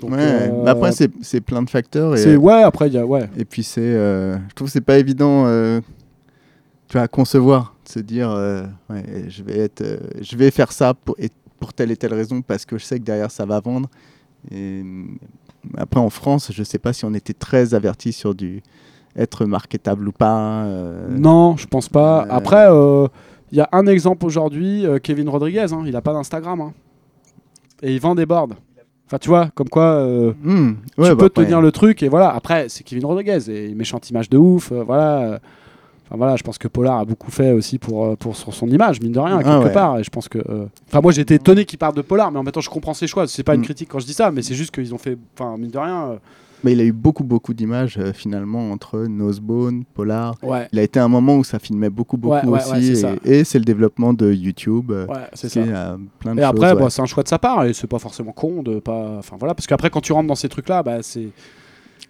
Donc, 0.00 0.10
Ouais, 0.12 0.18
euh, 0.20 0.64
après, 0.66 0.92
c'est 0.92 1.10
c'est 1.20 1.40
plein 1.40 1.62
de 1.62 1.70
facteurs. 1.70 2.14
Et, 2.14 2.18
c'est 2.18 2.36
ouais. 2.36 2.62
Après 2.62 2.88
il 2.88 2.94
y 2.94 2.98
a 2.98 3.04
ouais. 3.06 3.28
Et 3.36 3.44
puis 3.44 3.62
c'est, 3.62 3.80
euh, 3.82 4.36
je 4.48 4.54
trouve 4.54 4.68
que 4.68 4.72
c'est 4.72 4.80
pas 4.80 4.98
évident, 4.98 5.44
euh, 5.46 5.80
tu 6.88 6.94
vois, 6.94 7.02
à 7.02 7.08
concevoir, 7.08 7.74
de 7.86 7.90
se 7.92 7.98
dire, 8.00 8.30
euh, 8.30 8.64
ouais, 8.88 9.04
je 9.28 9.42
vais 9.42 9.58
être, 9.58 9.84
je 10.20 10.36
vais 10.36 10.50
faire 10.50 10.72
ça 10.72 10.94
pour, 10.94 11.14
et 11.18 11.28
pour 11.58 11.72
telle 11.74 11.90
et 11.90 11.96
telle 11.96 12.14
raison 12.14 12.40
parce 12.42 12.64
que 12.64 12.78
je 12.78 12.84
sais 12.84 12.98
que 12.98 13.04
derrière 13.04 13.30
ça 13.30 13.44
va 13.44 13.60
vendre. 13.60 13.88
Et 14.50 14.82
après 15.76 16.00
en 16.00 16.08
France, 16.10 16.50
je 16.54 16.62
sais 16.62 16.78
pas 16.78 16.92
si 16.94 17.04
on 17.04 17.12
était 17.12 17.34
très 17.34 17.74
avertis 17.74 18.12
sur 18.12 18.34
du 18.34 18.62
être 19.16 19.44
marketable 19.44 20.08
ou 20.08 20.12
pas. 20.12 20.64
Non, 21.10 21.56
je 21.56 21.66
pense 21.66 21.88
pas. 21.88 22.26
Après, 22.30 22.68
Il 23.52 23.58
y 23.58 23.60
a 23.60 23.68
un 23.72 23.86
exemple 23.86 24.24
aujourd'hui, 24.26 24.86
euh, 24.86 24.98
Kevin 25.00 25.28
Rodriguez, 25.28 25.66
hein, 25.72 25.82
il 25.84 25.96
a 25.96 26.00
pas 26.00 26.12
d'Instagram. 26.12 26.60
hein. 26.60 26.72
Et 27.82 27.92
il 27.92 28.00
vend 28.00 28.14
des 28.14 28.26
boards. 28.26 28.50
Enfin, 29.10 29.18
tu 29.18 29.28
vois, 29.28 29.50
comme 29.56 29.68
quoi 29.68 29.82
euh, 30.06 30.32
Hmm. 30.40 30.74
tu 30.74 30.94
peux 30.96 31.02
bah, 31.16 31.24
après, 31.26 31.44
tenir 31.44 31.60
le 31.60 31.72
truc 31.72 32.00
et 32.04 32.08
voilà. 32.08 32.30
Après, 32.30 32.68
c'est 32.68 32.84
Kevin 32.84 33.04
Rodriguez 33.06 33.50
et 33.50 33.74
méchante 33.74 34.08
image 34.08 34.30
de 34.30 34.38
ouf. 34.38 34.70
euh, 34.70 34.84
voilà. 34.84 35.40
Enfin 36.06 36.16
voilà, 36.16 36.36
je 36.36 36.42
pense 36.44 36.58
que 36.58 36.68
Polar 36.68 36.98
a 37.00 37.04
beaucoup 37.04 37.30
fait 37.30 37.52
aussi 37.52 37.78
pour, 37.78 38.04
euh, 38.04 38.16
pour 38.16 38.36
sur 38.36 38.52
son 38.54 38.68
image, 38.68 39.00
mine 39.00 39.12
de 39.12 39.18
rien, 39.20 39.38
Ah 39.40 39.44
quelque 39.44 39.64
ouais. 39.66 39.72
part. 39.72 39.98
Et 39.98 40.04
je 40.04 40.10
pense 40.10 40.28
que. 40.28 40.38
euh, 40.38 40.66
Enfin, 40.88 41.00
moi 41.00 41.10
j'étais 41.12 41.34
étonné 41.36 41.64
qu'il 41.64 41.78
parle 41.78 41.94
de 41.94 42.02
Polar, 42.02 42.30
mais 42.32 42.38
en 42.38 42.42
même 42.44 42.52
temps, 42.52 42.60
je 42.60 42.70
comprends 42.70 42.94
ses 42.94 43.06
choix. 43.08 43.26
C'est 43.28 43.42
pas 43.44 43.54
une 43.54 43.60
Mm. 43.60 43.64
critique 43.64 43.88
quand 43.90 43.98
je 44.00 44.06
dis 44.06 44.12
ça, 44.12 44.30
mais 44.30 44.42
c'est 44.42 44.54
juste 44.54 44.72
qu'ils 44.72 44.92
ont 44.94 44.98
fait. 44.98 45.16
Enfin, 45.38 45.56
mine 45.56 45.70
de 45.70 45.78
rien. 45.78 46.18
Mais 46.64 46.72
il 46.72 46.80
a 46.80 46.84
eu 46.84 46.92
beaucoup, 46.92 47.24
beaucoup 47.24 47.54
d'images 47.54 47.96
euh, 47.98 48.12
finalement 48.12 48.70
entre 48.70 49.06
Nosebone, 49.08 49.84
Polar. 49.94 50.34
Ouais, 50.42 50.68
Il 50.72 50.78
a 50.78 50.82
été 50.82 51.00
un 51.00 51.08
moment 51.08 51.36
où 51.36 51.44
ça 51.44 51.58
filmait 51.58 51.90
beaucoup, 51.90 52.16
beaucoup 52.16 52.34
Ouais, 52.50 52.58
aussi. 52.60 53.02
et- 53.24 53.44
c'est 53.44 53.58
le 53.58 53.64
développement 53.64 54.12
de 54.12 54.32
YouTube. 54.32 54.90
euh, 54.90 55.06
c'est 55.34 55.48
ça. 55.48 55.60
plein 56.18 56.34
de 56.34 56.40
Et 56.40 56.42
choses. 56.42 56.50
après, 56.50 56.74
bah, 56.74 56.90
c'est 56.90 57.02
un 57.02 57.06
choix 57.06 57.22
de 57.22 57.28
sa 57.28 57.38
part 57.38 57.64
et 57.64 57.72
c'est 57.72 57.86
pas 57.86 57.98
forcément 57.98 58.32
con 58.32 58.62
de 58.62 58.78
pas. 58.80 59.16
Enfin 59.18 59.36
voilà, 59.38 59.54
parce 59.54 59.66
qu'après, 59.66 59.90
quand 59.90 60.00
tu 60.00 60.12
rentres 60.12 60.28
dans 60.28 60.34
ces 60.34 60.48
trucs-là, 60.48 60.82
bah, 60.82 60.98
c'est. 61.02 61.28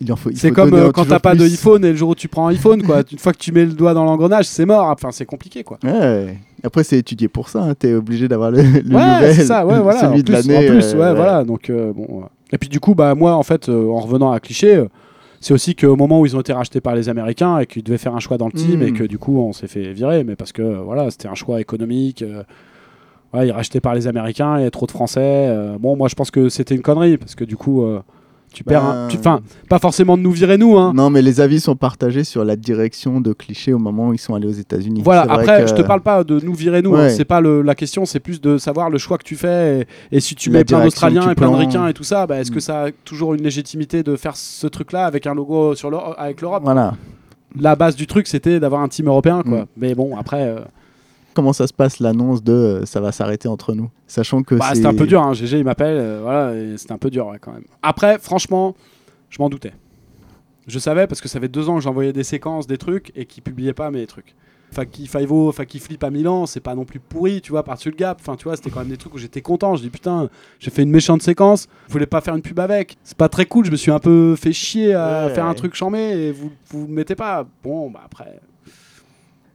Il 0.02 0.10
en 0.12 0.16
faut- 0.16 0.30
il 0.30 0.36
C'est 0.38 0.50
comme 0.50 0.72
euh, 0.72 0.92
quand 0.92 1.04
t'as 1.04 1.18
pas 1.18 1.32
plus. 1.32 1.40
d'iPhone 1.50 1.84
et 1.84 1.90
le 1.90 1.96
jour 1.96 2.08
où 2.10 2.14
tu 2.14 2.26
prends 2.26 2.46
un 2.48 2.52
iPhone, 2.52 2.82
quoi. 2.82 3.02
Une 3.12 3.18
fois 3.18 3.32
que 3.34 3.38
tu 3.38 3.52
mets 3.52 3.66
le 3.66 3.72
doigt 3.72 3.92
dans 3.92 4.04
l'engrenage, 4.04 4.46
c'est 4.46 4.64
mort. 4.64 4.86
Enfin, 4.86 5.10
c'est 5.12 5.26
compliqué, 5.26 5.62
quoi. 5.62 5.78
Ouais. 5.84 6.38
Après, 6.64 6.84
c'est 6.84 6.96
étudié 6.98 7.28
pour 7.28 7.50
ça. 7.50 7.74
Tu 7.78 7.88
es 7.88 7.94
obligé 7.94 8.26
d'avoir 8.26 8.50
le, 8.50 8.62
le 8.62 8.64
ouais, 8.72 8.80
nouvel, 8.80 9.34
c'est 9.34 9.44
ça, 9.44 9.66
ouais, 9.66 9.78
voilà. 9.82 10.00
celui 10.00 10.14
en 10.14 10.18
de 10.18 10.22
plus, 10.22 10.32
l'année. 10.32 10.68
En 10.68 10.72
plus, 10.72 10.94
euh, 10.94 10.98
ouais, 10.98 11.14
voilà. 11.14 11.44
Donc, 11.44 11.68
euh, 11.68 11.92
bon. 11.92 12.22
Et 12.52 12.58
puis, 12.58 12.68
du 12.68 12.80
coup, 12.80 12.94
bah, 12.94 13.14
moi, 13.14 13.34
en 13.34 13.42
fait, 13.42 13.68
euh, 13.68 13.88
en 13.90 14.00
revenant 14.00 14.32
à 14.32 14.40
Cliché, 14.40 14.76
euh, 14.76 14.88
c'est 15.40 15.54
aussi 15.54 15.74
qu'au 15.74 15.96
moment 15.96 16.20
où 16.20 16.26
ils 16.26 16.36
ont 16.36 16.40
été 16.40 16.52
rachetés 16.52 16.80
par 16.80 16.94
les 16.94 17.08
Américains 17.08 17.58
et 17.58 17.66
qu'ils 17.66 17.82
devaient 17.82 17.98
faire 17.98 18.14
un 18.14 18.20
choix 18.20 18.36
dans 18.36 18.46
le 18.46 18.52
team 18.52 18.82
et 18.82 18.92
que 18.92 19.04
du 19.04 19.18
coup, 19.18 19.38
on 19.38 19.52
s'est 19.52 19.68
fait 19.68 19.92
virer, 19.92 20.22
mais 20.22 20.36
parce 20.36 20.52
que 20.52 20.60
euh, 20.60 20.80
voilà, 20.80 21.10
c'était 21.10 21.28
un 21.28 21.34
choix 21.34 21.60
économique. 21.60 22.20
euh, 22.20 22.42
ouais, 23.32 23.48
ils 23.48 23.52
rachetés 23.52 23.80
par 23.80 23.94
les 23.94 24.06
Américains, 24.06 24.58
il 24.58 24.64
y 24.64 24.66
a 24.66 24.70
trop 24.70 24.84
de 24.86 24.90
Français. 24.90 25.48
bon, 25.78 25.96
moi, 25.96 26.08
je 26.08 26.14
pense 26.14 26.30
que 26.30 26.48
c'était 26.50 26.74
une 26.74 26.82
connerie 26.82 27.16
parce 27.16 27.34
que 27.34 27.44
du 27.44 27.56
coup, 27.56 27.86
tu 28.52 28.64
perds. 28.64 28.84
un- 28.84 29.06
Ben, 29.06 29.08
tu- 29.08 29.18
Enfin, 29.18 29.40
pas 29.68 29.78
forcément 29.78 30.16
de 30.16 30.22
nous 30.22 30.30
virer 30.32 30.58
nous, 30.58 30.76
hein. 30.78 30.92
Non, 30.94 31.10
mais 31.10 31.22
les 31.22 31.40
avis 31.40 31.60
sont 31.60 31.76
partagés 31.76 32.24
sur 32.24 32.44
la 32.44 32.56
direction 32.56 33.20
de 33.20 33.32
cliché 33.32 33.72
au 33.72 33.78
moment 33.78 34.08
où 34.08 34.12
ils 34.14 34.18
sont 34.18 34.34
allés 34.34 34.46
aux 34.48 34.50
États-Unis. 34.52 35.02
Voilà, 35.04 35.22
après, 35.22 35.62
que- 35.62 35.68
je 35.68 35.74
te 35.74 35.82
parle 35.82 36.00
pas 36.00 36.24
de 36.24 36.40
nous 36.40 36.54
virer 36.54 36.82
nous, 36.82 36.94
hein, 36.94 37.04
Ouais. 37.04 37.10
c'est 37.10 37.24
pas 37.24 37.40
le- 37.40 37.62
la 37.62 37.74
question, 37.74 38.04
c'est 38.06 38.20
plus 38.20 38.40
de 38.40 38.58
savoir 38.58 38.90
le 38.90 38.98
choix 38.98 39.18
que 39.18 39.24
tu 39.24 39.36
fais 39.36 39.86
et, 40.12 40.16
et 40.16 40.20
si 40.20 40.34
tu 40.34 40.50
La 40.50 40.58
mets 40.60 40.64
plein 40.64 40.82
d'Australiens 40.82 41.30
et 41.30 41.34
plein 41.34 41.50
de. 41.50 41.56
Ricains 41.56 41.86
et 41.88 41.94
tout 41.94 42.04
ça, 42.04 42.26
bah, 42.26 42.38
est-ce 42.40 42.50
Mm. 42.50 42.54
que 42.54 42.60
ça 42.60 42.82
a 42.84 42.90
toujours 43.04 43.34
une 43.34 43.42
légitimité 43.42 44.02
de 44.02 44.16
faire 44.16 44.36
ce 44.36 44.66
truc-là 44.66 45.06
avec 45.06 45.26
un 45.26 45.34
logo 45.34 45.74
sur 45.74 45.90
avec 46.18 46.40
l'Europe? 46.40 46.62
Voilà. 46.64 46.94
La 47.60 47.74
base 47.76 47.96
du 47.96 48.06
truc, 48.06 48.26
c'était 48.28 48.60
d'avoir 48.60 48.80
un 48.82 48.88
team 48.88 49.08
européen, 49.08 49.42
quoi. 49.42 49.62
Mm. 49.62 49.66
Mais 49.76 49.94
bon, 49.94 50.16
après, 50.16 50.42
euh, 50.42 50.60
Comment 51.34 51.52
ça 51.52 51.66
se 51.66 51.72
passe 51.72 52.00
l'annonce 52.00 52.42
de 52.42 52.52
euh, 52.52 52.84
ça 52.86 53.00
va 53.00 53.12
s'arrêter 53.12 53.48
entre 53.48 53.74
nous? 53.74 53.88
Sachant 54.06 54.42
que 54.42 54.56
bah, 54.56 54.66
c'est. 54.70 54.76
c'était 54.76 54.88
un 54.88 54.94
peu 54.94 55.06
dur. 55.06 55.22
Hein. 55.22 55.32
GG, 55.32 55.58
il 55.58 55.64
m'appelle, 55.64 55.96
euh, 55.98 56.20
voilà, 56.22 56.76
c'était 56.76 56.92
un 56.92 56.98
peu 56.98 57.10
dur 57.10 57.28
ouais, 57.28 57.38
quand 57.40 57.52
même. 57.52 57.64
Après, 57.82 58.18
franchement, 58.18 58.74
je 59.28 59.38
m'en 59.40 59.48
doutais. 59.48 59.72
Je 60.66 60.78
savais 60.78 61.06
parce 61.06 61.20
que 61.20 61.28
ça 61.28 61.40
fait 61.40 61.48
deux 61.48 61.68
ans 61.68 61.76
que 61.76 61.80
j'envoyais 61.82 62.12
des 62.12 62.24
séquences, 62.24 62.66
des 62.66 62.78
trucs 62.78 63.12
et 63.16 63.26
qu'ils 63.26 63.42
publiaient 63.42 63.72
pas 63.72 63.90
mes 63.90 64.06
trucs. 64.06 64.34
Faki 64.72 65.08
Five-O, 65.08 65.50
Faki 65.50 65.80
Flip 65.80 66.04
à 66.04 66.10
Milan, 66.10 66.46
c'est 66.46 66.60
pas 66.60 66.76
non 66.76 66.84
plus 66.84 67.00
pourri, 67.00 67.40
tu 67.40 67.50
vois, 67.50 67.64
par-dessus 67.64 67.90
le 67.90 67.96
gap. 67.96 68.18
Enfin, 68.20 68.36
tu 68.36 68.44
vois, 68.44 68.54
c'était 68.54 68.70
quand 68.70 68.78
même 68.80 68.88
des 68.88 68.96
trucs 68.96 69.12
où 69.12 69.18
j'étais 69.18 69.40
content. 69.40 69.74
Je 69.74 69.82
dis 69.82 69.90
putain, 69.90 70.28
j'ai 70.60 70.70
fait 70.70 70.82
une 70.84 70.90
méchante 70.92 71.22
séquence, 71.22 71.66
vous 71.88 71.92
voulez 71.92 72.06
pas 72.06 72.20
faire 72.20 72.36
une 72.36 72.42
pub 72.42 72.60
avec 72.60 72.96
C'est 73.02 73.16
pas 73.16 73.28
très 73.28 73.46
cool, 73.46 73.64
je 73.64 73.72
me 73.72 73.76
suis 73.76 73.90
un 73.90 73.98
peu 73.98 74.36
fait 74.36 74.52
chier 74.52 74.94
à 74.94 75.26
Ouais. 75.26 75.34
faire 75.34 75.46
un 75.46 75.54
truc 75.54 75.74
chambé 75.74 75.98
et 75.98 76.30
vous 76.32 76.52
vous 76.68 76.86
le 76.86 76.92
mettez 76.92 77.16
pas. 77.16 77.44
Bon, 77.64 77.90
bah 77.90 78.02
après. 78.04 78.38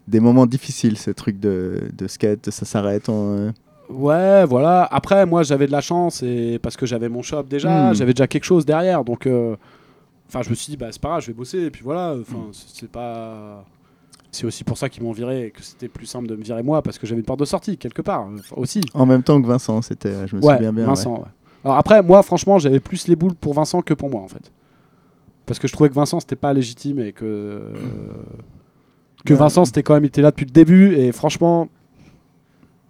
Des 0.07 0.19
moments 0.19 0.45
difficiles, 0.45 0.97
ce 0.97 1.11
truc 1.11 1.39
de, 1.39 1.83
de 1.97 2.07
skate, 2.07 2.49
ça 2.51 2.65
s'arrête. 2.65 3.09
euh, 3.09 3.51
Ouais, 3.89 4.45
voilà. 4.45 4.83
Après, 4.91 5.25
moi, 5.25 5.43
j'avais 5.43 5.67
de 5.67 5.71
la 5.71 5.81
chance 5.81 6.21
et 6.23 6.59
parce 6.61 6.75
que 6.77 6.85
j'avais 6.85 7.09
mon 7.09 7.21
shop 7.21 7.43
déjà, 7.43 7.91
Hmm. 7.91 7.95
j'avais 7.95 8.13
déjà 8.13 8.27
quelque 8.27 8.43
chose 8.43 8.65
derrière. 8.65 9.03
Donc, 9.03 9.25
euh, 9.27 9.55
enfin, 10.27 10.41
je 10.43 10.49
me 10.49 10.55
suis 10.55 10.71
dit, 10.71 10.77
bah, 10.77 10.87
c'est 10.91 11.01
pas 11.01 11.09
grave, 11.09 11.21
je 11.21 11.27
vais 11.27 11.33
bosser. 11.33 11.59
Et 11.59 11.71
puis 11.71 11.83
voilà. 11.83 12.15
Enfin, 12.19 12.37
Hmm. 12.37 12.51
c'est 12.53 12.89
pas. 12.89 13.63
C'est 14.31 14.45
aussi 14.45 14.63
pour 14.65 14.77
ça 14.77 14.89
qu'ils 14.89 15.01
m'ont 15.01 15.11
viré 15.13 15.45
et 15.45 15.51
que 15.51 15.61
c'était 15.63 15.87
plus 15.87 16.05
simple 16.07 16.27
de 16.27 16.35
me 16.35 16.43
virer 16.43 16.61
moi 16.61 16.81
parce 16.81 16.97
que 16.99 17.07
j'avais 17.07 17.19
une 17.21 17.25
porte 17.25 17.39
de 17.39 17.45
sortie 17.45 17.77
quelque 17.77 18.01
part 18.01 18.27
Enfin, 18.33 18.55
aussi. 18.57 18.81
En 18.93 19.05
même 19.05 19.23
temps 19.23 19.41
que 19.41 19.47
Vincent, 19.47 19.81
c'était. 19.81 20.27
Je 20.27 20.35
me 20.35 20.41
Ouais, 20.41 20.55
souviens 20.55 20.73
bien. 20.73 20.85
Vincent. 20.87 21.13
ouais. 21.19 21.23
Alors 21.63 21.77
après, 21.77 22.03
moi, 22.03 22.21
franchement, 22.21 22.59
j'avais 22.59 22.79
plus 22.81 23.07
les 23.07 23.15
boules 23.15 23.33
pour 23.35 23.53
Vincent 23.53 23.81
que 23.81 23.93
pour 23.93 24.09
moi 24.09 24.21
en 24.21 24.27
fait, 24.27 24.51
parce 25.45 25.57
que 25.57 25.67
je 25.69 25.73
trouvais 25.73 25.89
que 25.89 25.95
Vincent 25.95 26.19
c'était 26.19 26.35
pas 26.35 26.51
légitime 26.53 26.99
et 26.99 27.11
que 27.13 27.61
que 29.25 29.33
Ouais. 29.33 29.39
Vincent 29.39 29.65
c'était 29.65 29.83
quand 29.83 29.93
même 29.95 30.03
il 30.03 30.07
était 30.07 30.21
là 30.21 30.31
depuis 30.31 30.45
le 30.45 30.51
début 30.51 30.95
et 30.95 31.11
franchement. 31.11 31.67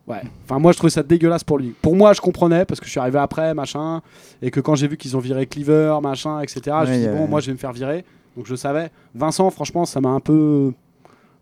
Ouais. 0.07 0.21
Enfin, 0.43 0.59
moi, 0.59 0.71
je 0.71 0.77
trouvais 0.77 0.91
ça 0.91 1.01
dégueulasse 1.01 1.43
pour 1.43 1.57
lui. 1.57 1.73
Pour 1.81 1.95
moi, 1.95 2.13
je 2.13 2.21
comprenais 2.21 2.63
parce 2.65 2.79
que 2.79 2.85
je 2.85 2.91
suis 2.91 2.99
arrivé 2.99 3.17
après, 3.17 3.55
machin, 3.55 4.01
et 4.39 4.51
que 4.51 4.59
quand 4.59 4.75
j'ai 4.75 4.87
vu 4.87 4.97
qu'ils 4.97 5.17
ont 5.17 5.19
viré 5.19 5.47
Cleaver, 5.47 5.97
machin, 6.03 6.41
etc. 6.41 6.61
je 6.65 6.69
me 6.91 6.95
suis 6.97 7.07
dit 7.07 7.07
bon, 7.11 7.27
moi, 7.27 7.39
je 7.39 7.47
vais 7.47 7.53
me 7.53 7.57
faire 7.57 7.73
virer. 7.73 8.05
Donc, 8.37 8.45
je 8.45 8.53
savais. 8.55 8.91
Vincent, 9.15 9.49
franchement, 9.49 9.83
ça 9.85 10.01
m'a 10.01 10.09
un 10.09 10.19
peu 10.19 10.73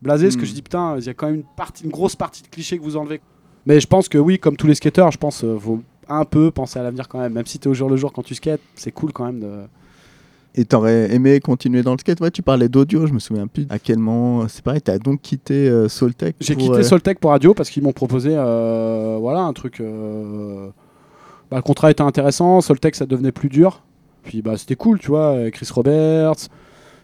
blasé 0.01 0.27
parce 0.27 0.37
que 0.37 0.43
Hmm. 0.43 0.45
je 0.45 0.53
dis 0.53 0.61
putain, 0.61 0.95
il 0.97 1.03
y 1.05 1.09
a 1.09 1.13
quand 1.13 1.25
même 1.25 1.35
une 1.35 1.43
partie, 1.57 1.83
une 1.83 1.89
grosse 1.91 2.15
partie 2.15 2.41
de 2.41 2.47
clichés 2.47 2.77
que 2.77 2.83
vous 2.83 2.95
enlevez. 2.95 3.19
Mais 3.65 3.81
je 3.81 3.87
pense 3.87 4.07
que 4.07 4.17
oui, 4.17 4.39
comme 4.39 4.55
tous 4.55 4.67
les 4.67 4.75
skateurs, 4.75 5.11
je 5.11 5.17
pense 5.17 5.43
euh, 5.43 5.57
faut 5.59 5.81
un 6.07 6.23
peu 6.23 6.49
penser 6.49 6.79
à 6.79 6.83
l'avenir 6.83 7.09
quand 7.09 7.19
même. 7.19 7.33
Même 7.33 7.45
si 7.45 7.59
tu 7.59 7.67
es 7.67 7.71
au 7.71 7.73
jour 7.73 7.89
le 7.89 7.97
jour 7.97 8.13
quand 8.13 8.23
tu 8.23 8.35
skates, 8.35 8.61
c'est 8.75 8.91
cool 8.93 9.11
quand 9.11 9.25
même 9.25 9.39
de. 9.41 9.59
Et 10.55 10.65
t'aurais 10.65 11.11
aimé 11.13 11.39
continuer 11.39 11.81
dans 11.81 11.93
le 11.93 11.97
skate? 11.97 12.21
Ouais, 12.21 12.29
tu 12.29 12.43
parlais 12.43 12.69
d'audio, 12.69 13.07
je 13.07 13.13
me 13.13 13.19
souviens 13.19 13.47
plus 13.47 13.65
à 13.69 13.79
quel 13.79 13.97
moment. 13.97 14.47
C'est 14.47 14.63
pareil, 14.63 14.81
t'as 14.81 14.99
donc 14.99 15.21
quitté 15.21 15.67
euh, 15.67 15.89
Soltech. 15.89 16.35
J'ai 16.39 16.55
quitté 16.55 16.77
euh, 16.77 16.83
Soltech 16.83 17.19
pour 17.19 17.31
Radio 17.31 17.53
parce 17.55 17.69
qu'ils 17.71 17.81
m'ont 17.81 17.91
proposé 17.93 18.31
euh, 18.35 19.17
voilà, 19.19 19.39
un 19.41 19.53
truc. 19.53 19.79
euh, 19.81 20.69
bah, 21.49 21.57
le 21.57 21.63
contrat 21.63 21.89
était 21.89 22.03
intéressant, 22.03 22.61
Soltech 22.61 22.93
ça 22.95 23.05
devenait 23.07 23.31
plus 23.31 23.49
dur. 23.49 23.81
Puis 24.23 24.41
bah, 24.43 24.55
c'était 24.57 24.75
cool, 24.75 24.99
tu 24.99 25.07
vois. 25.07 25.33
euh, 25.33 25.49
Chris 25.49 25.67
Roberts, 25.73 26.47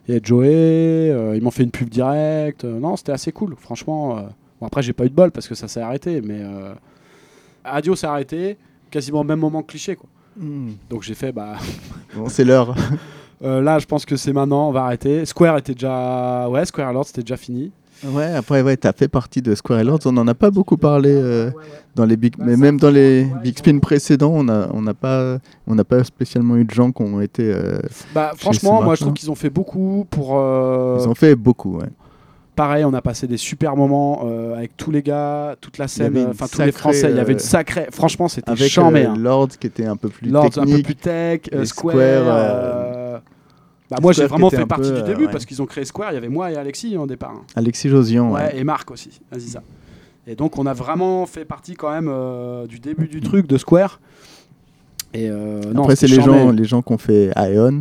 il 0.07 0.13
y 0.13 0.17
a 0.17 0.19
Joey, 0.21 0.47
euh, 0.47 1.35
ils 1.35 1.41
m'ont 1.41 1.51
fait 1.51 1.63
une 1.63 1.71
pub 1.71 1.89
directe. 1.89 2.65
euh, 2.65 2.80
non, 2.80 2.97
c'était 2.97 3.11
assez 3.13 3.31
cool, 3.31 3.55
franchement. 3.57 4.17
euh. 4.17 4.21
Bon, 4.61 4.67
après, 4.67 4.84
j'ai 4.84 4.93
pas 4.93 5.05
eu 5.05 5.09
de 5.09 5.15
bol 5.15 5.31
parce 5.31 5.47
que 5.47 5.55
ça 5.55 5.67
s'est 5.67 5.81
arrêté, 5.81 6.21
mais 6.21 6.39
euh, 6.41 6.73
Radio 7.65 7.95
s'est 7.95 8.07
arrêté 8.07 8.57
quasiment 8.91 9.21
au 9.21 9.23
même 9.23 9.39
moment 9.39 9.63
que 9.63 9.67
cliché, 9.71 9.95
quoi. 9.95 10.07
hmm, 10.39 10.69
Donc 10.89 11.01
j'ai 11.01 11.15
fait, 11.15 11.31
bah. 11.31 11.55
Bon, 12.15 12.30
c'est 12.30 12.45
l'heure. 12.45 12.76
euh, 13.44 13.61
là, 13.61 13.80
je 13.80 13.86
pense 13.86 14.06
que 14.06 14.16
c'est 14.16 14.34
maintenant, 14.34 14.70
on 14.70 14.72
va 14.72 14.84
arrêter. 14.84 15.26
Square 15.26 15.57
était 15.57 15.74
déjà. 15.74 16.48
Ouais, 16.49 16.66
Square 16.66 16.94
Lord, 16.94 17.06
c'était 17.06 17.22
déjà 17.22 17.38
fini. 17.38 17.72
ouais, 18.06 18.34
après, 18.34 18.61
ouais, 18.61 18.78
t'as 18.78 18.94
fait 18.94 19.07
partie 19.07 19.41
de 19.41 19.56
Square 19.56 19.84
Lords. 19.84 19.99
On 20.06 20.16
en 20.18 20.28
a 20.28 20.34
pas 20.34 20.52
beaucoup 20.52 20.78
parlé 20.78 21.10
euh, 21.14 21.52
dans 21.95 22.06
les 22.06 22.18
big, 22.18 22.36
Bah, 22.38 22.45
mais 22.48 22.57
même 22.57 22.78
dans 22.80 22.90
les 22.91 23.24
ouais, 23.24 23.40
big 23.44 23.56
ils 23.56 23.57
spin 23.60 23.80
précédents, 23.80 24.32
on 24.34 24.48
a, 24.49 24.70
on 24.74 24.82
n'a 24.82 24.94
pas, 24.94 25.38
on 25.68 25.76
n'a 25.76 25.84
pas 25.84 26.03
spécialement 26.03 26.56
eu 26.57 26.66
de 26.66 26.72
gens 26.72 26.91
qui 26.91 27.02
ont 27.02 27.20
été. 27.22 27.44
euh, 27.53 27.80
Bah, 28.14 28.32
franchement, 28.38 28.82
moi 28.82 28.95
je 28.95 29.02
trouve 29.02 29.14
qu'ils 29.14 29.30
ont 29.32 29.36
fait 29.36 29.49
beaucoup 29.49 30.06
pour. 30.10 30.30
Ils 30.32 31.07
ont 31.07 31.16
fait 31.16 31.36
beaucoup, 31.36 31.78
ouais. 31.80 31.88
Pareil, 32.56 32.84
on 32.84 32.94
a 32.94 33.02
passé 33.02 33.26
des 33.26 33.38
super 33.38 33.78
moments 33.78 34.24
euh, 34.26 34.53
avec 34.57 34.76
tous 34.76 34.91
les 34.91 35.02
gars, 35.02 35.56
toute 35.61 35.78
la 35.78 35.88
scène, 35.88 36.28
enfin 36.30 36.45
tous 36.52 36.61
les 36.61 36.74
Français. 36.74 37.10
Il 37.10 37.16
y 37.16 37.20
avait 37.20 37.32
une 37.32 37.40
sacrée. 37.40 37.88
Franchement, 37.90 38.28
c'était 38.28 38.52
Avec 38.52 38.70
chambé. 38.70 39.06
euh, 39.06 39.11
hein. 39.11 39.16
Lords 39.18 39.48
qui 39.57 39.68
était 39.68 39.86
un 39.86 39.95
peu 39.95 40.10
plus 40.10 40.30
Lords 40.30 40.44
un 40.44 40.49
peu 40.49 40.66
technique. 40.66 40.84
plus 40.86 40.95
tech, 40.95 41.40
euh, 41.53 41.64
Square. 41.64 41.94
Square, 41.94 42.26
Bah, 43.90 43.98
moi, 44.02 44.11
j'ai 44.14 44.28
vraiment 44.28 44.49
fait 44.49 44.66
partie 44.66 44.90
peu, 44.90 44.95
du 44.98 45.02
euh, 45.02 45.06
début 45.06 45.26
ouais. 45.26 45.32
parce 45.32 45.45
qu'ils 45.45 45.61
ont 45.61 45.66
créé 45.66 45.84
Square. 45.86 46.11
Il 46.11 46.16
y 46.16 46.18
avait 46.18 46.30
moi 46.30 46.52
et 46.52 46.56
Alexis 46.56 46.95
au 46.95 47.07
départ. 47.07 47.32
hein. 47.32 47.44
Alexis 47.56 47.90
Josian. 47.90 48.32
Ouais, 48.32 48.41
ouais. 48.41 48.57
et 48.57 48.64
Marc 48.64 48.91
aussi, 48.91 49.20
Aziza. 49.32 49.64
Et 50.28 50.36
donc, 50.36 50.60
on 50.60 50.66
a 50.68 50.74
vraiment 50.74 51.26
fait 51.26 51.45
partie 51.45 51.74
quand 51.74 51.91
même 51.91 52.07
euh, 52.07 52.68
du 52.68 52.80
début 52.80 53.07
du 53.07 53.20
truc 53.20 53.48
de 53.48 53.57
Square. 53.57 53.99
Et 55.14 55.28
euh, 55.28 55.61
non, 55.74 55.82
Après, 55.84 55.95
c'est 55.95 56.06
les 56.07 56.22
gens, 56.22 56.52
les 56.52 56.66
gens 56.66 56.84
qui 56.84 56.94
ont 56.94 56.98
fait 56.99 57.32
Ion. 57.36 57.80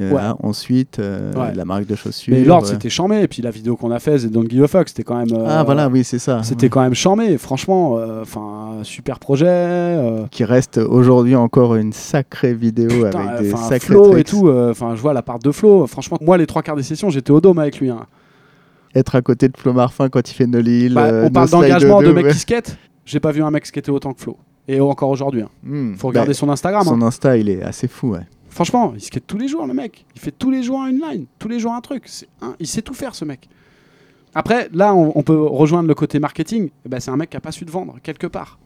Euh, 0.00 0.12
Ouais. 0.12 0.20
ensuite, 0.42 0.98
euh, 0.98 1.32
Ouais. 1.34 1.54
la 1.54 1.64
marque 1.64 1.86
de 1.86 1.94
chaussures. 1.94 2.32
Mais 2.34 2.42
Lord, 2.44 2.62
euh. 2.62 2.66
c'était 2.66 2.88
chambé. 2.90 3.20
Et 3.22 3.28
puis 3.28 3.42
la 3.42 3.50
vidéo 3.50 3.76
qu'on 3.76 3.90
a 3.90 3.98
faite, 3.98 4.20
c'est 4.20 4.28
Don't 4.30 4.48
Give 4.48 4.62
a 4.64 4.68
Fuck. 4.68 4.88
C'était 4.88 5.02
quand 5.04 5.16
même. 5.16 5.32
euh, 5.32 5.44
Ah, 5.48 5.62
voilà, 5.64 5.88
oui, 5.88 6.04
c'est 6.04 6.18
ça. 6.18 6.42
C'était 6.42 6.68
quand 6.68 6.80
même 6.82 6.94
chambé, 6.94 7.36
franchement. 7.38 7.96
euh, 7.98 8.22
Enfin, 8.22 8.78
super 8.82 9.18
projet. 9.18 9.96
Qui 10.30 10.44
reste 10.44 10.78
aujourd'hui 10.78 11.36
encore 11.36 11.74
une 11.76 11.92
sacrée 11.92 12.54
vidéo 12.54 12.88
putain, 12.88 13.26
avec 13.28 13.42
des 13.42 13.50
sacrés 13.56 13.78
Flo 13.80 14.08
et 14.16 14.24
tricks. 14.24 14.26
tout. 14.28 14.48
euh, 14.48 14.70
Enfin, 14.70 14.94
je 14.96 15.00
vois 15.00 15.12
la 15.12 15.22
part 15.22 15.38
de 15.38 15.50
Flo. 15.52 15.86
Franchement, 15.86 16.18
moi, 16.20 16.38
les 16.38 16.46
trois 16.46 16.62
quarts 16.62 16.76
des 16.76 16.82
sessions, 16.82 17.10
j'étais 17.10 17.30
au 17.30 17.40
dôme 17.40 17.58
avec 17.58 17.78
lui. 17.80 17.90
hein. 17.90 18.06
Être 18.94 19.14
à 19.14 19.22
côté 19.22 19.48
de 19.48 19.56
Flo 19.56 19.72
Marfin 19.72 20.08
quand 20.08 20.28
il 20.30 20.34
fait 20.34 20.46
No 20.46 20.60
Lil. 20.60 20.94
Bah, 20.94 21.10
on 21.24 21.30
parle 21.30 21.46
No 21.46 21.60
d'engagement 21.60 22.02
de 22.02 22.10
mec 22.12 22.28
qui 22.28 22.38
skate. 22.38 22.76
J'ai 23.04 23.20
pas 23.20 23.30
vu 23.32 23.42
un 23.42 23.50
mec 23.50 23.64
skater 23.66 23.90
autant 23.92 24.12
que 24.12 24.20
Flo. 24.20 24.36
Et 24.68 24.80
encore 24.80 25.10
aujourd'hui. 25.10 25.42
hein. 25.42 25.48
Hmm. 25.64 25.94
Faut 25.96 26.08
regarder 26.08 26.30
Bah, 26.30 26.34
son 26.34 26.48
Instagram. 26.48 26.82
hein. 26.86 26.90
Son 26.90 27.02
Insta, 27.02 27.36
il 27.36 27.48
est 27.48 27.62
assez 27.62 27.88
fou, 27.88 28.10
ouais. 28.12 28.20
Franchement, 28.50 28.92
il 28.94 29.00
skate 29.00 29.24
tous 29.26 29.38
les 29.38 29.48
jours, 29.48 29.66
le 29.66 29.72
mec. 29.74 30.04
Il 30.14 30.20
fait 30.20 30.32
tous 30.32 30.50
les 30.50 30.62
jours 30.62 30.80
une 30.84 31.00
line, 31.00 31.24
tous 31.38 31.48
les 31.48 31.58
jours 31.60 31.72
un 31.72 31.80
truc. 31.80 32.02
C'est 32.06 32.28
un- 32.42 32.54
Il 32.60 32.66
sait 32.66 32.82
tout 32.82 32.94
faire, 32.94 33.14
ce 33.14 33.24
mec. 33.24 33.48
Après, 34.34 34.68
là, 34.72 34.94
on, 34.94 35.12
on 35.16 35.22
peut 35.22 35.40
rejoindre 35.40 35.88
le 35.88 35.94
côté 35.94 36.18
marketing. 36.18 36.70
Eh 36.84 36.88
ben, 36.88 37.00
c'est 37.00 37.10
un 37.10 37.16
mec 37.16 37.30
qui 37.30 37.36
a 37.36 37.40
pas 37.40 37.52
su 37.52 37.64
te 37.64 37.70
vendre, 37.70 37.96
quelque 38.02 38.26
part. 38.26 38.58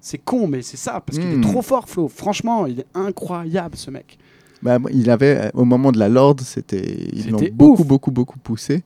C'est 0.00 0.18
con, 0.18 0.46
mais 0.46 0.62
c'est 0.62 0.76
ça, 0.76 1.00
parce 1.04 1.18
qu'il 1.18 1.28
est 1.30 1.36
Mm. 1.36 1.40
trop 1.42 1.62
fort, 1.62 1.88
Flo. 1.88 2.08
Franchement, 2.08 2.66
il 2.66 2.80
est 2.80 2.86
incroyable, 2.94 3.76
ce 3.76 3.90
mec. 3.90 4.18
Bah, 4.62 4.78
il 4.90 5.10
avait, 5.10 5.38
euh, 5.38 5.50
au 5.54 5.64
moment 5.64 5.92
de 5.92 5.98
la 5.98 6.08
Lord, 6.08 6.36
c'était, 6.40 6.82
ils 7.12 7.30
l'ont 7.30 7.40
beaucoup, 7.52 7.84
beaucoup, 7.84 8.10
beaucoup 8.10 8.38
poussé. 8.38 8.84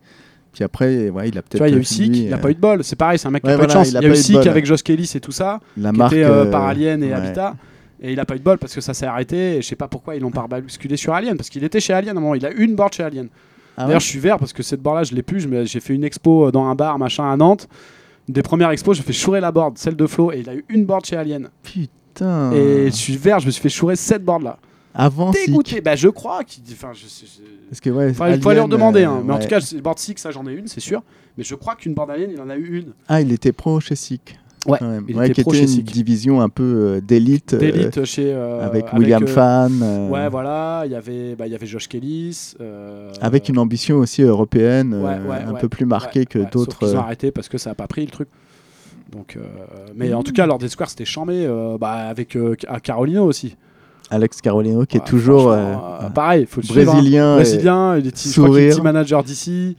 Puis 0.53 0.65
après, 0.65 1.11
ouais, 1.11 1.29
il 1.29 1.39
a 1.39 1.43
Tu 1.43 1.49
peut-être. 1.51 1.59
vois, 1.59 1.69
il 1.69 1.75
y 1.75 1.77
a 1.77 1.81
eu 1.81 1.85
Sick, 1.85 2.17
il 2.17 2.33
a 2.33 2.37
euh, 2.37 2.41
pas 2.41 2.51
eu 2.51 2.55
de 2.55 2.61
bol. 2.61 2.83
C'est 2.83 2.97
pareil, 2.97 3.19
c'est 3.21 3.29
un 3.29 3.31
mec 3.31 3.43
qui 3.43 3.49
Ouais, 3.49 3.55
a 3.55 3.59
pas 3.59 3.67
de 3.67 3.71
chance. 3.73 3.89
il 3.91 3.95
y 3.95 4.05
a 4.05 4.09
eu 4.09 4.17
Sick 4.17 4.47
avec 4.47 4.67
Josh 4.67 4.83
Kelly 4.83 5.09
et 5.15 5.21
tout 5.21 5.31
ça, 5.31 5.61
La 5.77 5.93
qui 5.93 5.99
marque. 5.99 6.13
était 6.13 6.25
euh, 6.25 6.47
euh, 6.47 6.51
par 6.51 6.65
Alien 6.65 7.03
et 7.05 7.07
ouais. 7.09 7.13
Habitat. 7.13 7.55
Et 8.03 8.13
il 8.13 8.21
a 8.21 8.25
pas 8.25 8.35
eu 8.35 8.39
de 8.39 8.45
bol 8.45 8.59
parce 8.59 8.75
que 8.75 8.81
ça 8.81 8.95
s'est 8.95 9.07
arrêté. 9.07 9.57
Et 9.57 9.63
je 9.63 9.67
sais 9.67 9.77
pas 9.77 9.89
pourquoi 9.89 10.15
ils 10.17 10.21
l'ont 10.23 10.31
pas 10.31 10.47
basculé 10.47 10.97
sur 10.97 11.13
Alien. 11.13 11.37
Parce 11.37 11.51
qu'il 11.51 11.63
était 11.65 11.81
chez 11.81 11.93
Alien 11.93 12.17
à 12.17 12.21
un 12.21 12.23
moment. 12.23 12.35
Il 12.35 12.47
a 12.47 12.51
une 12.53 12.75
board 12.75 12.95
chez 12.95 13.03
Alien. 13.03 13.29
Ah 13.77 13.83
D'ailleurs, 13.83 13.97
ouais 13.97 14.01
je 14.01 14.07
suis 14.07 14.19
vert 14.19 14.39
parce 14.39 14.53
que 14.53 14.63
cette 14.63 14.81
board 14.83 14.97
là, 14.97 15.05
je 15.05 15.15
l'ai 15.15 15.23
plus. 15.23 15.41
Je 15.41 15.65
J'ai 15.67 15.81
fait 15.81 15.95
une 15.95 16.05
expo 16.05 16.47
euh, 16.49 16.51
dans 16.51 16.65
un 16.65 16.75
bar 16.75 16.99
machin 16.99 17.31
à 17.31 17.37
Nantes. 17.37 17.69
Des 18.29 18.43
premières 18.43 18.71
expos, 18.71 18.97
j'ai 18.97 19.03
fait 19.03 19.13
chourer 19.13 19.41
la 19.41 19.53
board, 19.53 19.77
celle 19.79 19.97
de 19.97 20.07
Flo. 20.07 20.33
Et 20.33 20.41
il 20.41 20.49
a 20.49 20.55
eu 20.55 20.65
une 20.69 20.85
board 20.87 21.05
chez 21.05 21.17
Alien. 21.17 21.51
Putain. 21.63 22.53
Et 22.53 22.87
je 22.87 22.97
suis 22.97 23.17
vert, 23.17 23.39
je 23.41 23.47
me 23.47 23.51
suis 23.51 23.63
fait 23.63 23.69
chourer 23.69 23.97
cette 23.97 24.25
board 24.25 24.43
là. 24.43 24.59
Avant 24.95 25.33
Sick. 25.33 25.47
Dégoûté. 25.47 25.81
Bah, 25.81 25.95
je 25.95 26.09
crois 26.09 26.43
qu'il. 26.43 26.65
Enfin, 26.73 26.93
je 26.95 27.03
je- 27.03 27.43
Parce 27.69 27.81
que 27.81 27.91
ouais. 27.91 28.11
Enfin, 28.11 28.31
il 28.31 28.41
faut 28.43 28.53
leur 28.53 28.67
demander. 28.67 29.05
euh, 29.05 29.09
hein. 29.11 29.23
Mais 29.25 29.35
en 29.35 29.39
tout 29.39 29.47
cas, 29.49 29.61
board 29.83 29.99
Six, 29.99 30.15
ça 30.17 30.31
j'en 30.31 30.47
ai 30.47 30.53
une, 30.53 30.67
c'est 30.67 30.81
sûr. 30.81 31.03
Mais 31.39 31.45
je 31.45 31.55
crois 31.55 31.77
qu'une 31.77 31.95
board 31.95 32.11
Alien, 32.11 32.31
il 32.33 32.41
en 32.41 32.51
a 32.51 32.57
eu 32.57 32.79
une. 32.81 32.93
Ah, 33.09 33.21
il 33.21 33.31
était 33.31 33.53
pro 33.53 33.79
chez 33.81 33.95
Sick. 33.95 34.39
Ouais, 34.67 34.79
il 35.09 35.17
Ouais, 35.17 35.25
était 35.27 35.35
qui 35.37 35.41
pro 35.43 35.55
était 35.55 35.67
chez 35.67 35.77
une 35.77 35.83
division 35.85 36.41
un 36.43 36.51
peu 36.51 36.63
euh, 36.63 37.01
d'élite. 37.01 37.55
euh, 37.55 37.59
D'élite 37.59 38.05
chez. 38.05 38.31
euh, 38.35 38.65
avec 38.67 38.93
William 38.93 39.27
Fan. 39.27 39.73
Ouais, 40.11 40.29
voilà. 40.29 40.83
Il 40.85 40.93
y 40.93 40.95
avait, 40.95 41.35
bah, 41.35 41.47
il 41.47 41.53
y 41.53 41.55
avait 41.55 41.67
Josh 41.67 41.89
Kelly. 41.89 42.55
euh, 42.61 43.11
Avec 43.23 43.49
une 43.49 43.59
ambition 43.59 43.97
aussi 43.97 44.23
européenne, 44.23 44.95
Ouais, 44.95 45.39
un 45.47 45.55
peu 45.55 45.69
plus 45.69 45.87
marquée 45.87 46.27
que 46.27 46.39
d'autres. 46.51 46.79
qu'ils 46.79 46.95
ont 46.97 47.01
arrêté 47.01 47.31
parce 47.31 47.49
que 47.49 47.57
ça 47.59 47.71
a 47.71 47.75
pas 47.75 47.87
pris 47.87 48.05
le 48.05 48.11
truc. 48.11 48.29
Donc, 49.13 49.37
euh, 49.37 49.41
mais 49.97 50.13
en 50.15 50.23
tout 50.23 50.33
cas, 50.33 50.47
lors 50.47 50.59
des 50.59 50.69
squares, 50.69 50.91
c'était 50.91 51.05
chambé. 51.05 51.45
euh, 51.47 51.79
bah, 51.79 51.93
avec 51.93 52.37
euh, 52.37 52.55
Carolino 52.83 53.25
aussi. 53.25 53.57
Alex 54.11 54.41
Carolino, 54.41 54.85
qui 54.87 54.97
est 54.99 55.05
toujours 55.07 55.57
pareil. 56.15 56.45
Faut 56.47 56.61
le 56.61 56.67
suivre, 56.67 56.91
hein. 56.91 56.95
brésilien. 56.97 57.33
et- 57.35 57.37
Brésilien, 57.37 57.97
il 57.99 58.07
est, 58.09 58.17
sourire. 58.17 58.75
team 58.75 58.85
manager 58.85 59.23
d'ici. 59.25 59.77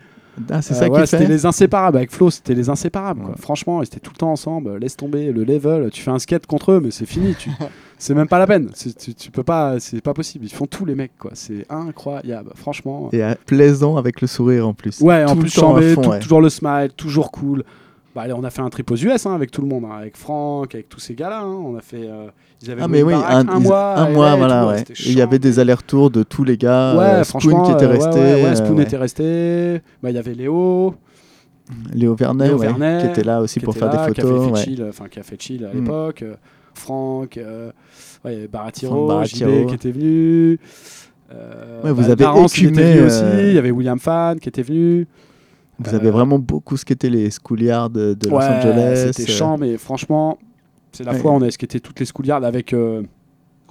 Ah, 0.49 0.61
c'est 0.61 0.73
Euh, 0.73 0.77
ça 0.77 0.87
voilà, 0.87 1.05
qu'il 1.05 1.17
c'était 1.19 1.31
les 1.31 1.45
inséparables 1.45 1.97
avec 1.97 2.11
Flo, 2.11 2.29
c'était 2.31 2.53
les 2.53 2.69
inséparables. 2.69 3.21
quoi. 3.21 3.35
Franchement, 3.37 3.81
ils 3.81 3.85
étaient 3.85 3.99
tout 3.99 4.11
le 4.13 4.17
temps 4.17 4.31
ensemble. 4.31 4.77
Laisse 4.77 4.95
tomber 4.95 5.31
le 5.31 5.43
level. 5.43 5.89
Tu 5.91 6.01
fais 6.01 6.11
un 6.11 6.19
skate 6.19 6.45
contre 6.47 6.71
eux, 6.71 6.79
mais 6.83 6.91
c'est 6.91 7.05
fini. 7.05 7.35
Tu... 7.35 7.49
c'est 7.97 8.13
même 8.13 8.27
pas 8.29 8.39
la 8.39 8.47
peine. 8.47 8.69
C'est- 8.73 8.97
Tu, 8.97 9.13
tu 9.13 9.29
peux 9.31 9.43
pas. 9.43 9.79
C'est 9.79 10.01
pas 10.01 10.13
possible. 10.13 10.45
Ils 10.45 10.53
font 10.53 10.67
tous 10.67 10.85
les 10.85 10.95
mecs, 10.95 11.17
quoi. 11.19 11.31
C'est 11.33 11.65
incroyable. 11.69 12.51
Franchement. 12.55 13.09
Et 13.11 13.23
euh, 13.23 13.33
plaisant 13.45 13.97
avec 13.97 14.21
le 14.21 14.27
sourire 14.27 14.67
en 14.67 14.73
plus. 14.73 15.01
Ouais, 15.01 15.23
en 15.25 15.35
plus 15.35 15.53
le 15.55 15.61
temps 15.61 15.75
à 15.75 15.81
chambé, 15.81 15.93
fond, 15.95 16.01
tout- 16.01 16.09
ouais. 16.11 16.19
toujours 16.19 16.41
le 16.41 16.49
smile, 16.49 16.89
toujours 16.95 17.31
cool. 17.31 17.63
Bah, 18.13 18.23
allez, 18.23 18.33
on 18.33 18.43
a 18.43 18.49
fait 18.49 18.61
un 18.61 18.69
trip 18.69 18.91
aux 18.91 18.95
US 18.95 19.25
hein, 19.25 19.33
avec 19.33 19.51
tout 19.51 19.61
le 19.61 19.67
monde, 19.67 19.85
hein, 19.85 19.95
avec 19.97 20.17
Franck, 20.17 20.75
avec 20.75 20.89
tous 20.89 20.99
ces 20.99 21.13
gars-là. 21.15 21.41
hein. 21.43 21.55
On 21.65 21.77
a 21.77 21.81
fait. 21.81 22.01
euh, 22.09 22.27
ils 22.61 22.69
avaient 22.69 22.81
Ah 22.83 22.87
mais 22.89 23.01
oui, 23.03 23.13
un, 23.13 23.43
mois, 23.59 23.97
un 23.97 24.09
mois, 24.11 24.29
LA 24.31 24.35
voilà, 24.35 24.67
ouais. 24.67 24.83
il 25.05 25.13
y 25.17 25.21
avait 25.21 25.39
des 25.39 25.59
allers-retours 25.59 26.11
de 26.11 26.23
tous 26.23 26.43
les 26.43 26.57
gars. 26.57 26.95
Ouais, 26.97 27.03
euh, 27.05 27.23
Spoon 27.23 27.63
qui 27.63 27.71
était 27.71 27.85
euh, 27.85 27.89
resté. 27.89 28.19
ouais, 28.19 28.33
ouais, 28.35 28.45
euh, 28.45 28.55
Spoon 28.55 28.79
était 28.81 28.97
resté. 28.97 29.81
Bah, 30.03 30.09
il 30.11 30.15
y 30.15 30.19
avait 30.19 30.33
Léo. 30.33 30.93
Léo 31.93 32.13
Vernet, 32.15 32.47
Léo 32.49 32.57
ouais, 32.57 32.67
Vernet, 32.67 33.01
qui 33.01 33.07
était 33.07 33.23
là 33.23 33.39
aussi 33.41 33.59
qui 33.59 33.65
pour 33.65 33.75
faire 33.75 33.93
là, 33.93 34.07
des 34.07 34.13
qui 34.13 34.21
avait 34.21 34.29
photos. 34.29 34.59
fait 34.59 34.65
chill, 34.65 34.85
enfin 34.89 35.05
qui 35.09 35.19
a 35.19 35.23
fait 35.23 35.41
chill 35.41 35.65
à 35.65 35.73
Mm. 35.73 35.79
l'époque. 35.79 36.21
euh, 36.23 36.35
Franck, 36.73 37.39
Baratiro, 38.51 39.07
Franck 39.07 39.25
JB 39.25 39.39
Baratiro. 39.45 39.65
qui 39.67 39.75
était 39.75 39.91
venu. 39.91 40.59
vous 41.29 41.35
bah, 41.95 42.03
avez 42.11 42.43
écumé, 42.45 43.01
aussi. 43.01 43.23
Il 43.39 43.53
y 43.53 43.57
avait 43.57 43.71
William 43.71 43.99
Fan 43.99 44.39
qui 44.39 44.49
était 44.49 44.61
venu. 44.63 45.07
Vous 45.83 45.95
avez 45.95 46.07
Euh, 46.07 46.11
vraiment 46.11 46.39
beaucoup 46.39 46.77
skaté 46.77 47.09
les 47.09 47.29
schoolyards 47.31 47.89
de, 47.89 48.13
de 48.13 48.29
Los 48.29 48.37
Angeles. 48.37 49.11
C'était 49.15 49.23
euh, 49.31 49.35
chiant, 49.35 49.57
mais 49.57 49.77
franchement, 49.77 50.37
c'est 50.91 51.03
la 51.03 51.13
Ouais. 51.13 51.19
fois 51.19 51.31
où 51.31 51.35
on 51.35 51.41
a 51.41 51.49
skaté 51.51 51.79
toutes 51.79 51.99
les 51.99 52.05
schoolyards 52.05 52.43
avec 52.43 52.73
euh, 52.73 53.01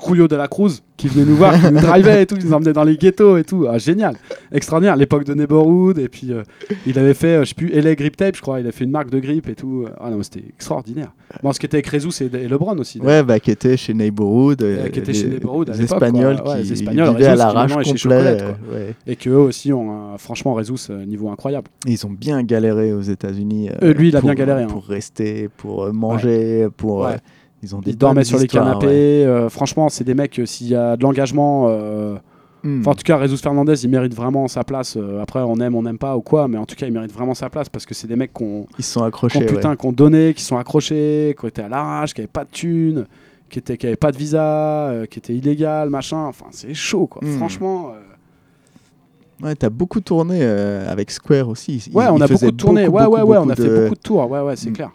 Julio 0.06 0.28
de 0.28 0.36
la 0.36 0.48
Cruz 0.48 0.80
qui 0.96 1.08
venait 1.08 1.24
nous 1.24 1.36
voir, 1.36 1.54
qui 1.58 1.72
nous 1.72 1.80
drivait 1.80 2.22
et 2.22 2.26
tout, 2.26 2.36
qui 2.36 2.44
nous 2.46 2.52
emmenait 2.52 2.72
dans 2.74 2.84
les 2.84 2.96
ghettos 2.96 3.36
et 3.38 3.44
tout. 3.44 3.66
Ah, 3.68 3.78
génial, 3.78 4.16
extraordinaire. 4.52 4.96
L'époque 4.96 5.24
de 5.24 5.32
Neighborhood, 5.34 5.98
et 5.98 6.08
puis 6.08 6.32
euh, 6.32 6.42
il 6.86 6.98
avait 6.98 7.14
fait, 7.14 7.36
euh, 7.36 7.44
je 7.44 7.48
sais 7.50 7.54
plus, 7.54 7.68
LA 7.68 7.94
Grip 7.94 8.16
Tape, 8.16 8.36
je 8.36 8.42
crois. 8.42 8.60
Il 8.60 8.66
a 8.66 8.72
fait 8.72 8.84
une 8.84 8.90
marque 8.90 9.10
de 9.10 9.18
grip 9.18 9.48
et 9.48 9.54
tout. 9.54 9.86
Ah 9.98 10.10
non, 10.10 10.22
c'était 10.22 10.44
extraordinaire. 10.48 11.12
Bon, 11.42 11.52
ce 11.52 11.58
qui 11.60 11.66
était 11.66 11.76
avec 11.78 11.86
Rezus 11.86 12.22
et, 12.22 12.26
et 12.36 12.48
LeBron 12.48 12.76
aussi. 12.78 13.00
Ouais, 13.00 13.22
bah, 13.22 13.40
qui 13.40 13.50
était 13.50 13.76
chez 13.78 13.94
Neighborhood. 13.94 14.62
euh, 14.62 14.88
qui 14.88 14.98
était 14.98 15.12
les, 15.12 15.18
chez 15.18 15.28
Neighborhood 15.28 15.70
à 15.70 15.72
les 15.74 15.84
Espagnols 15.84 16.42
quoi. 16.42 16.52
Ouais, 16.54 16.62
qui 16.62 16.66
les 16.68 16.72
Espagnols, 16.74 17.06
à 17.08 17.12
Rezus, 17.12 17.30
qui 17.30 17.36
l'arrache. 17.36 17.96
Chocolate, 17.96 18.42
euh, 18.42 18.74
ouais. 18.74 18.94
Et 19.06 19.16
qu'eux 19.16 19.34
aussi 19.36 19.72
ont, 19.72 20.18
franchement, 20.18 20.52
Rezus, 20.54 20.88
euh, 20.90 21.04
niveau 21.06 21.30
incroyable. 21.30 21.68
Ils 21.86 22.04
ont 22.06 22.10
bien 22.10 22.42
galéré 22.42 22.92
aux 22.92 23.00
États-Unis. 23.00 23.70
euh, 23.70 23.88
Euh, 23.90 23.94
lui, 23.94 24.08
il 24.08 24.16
a 24.16 24.20
pour- 24.20 24.28
bien 24.28 24.34
galéré, 24.34 24.64
hein. 24.64 24.66
Pour 24.68 24.84
rester, 24.84 25.48
pour 25.56 25.84
euh, 25.84 25.92
manger, 25.92 26.68
pour. 26.76 27.00
Ouais. 27.00 27.12
euh, 27.14 27.16
ils 27.62 27.74
ont 27.76 27.80
des 27.80 27.90
Ils 27.90 27.96
dormaient 27.96 28.24
sur 28.24 28.38
les 28.38 28.46
canapés. 28.46 28.86
ouais. 28.86 28.92
euh, 29.26 29.48
franchement, 29.48 29.88
c'est 29.88 30.04
des 30.04 30.14
mecs, 30.14 30.38
euh, 30.38 30.46
s'il 30.46 30.68
y 30.68 30.74
a 30.74 30.96
de 30.96 31.02
l'engagement. 31.02 31.66
euh, 31.68 32.16
Hmm. 32.62 32.80
Enfin, 32.80 32.90
en 32.90 32.94
tout 32.94 33.04
cas, 33.04 33.16
Rezus 33.16 33.38
Fernandez, 33.38 33.82
il 33.84 33.88
mérite 33.88 34.14
vraiment 34.14 34.46
sa 34.46 34.64
place. 34.64 34.94
Euh, 34.98 35.22
après, 35.22 35.40
on 35.40 35.56
aime, 35.60 35.74
on 35.74 35.80
n'aime 35.82 35.96
pas 35.96 36.14
ou 36.14 36.20
quoi, 36.20 36.46
mais 36.46 36.58
en 36.58 36.66
tout 36.66 36.74
cas, 36.76 36.84
il 36.86 36.92
mérite 36.92 37.10
vraiment 37.10 37.32
sa 37.32 37.48
place 37.48 37.70
parce 37.70 37.86
que 37.86 37.94
c'est 37.94 38.06
des 38.06 38.16
mecs 38.16 38.34
qu'on 38.34 38.66
Ils 38.78 38.84
sont 38.84 39.02
accrochés. 39.02 39.38
ouais. 39.38 39.46
putain, 39.46 39.76
qu'on 39.76 39.92
donné, 39.92 40.34
qui 40.34 40.42
sont 40.44 40.58
accrochés, 40.58 41.34
qui 41.40 41.46
étaient 41.46 41.62
à 41.62 41.70
l'arrache, 41.70 42.12
qui 42.12 42.20
n'avaient 42.20 42.28
pas 42.30 42.44
de 42.44 42.50
thunes, 42.50 43.06
qui 43.48 43.60
étaient, 43.60 43.78
qui 43.78 43.86
avaient 43.86 43.96
pas 43.96 44.12
de 44.12 44.18
visa, 44.18 44.44
euh, 44.90 45.06
qui 45.06 45.18
étaient 45.20 45.34
illégales, 45.34 45.88
machin. 45.88 46.18
Enfin, 46.26 46.44
c'est 46.50 46.74
chaud, 46.74 47.06
quoi. 47.06 47.26
Mm. 47.26 47.38
Franchement. 47.38 47.92
euh, 47.94 49.46
Ouais, 49.46 49.54
t'as 49.54 49.70
beaucoup 49.70 50.00
tourné 50.02 50.40
euh, 50.42 50.86
avec 50.92 51.10
Square 51.10 51.48
aussi. 51.48 51.82
Ils- 51.90 51.96
Ouais, 51.96 52.08
on 52.10 52.20
a 52.20 52.26
beaucoup 52.28 52.50
tourné. 52.50 52.84
beaucoup, 52.84 52.98
ouais, 52.98 53.04
ouais, 53.06 53.20
beaucoup, 53.20 53.32
ouais, 53.32 53.38
on 53.38 53.48
a 53.48 53.56
fait 53.56 53.80
beaucoup 53.84 53.94
de 53.94 54.00
tours. 54.00 54.30
Ouais, 54.30 54.40
ouais, 54.40 54.56
c'est 54.56 54.68
Mm. 54.68 54.74
clair. 54.74 54.90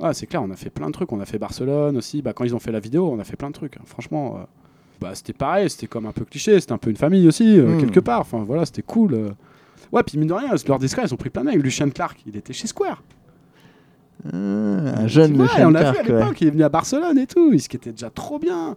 Ouais, 0.00 0.14
c'est 0.14 0.26
clair, 0.26 0.42
on 0.42 0.50
a 0.50 0.56
fait 0.56 0.70
plein 0.70 0.86
de 0.86 0.92
trucs. 0.92 1.12
On 1.12 1.20
a 1.20 1.26
fait 1.26 1.38
Barcelone 1.38 1.96
aussi. 1.96 2.22
Bah, 2.22 2.32
quand 2.32 2.44
ils 2.44 2.54
ont 2.54 2.58
fait 2.58 2.72
la 2.72 2.80
vidéo, 2.80 3.10
on 3.12 3.18
a 3.18 3.24
fait 3.24 3.36
plein 3.36 3.48
de 3.48 3.54
trucs. 3.54 3.76
hein. 3.76 3.82
Franchement, 3.84 4.36
euh, 4.38 4.44
bah, 5.00 5.10
c'était 5.14 5.32
pareil. 5.34 5.68
C'était 5.68 5.86
comme 5.86 6.06
un 6.06 6.12
peu 6.12 6.24
cliché. 6.24 6.58
C'était 6.60 6.72
un 6.72 6.78
peu 6.78 6.90
une 6.90 6.96
famille 6.96 7.26
aussi, 7.28 7.58
euh, 7.58 7.76
Mm. 7.76 7.80
quelque 7.80 8.00
part. 8.00 8.20
Enfin, 8.20 8.42
voilà, 8.46 8.64
c'était 8.64 8.82
cool. 8.82 9.14
euh. 9.14 9.30
Ouais, 9.92 10.02
puis 10.02 10.16
mine 10.18 10.28
de 10.28 10.34
rien, 10.34 10.50
lors 10.68 10.78
des 10.78 10.88
Square, 10.88 11.06
ils 11.06 11.12
ont 11.14 11.16
pris 11.18 11.30
plein 11.30 11.42
de 11.42 11.48
mecs. 11.48 11.62
Lucien 11.62 11.88
Clark, 11.90 12.18
il 12.26 12.36
était 12.36 12.52
chez 12.52 12.66
Square. 12.66 13.02
Ah, 14.24 14.36
un 14.36 15.06
jeune 15.08 15.32
Ouais, 15.36 15.42
Lucien 15.46 15.68
on 15.68 15.70
l'a 15.70 15.80
vu 15.80 15.86
à 15.88 15.92
Clark, 15.92 16.08
ouais. 16.08 16.18
l'époque. 16.20 16.40
Il 16.40 16.46
est 16.48 16.50
venu 16.50 16.62
à 16.64 16.68
Barcelone 16.68 17.18
et 17.18 17.26
tout. 17.26 17.52
Il 17.52 17.60
ce 17.60 17.68
qui 17.68 17.76
était 17.76 17.92
déjà 17.92 18.10
trop 18.10 18.38
bien. 18.38 18.76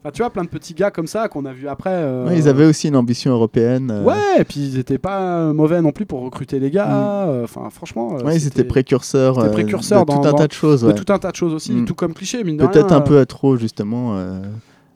Enfin, 0.00 0.12
tu 0.12 0.22
vois, 0.22 0.30
plein 0.30 0.44
de 0.44 0.48
petits 0.48 0.74
gars 0.74 0.92
comme 0.92 1.08
ça 1.08 1.26
qu'on 1.28 1.44
a 1.44 1.52
vu 1.52 1.66
après. 1.68 1.90
euh, 1.92 2.28
Ouais, 2.28 2.38
ils 2.38 2.48
avaient 2.48 2.66
aussi 2.66 2.86
une 2.88 2.94
ambition 2.96 3.32
européenne. 3.32 3.90
euh, 3.90 4.04
Ouais, 4.04 4.40
et 4.40 4.44
puis 4.44 4.60
ils 4.60 4.78
étaient 4.78 4.96
pas 4.98 5.52
mauvais 5.52 5.82
non 5.82 5.90
plus 5.90 6.06
pour 6.06 6.20
recruter 6.22 6.60
les 6.60 6.70
gars. 6.70 7.26
euh, 7.26 7.42
Enfin, 7.44 7.68
franchement. 7.70 8.16
ouais, 8.18 8.36
ils 8.36 8.46
étaient 8.46 8.62
précurseurs, 8.64 9.34
c'était 9.36 9.48
euh, 9.48 9.52
précurseurs 9.52 10.06
de 10.06 10.12
tout 10.12 10.18
dans- 10.20 10.28
un 10.28 10.30
dans- 10.32 10.36
tas 10.38 10.46
de 10.46 10.52
choses. 10.52 10.82
de 10.82 10.86
ouais. 10.88 10.94
tout 10.94 11.12
un 11.12 11.18
tas 11.18 11.30
de 11.32 11.36
choses 11.36 11.52
aussi, 11.52 11.72
Mm. 11.72 11.84
tout 11.84 11.94
comme 11.94 12.14
cliché, 12.14 12.44
mine 12.44 12.56
de 12.58 12.66
Peut-être 12.66 12.92
un 12.92 13.00
peu 13.00 13.18
à 13.18 13.26
trop, 13.26 13.56
justement. 13.56 14.16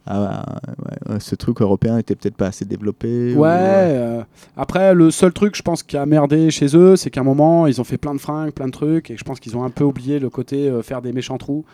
ah, 0.07 0.45
ouais, 1.09 1.15
ouais, 1.15 1.21
ce 1.21 1.35
truc 1.35 1.61
européen 1.63 1.99
était 1.99 2.15
peut-être 2.15 2.37
pas 2.37 2.47
assez 2.47 2.65
développé. 2.65 3.35
ou, 3.35 3.41
Ouais. 3.41 3.49
euh, 3.51 4.23
après, 4.57 4.95
le 4.95 5.11
seul 5.11 5.33
truc, 5.33 5.57
je 5.57 5.63
pense, 5.63 5.83
qui 5.83 5.97
a 5.97 6.07
merdé 6.07 6.51
chez 6.51 6.77
eux, 6.77 6.95
c'est 6.97 7.11
qu'à 7.11 7.21
un 7.21 7.25
moment, 7.25 7.67
ils 7.67 7.81
ont 7.81 7.85
fait 7.85 7.99
plein 7.99 8.15
de 8.15 8.21
fringues, 8.21 8.53
plein 8.53 8.67
de 8.67 8.73
trucs, 8.73 9.11
et 9.11 9.17
je 9.17 9.25
pense 9.25 9.41
qu'ils 9.41 9.57
ont 9.57 9.65
un 9.65 9.71
peu 9.71 9.85
oublié 9.85 10.19
le 10.21 10.31
côté 10.31 10.69
euh, 10.69 10.83
faire 10.83 11.03
des 11.03 11.13
méchants 11.13 11.39
trous. 11.39 11.65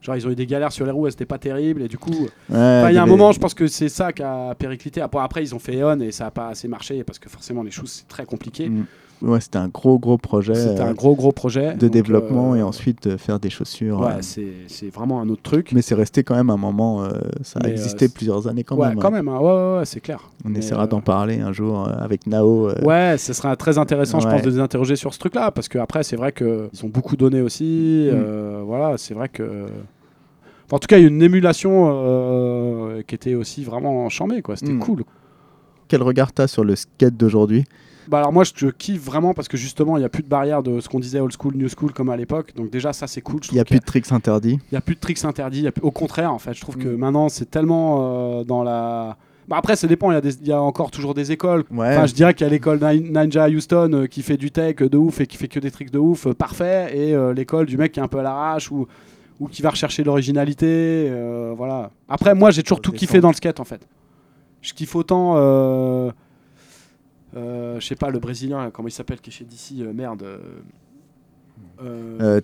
Genre, 0.00 0.16
ils 0.16 0.26
ont 0.26 0.30
eu 0.30 0.36
des 0.36 0.46
galères 0.46 0.72
sur 0.72 0.84
les 0.86 0.92
roues, 0.92 1.08
étaient 1.08 1.26
pas 1.26 1.38
terribles, 1.38 1.82
et 1.82 1.88
du 1.88 1.98
coup, 1.98 2.28
ouais, 2.50 2.90
il 2.90 2.94
y 2.94 2.98
a 2.98 3.02
un 3.02 3.06
moment, 3.06 3.32
je 3.32 3.40
pense 3.40 3.54
que 3.54 3.66
c'est 3.66 3.88
ça 3.88 4.12
qui 4.12 4.22
a 4.22 4.54
périclité. 4.54 5.00
Après, 5.00 5.20
après, 5.20 5.42
ils 5.42 5.54
ont 5.54 5.58
fait 5.58 5.76
Eon 5.76 6.00
et 6.00 6.12
ça 6.12 6.26
a 6.26 6.30
pas 6.30 6.48
assez 6.48 6.68
marché 6.68 7.02
parce 7.04 7.18
que 7.18 7.28
forcément, 7.28 7.62
les 7.62 7.70
choses, 7.70 7.90
c'est 7.90 8.08
très 8.08 8.24
compliqué. 8.24 8.68
Mm. 8.68 8.86
Ouais, 9.20 9.40
c'était 9.40 9.58
un 9.58 9.68
gros, 9.68 9.98
gros 9.98 10.16
projet 10.16 10.54
C'était 10.54 10.80
euh, 10.80 10.86
un 10.90 10.92
gros, 10.94 11.16
gros 11.16 11.32
projet. 11.32 11.74
de 11.74 11.80
donc, 11.80 11.90
développement 11.90 12.52
euh, 12.52 12.56
et 12.56 12.62
ensuite 12.62 13.08
de 13.08 13.16
faire 13.16 13.40
des 13.40 13.50
chaussures. 13.50 13.98
Ouais, 14.00 14.12
euh, 14.38 14.52
c'est 14.68 14.90
vraiment 14.94 15.20
un 15.20 15.28
autre 15.28 15.42
truc. 15.42 15.72
Mais 15.72 15.82
c'est 15.82 15.96
resté 15.96 16.22
quand 16.22 16.36
même 16.36 16.50
un 16.50 16.56
moment, 16.56 17.02
euh, 17.02 17.08
ça 17.42 17.58
a 17.62 17.66
euh, 17.66 17.70
existé 17.70 18.08
plusieurs 18.08 18.46
années 18.46 18.62
quand 18.62 18.76
ouais, 18.76 18.90
même. 18.90 18.98
quand 18.98 19.08
hein. 19.08 19.10
même, 19.10 19.28
hein. 19.28 19.38
ouais, 19.40 19.52
ouais, 19.52 19.78
ouais, 19.78 19.84
c'est 19.84 20.00
clair. 20.00 20.30
On 20.44 20.50
Mais, 20.50 20.60
essaiera 20.60 20.84
euh, 20.84 20.86
d'en 20.86 21.00
parler 21.00 21.40
un 21.40 21.52
jour 21.52 21.88
euh, 21.88 21.92
avec 21.98 22.26
Nao. 22.28 22.68
euh, 22.68 22.80
Ouais, 22.82 23.16
ce 23.18 23.32
serait 23.32 23.56
très 23.56 23.76
intéressant, 23.78 24.20
je 24.20 24.28
pense, 24.28 24.42
de 24.42 24.50
les 24.50 24.60
interroger 24.60 24.94
sur 24.96 25.12
ce 25.12 25.18
truc-là, 25.18 25.50
parce 25.50 25.68
qu'après, 25.68 26.04
c'est 26.04 26.16
vrai 26.16 26.30
qu'ils 26.32 26.68
ont 26.84 26.88
beaucoup 26.88 27.16
donné 27.16 27.40
aussi. 27.40 28.08
Mm. 28.12 28.14
euh, 28.14 28.62
voilà, 28.64 28.96
c'est 28.98 29.14
vrai 29.14 29.28
que. 29.28 29.66
En 30.70 30.78
tout 30.78 30.86
cas, 30.86 30.98
il 30.98 31.02
y 31.02 31.04
a 31.06 31.08
une 31.08 31.22
émulation 31.22 31.90
euh, 31.90 33.02
qui 33.06 33.14
était 33.14 33.34
aussi 33.34 33.64
vraiment 33.64 34.08
chambée, 34.10 34.42
quoi. 34.42 34.54
C'était 34.56 34.72
Mm. 34.72 34.80
cool. 34.80 35.04
Quel 35.88 36.02
regard 36.02 36.32
t'as 36.32 36.46
sur 36.46 36.64
le 36.64 36.76
skate 36.76 37.16
d'aujourd'hui? 37.16 37.64
Bah 38.08 38.18
alors 38.18 38.32
moi, 38.32 38.42
je, 38.44 38.52
je 38.56 38.68
kiffe 38.68 39.02
vraiment 39.02 39.34
parce 39.34 39.48
que 39.48 39.56
justement, 39.58 39.96
il 39.96 40.00
n'y 40.00 40.06
a 40.06 40.08
plus 40.08 40.22
de 40.22 40.28
barrière 40.28 40.62
de 40.62 40.80
ce 40.80 40.88
qu'on 40.88 40.98
disait 40.98 41.20
old 41.20 41.32
school, 41.38 41.54
new 41.56 41.68
school 41.68 41.92
comme 41.92 42.08
à 42.08 42.16
l'époque. 42.16 42.52
Donc 42.56 42.70
déjà, 42.70 42.92
ça, 42.94 43.06
c'est 43.06 43.20
cool. 43.20 43.40
Il 43.50 43.54
n'y 43.54 43.60
a 43.60 43.64
plus 43.66 43.80
de 43.80 43.84
tricks 43.84 44.10
interdits. 44.12 44.52
Il 44.70 44.72
n'y 44.72 44.78
a 44.78 44.80
plus 44.80 44.94
de 44.94 45.00
tricks 45.00 45.24
interdits. 45.26 45.66
Au 45.82 45.90
contraire, 45.90 46.32
en 46.32 46.38
fait, 46.38 46.54
je 46.54 46.60
trouve 46.62 46.76
que 46.78 46.88
Mm. 46.88 46.96
maintenant, 46.96 47.28
c'est 47.28 47.50
tellement 47.50 48.38
euh, 48.40 48.44
dans 48.44 48.62
la. 48.62 49.16
Bah 49.46 49.56
après, 49.58 49.76
ça 49.76 49.86
dépend. 49.86 50.10
Il 50.10 50.14
y, 50.46 50.52
a 50.52 50.54
y 50.56 50.58
encore 50.58 50.90
toujours 50.90 51.12
des 51.14 51.32
écoles. 51.32 51.64
Ouais. 51.70 51.88
Enfin, 51.96 52.06
je 52.06 52.14
dirais 52.14 52.32
qu'il 52.32 52.46
y 52.46 52.48
a 52.48 52.50
l'école 52.50 52.78
Nin- 52.80 53.00
Ninja 53.24 53.46
Houston 53.48 53.90
euh, 53.92 54.06
qui 54.06 54.22
fait 54.22 54.36
du 54.38 54.50
tech 54.50 54.76
de 54.76 54.96
ouf 54.96 55.20
et 55.20 55.26
qui 55.26 55.36
fait 55.36 55.48
que 55.48 55.60
des 55.60 55.70
tricks 55.70 55.90
de 55.90 55.98
ouf, 55.98 56.26
euh, 56.26 56.32
parfait. 56.34 56.90
Et 56.96 57.14
euh, 57.14 57.34
l'école 57.34 57.66
du 57.66 57.76
mec 57.76 57.92
qui 57.92 58.00
est 58.00 58.02
un 58.02 58.08
peu 58.08 58.18
à 58.20 58.22
l'arrache 58.22 58.70
ou, 58.70 58.86
ou 59.40 59.48
qui 59.48 59.60
va 59.62 59.68
rechercher 59.70 60.02
l'originalité. 60.04 60.66
euh, 61.10 61.52
voilà. 61.56 61.90
Après, 62.08 62.34
moi, 62.34 62.50
j'ai 62.52 62.62
toujours 62.62 62.80
tout 62.80 62.92
kiffé 62.92 63.20
dans 63.20 63.28
le 63.28 63.34
skate, 63.34 63.60
en 63.60 63.64
fait. 63.64 63.80
Je 64.68 64.74
kiffe 64.74 64.94
autant. 64.96 65.34
euh, 65.36 66.10
euh, 67.36 67.80
je 67.80 67.86
sais 67.86 67.96
pas, 67.96 68.10
le 68.10 68.18
Brésilien, 68.18 68.70
comment 68.70 68.86
il 68.88 68.92
s'appelle, 68.92 69.18
qui 69.18 69.30
est 69.30 69.32
chez 69.32 69.44
DC, 69.44 69.80
euh, 69.80 69.92
merde. 69.94 70.26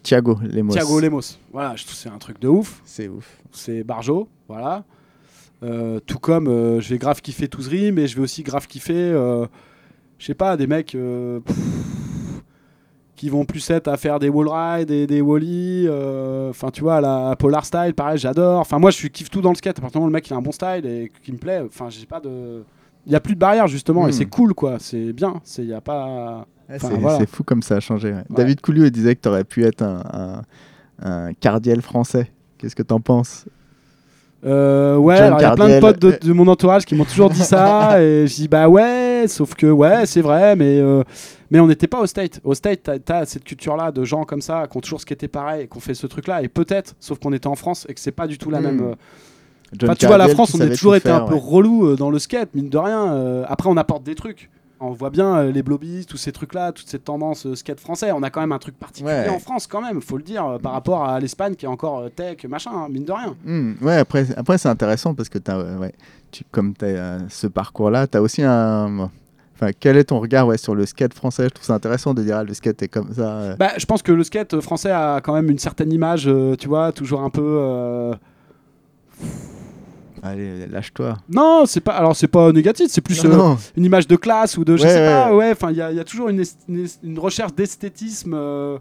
Thiago 0.02 0.38
Lemos. 0.42 0.72
Thiago 0.72 1.00
Lemos. 1.00 1.38
Voilà, 1.52 1.74
c'est 1.76 2.08
un 2.08 2.16
truc 2.18 2.40
de 2.40 2.48
ouf 2.48 2.80
C'est 2.86 3.08
ouf. 3.08 3.42
c'est 3.52 3.84
Barjo, 3.84 4.28
voilà. 4.48 4.84
Tout 6.06 6.18
comme 6.18 6.46
je 6.80 6.88
vais 6.88 6.98
grave 6.98 7.20
kiffer 7.20 7.48
Touzri, 7.48 7.92
mais 7.92 8.06
je 8.06 8.16
vais 8.16 8.22
aussi 8.22 8.42
grave 8.42 8.66
kiffer, 8.66 9.12
je 10.18 10.24
sais 10.24 10.34
pas, 10.34 10.56
des 10.56 10.66
mecs. 10.66 10.92
pff, 10.92 11.93
qui 13.16 13.28
vont 13.30 13.44
plus 13.44 13.68
être 13.70 13.88
à 13.88 13.96
faire 13.96 14.18
des 14.18 14.28
wall 14.28 14.48
rides 14.48 14.90
et 14.90 15.06
des 15.06 15.20
wally. 15.20 15.86
euh, 15.88 16.50
Enfin, 16.50 16.70
tu 16.70 16.80
vois, 16.82 17.00
la 17.00 17.36
Polar 17.38 17.64
Style, 17.64 17.94
pareil, 17.94 18.18
j'adore. 18.18 18.58
Enfin, 18.60 18.78
moi, 18.78 18.90
je 18.90 18.96
suis- 18.96 19.10
kiffe 19.10 19.30
tout 19.30 19.40
dans 19.40 19.50
le 19.50 19.54
skate. 19.56 19.78
À 19.78 19.82
partir 19.82 19.92
du 19.92 19.98
moment 20.00 20.06
où 20.06 20.10
le 20.10 20.14
mec 20.14 20.28
il 20.28 20.32
a 20.34 20.36
un 20.36 20.42
bon 20.42 20.52
style 20.52 20.84
et 20.84 21.12
qui 21.22 21.32
me 21.32 21.38
plaît, 21.38 21.62
enfin, 21.66 21.86
j'ai 21.90 22.06
pas 22.06 22.20
de. 22.20 22.62
Il 23.06 23.12
y 23.12 23.16
a 23.16 23.20
plus 23.20 23.34
de 23.34 23.38
barrière 23.40 23.66
justement 23.68 24.06
et 24.06 24.10
Hmm. 24.10 24.14
c'est 24.14 24.24
cool 24.26 24.54
quoi. 24.54 24.76
C'est 24.80 25.12
bien. 25.12 25.34
C'est 25.44 25.62
il 25.62 25.68
y 25.68 25.74
a 25.74 25.80
pas. 25.80 26.46
C'est 26.78 26.88
voilà. 26.98 27.26
fou 27.26 27.44
comme 27.44 27.62
ça 27.62 27.76
a 27.76 27.80
changé. 27.80 28.12
ouais. 28.12 28.24
David 28.30 28.60
Couliou 28.62 28.88
disait 28.88 29.14
que 29.14 29.20
tu 29.20 29.28
aurais 29.28 29.44
pu 29.44 29.64
être 29.64 29.82
un, 29.82 30.02
un, 31.02 31.26
un 31.26 31.32
cardiel 31.34 31.82
français. 31.82 32.30
Qu'est-ce 32.56 32.74
que 32.74 32.82
t'en 32.82 33.00
penses? 33.00 33.44
Euh, 34.46 34.96
ouais, 34.96 35.16
il 35.16 35.40
y 35.40 35.44
a 35.44 35.54
plein 35.54 35.68
de 35.76 35.80
potes 35.80 35.98
de, 36.00 36.18
de 36.20 36.32
mon 36.34 36.46
entourage 36.48 36.84
qui 36.84 36.94
m'ont 36.94 37.04
toujours 37.06 37.30
dit 37.30 37.40
ça 37.42 38.02
et 38.02 38.26
je 38.26 38.34
dis 38.34 38.48
bah 38.48 38.68
ouais, 38.68 39.13
sauf 39.28 39.54
que 39.54 39.66
ouais, 39.66 40.06
c'est 40.06 40.20
vrai, 40.22 40.56
mais 40.56 40.78
euh, 40.78 41.02
mais 41.50 41.60
on 41.60 41.66
n'était 41.66 41.86
pas 41.86 42.00
au 42.00 42.06
state. 42.06 42.40
Au 42.44 42.54
state, 42.54 42.82
t'as- 42.82 42.98
t'as 42.98 43.24
cette 43.26 43.44
culture 43.44 43.76
là 43.76 43.90
de 43.92 44.04
gens 44.04 44.24
comme 44.24 44.40
ça 44.42 44.66
qui 44.70 44.76
ont 44.76 44.80
toujours 44.80 45.00
ce 45.00 45.06
qui 45.06 45.12
était 45.12 45.28
pareil, 45.28 45.68
qui 45.68 45.76
ont 45.76 45.80
fait 45.80 45.94
ce 45.94 46.06
truc 46.06 46.26
là 46.26 46.42
et 46.42 46.48
peut-être, 46.48 46.94
sauf 47.00 47.18
qu'on 47.18 47.32
était 47.32 47.46
en 47.46 47.54
France 47.54 47.86
et 47.88 47.94
que 47.94 48.00
c'est 48.00 48.12
pas 48.12 48.26
du 48.26 48.38
tout 48.38 48.50
la 48.50 48.60
Hmm. 48.60 48.64
même. 48.64 48.80
euh, 48.82 49.94
tu 49.98 50.06
vois, 50.06 50.18
la 50.18 50.28
France, 50.28 50.54
on 50.54 50.60
a 50.60 50.68
toujours 50.68 50.94
été 50.94 51.08
faire, 51.08 51.22
un 51.24 51.26
peu 51.26 51.34
relou 51.34 51.86
euh, 51.88 51.96
dans 51.96 52.10
le 52.10 52.18
skate, 52.18 52.54
mine 52.54 52.68
de 52.68 52.78
rien. 52.78 53.12
Euh, 53.14 53.44
après, 53.48 53.68
on 53.68 53.76
apporte 53.76 54.04
des 54.04 54.14
trucs. 54.14 54.50
On 54.80 54.90
voit 54.90 55.10
bien 55.10 55.36
euh, 55.36 55.52
les 55.52 55.62
blobies, 55.62 56.04
tous 56.04 56.16
ces 56.16 56.32
trucs-là, 56.32 56.72
toute 56.72 56.88
cette 56.88 57.04
tendance 57.04 57.46
euh, 57.46 57.54
skate 57.54 57.80
français. 57.80 58.10
On 58.12 58.22
a 58.22 58.30
quand 58.30 58.40
même 58.40 58.52
un 58.52 58.58
truc 58.58 58.76
particulier 58.78 59.12
Ouais. 59.14 59.28
en 59.28 59.38
France, 59.38 59.66
quand 59.66 59.80
même, 59.80 60.02
faut 60.02 60.16
le 60.16 60.22
dire, 60.22 60.44
euh, 60.46 60.58
par 60.58 60.72
rapport 60.72 61.04
à 61.08 61.20
l'Espagne 61.20 61.54
qui 61.54 61.64
est 61.64 61.68
encore 61.68 62.10
tech, 62.14 62.44
machin, 62.48 62.70
hein, 62.74 62.88
mine 62.90 63.04
de 63.04 63.12
rien. 63.12 63.36
Hmm, 63.44 63.74
ouais, 63.82 63.96
après, 63.96 64.26
après 64.36 64.58
c'est 64.58 64.68
intéressant 64.68 65.14
parce 65.14 65.28
que 65.28 65.38
as, 65.46 65.78
ouais, 65.78 65.94
tu, 66.32 66.44
comme 66.50 66.74
tu 66.74 66.84
as 66.86 67.20
ce 67.28 67.46
parcours-là, 67.46 68.06
tu 68.08 68.18
as 68.18 68.22
aussi 68.22 68.42
un. 68.42 69.10
Enfin, 69.54 69.70
quel 69.78 69.96
est 69.96 70.04
ton 70.04 70.18
regard 70.18 70.48
ouais, 70.48 70.58
sur 70.58 70.74
le 70.74 70.84
skate 70.84 71.14
français? 71.14 71.44
Je 71.44 71.48
trouve 71.50 71.64
ça 71.66 71.74
intéressant 71.74 72.12
de 72.12 72.22
dire 72.24 72.38
ah, 72.38 72.44
le 72.44 72.52
skate 72.52 72.82
est 72.82 72.88
comme 72.88 73.14
ça. 73.14 73.54
Bah, 73.56 73.70
je 73.78 73.86
pense 73.86 74.02
que 74.02 74.10
le 74.10 74.24
skate 74.24 74.60
français 74.60 74.90
a 74.90 75.20
quand 75.22 75.32
même 75.34 75.48
une 75.48 75.58
certaine 75.60 75.92
image, 75.92 76.28
tu 76.58 76.66
vois, 76.68 76.90
toujours 76.90 77.22
un 77.22 77.30
peu. 77.30 78.12
Allez, 80.26 80.66
lâche-toi. 80.66 81.18
Non, 81.28 81.64
c'est 81.66 81.80
pas. 81.82 81.92
Alors, 81.92 82.16
c'est 82.16 82.28
pas 82.28 82.50
négatif, 82.50 82.86
c'est 82.88 83.02
plus 83.02 83.22
Non, 83.24 83.30
euh, 83.30 83.36
non. 83.36 83.58
une 83.76 83.84
image 83.84 84.08
de 84.08 84.16
classe 84.16 84.56
ou 84.56 84.64
de. 84.64 84.76
Je 84.76 84.82
Ouais, 84.82 84.88
sais 84.88 85.00
ouais, 85.00 85.06
pas, 85.06 85.34
ouais. 85.36 85.50
Enfin, 85.52 85.70
il 85.70 85.76
y, 85.76 85.82
a- 85.82 85.92
y 85.92 86.00
a 86.00 86.04
toujours 86.04 86.30
une, 86.30 86.42
recherche 87.18 87.54
d'esthétisme. 87.54 88.32
euh, 88.34 88.78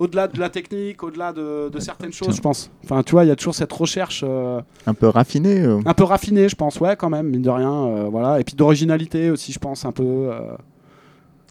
au-delà 0.00 0.26
de 0.28 0.40
la 0.40 0.48
technique, 0.48 1.02
au-delà 1.02 1.30
de, 1.32 1.68
de 1.68 1.78
certaines 1.78 2.12
choses, 2.12 2.34
je 2.34 2.40
pense. 2.40 2.70
Enfin, 2.84 3.02
tu 3.02 3.12
vois, 3.12 3.24
il 3.24 3.28
y 3.28 3.30
a 3.30 3.36
toujours 3.36 3.54
cette 3.54 3.72
recherche 3.72 4.24
euh, 4.26 4.60
Un 4.86 4.94
peu 4.94 5.06
raffiné. 5.08 5.60
euh. 5.60 5.78
un 5.84 5.92
peu 5.94 6.04
raffinée, 6.04 6.48
je 6.48 6.56
pense, 6.56 6.80
ouais, 6.80 6.96
quand 6.96 7.10
même, 7.10 7.28
mine 7.28 7.42
de 7.42 7.50
rien, 7.50 8.08
voilà. 8.10 8.40
Et 8.40 8.44
puis 8.44 8.54
d'originalité 8.56 9.30
aussi, 9.30 9.52
je 9.52 9.58
pense, 9.58 9.84
un 9.84 9.92
peu. 9.92 10.30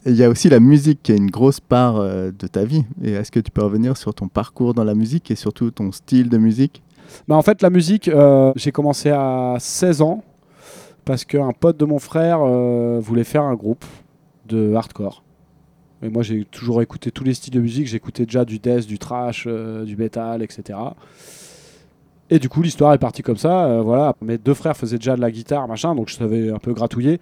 il 0.04 0.16
y 0.16 0.24
a 0.24 0.28
aussi 0.28 0.48
la 0.48 0.58
musique 0.60 1.00
qui 1.02 1.12
est 1.12 1.16
une 1.16 1.30
grosse 1.30 1.60
part 1.60 1.96
euh, 1.98 2.32
de 2.36 2.46
ta 2.48 2.64
vie. 2.64 2.84
Et 3.04 3.12
est-ce 3.12 3.30
que 3.30 3.38
tu 3.38 3.50
peux 3.52 3.62
revenir 3.62 3.96
sur 3.96 4.12
ton 4.14 4.26
parcours 4.28 4.74
dans 4.74 4.82
la 4.84 4.94
musique 4.94 5.30
et 5.30 5.36
surtout 5.36 5.70
ton 5.70 5.92
style 5.92 6.28
de 6.28 6.36
musique? 6.38 6.82
Bah, 7.28 7.36
en 7.36 7.42
fait, 7.42 7.62
la 7.62 7.70
musique, 7.70 8.08
euh, 8.08 8.52
j'ai 8.56 8.72
commencé 8.72 9.10
à 9.10 9.56
16 9.58 10.02
ans 10.02 10.22
parce 11.04 11.24
qu'un 11.24 11.52
pote 11.52 11.76
de 11.76 11.84
mon 11.84 11.98
frère 11.98 12.40
euh, 12.42 12.98
voulait 13.00 13.24
faire 13.24 13.42
un 13.42 13.54
groupe 13.54 13.84
de 14.46 14.74
hardcore. 14.74 15.22
Et 16.02 16.08
moi, 16.08 16.22
j'ai 16.22 16.44
toujours 16.44 16.82
écouté 16.82 17.10
tous 17.10 17.24
les 17.24 17.34
styles 17.34 17.54
de 17.54 17.60
musique. 17.60 17.86
J'écoutais 17.86 18.24
déjà 18.24 18.44
du 18.44 18.58
death, 18.58 18.86
du 18.86 18.98
trash, 18.98 19.44
euh, 19.46 19.84
du 19.84 19.96
metal, 19.96 20.42
etc. 20.42 20.78
Et 22.30 22.38
du 22.38 22.48
coup, 22.48 22.62
l'histoire 22.62 22.94
est 22.94 22.98
partie 22.98 23.22
comme 23.22 23.36
ça. 23.36 23.80
voilà. 23.82 24.14
Mes 24.22 24.38
deux 24.38 24.54
frères 24.54 24.76
faisaient 24.76 24.98
déjà 24.98 25.16
de 25.16 25.20
la 25.20 25.30
guitare, 25.30 25.66
machin, 25.66 25.94
donc 25.94 26.08
je 26.08 26.14
savais 26.14 26.50
un 26.50 26.58
peu 26.58 26.72
gratouiller. 26.72 27.20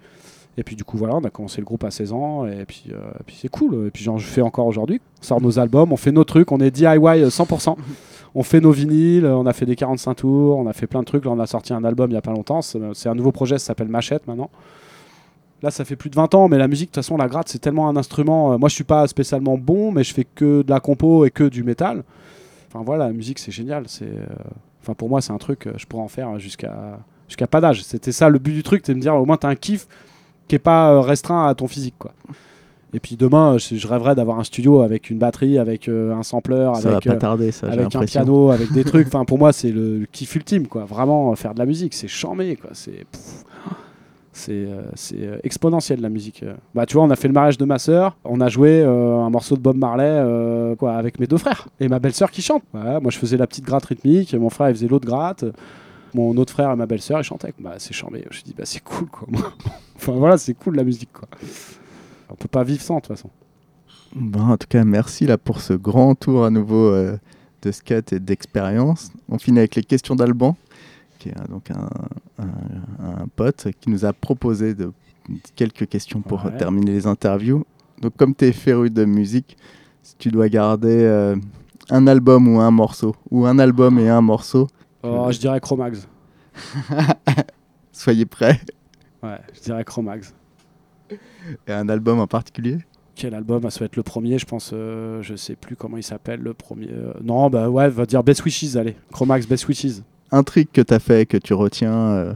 Et 0.59 0.63
puis 0.63 0.75
du 0.75 0.83
coup, 0.83 0.97
voilà, 0.97 1.15
on 1.15 1.23
a 1.23 1.29
commencé 1.29 1.61
le 1.61 1.65
groupe 1.65 1.85
à 1.85 1.89
16 1.89 2.11
ans. 2.11 2.45
Et 2.45 2.65
puis, 2.65 2.85
euh, 2.91 2.97
puis 3.25 3.37
c'est 3.39 3.47
cool. 3.47 3.87
Et 3.87 3.91
puis 3.91 4.03
j'en 4.03 4.17
fais 4.17 4.41
encore 4.41 4.67
aujourd'hui. 4.67 4.99
On 5.21 5.23
sort 5.23 5.41
nos 5.41 5.57
albums, 5.57 5.93
on 5.93 5.97
fait 5.97 6.11
nos 6.11 6.25
trucs, 6.25 6.51
on 6.51 6.59
est 6.59 6.69
DIY 6.69 6.85
100%. 7.29 7.77
On 8.35 8.43
fait 8.43 8.59
nos 8.59 8.71
vinyles, 8.71 9.25
on 9.25 9.45
a 9.45 9.53
fait 9.53 9.65
des 9.65 9.77
45 9.77 10.15
tours, 10.15 10.57
on 10.57 10.67
a 10.67 10.73
fait 10.73 10.85
plein 10.85 10.99
de 10.99 11.05
trucs. 11.05 11.23
Là, 11.23 11.31
on 11.31 11.39
a 11.39 11.47
sorti 11.47 11.71
un 11.73 11.83
album 11.85 12.11
il 12.11 12.13
y 12.13 12.17
a 12.17 12.21
pas 12.21 12.33
longtemps. 12.33 12.61
C'est 12.61 12.77
c'est 12.93 13.07
un 13.07 13.15
nouveau 13.15 13.31
projet, 13.31 13.57
ça 13.57 13.67
s'appelle 13.67 13.87
Machette 13.87 14.27
maintenant. 14.27 14.49
Là, 15.61 15.71
ça 15.71 15.83
fait 15.85 15.95
plus 15.95 16.09
de 16.09 16.15
20 16.15 16.35
ans, 16.35 16.47
mais 16.49 16.57
la 16.57 16.67
musique, 16.67 16.89
de 16.89 16.93
toute 16.93 17.03
façon, 17.03 17.15
la 17.17 17.27
gratte, 17.27 17.47
c'est 17.49 17.59
tellement 17.59 17.87
un 17.89 17.95
instrument. 17.97 18.53
euh, 18.53 18.57
Moi, 18.57 18.69
je 18.69 18.75
suis 18.75 18.83
pas 18.83 19.07
spécialement 19.07 19.57
bon, 19.57 19.91
mais 19.91 20.03
je 20.03 20.13
fais 20.13 20.23
que 20.25 20.61
de 20.61 20.69
la 20.69 20.79
compo 20.79 21.25
et 21.25 21.31
que 21.31 21.43
du 21.45 21.63
métal. 21.63 22.03
Enfin, 22.67 22.83
voilà, 22.85 23.07
la 23.07 23.13
musique, 23.13 23.39
c'est 23.39 23.51
génial. 23.51 23.83
C'est, 23.87 24.05
euh, 24.05 24.25
enfin, 24.81 24.93
pour 24.93 25.09
moi, 25.09 25.21
c'est 25.21 25.33
un 25.33 25.37
truc, 25.37 25.67
euh, 25.67 25.73
je 25.77 25.85
pourrais 25.85 26.03
en 26.03 26.07
faire 26.07 26.37
jusqu'à 26.39 26.97
pas 27.49 27.59
d'âge. 27.61 27.83
C'était 27.83 28.11
ça 28.13 28.29
le 28.29 28.39
but 28.39 28.53
du 28.53 28.63
truc, 28.63 28.83
c'est 28.85 28.93
de 28.93 28.97
me 28.97 29.01
dire 29.01 29.15
au 29.15 29.25
moins, 29.25 29.37
tu 29.37 29.47
as 29.47 29.49
un 29.49 29.55
kiff 29.55 29.87
qui 30.49 30.55
est 30.55 30.59
pas 30.59 30.91
euh, 30.91 30.99
restreint 30.99 31.47
à 31.47 31.55
ton 31.55 31.67
physique, 31.67 31.95
quoi. 31.97 32.11
Et 32.91 32.99
puis 32.99 33.15
demain, 33.15 33.57
je, 33.59 33.75
je 33.75 33.87
rêverais 33.87 34.15
d'avoir 34.15 34.39
un 34.39 34.43
studio 34.43 34.81
avec 34.81 35.11
une 35.11 35.19
batterie, 35.19 35.59
avec 35.59 35.87
euh, 35.87 36.11
un 36.15 36.23
sampler, 36.23 36.71
Ça 36.75 36.89
va 36.89 36.95
avec 36.95 37.05
pas 37.05 37.13
euh, 37.13 37.17
tarder, 37.17 37.51
ça, 37.51 37.67
j'ai 37.71 37.79
avec 37.79 37.95
un 37.95 37.99
piano, 38.03 38.49
avec 38.49 38.71
des 38.73 38.83
trucs. 38.91 39.07
Enfin, 39.07 39.25
pour 39.25 39.37
moi, 39.37 39.53
c'est 39.53 39.71
le, 39.71 39.99
le 39.99 40.05
kiff 40.11 40.35
ultime, 40.35 40.65
quoi. 40.67 40.85
Vraiment, 40.85 41.31
euh, 41.31 41.35
faire 41.35 41.53
de 41.53 41.59
la 41.59 41.67
musique, 41.67 41.93
c'est 41.93 42.07
charmé, 42.07 42.55
quoi. 42.55 42.71
C'est, 42.73 43.05
c'est, 44.33 44.51
euh, 44.53 44.81
c'est 44.95 45.21
euh, 45.21 45.37
exponentiel 45.43 46.01
la 46.01 46.09
musique. 46.09 46.41
euh. 46.41 46.53
Bah, 46.73 46.85
tu 46.87 46.95
vois, 46.95 47.03
on 47.03 47.09
a 47.11 47.15
fait 47.15 47.27
le 47.27 47.33
mariage 47.35 47.57
de 47.59 47.65
ma 47.65 47.77
sœur. 47.77 48.15
On 48.25 48.41
a 48.41 48.47
joué 48.49 48.81
euh, 48.81 49.17
un 49.17 49.29
morceau 49.29 49.55
de 49.55 49.61
Bob 49.61 49.77
Marley, 49.77 50.03
euh, 50.07 50.75
quoi, 50.75 50.93
avec 50.95 51.19
mes 51.19 51.27
deux 51.27 51.37
frères 51.37 51.67
et 51.79 51.87
ma 51.89 51.99
belle-sœur 51.99 52.31
qui 52.31 52.41
chante. 52.41 52.63
Voilà, 52.73 52.99
moi, 52.99 53.11
je 53.11 53.17
faisais 53.19 53.37
la 53.37 53.45
petite 53.47 53.65
gratte 53.65 53.85
rythmique. 53.85 54.33
Mon 54.33 54.49
frère, 54.49 54.69
il 54.69 54.75
faisait 54.75 54.87
l'autre 54.87 55.05
gratte. 55.05 55.45
Mon 56.13 56.35
autre 56.37 56.51
frère 56.53 56.71
et 56.71 56.75
ma 56.75 56.85
belle-sœur, 56.85 57.19
ils 57.19 57.23
chantaient. 57.23 57.53
Bah, 57.59 57.75
c'est 57.77 57.93
charmé. 57.93 58.23
Je 58.31 58.39
me 58.39 58.43
dis, 58.43 58.53
bah, 58.57 58.65
c'est 58.65 58.83
cool, 58.83 59.07
quoi. 59.07 59.27
enfin, 59.95 60.13
voilà, 60.13 60.37
c'est 60.37 60.53
cool 60.53 60.75
la 60.75 60.83
musique, 60.83 61.11
quoi. 61.13 61.27
On 62.29 62.35
peut 62.35 62.47
pas 62.47 62.63
vivre 62.63 62.81
sans, 62.81 62.95
de 62.95 63.01
toute 63.01 63.07
façon. 63.15 63.29
Bon, 64.15 64.41
en 64.41 64.57
tout 64.57 64.67
cas, 64.67 64.83
merci 64.83 65.25
là 65.27 65.37
pour 65.37 65.61
ce 65.61 65.73
grand 65.73 66.15
tour 66.15 66.45
à 66.45 66.49
nouveau 66.49 66.87
euh, 66.89 67.17
de 67.61 67.71
skate 67.71 68.13
et 68.13 68.19
d'expérience. 68.19 69.11
On 69.29 69.37
finit 69.37 69.59
avec 69.59 69.75
les 69.75 69.83
questions 69.83 70.15
d'Alban, 70.15 70.55
qui 71.19 71.29
est 71.29 71.37
euh, 71.37 71.45
donc 71.47 71.69
un, 71.71 71.89
un- 72.39 73.21
un 73.21 73.27
pote 73.35 73.67
qui 73.79 73.89
nous 73.91 74.05
a 74.05 74.13
proposé 74.13 74.73
de, 74.73 74.91
quelques 75.55 75.87
questions 75.87 76.21
pour 76.21 76.43
Ouais. 76.45 76.57
terminer 76.57 76.91
les 76.91 77.05
interviews. 77.05 77.65
Donc, 78.01 78.15
comme 78.17 78.33
tu 78.33 78.45
es 78.45 78.51
féru 78.51 78.89
de 78.89 79.05
musique, 79.05 79.57
si 80.01 80.15
tu 80.17 80.29
dois 80.29 80.49
garder 80.49 80.87
euh, 81.03 81.35
un 81.91 82.07
album 82.07 82.47
ou 82.47 82.59
un 82.59 82.71
morceau, 82.71 83.15
ou 83.29 83.45
un 83.45 83.59
album 83.59 83.99
et 83.99 84.09
un 84.09 84.21
morceau, 84.21 84.67
Oh, 85.03 85.31
je 85.31 85.39
dirais 85.39 85.59
Chromax. 85.59 86.07
soyez 87.91 88.25
prêts. 88.25 88.59
Ouais, 89.23 89.37
je 89.53 89.61
dirais 89.61 89.83
Chromax. 89.83 90.33
Et 91.67 91.71
un 91.71 91.89
album 91.89 92.19
en 92.19 92.27
particulier? 92.27 92.77
Quel 93.15 93.33
album? 93.33 93.69
Ça 93.69 93.79
va 93.79 93.85
être 93.87 93.95
le 93.95 94.03
premier, 94.03 94.37
je 94.37 94.45
pense. 94.45 94.71
euh, 94.73 95.21
je 95.21 95.35
sais 95.35 95.55
plus 95.55 95.75
comment 95.75 95.97
il 95.97 96.03
s'appelle, 96.03 96.39
le 96.41 96.53
premier. 96.53 96.89
euh, 96.91 97.13
non, 97.23 97.49
bah 97.49 97.69
ouais, 97.69 97.89
va 97.89 98.05
dire 98.05 98.23
Best 98.23 98.43
Wishes, 98.45 98.77
allez. 98.77 98.95
Chromax, 99.11 99.47
Best 99.47 99.67
Wishes. 99.67 100.03
Un 100.31 100.43
truc 100.43 100.71
que 100.71 100.81
tu 100.81 100.93
as 100.93 100.99
fait, 100.99 101.25
que 101.25 101.37
tu 101.37 101.53
retiens 101.53 101.93
euh, 102.11 102.33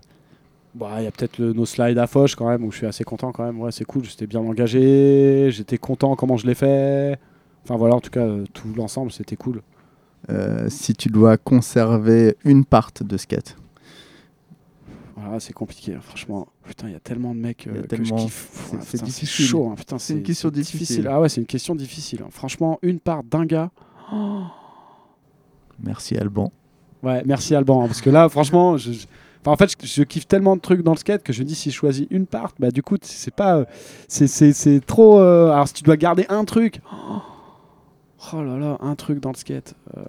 Bah, 0.73 0.95
il 0.99 1.03
y 1.03 1.07
a 1.07 1.11
peut-être 1.11 1.39
nos 1.39 1.65
slides 1.65 1.97
à 1.99 2.07
Foch 2.07 2.35
quand 2.35 2.49
même, 2.49 2.63
où 2.65 2.71
je 2.71 2.77
suis 2.77 2.87
assez 2.87 3.03
content 3.03 3.31
quand 3.31 3.45
même. 3.45 3.59
Ouais, 3.61 3.71
c'est 3.71 3.85
cool, 3.85 4.03
j'étais 4.03 4.27
bien 4.27 4.39
engagé, 4.41 5.49
j'étais 5.51 5.77
content 5.77 6.15
comment 6.15 6.37
je 6.37 6.47
l'ai 6.47 6.55
fait. 6.55 7.17
Enfin 7.63 7.77
voilà, 7.77 7.95
en 7.95 8.01
tout 8.01 8.09
cas, 8.09 8.21
euh, 8.25 8.45
tout 8.53 8.67
l'ensemble, 8.75 9.11
c'était 9.11 9.35
cool. 9.37 9.61
Euh, 10.29 10.69
si 10.69 10.93
tu 10.93 11.09
dois 11.09 11.37
conserver 11.37 12.35
une 12.45 12.65
part 12.65 12.91
de 13.01 13.17
skate 13.17 13.55
Voilà, 15.17 15.39
c'est 15.39 15.53
compliqué, 15.53 15.93
hein, 15.95 15.99
franchement. 16.01 16.47
Putain, 16.65 16.87
il 16.87 16.93
y 16.93 16.95
a 16.95 16.99
tellement 16.99 17.33
de 17.35 17.39
mecs 17.39 17.67
euh, 17.67 17.81
que 17.81 17.87
tellement- 17.87 18.17
je 18.17 18.23
kiffe. 18.25 18.73
c'est- 18.81 19.03
difficile. 19.03 19.45
chaud, 19.45 19.69
hein, 19.71 19.75
putain, 19.75 19.97
C'est 19.99 20.13
une 20.13 20.23
question 20.23 20.49
difficile. 20.49 21.07
Ah 21.09 21.19
ouais, 21.19 21.29
c'est 21.29 21.41
une 21.41 21.47
question 21.47 21.75
difficile. 21.75 22.21
hein. 22.23 22.29
Franchement, 22.31 22.79
une 22.81 22.99
part 22.99 23.23
d'un 23.23 23.45
gars. 23.45 23.69
Merci 25.83 26.15
Alban. 26.17 26.51
Ouais, 27.01 27.21
merci 27.25 27.53
Alban, 27.53 27.85
parce 27.87 27.99
que 27.99 28.09
là, 28.09 28.29
franchement, 28.29 28.77
je, 28.77 28.93
je- 28.93 29.05
enfin, 29.41 29.51
en 29.51 29.57
fait, 29.57 29.75
je, 29.81 29.87
je 29.87 30.03
kiffe 30.03 30.25
tellement 30.25 30.55
de 30.55 30.61
trucs 30.61 30.83
dans 30.83 30.93
le 30.93 30.97
skate 30.97 31.21
que 31.21 31.33
je 31.33 31.41
me 31.41 31.45
dis 31.47 31.55
si 31.55 31.69
je 31.69 31.75
choisis 31.75 32.07
une 32.11 32.25
part, 32.27 32.53
bah 32.59 32.71
du 32.71 32.81
coup, 32.81 32.95
c'est 33.01 33.33
pas, 33.35 33.57
euh, 33.57 33.65
c'est 34.07 34.85
trop. 34.85 35.19
euh, 35.19 35.51
alors 35.51 35.67
si 35.67 35.73
tu 35.73 35.83
dois 35.83 35.97
garder 35.97 36.25
un 36.29 36.45
truc, 36.45 36.79
oh, 36.93 37.17
oh 38.33 38.41
là 38.43 38.57
là, 38.57 38.77
un 38.81 38.95
truc 38.95 39.19
dans 39.19 39.31
le 39.31 39.35
skate. 39.37 39.75
euh, 39.97 40.01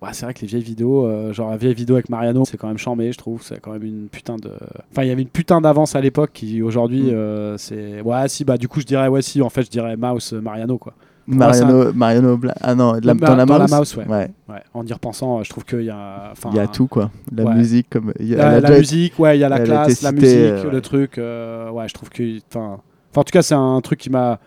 Ouais, 0.00 0.08
c'est 0.12 0.24
vrai 0.26 0.34
que 0.34 0.40
les 0.40 0.48
vieilles 0.48 0.64
vidéos, 0.64 1.06
euh, 1.06 1.32
genre 1.32 1.50
la 1.50 1.56
vieille 1.56 1.74
vidéo 1.74 1.94
avec 1.94 2.08
Mariano, 2.08 2.44
c'est 2.44 2.56
quand 2.56 2.66
même 2.66 2.76
chambé, 2.78 3.12
je 3.12 3.18
trouve. 3.18 3.40
C'est 3.42 3.60
quand 3.60 3.70
même 3.70 3.84
une 3.84 4.08
putain 4.08 4.34
de. 4.36 4.50
Enfin, 4.90 5.04
il 5.04 5.08
y 5.08 5.10
avait 5.12 5.22
une 5.22 5.28
putain 5.28 5.60
d'avance 5.60 5.94
à 5.94 6.00
l'époque 6.00 6.30
qui 6.34 6.60
aujourd'hui, 6.60 7.02
Mm. 7.04 7.10
euh, 7.14 7.56
c'est. 7.56 8.00
Ouais, 8.00 8.28
si, 8.28 8.44
bah 8.44 8.58
du 8.58 8.66
coup, 8.66 8.80
je 8.80 8.84
dirais, 8.86 9.06
ouais, 9.06 9.22
si, 9.22 9.40
en 9.42 9.48
fait, 9.48 9.62
je 9.62 9.70
dirais 9.70 9.96
Mouse 9.96 10.32
Mariano, 10.32 10.76
quoi. 10.76 10.94
Mariano, 11.28 11.92
Mariano 11.92 12.36
Bla- 12.36 12.52
Ah 12.60 12.74
non, 12.74 12.98
de 12.98 13.06
la- 13.06 13.14
Bah, 13.14 13.28
dans 13.28 13.36
la 13.36 13.46
dans 13.46 13.58
la 13.58 13.60
mouse, 13.68 13.78
mouse, 13.78 13.96
ouais. 13.96 14.08
Ouais, 14.08 14.30
Ouais, 14.48 14.62
en 14.74 14.84
y 14.84 14.92
repensant, 14.92 15.40
je 15.44 15.50
trouve 15.50 15.64
qu'il 15.64 15.82
y 15.84 15.90
a. 15.90 16.32
il 16.50 16.56
y 16.56 16.58
a 16.58 16.66
tout 16.66 16.88
quoi. 16.88 17.12
La 17.32 17.54
musique 17.54 17.88
comme 17.88 18.12
il 18.18 18.26
y 18.26 18.34
a- 18.34 18.58
La, 18.58 18.70
musique, 18.76 19.16
ouais, 19.20 19.36
il 19.38 19.40
y 19.40 19.44
a 19.44 19.48
la 19.48 19.60
classe, 19.60 20.02
la 20.02 20.10
musique, 20.10 20.26
euh, 20.36 20.68
le 20.68 20.80
truc. 20.80 21.16
euh, 21.18 21.70
ouais, 21.70 21.86
je 21.86 21.94
trouve 21.94 22.08
que. 22.10 22.38
Enfin, 22.48 22.80
en 23.14 23.22
tout 23.22 23.30
cas, 23.30 23.42
c'est 23.42 23.54
un 23.54 23.80
truc 23.82 24.00
qui 24.00 24.10
m'a 24.10 24.40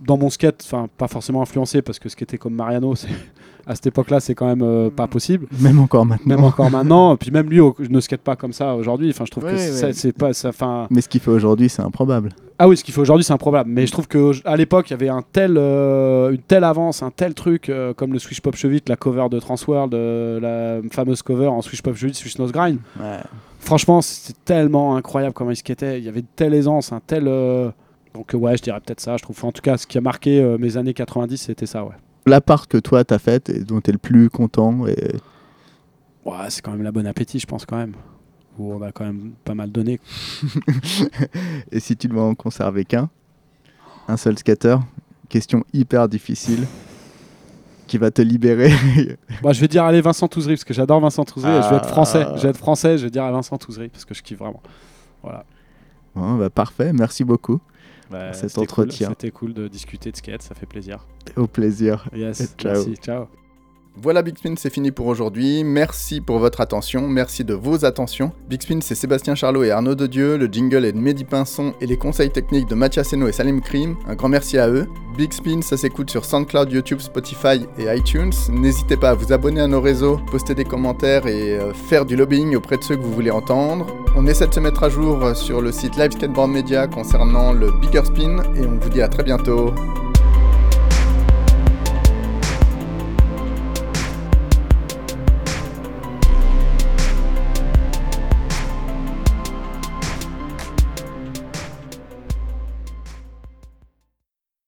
dans 0.00 0.16
mon 0.16 0.30
skate, 0.30 0.62
enfin 0.64 0.88
pas 0.96 1.08
forcément 1.08 1.42
influencé 1.42 1.82
parce 1.82 1.98
que 1.98 2.08
skater 2.08 2.38
comme 2.38 2.54
Mariano, 2.54 2.94
c'est 2.96 3.08
à 3.66 3.74
cette 3.74 3.88
époque-là, 3.88 4.18
c'est 4.18 4.34
quand 4.34 4.46
même 4.46 4.62
euh, 4.62 4.88
pas 4.88 5.06
possible. 5.06 5.46
Même 5.60 5.78
encore 5.78 6.06
maintenant. 6.06 6.36
Même 6.36 6.44
encore 6.44 6.70
maintenant. 6.72 7.16
Puis 7.18 7.30
même 7.30 7.50
lui, 7.50 7.60
je 7.80 7.90
ne 7.90 8.00
skate 8.00 8.22
pas 8.22 8.34
comme 8.34 8.54
ça 8.54 8.74
aujourd'hui. 8.74 9.10
Enfin, 9.10 9.26
je 9.26 9.30
trouve 9.30 9.44
que 9.44 9.50
Ouais, 9.50 9.58
ça- 9.58 9.88
ouais. 9.88 9.92
c'est 9.92 10.12
pas 10.12 10.32
ça. 10.32 10.50
Mais 10.90 11.02
ce 11.02 11.08
qu'il 11.08 11.20
fait 11.20 11.30
aujourd'hui, 11.30 11.68
c'est 11.68 11.82
improbable. 11.82 12.30
ah 12.58 12.66
oui, 12.66 12.78
ce 12.78 12.84
qu'il 12.84 12.94
fait 12.94 13.00
aujourd'hui, 13.02 13.24
c'est 13.24 13.34
improbable. 13.34 13.68
Mais 13.70 13.86
je 13.86 13.92
trouve 13.92 14.08
que 14.08 14.32
à 14.46 14.56
l'époque, 14.56 14.88
il 14.88 14.92
y 14.92 14.94
avait 14.94 15.10
un 15.10 15.22
tel, 15.32 15.56
euh, 15.58 16.30
une 16.30 16.38
telle 16.40 16.64
avance, 16.64 17.02
un 17.02 17.10
tel 17.10 17.34
truc 17.34 17.68
euh, 17.68 17.92
comme 17.92 18.14
le 18.14 18.18
Swish 18.18 18.40
Pop 18.40 18.56
Chevit, 18.56 18.80
la 18.88 18.96
cover 18.96 19.26
de 19.30 19.38
Transworld, 19.38 19.92
la 19.92 20.78
fameuse 20.90 21.20
cover 21.20 21.48
en 21.48 21.60
Swish 21.60 21.82
Pop 21.82 21.94
Chevit, 21.94 22.14
Swish 22.14 22.38
Nose 22.38 22.52
Grind. 22.52 22.78
Franchement, 23.60 24.00
c'était 24.00 24.38
tellement 24.46 24.96
incroyable 24.96 25.34
comment 25.34 25.50
il 25.50 25.56
skatait. 25.56 25.98
Il 25.98 26.04
y 26.06 26.08
avait 26.08 26.20
une 26.20 26.26
telle 26.36 26.54
aisance, 26.54 26.90
un 26.92 27.00
tel. 27.06 27.28
Donc 28.18 28.34
euh, 28.34 28.36
ouais, 28.36 28.56
je 28.56 28.62
dirais 28.64 28.80
peut-être 28.80 29.00
ça. 29.00 29.16
Je 29.16 29.22
trouve. 29.22 29.42
En 29.44 29.52
tout 29.52 29.62
cas, 29.62 29.78
ce 29.78 29.86
qui 29.86 29.96
a 29.96 30.00
marqué 30.00 30.40
euh, 30.40 30.58
mes 30.58 30.76
années 30.76 30.92
90, 30.92 31.36
c'était 31.36 31.66
ça. 31.66 31.84
Ouais. 31.84 31.94
La 32.26 32.40
part 32.40 32.66
que 32.66 32.76
toi, 32.76 33.04
t'as 33.04 33.20
faite 33.20 33.48
et 33.48 33.60
dont 33.60 33.80
t'es 33.80 33.92
le 33.92 33.98
plus 33.98 34.28
content. 34.28 34.88
Et... 34.88 35.14
Ouais, 36.24 36.50
c'est 36.50 36.60
quand 36.60 36.72
même 36.72 36.82
la 36.82 36.90
bonne 36.90 37.06
appétit, 37.06 37.38
je 37.38 37.46
pense 37.46 37.64
quand 37.64 37.76
même. 37.76 37.94
Où 38.58 38.72
on 38.72 38.82
a 38.82 38.90
quand 38.90 39.04
même 39.04 39.34
pas 39.44 39.54
mal 39.54 39.70
donné. 39.70 40.00
et 41.70 41.78
si 41.78 41.96
tu 41.96 42.08
dois 42.08 42.24
en 42.24 42.34
conserver 42.34 42.84
qu'un, 42.84 43.08
un 44.08 44.16
seul 44.16 44.36
skater, 44.36 44.78
question 45.28 45.64
hyper 45.72 46.08
difficile, 46.08 46.66
qui 47.86 47.98
va 47.98 48.10
te 48.10 48.20
libérer. 48.20 48.72
Moi, 49.44 49.52
je 49.52 49.60
vais 49.60 49.68
dire 49.68 49.84
allez 49.84 50.00
Vincent 50.00 50.26
Touzery 50.26 50.54
parce 50.54 50.64
que 50.64 50.74
j'adore 50.74 50.98
Vincent 50.98 51.24
Touzery. 51.24 51.62
je 51.62 51.68
vais 51.70 51.76
être 51.76 51.88
français. 51.88 52.24
Ah. 52.26 52.34
Je 52.36 52.42
vais 52.42 52.48
être 52.48 52.58
français. 52.58 52.98
Je 52.98 53.04
vais 53.04 53.10
dire 53.10 53.22
à 53.22 53.30
Vincent 53.30 53.56
Touzery 53.58 53.90
parce 53.90 54.04
que 54.04 54.12
je 54.12 54.22
kiffe 54.24 54.38
vraiment. 54.38 54.60
Voilà. 55.22 55.44
Bon, 56.16 56.34
bah, 56.34 56.50
parfait, 56.50 56.92
merci 56.92 57.22
beaucoup. 57.22 57.60
Bah, 58.10 58.32
Cet 58.32 58.50
c'était 58.50 58.66
cool. 58.66 58.84
entretien. 58.84 59.08
C'était 59.10 59.30
cool 59.30 59.54
de 59.54 59.68
discuter 59.68 60.10
de 60.12 60.16
skate. 60.16 60.42
Ça 60.42 60.54
fait 60.54 60.66
plaisir. 60.66 61.06
Au 61.36 61.46
plaisir. 61.46 62.08
Yes. 62.14 62.54
Ciao. 62.58 62.72
Merci. 62.74 62.94
Ciao. 62.96 63.26
Voilà 64.00 64.22
Big 64.22 64.38
Spin, 64.38 64.54
c'est 64.56 64.72
fini 64.72 64.92
pour 64.92 65.08
aujourd'hui. 65.08 65.64
Merci 65.64 66.20
pour 66.20 66.38
votre 66.38 66.60
attention, 66.60 67.08
merci 67.08 67.44
de 67.44 67.52
vos 67.52 67.84
attentions. 67.84 68.30
Big 68.48 68.62
Spin, 68.62 68.78
c'est 68.80 68.94
Sébastien 68.94 69.34
Charlot 69.34 69.64
et 69.64 69.72
Arnaud 69.72 69.96
Dedieu, 69.96 70.36
le 70.36 70.46
jingle 70.46 70.84
est 70.84 70.92
de 70.92 70.98
Mehdi 70.98 71.24
Pinson 71.24 71.74
et 71.80 71.86
les 71.86 71.96
conseils 71.96 72.30
techniques 72.30 72.68
de 72.68 72.76
Mathias 72.76 73.08
Seno 73.08 73.26
et 73.26 73.32
Salim 73.32 73.60
Krim. 73.60 73.96
Un 74.06 74.14
grand 74.14 74.28
merci 74.28 74.56
à 74.56 74.68
eux. 74.68 74.86
Big 75.16 75.32
Spin, 75.32 75.62
ça 75.62 75.76
s'écoute 75.76 76.10
sur 76.10 76.24
SoundCloud, 76.24 76.70
YouTube, 76.70 77.00
Spotify 77.00 77.66
et 77.76 77.92
iTunes. 77.92 78.32
N'hésitez 78.50 78.96
pas 78.96 79.10
à 79.10 79.14
vous 79.14 79.32
abonner 79.32 79.62
à 79.62 79.66
nos 79.66 79.80
réseaux, 79.80 80.20
poster 80.30 80.54
des 80.54 80.64
commentaires 80.64 81.26
et 81.26 81.58
euh, 81.58 81.74
faire 81.74 82.06
du 82.06 82.14
lobbying 82.14 82.54
auprès 82.54 82.76
de 82.76 82.84
ceux 82.84 82.94
que 82.94 83.02
vous 83.02 83.12
voulez 83.12 83.32
entendre. 83.32 83.84
On 84.14 84.28
essaie 84.28 84.46
de 84.46 84.54
se 84.54 84.60
mettre 84.60 84.84
à 84.84 84.90
jour 84.90 85.34
sur 85.34 85.60
le 85.60 85.72
site 85.72 85.96
Live 85.96 86.12
Skateboard 86.12 86.52
Media 86.52 86.86
concernant 86.86 87.52
le 87.52 87.72
Bigger 87.72 88.04
Spin 88.04 88.44
et 88.54 88.64
on 88.64 88.78
vous 88.78 88.90
dit 88.90 89.02
à 89.02 89.08
très 89.08 89.24
bientôt. 89.24 89.74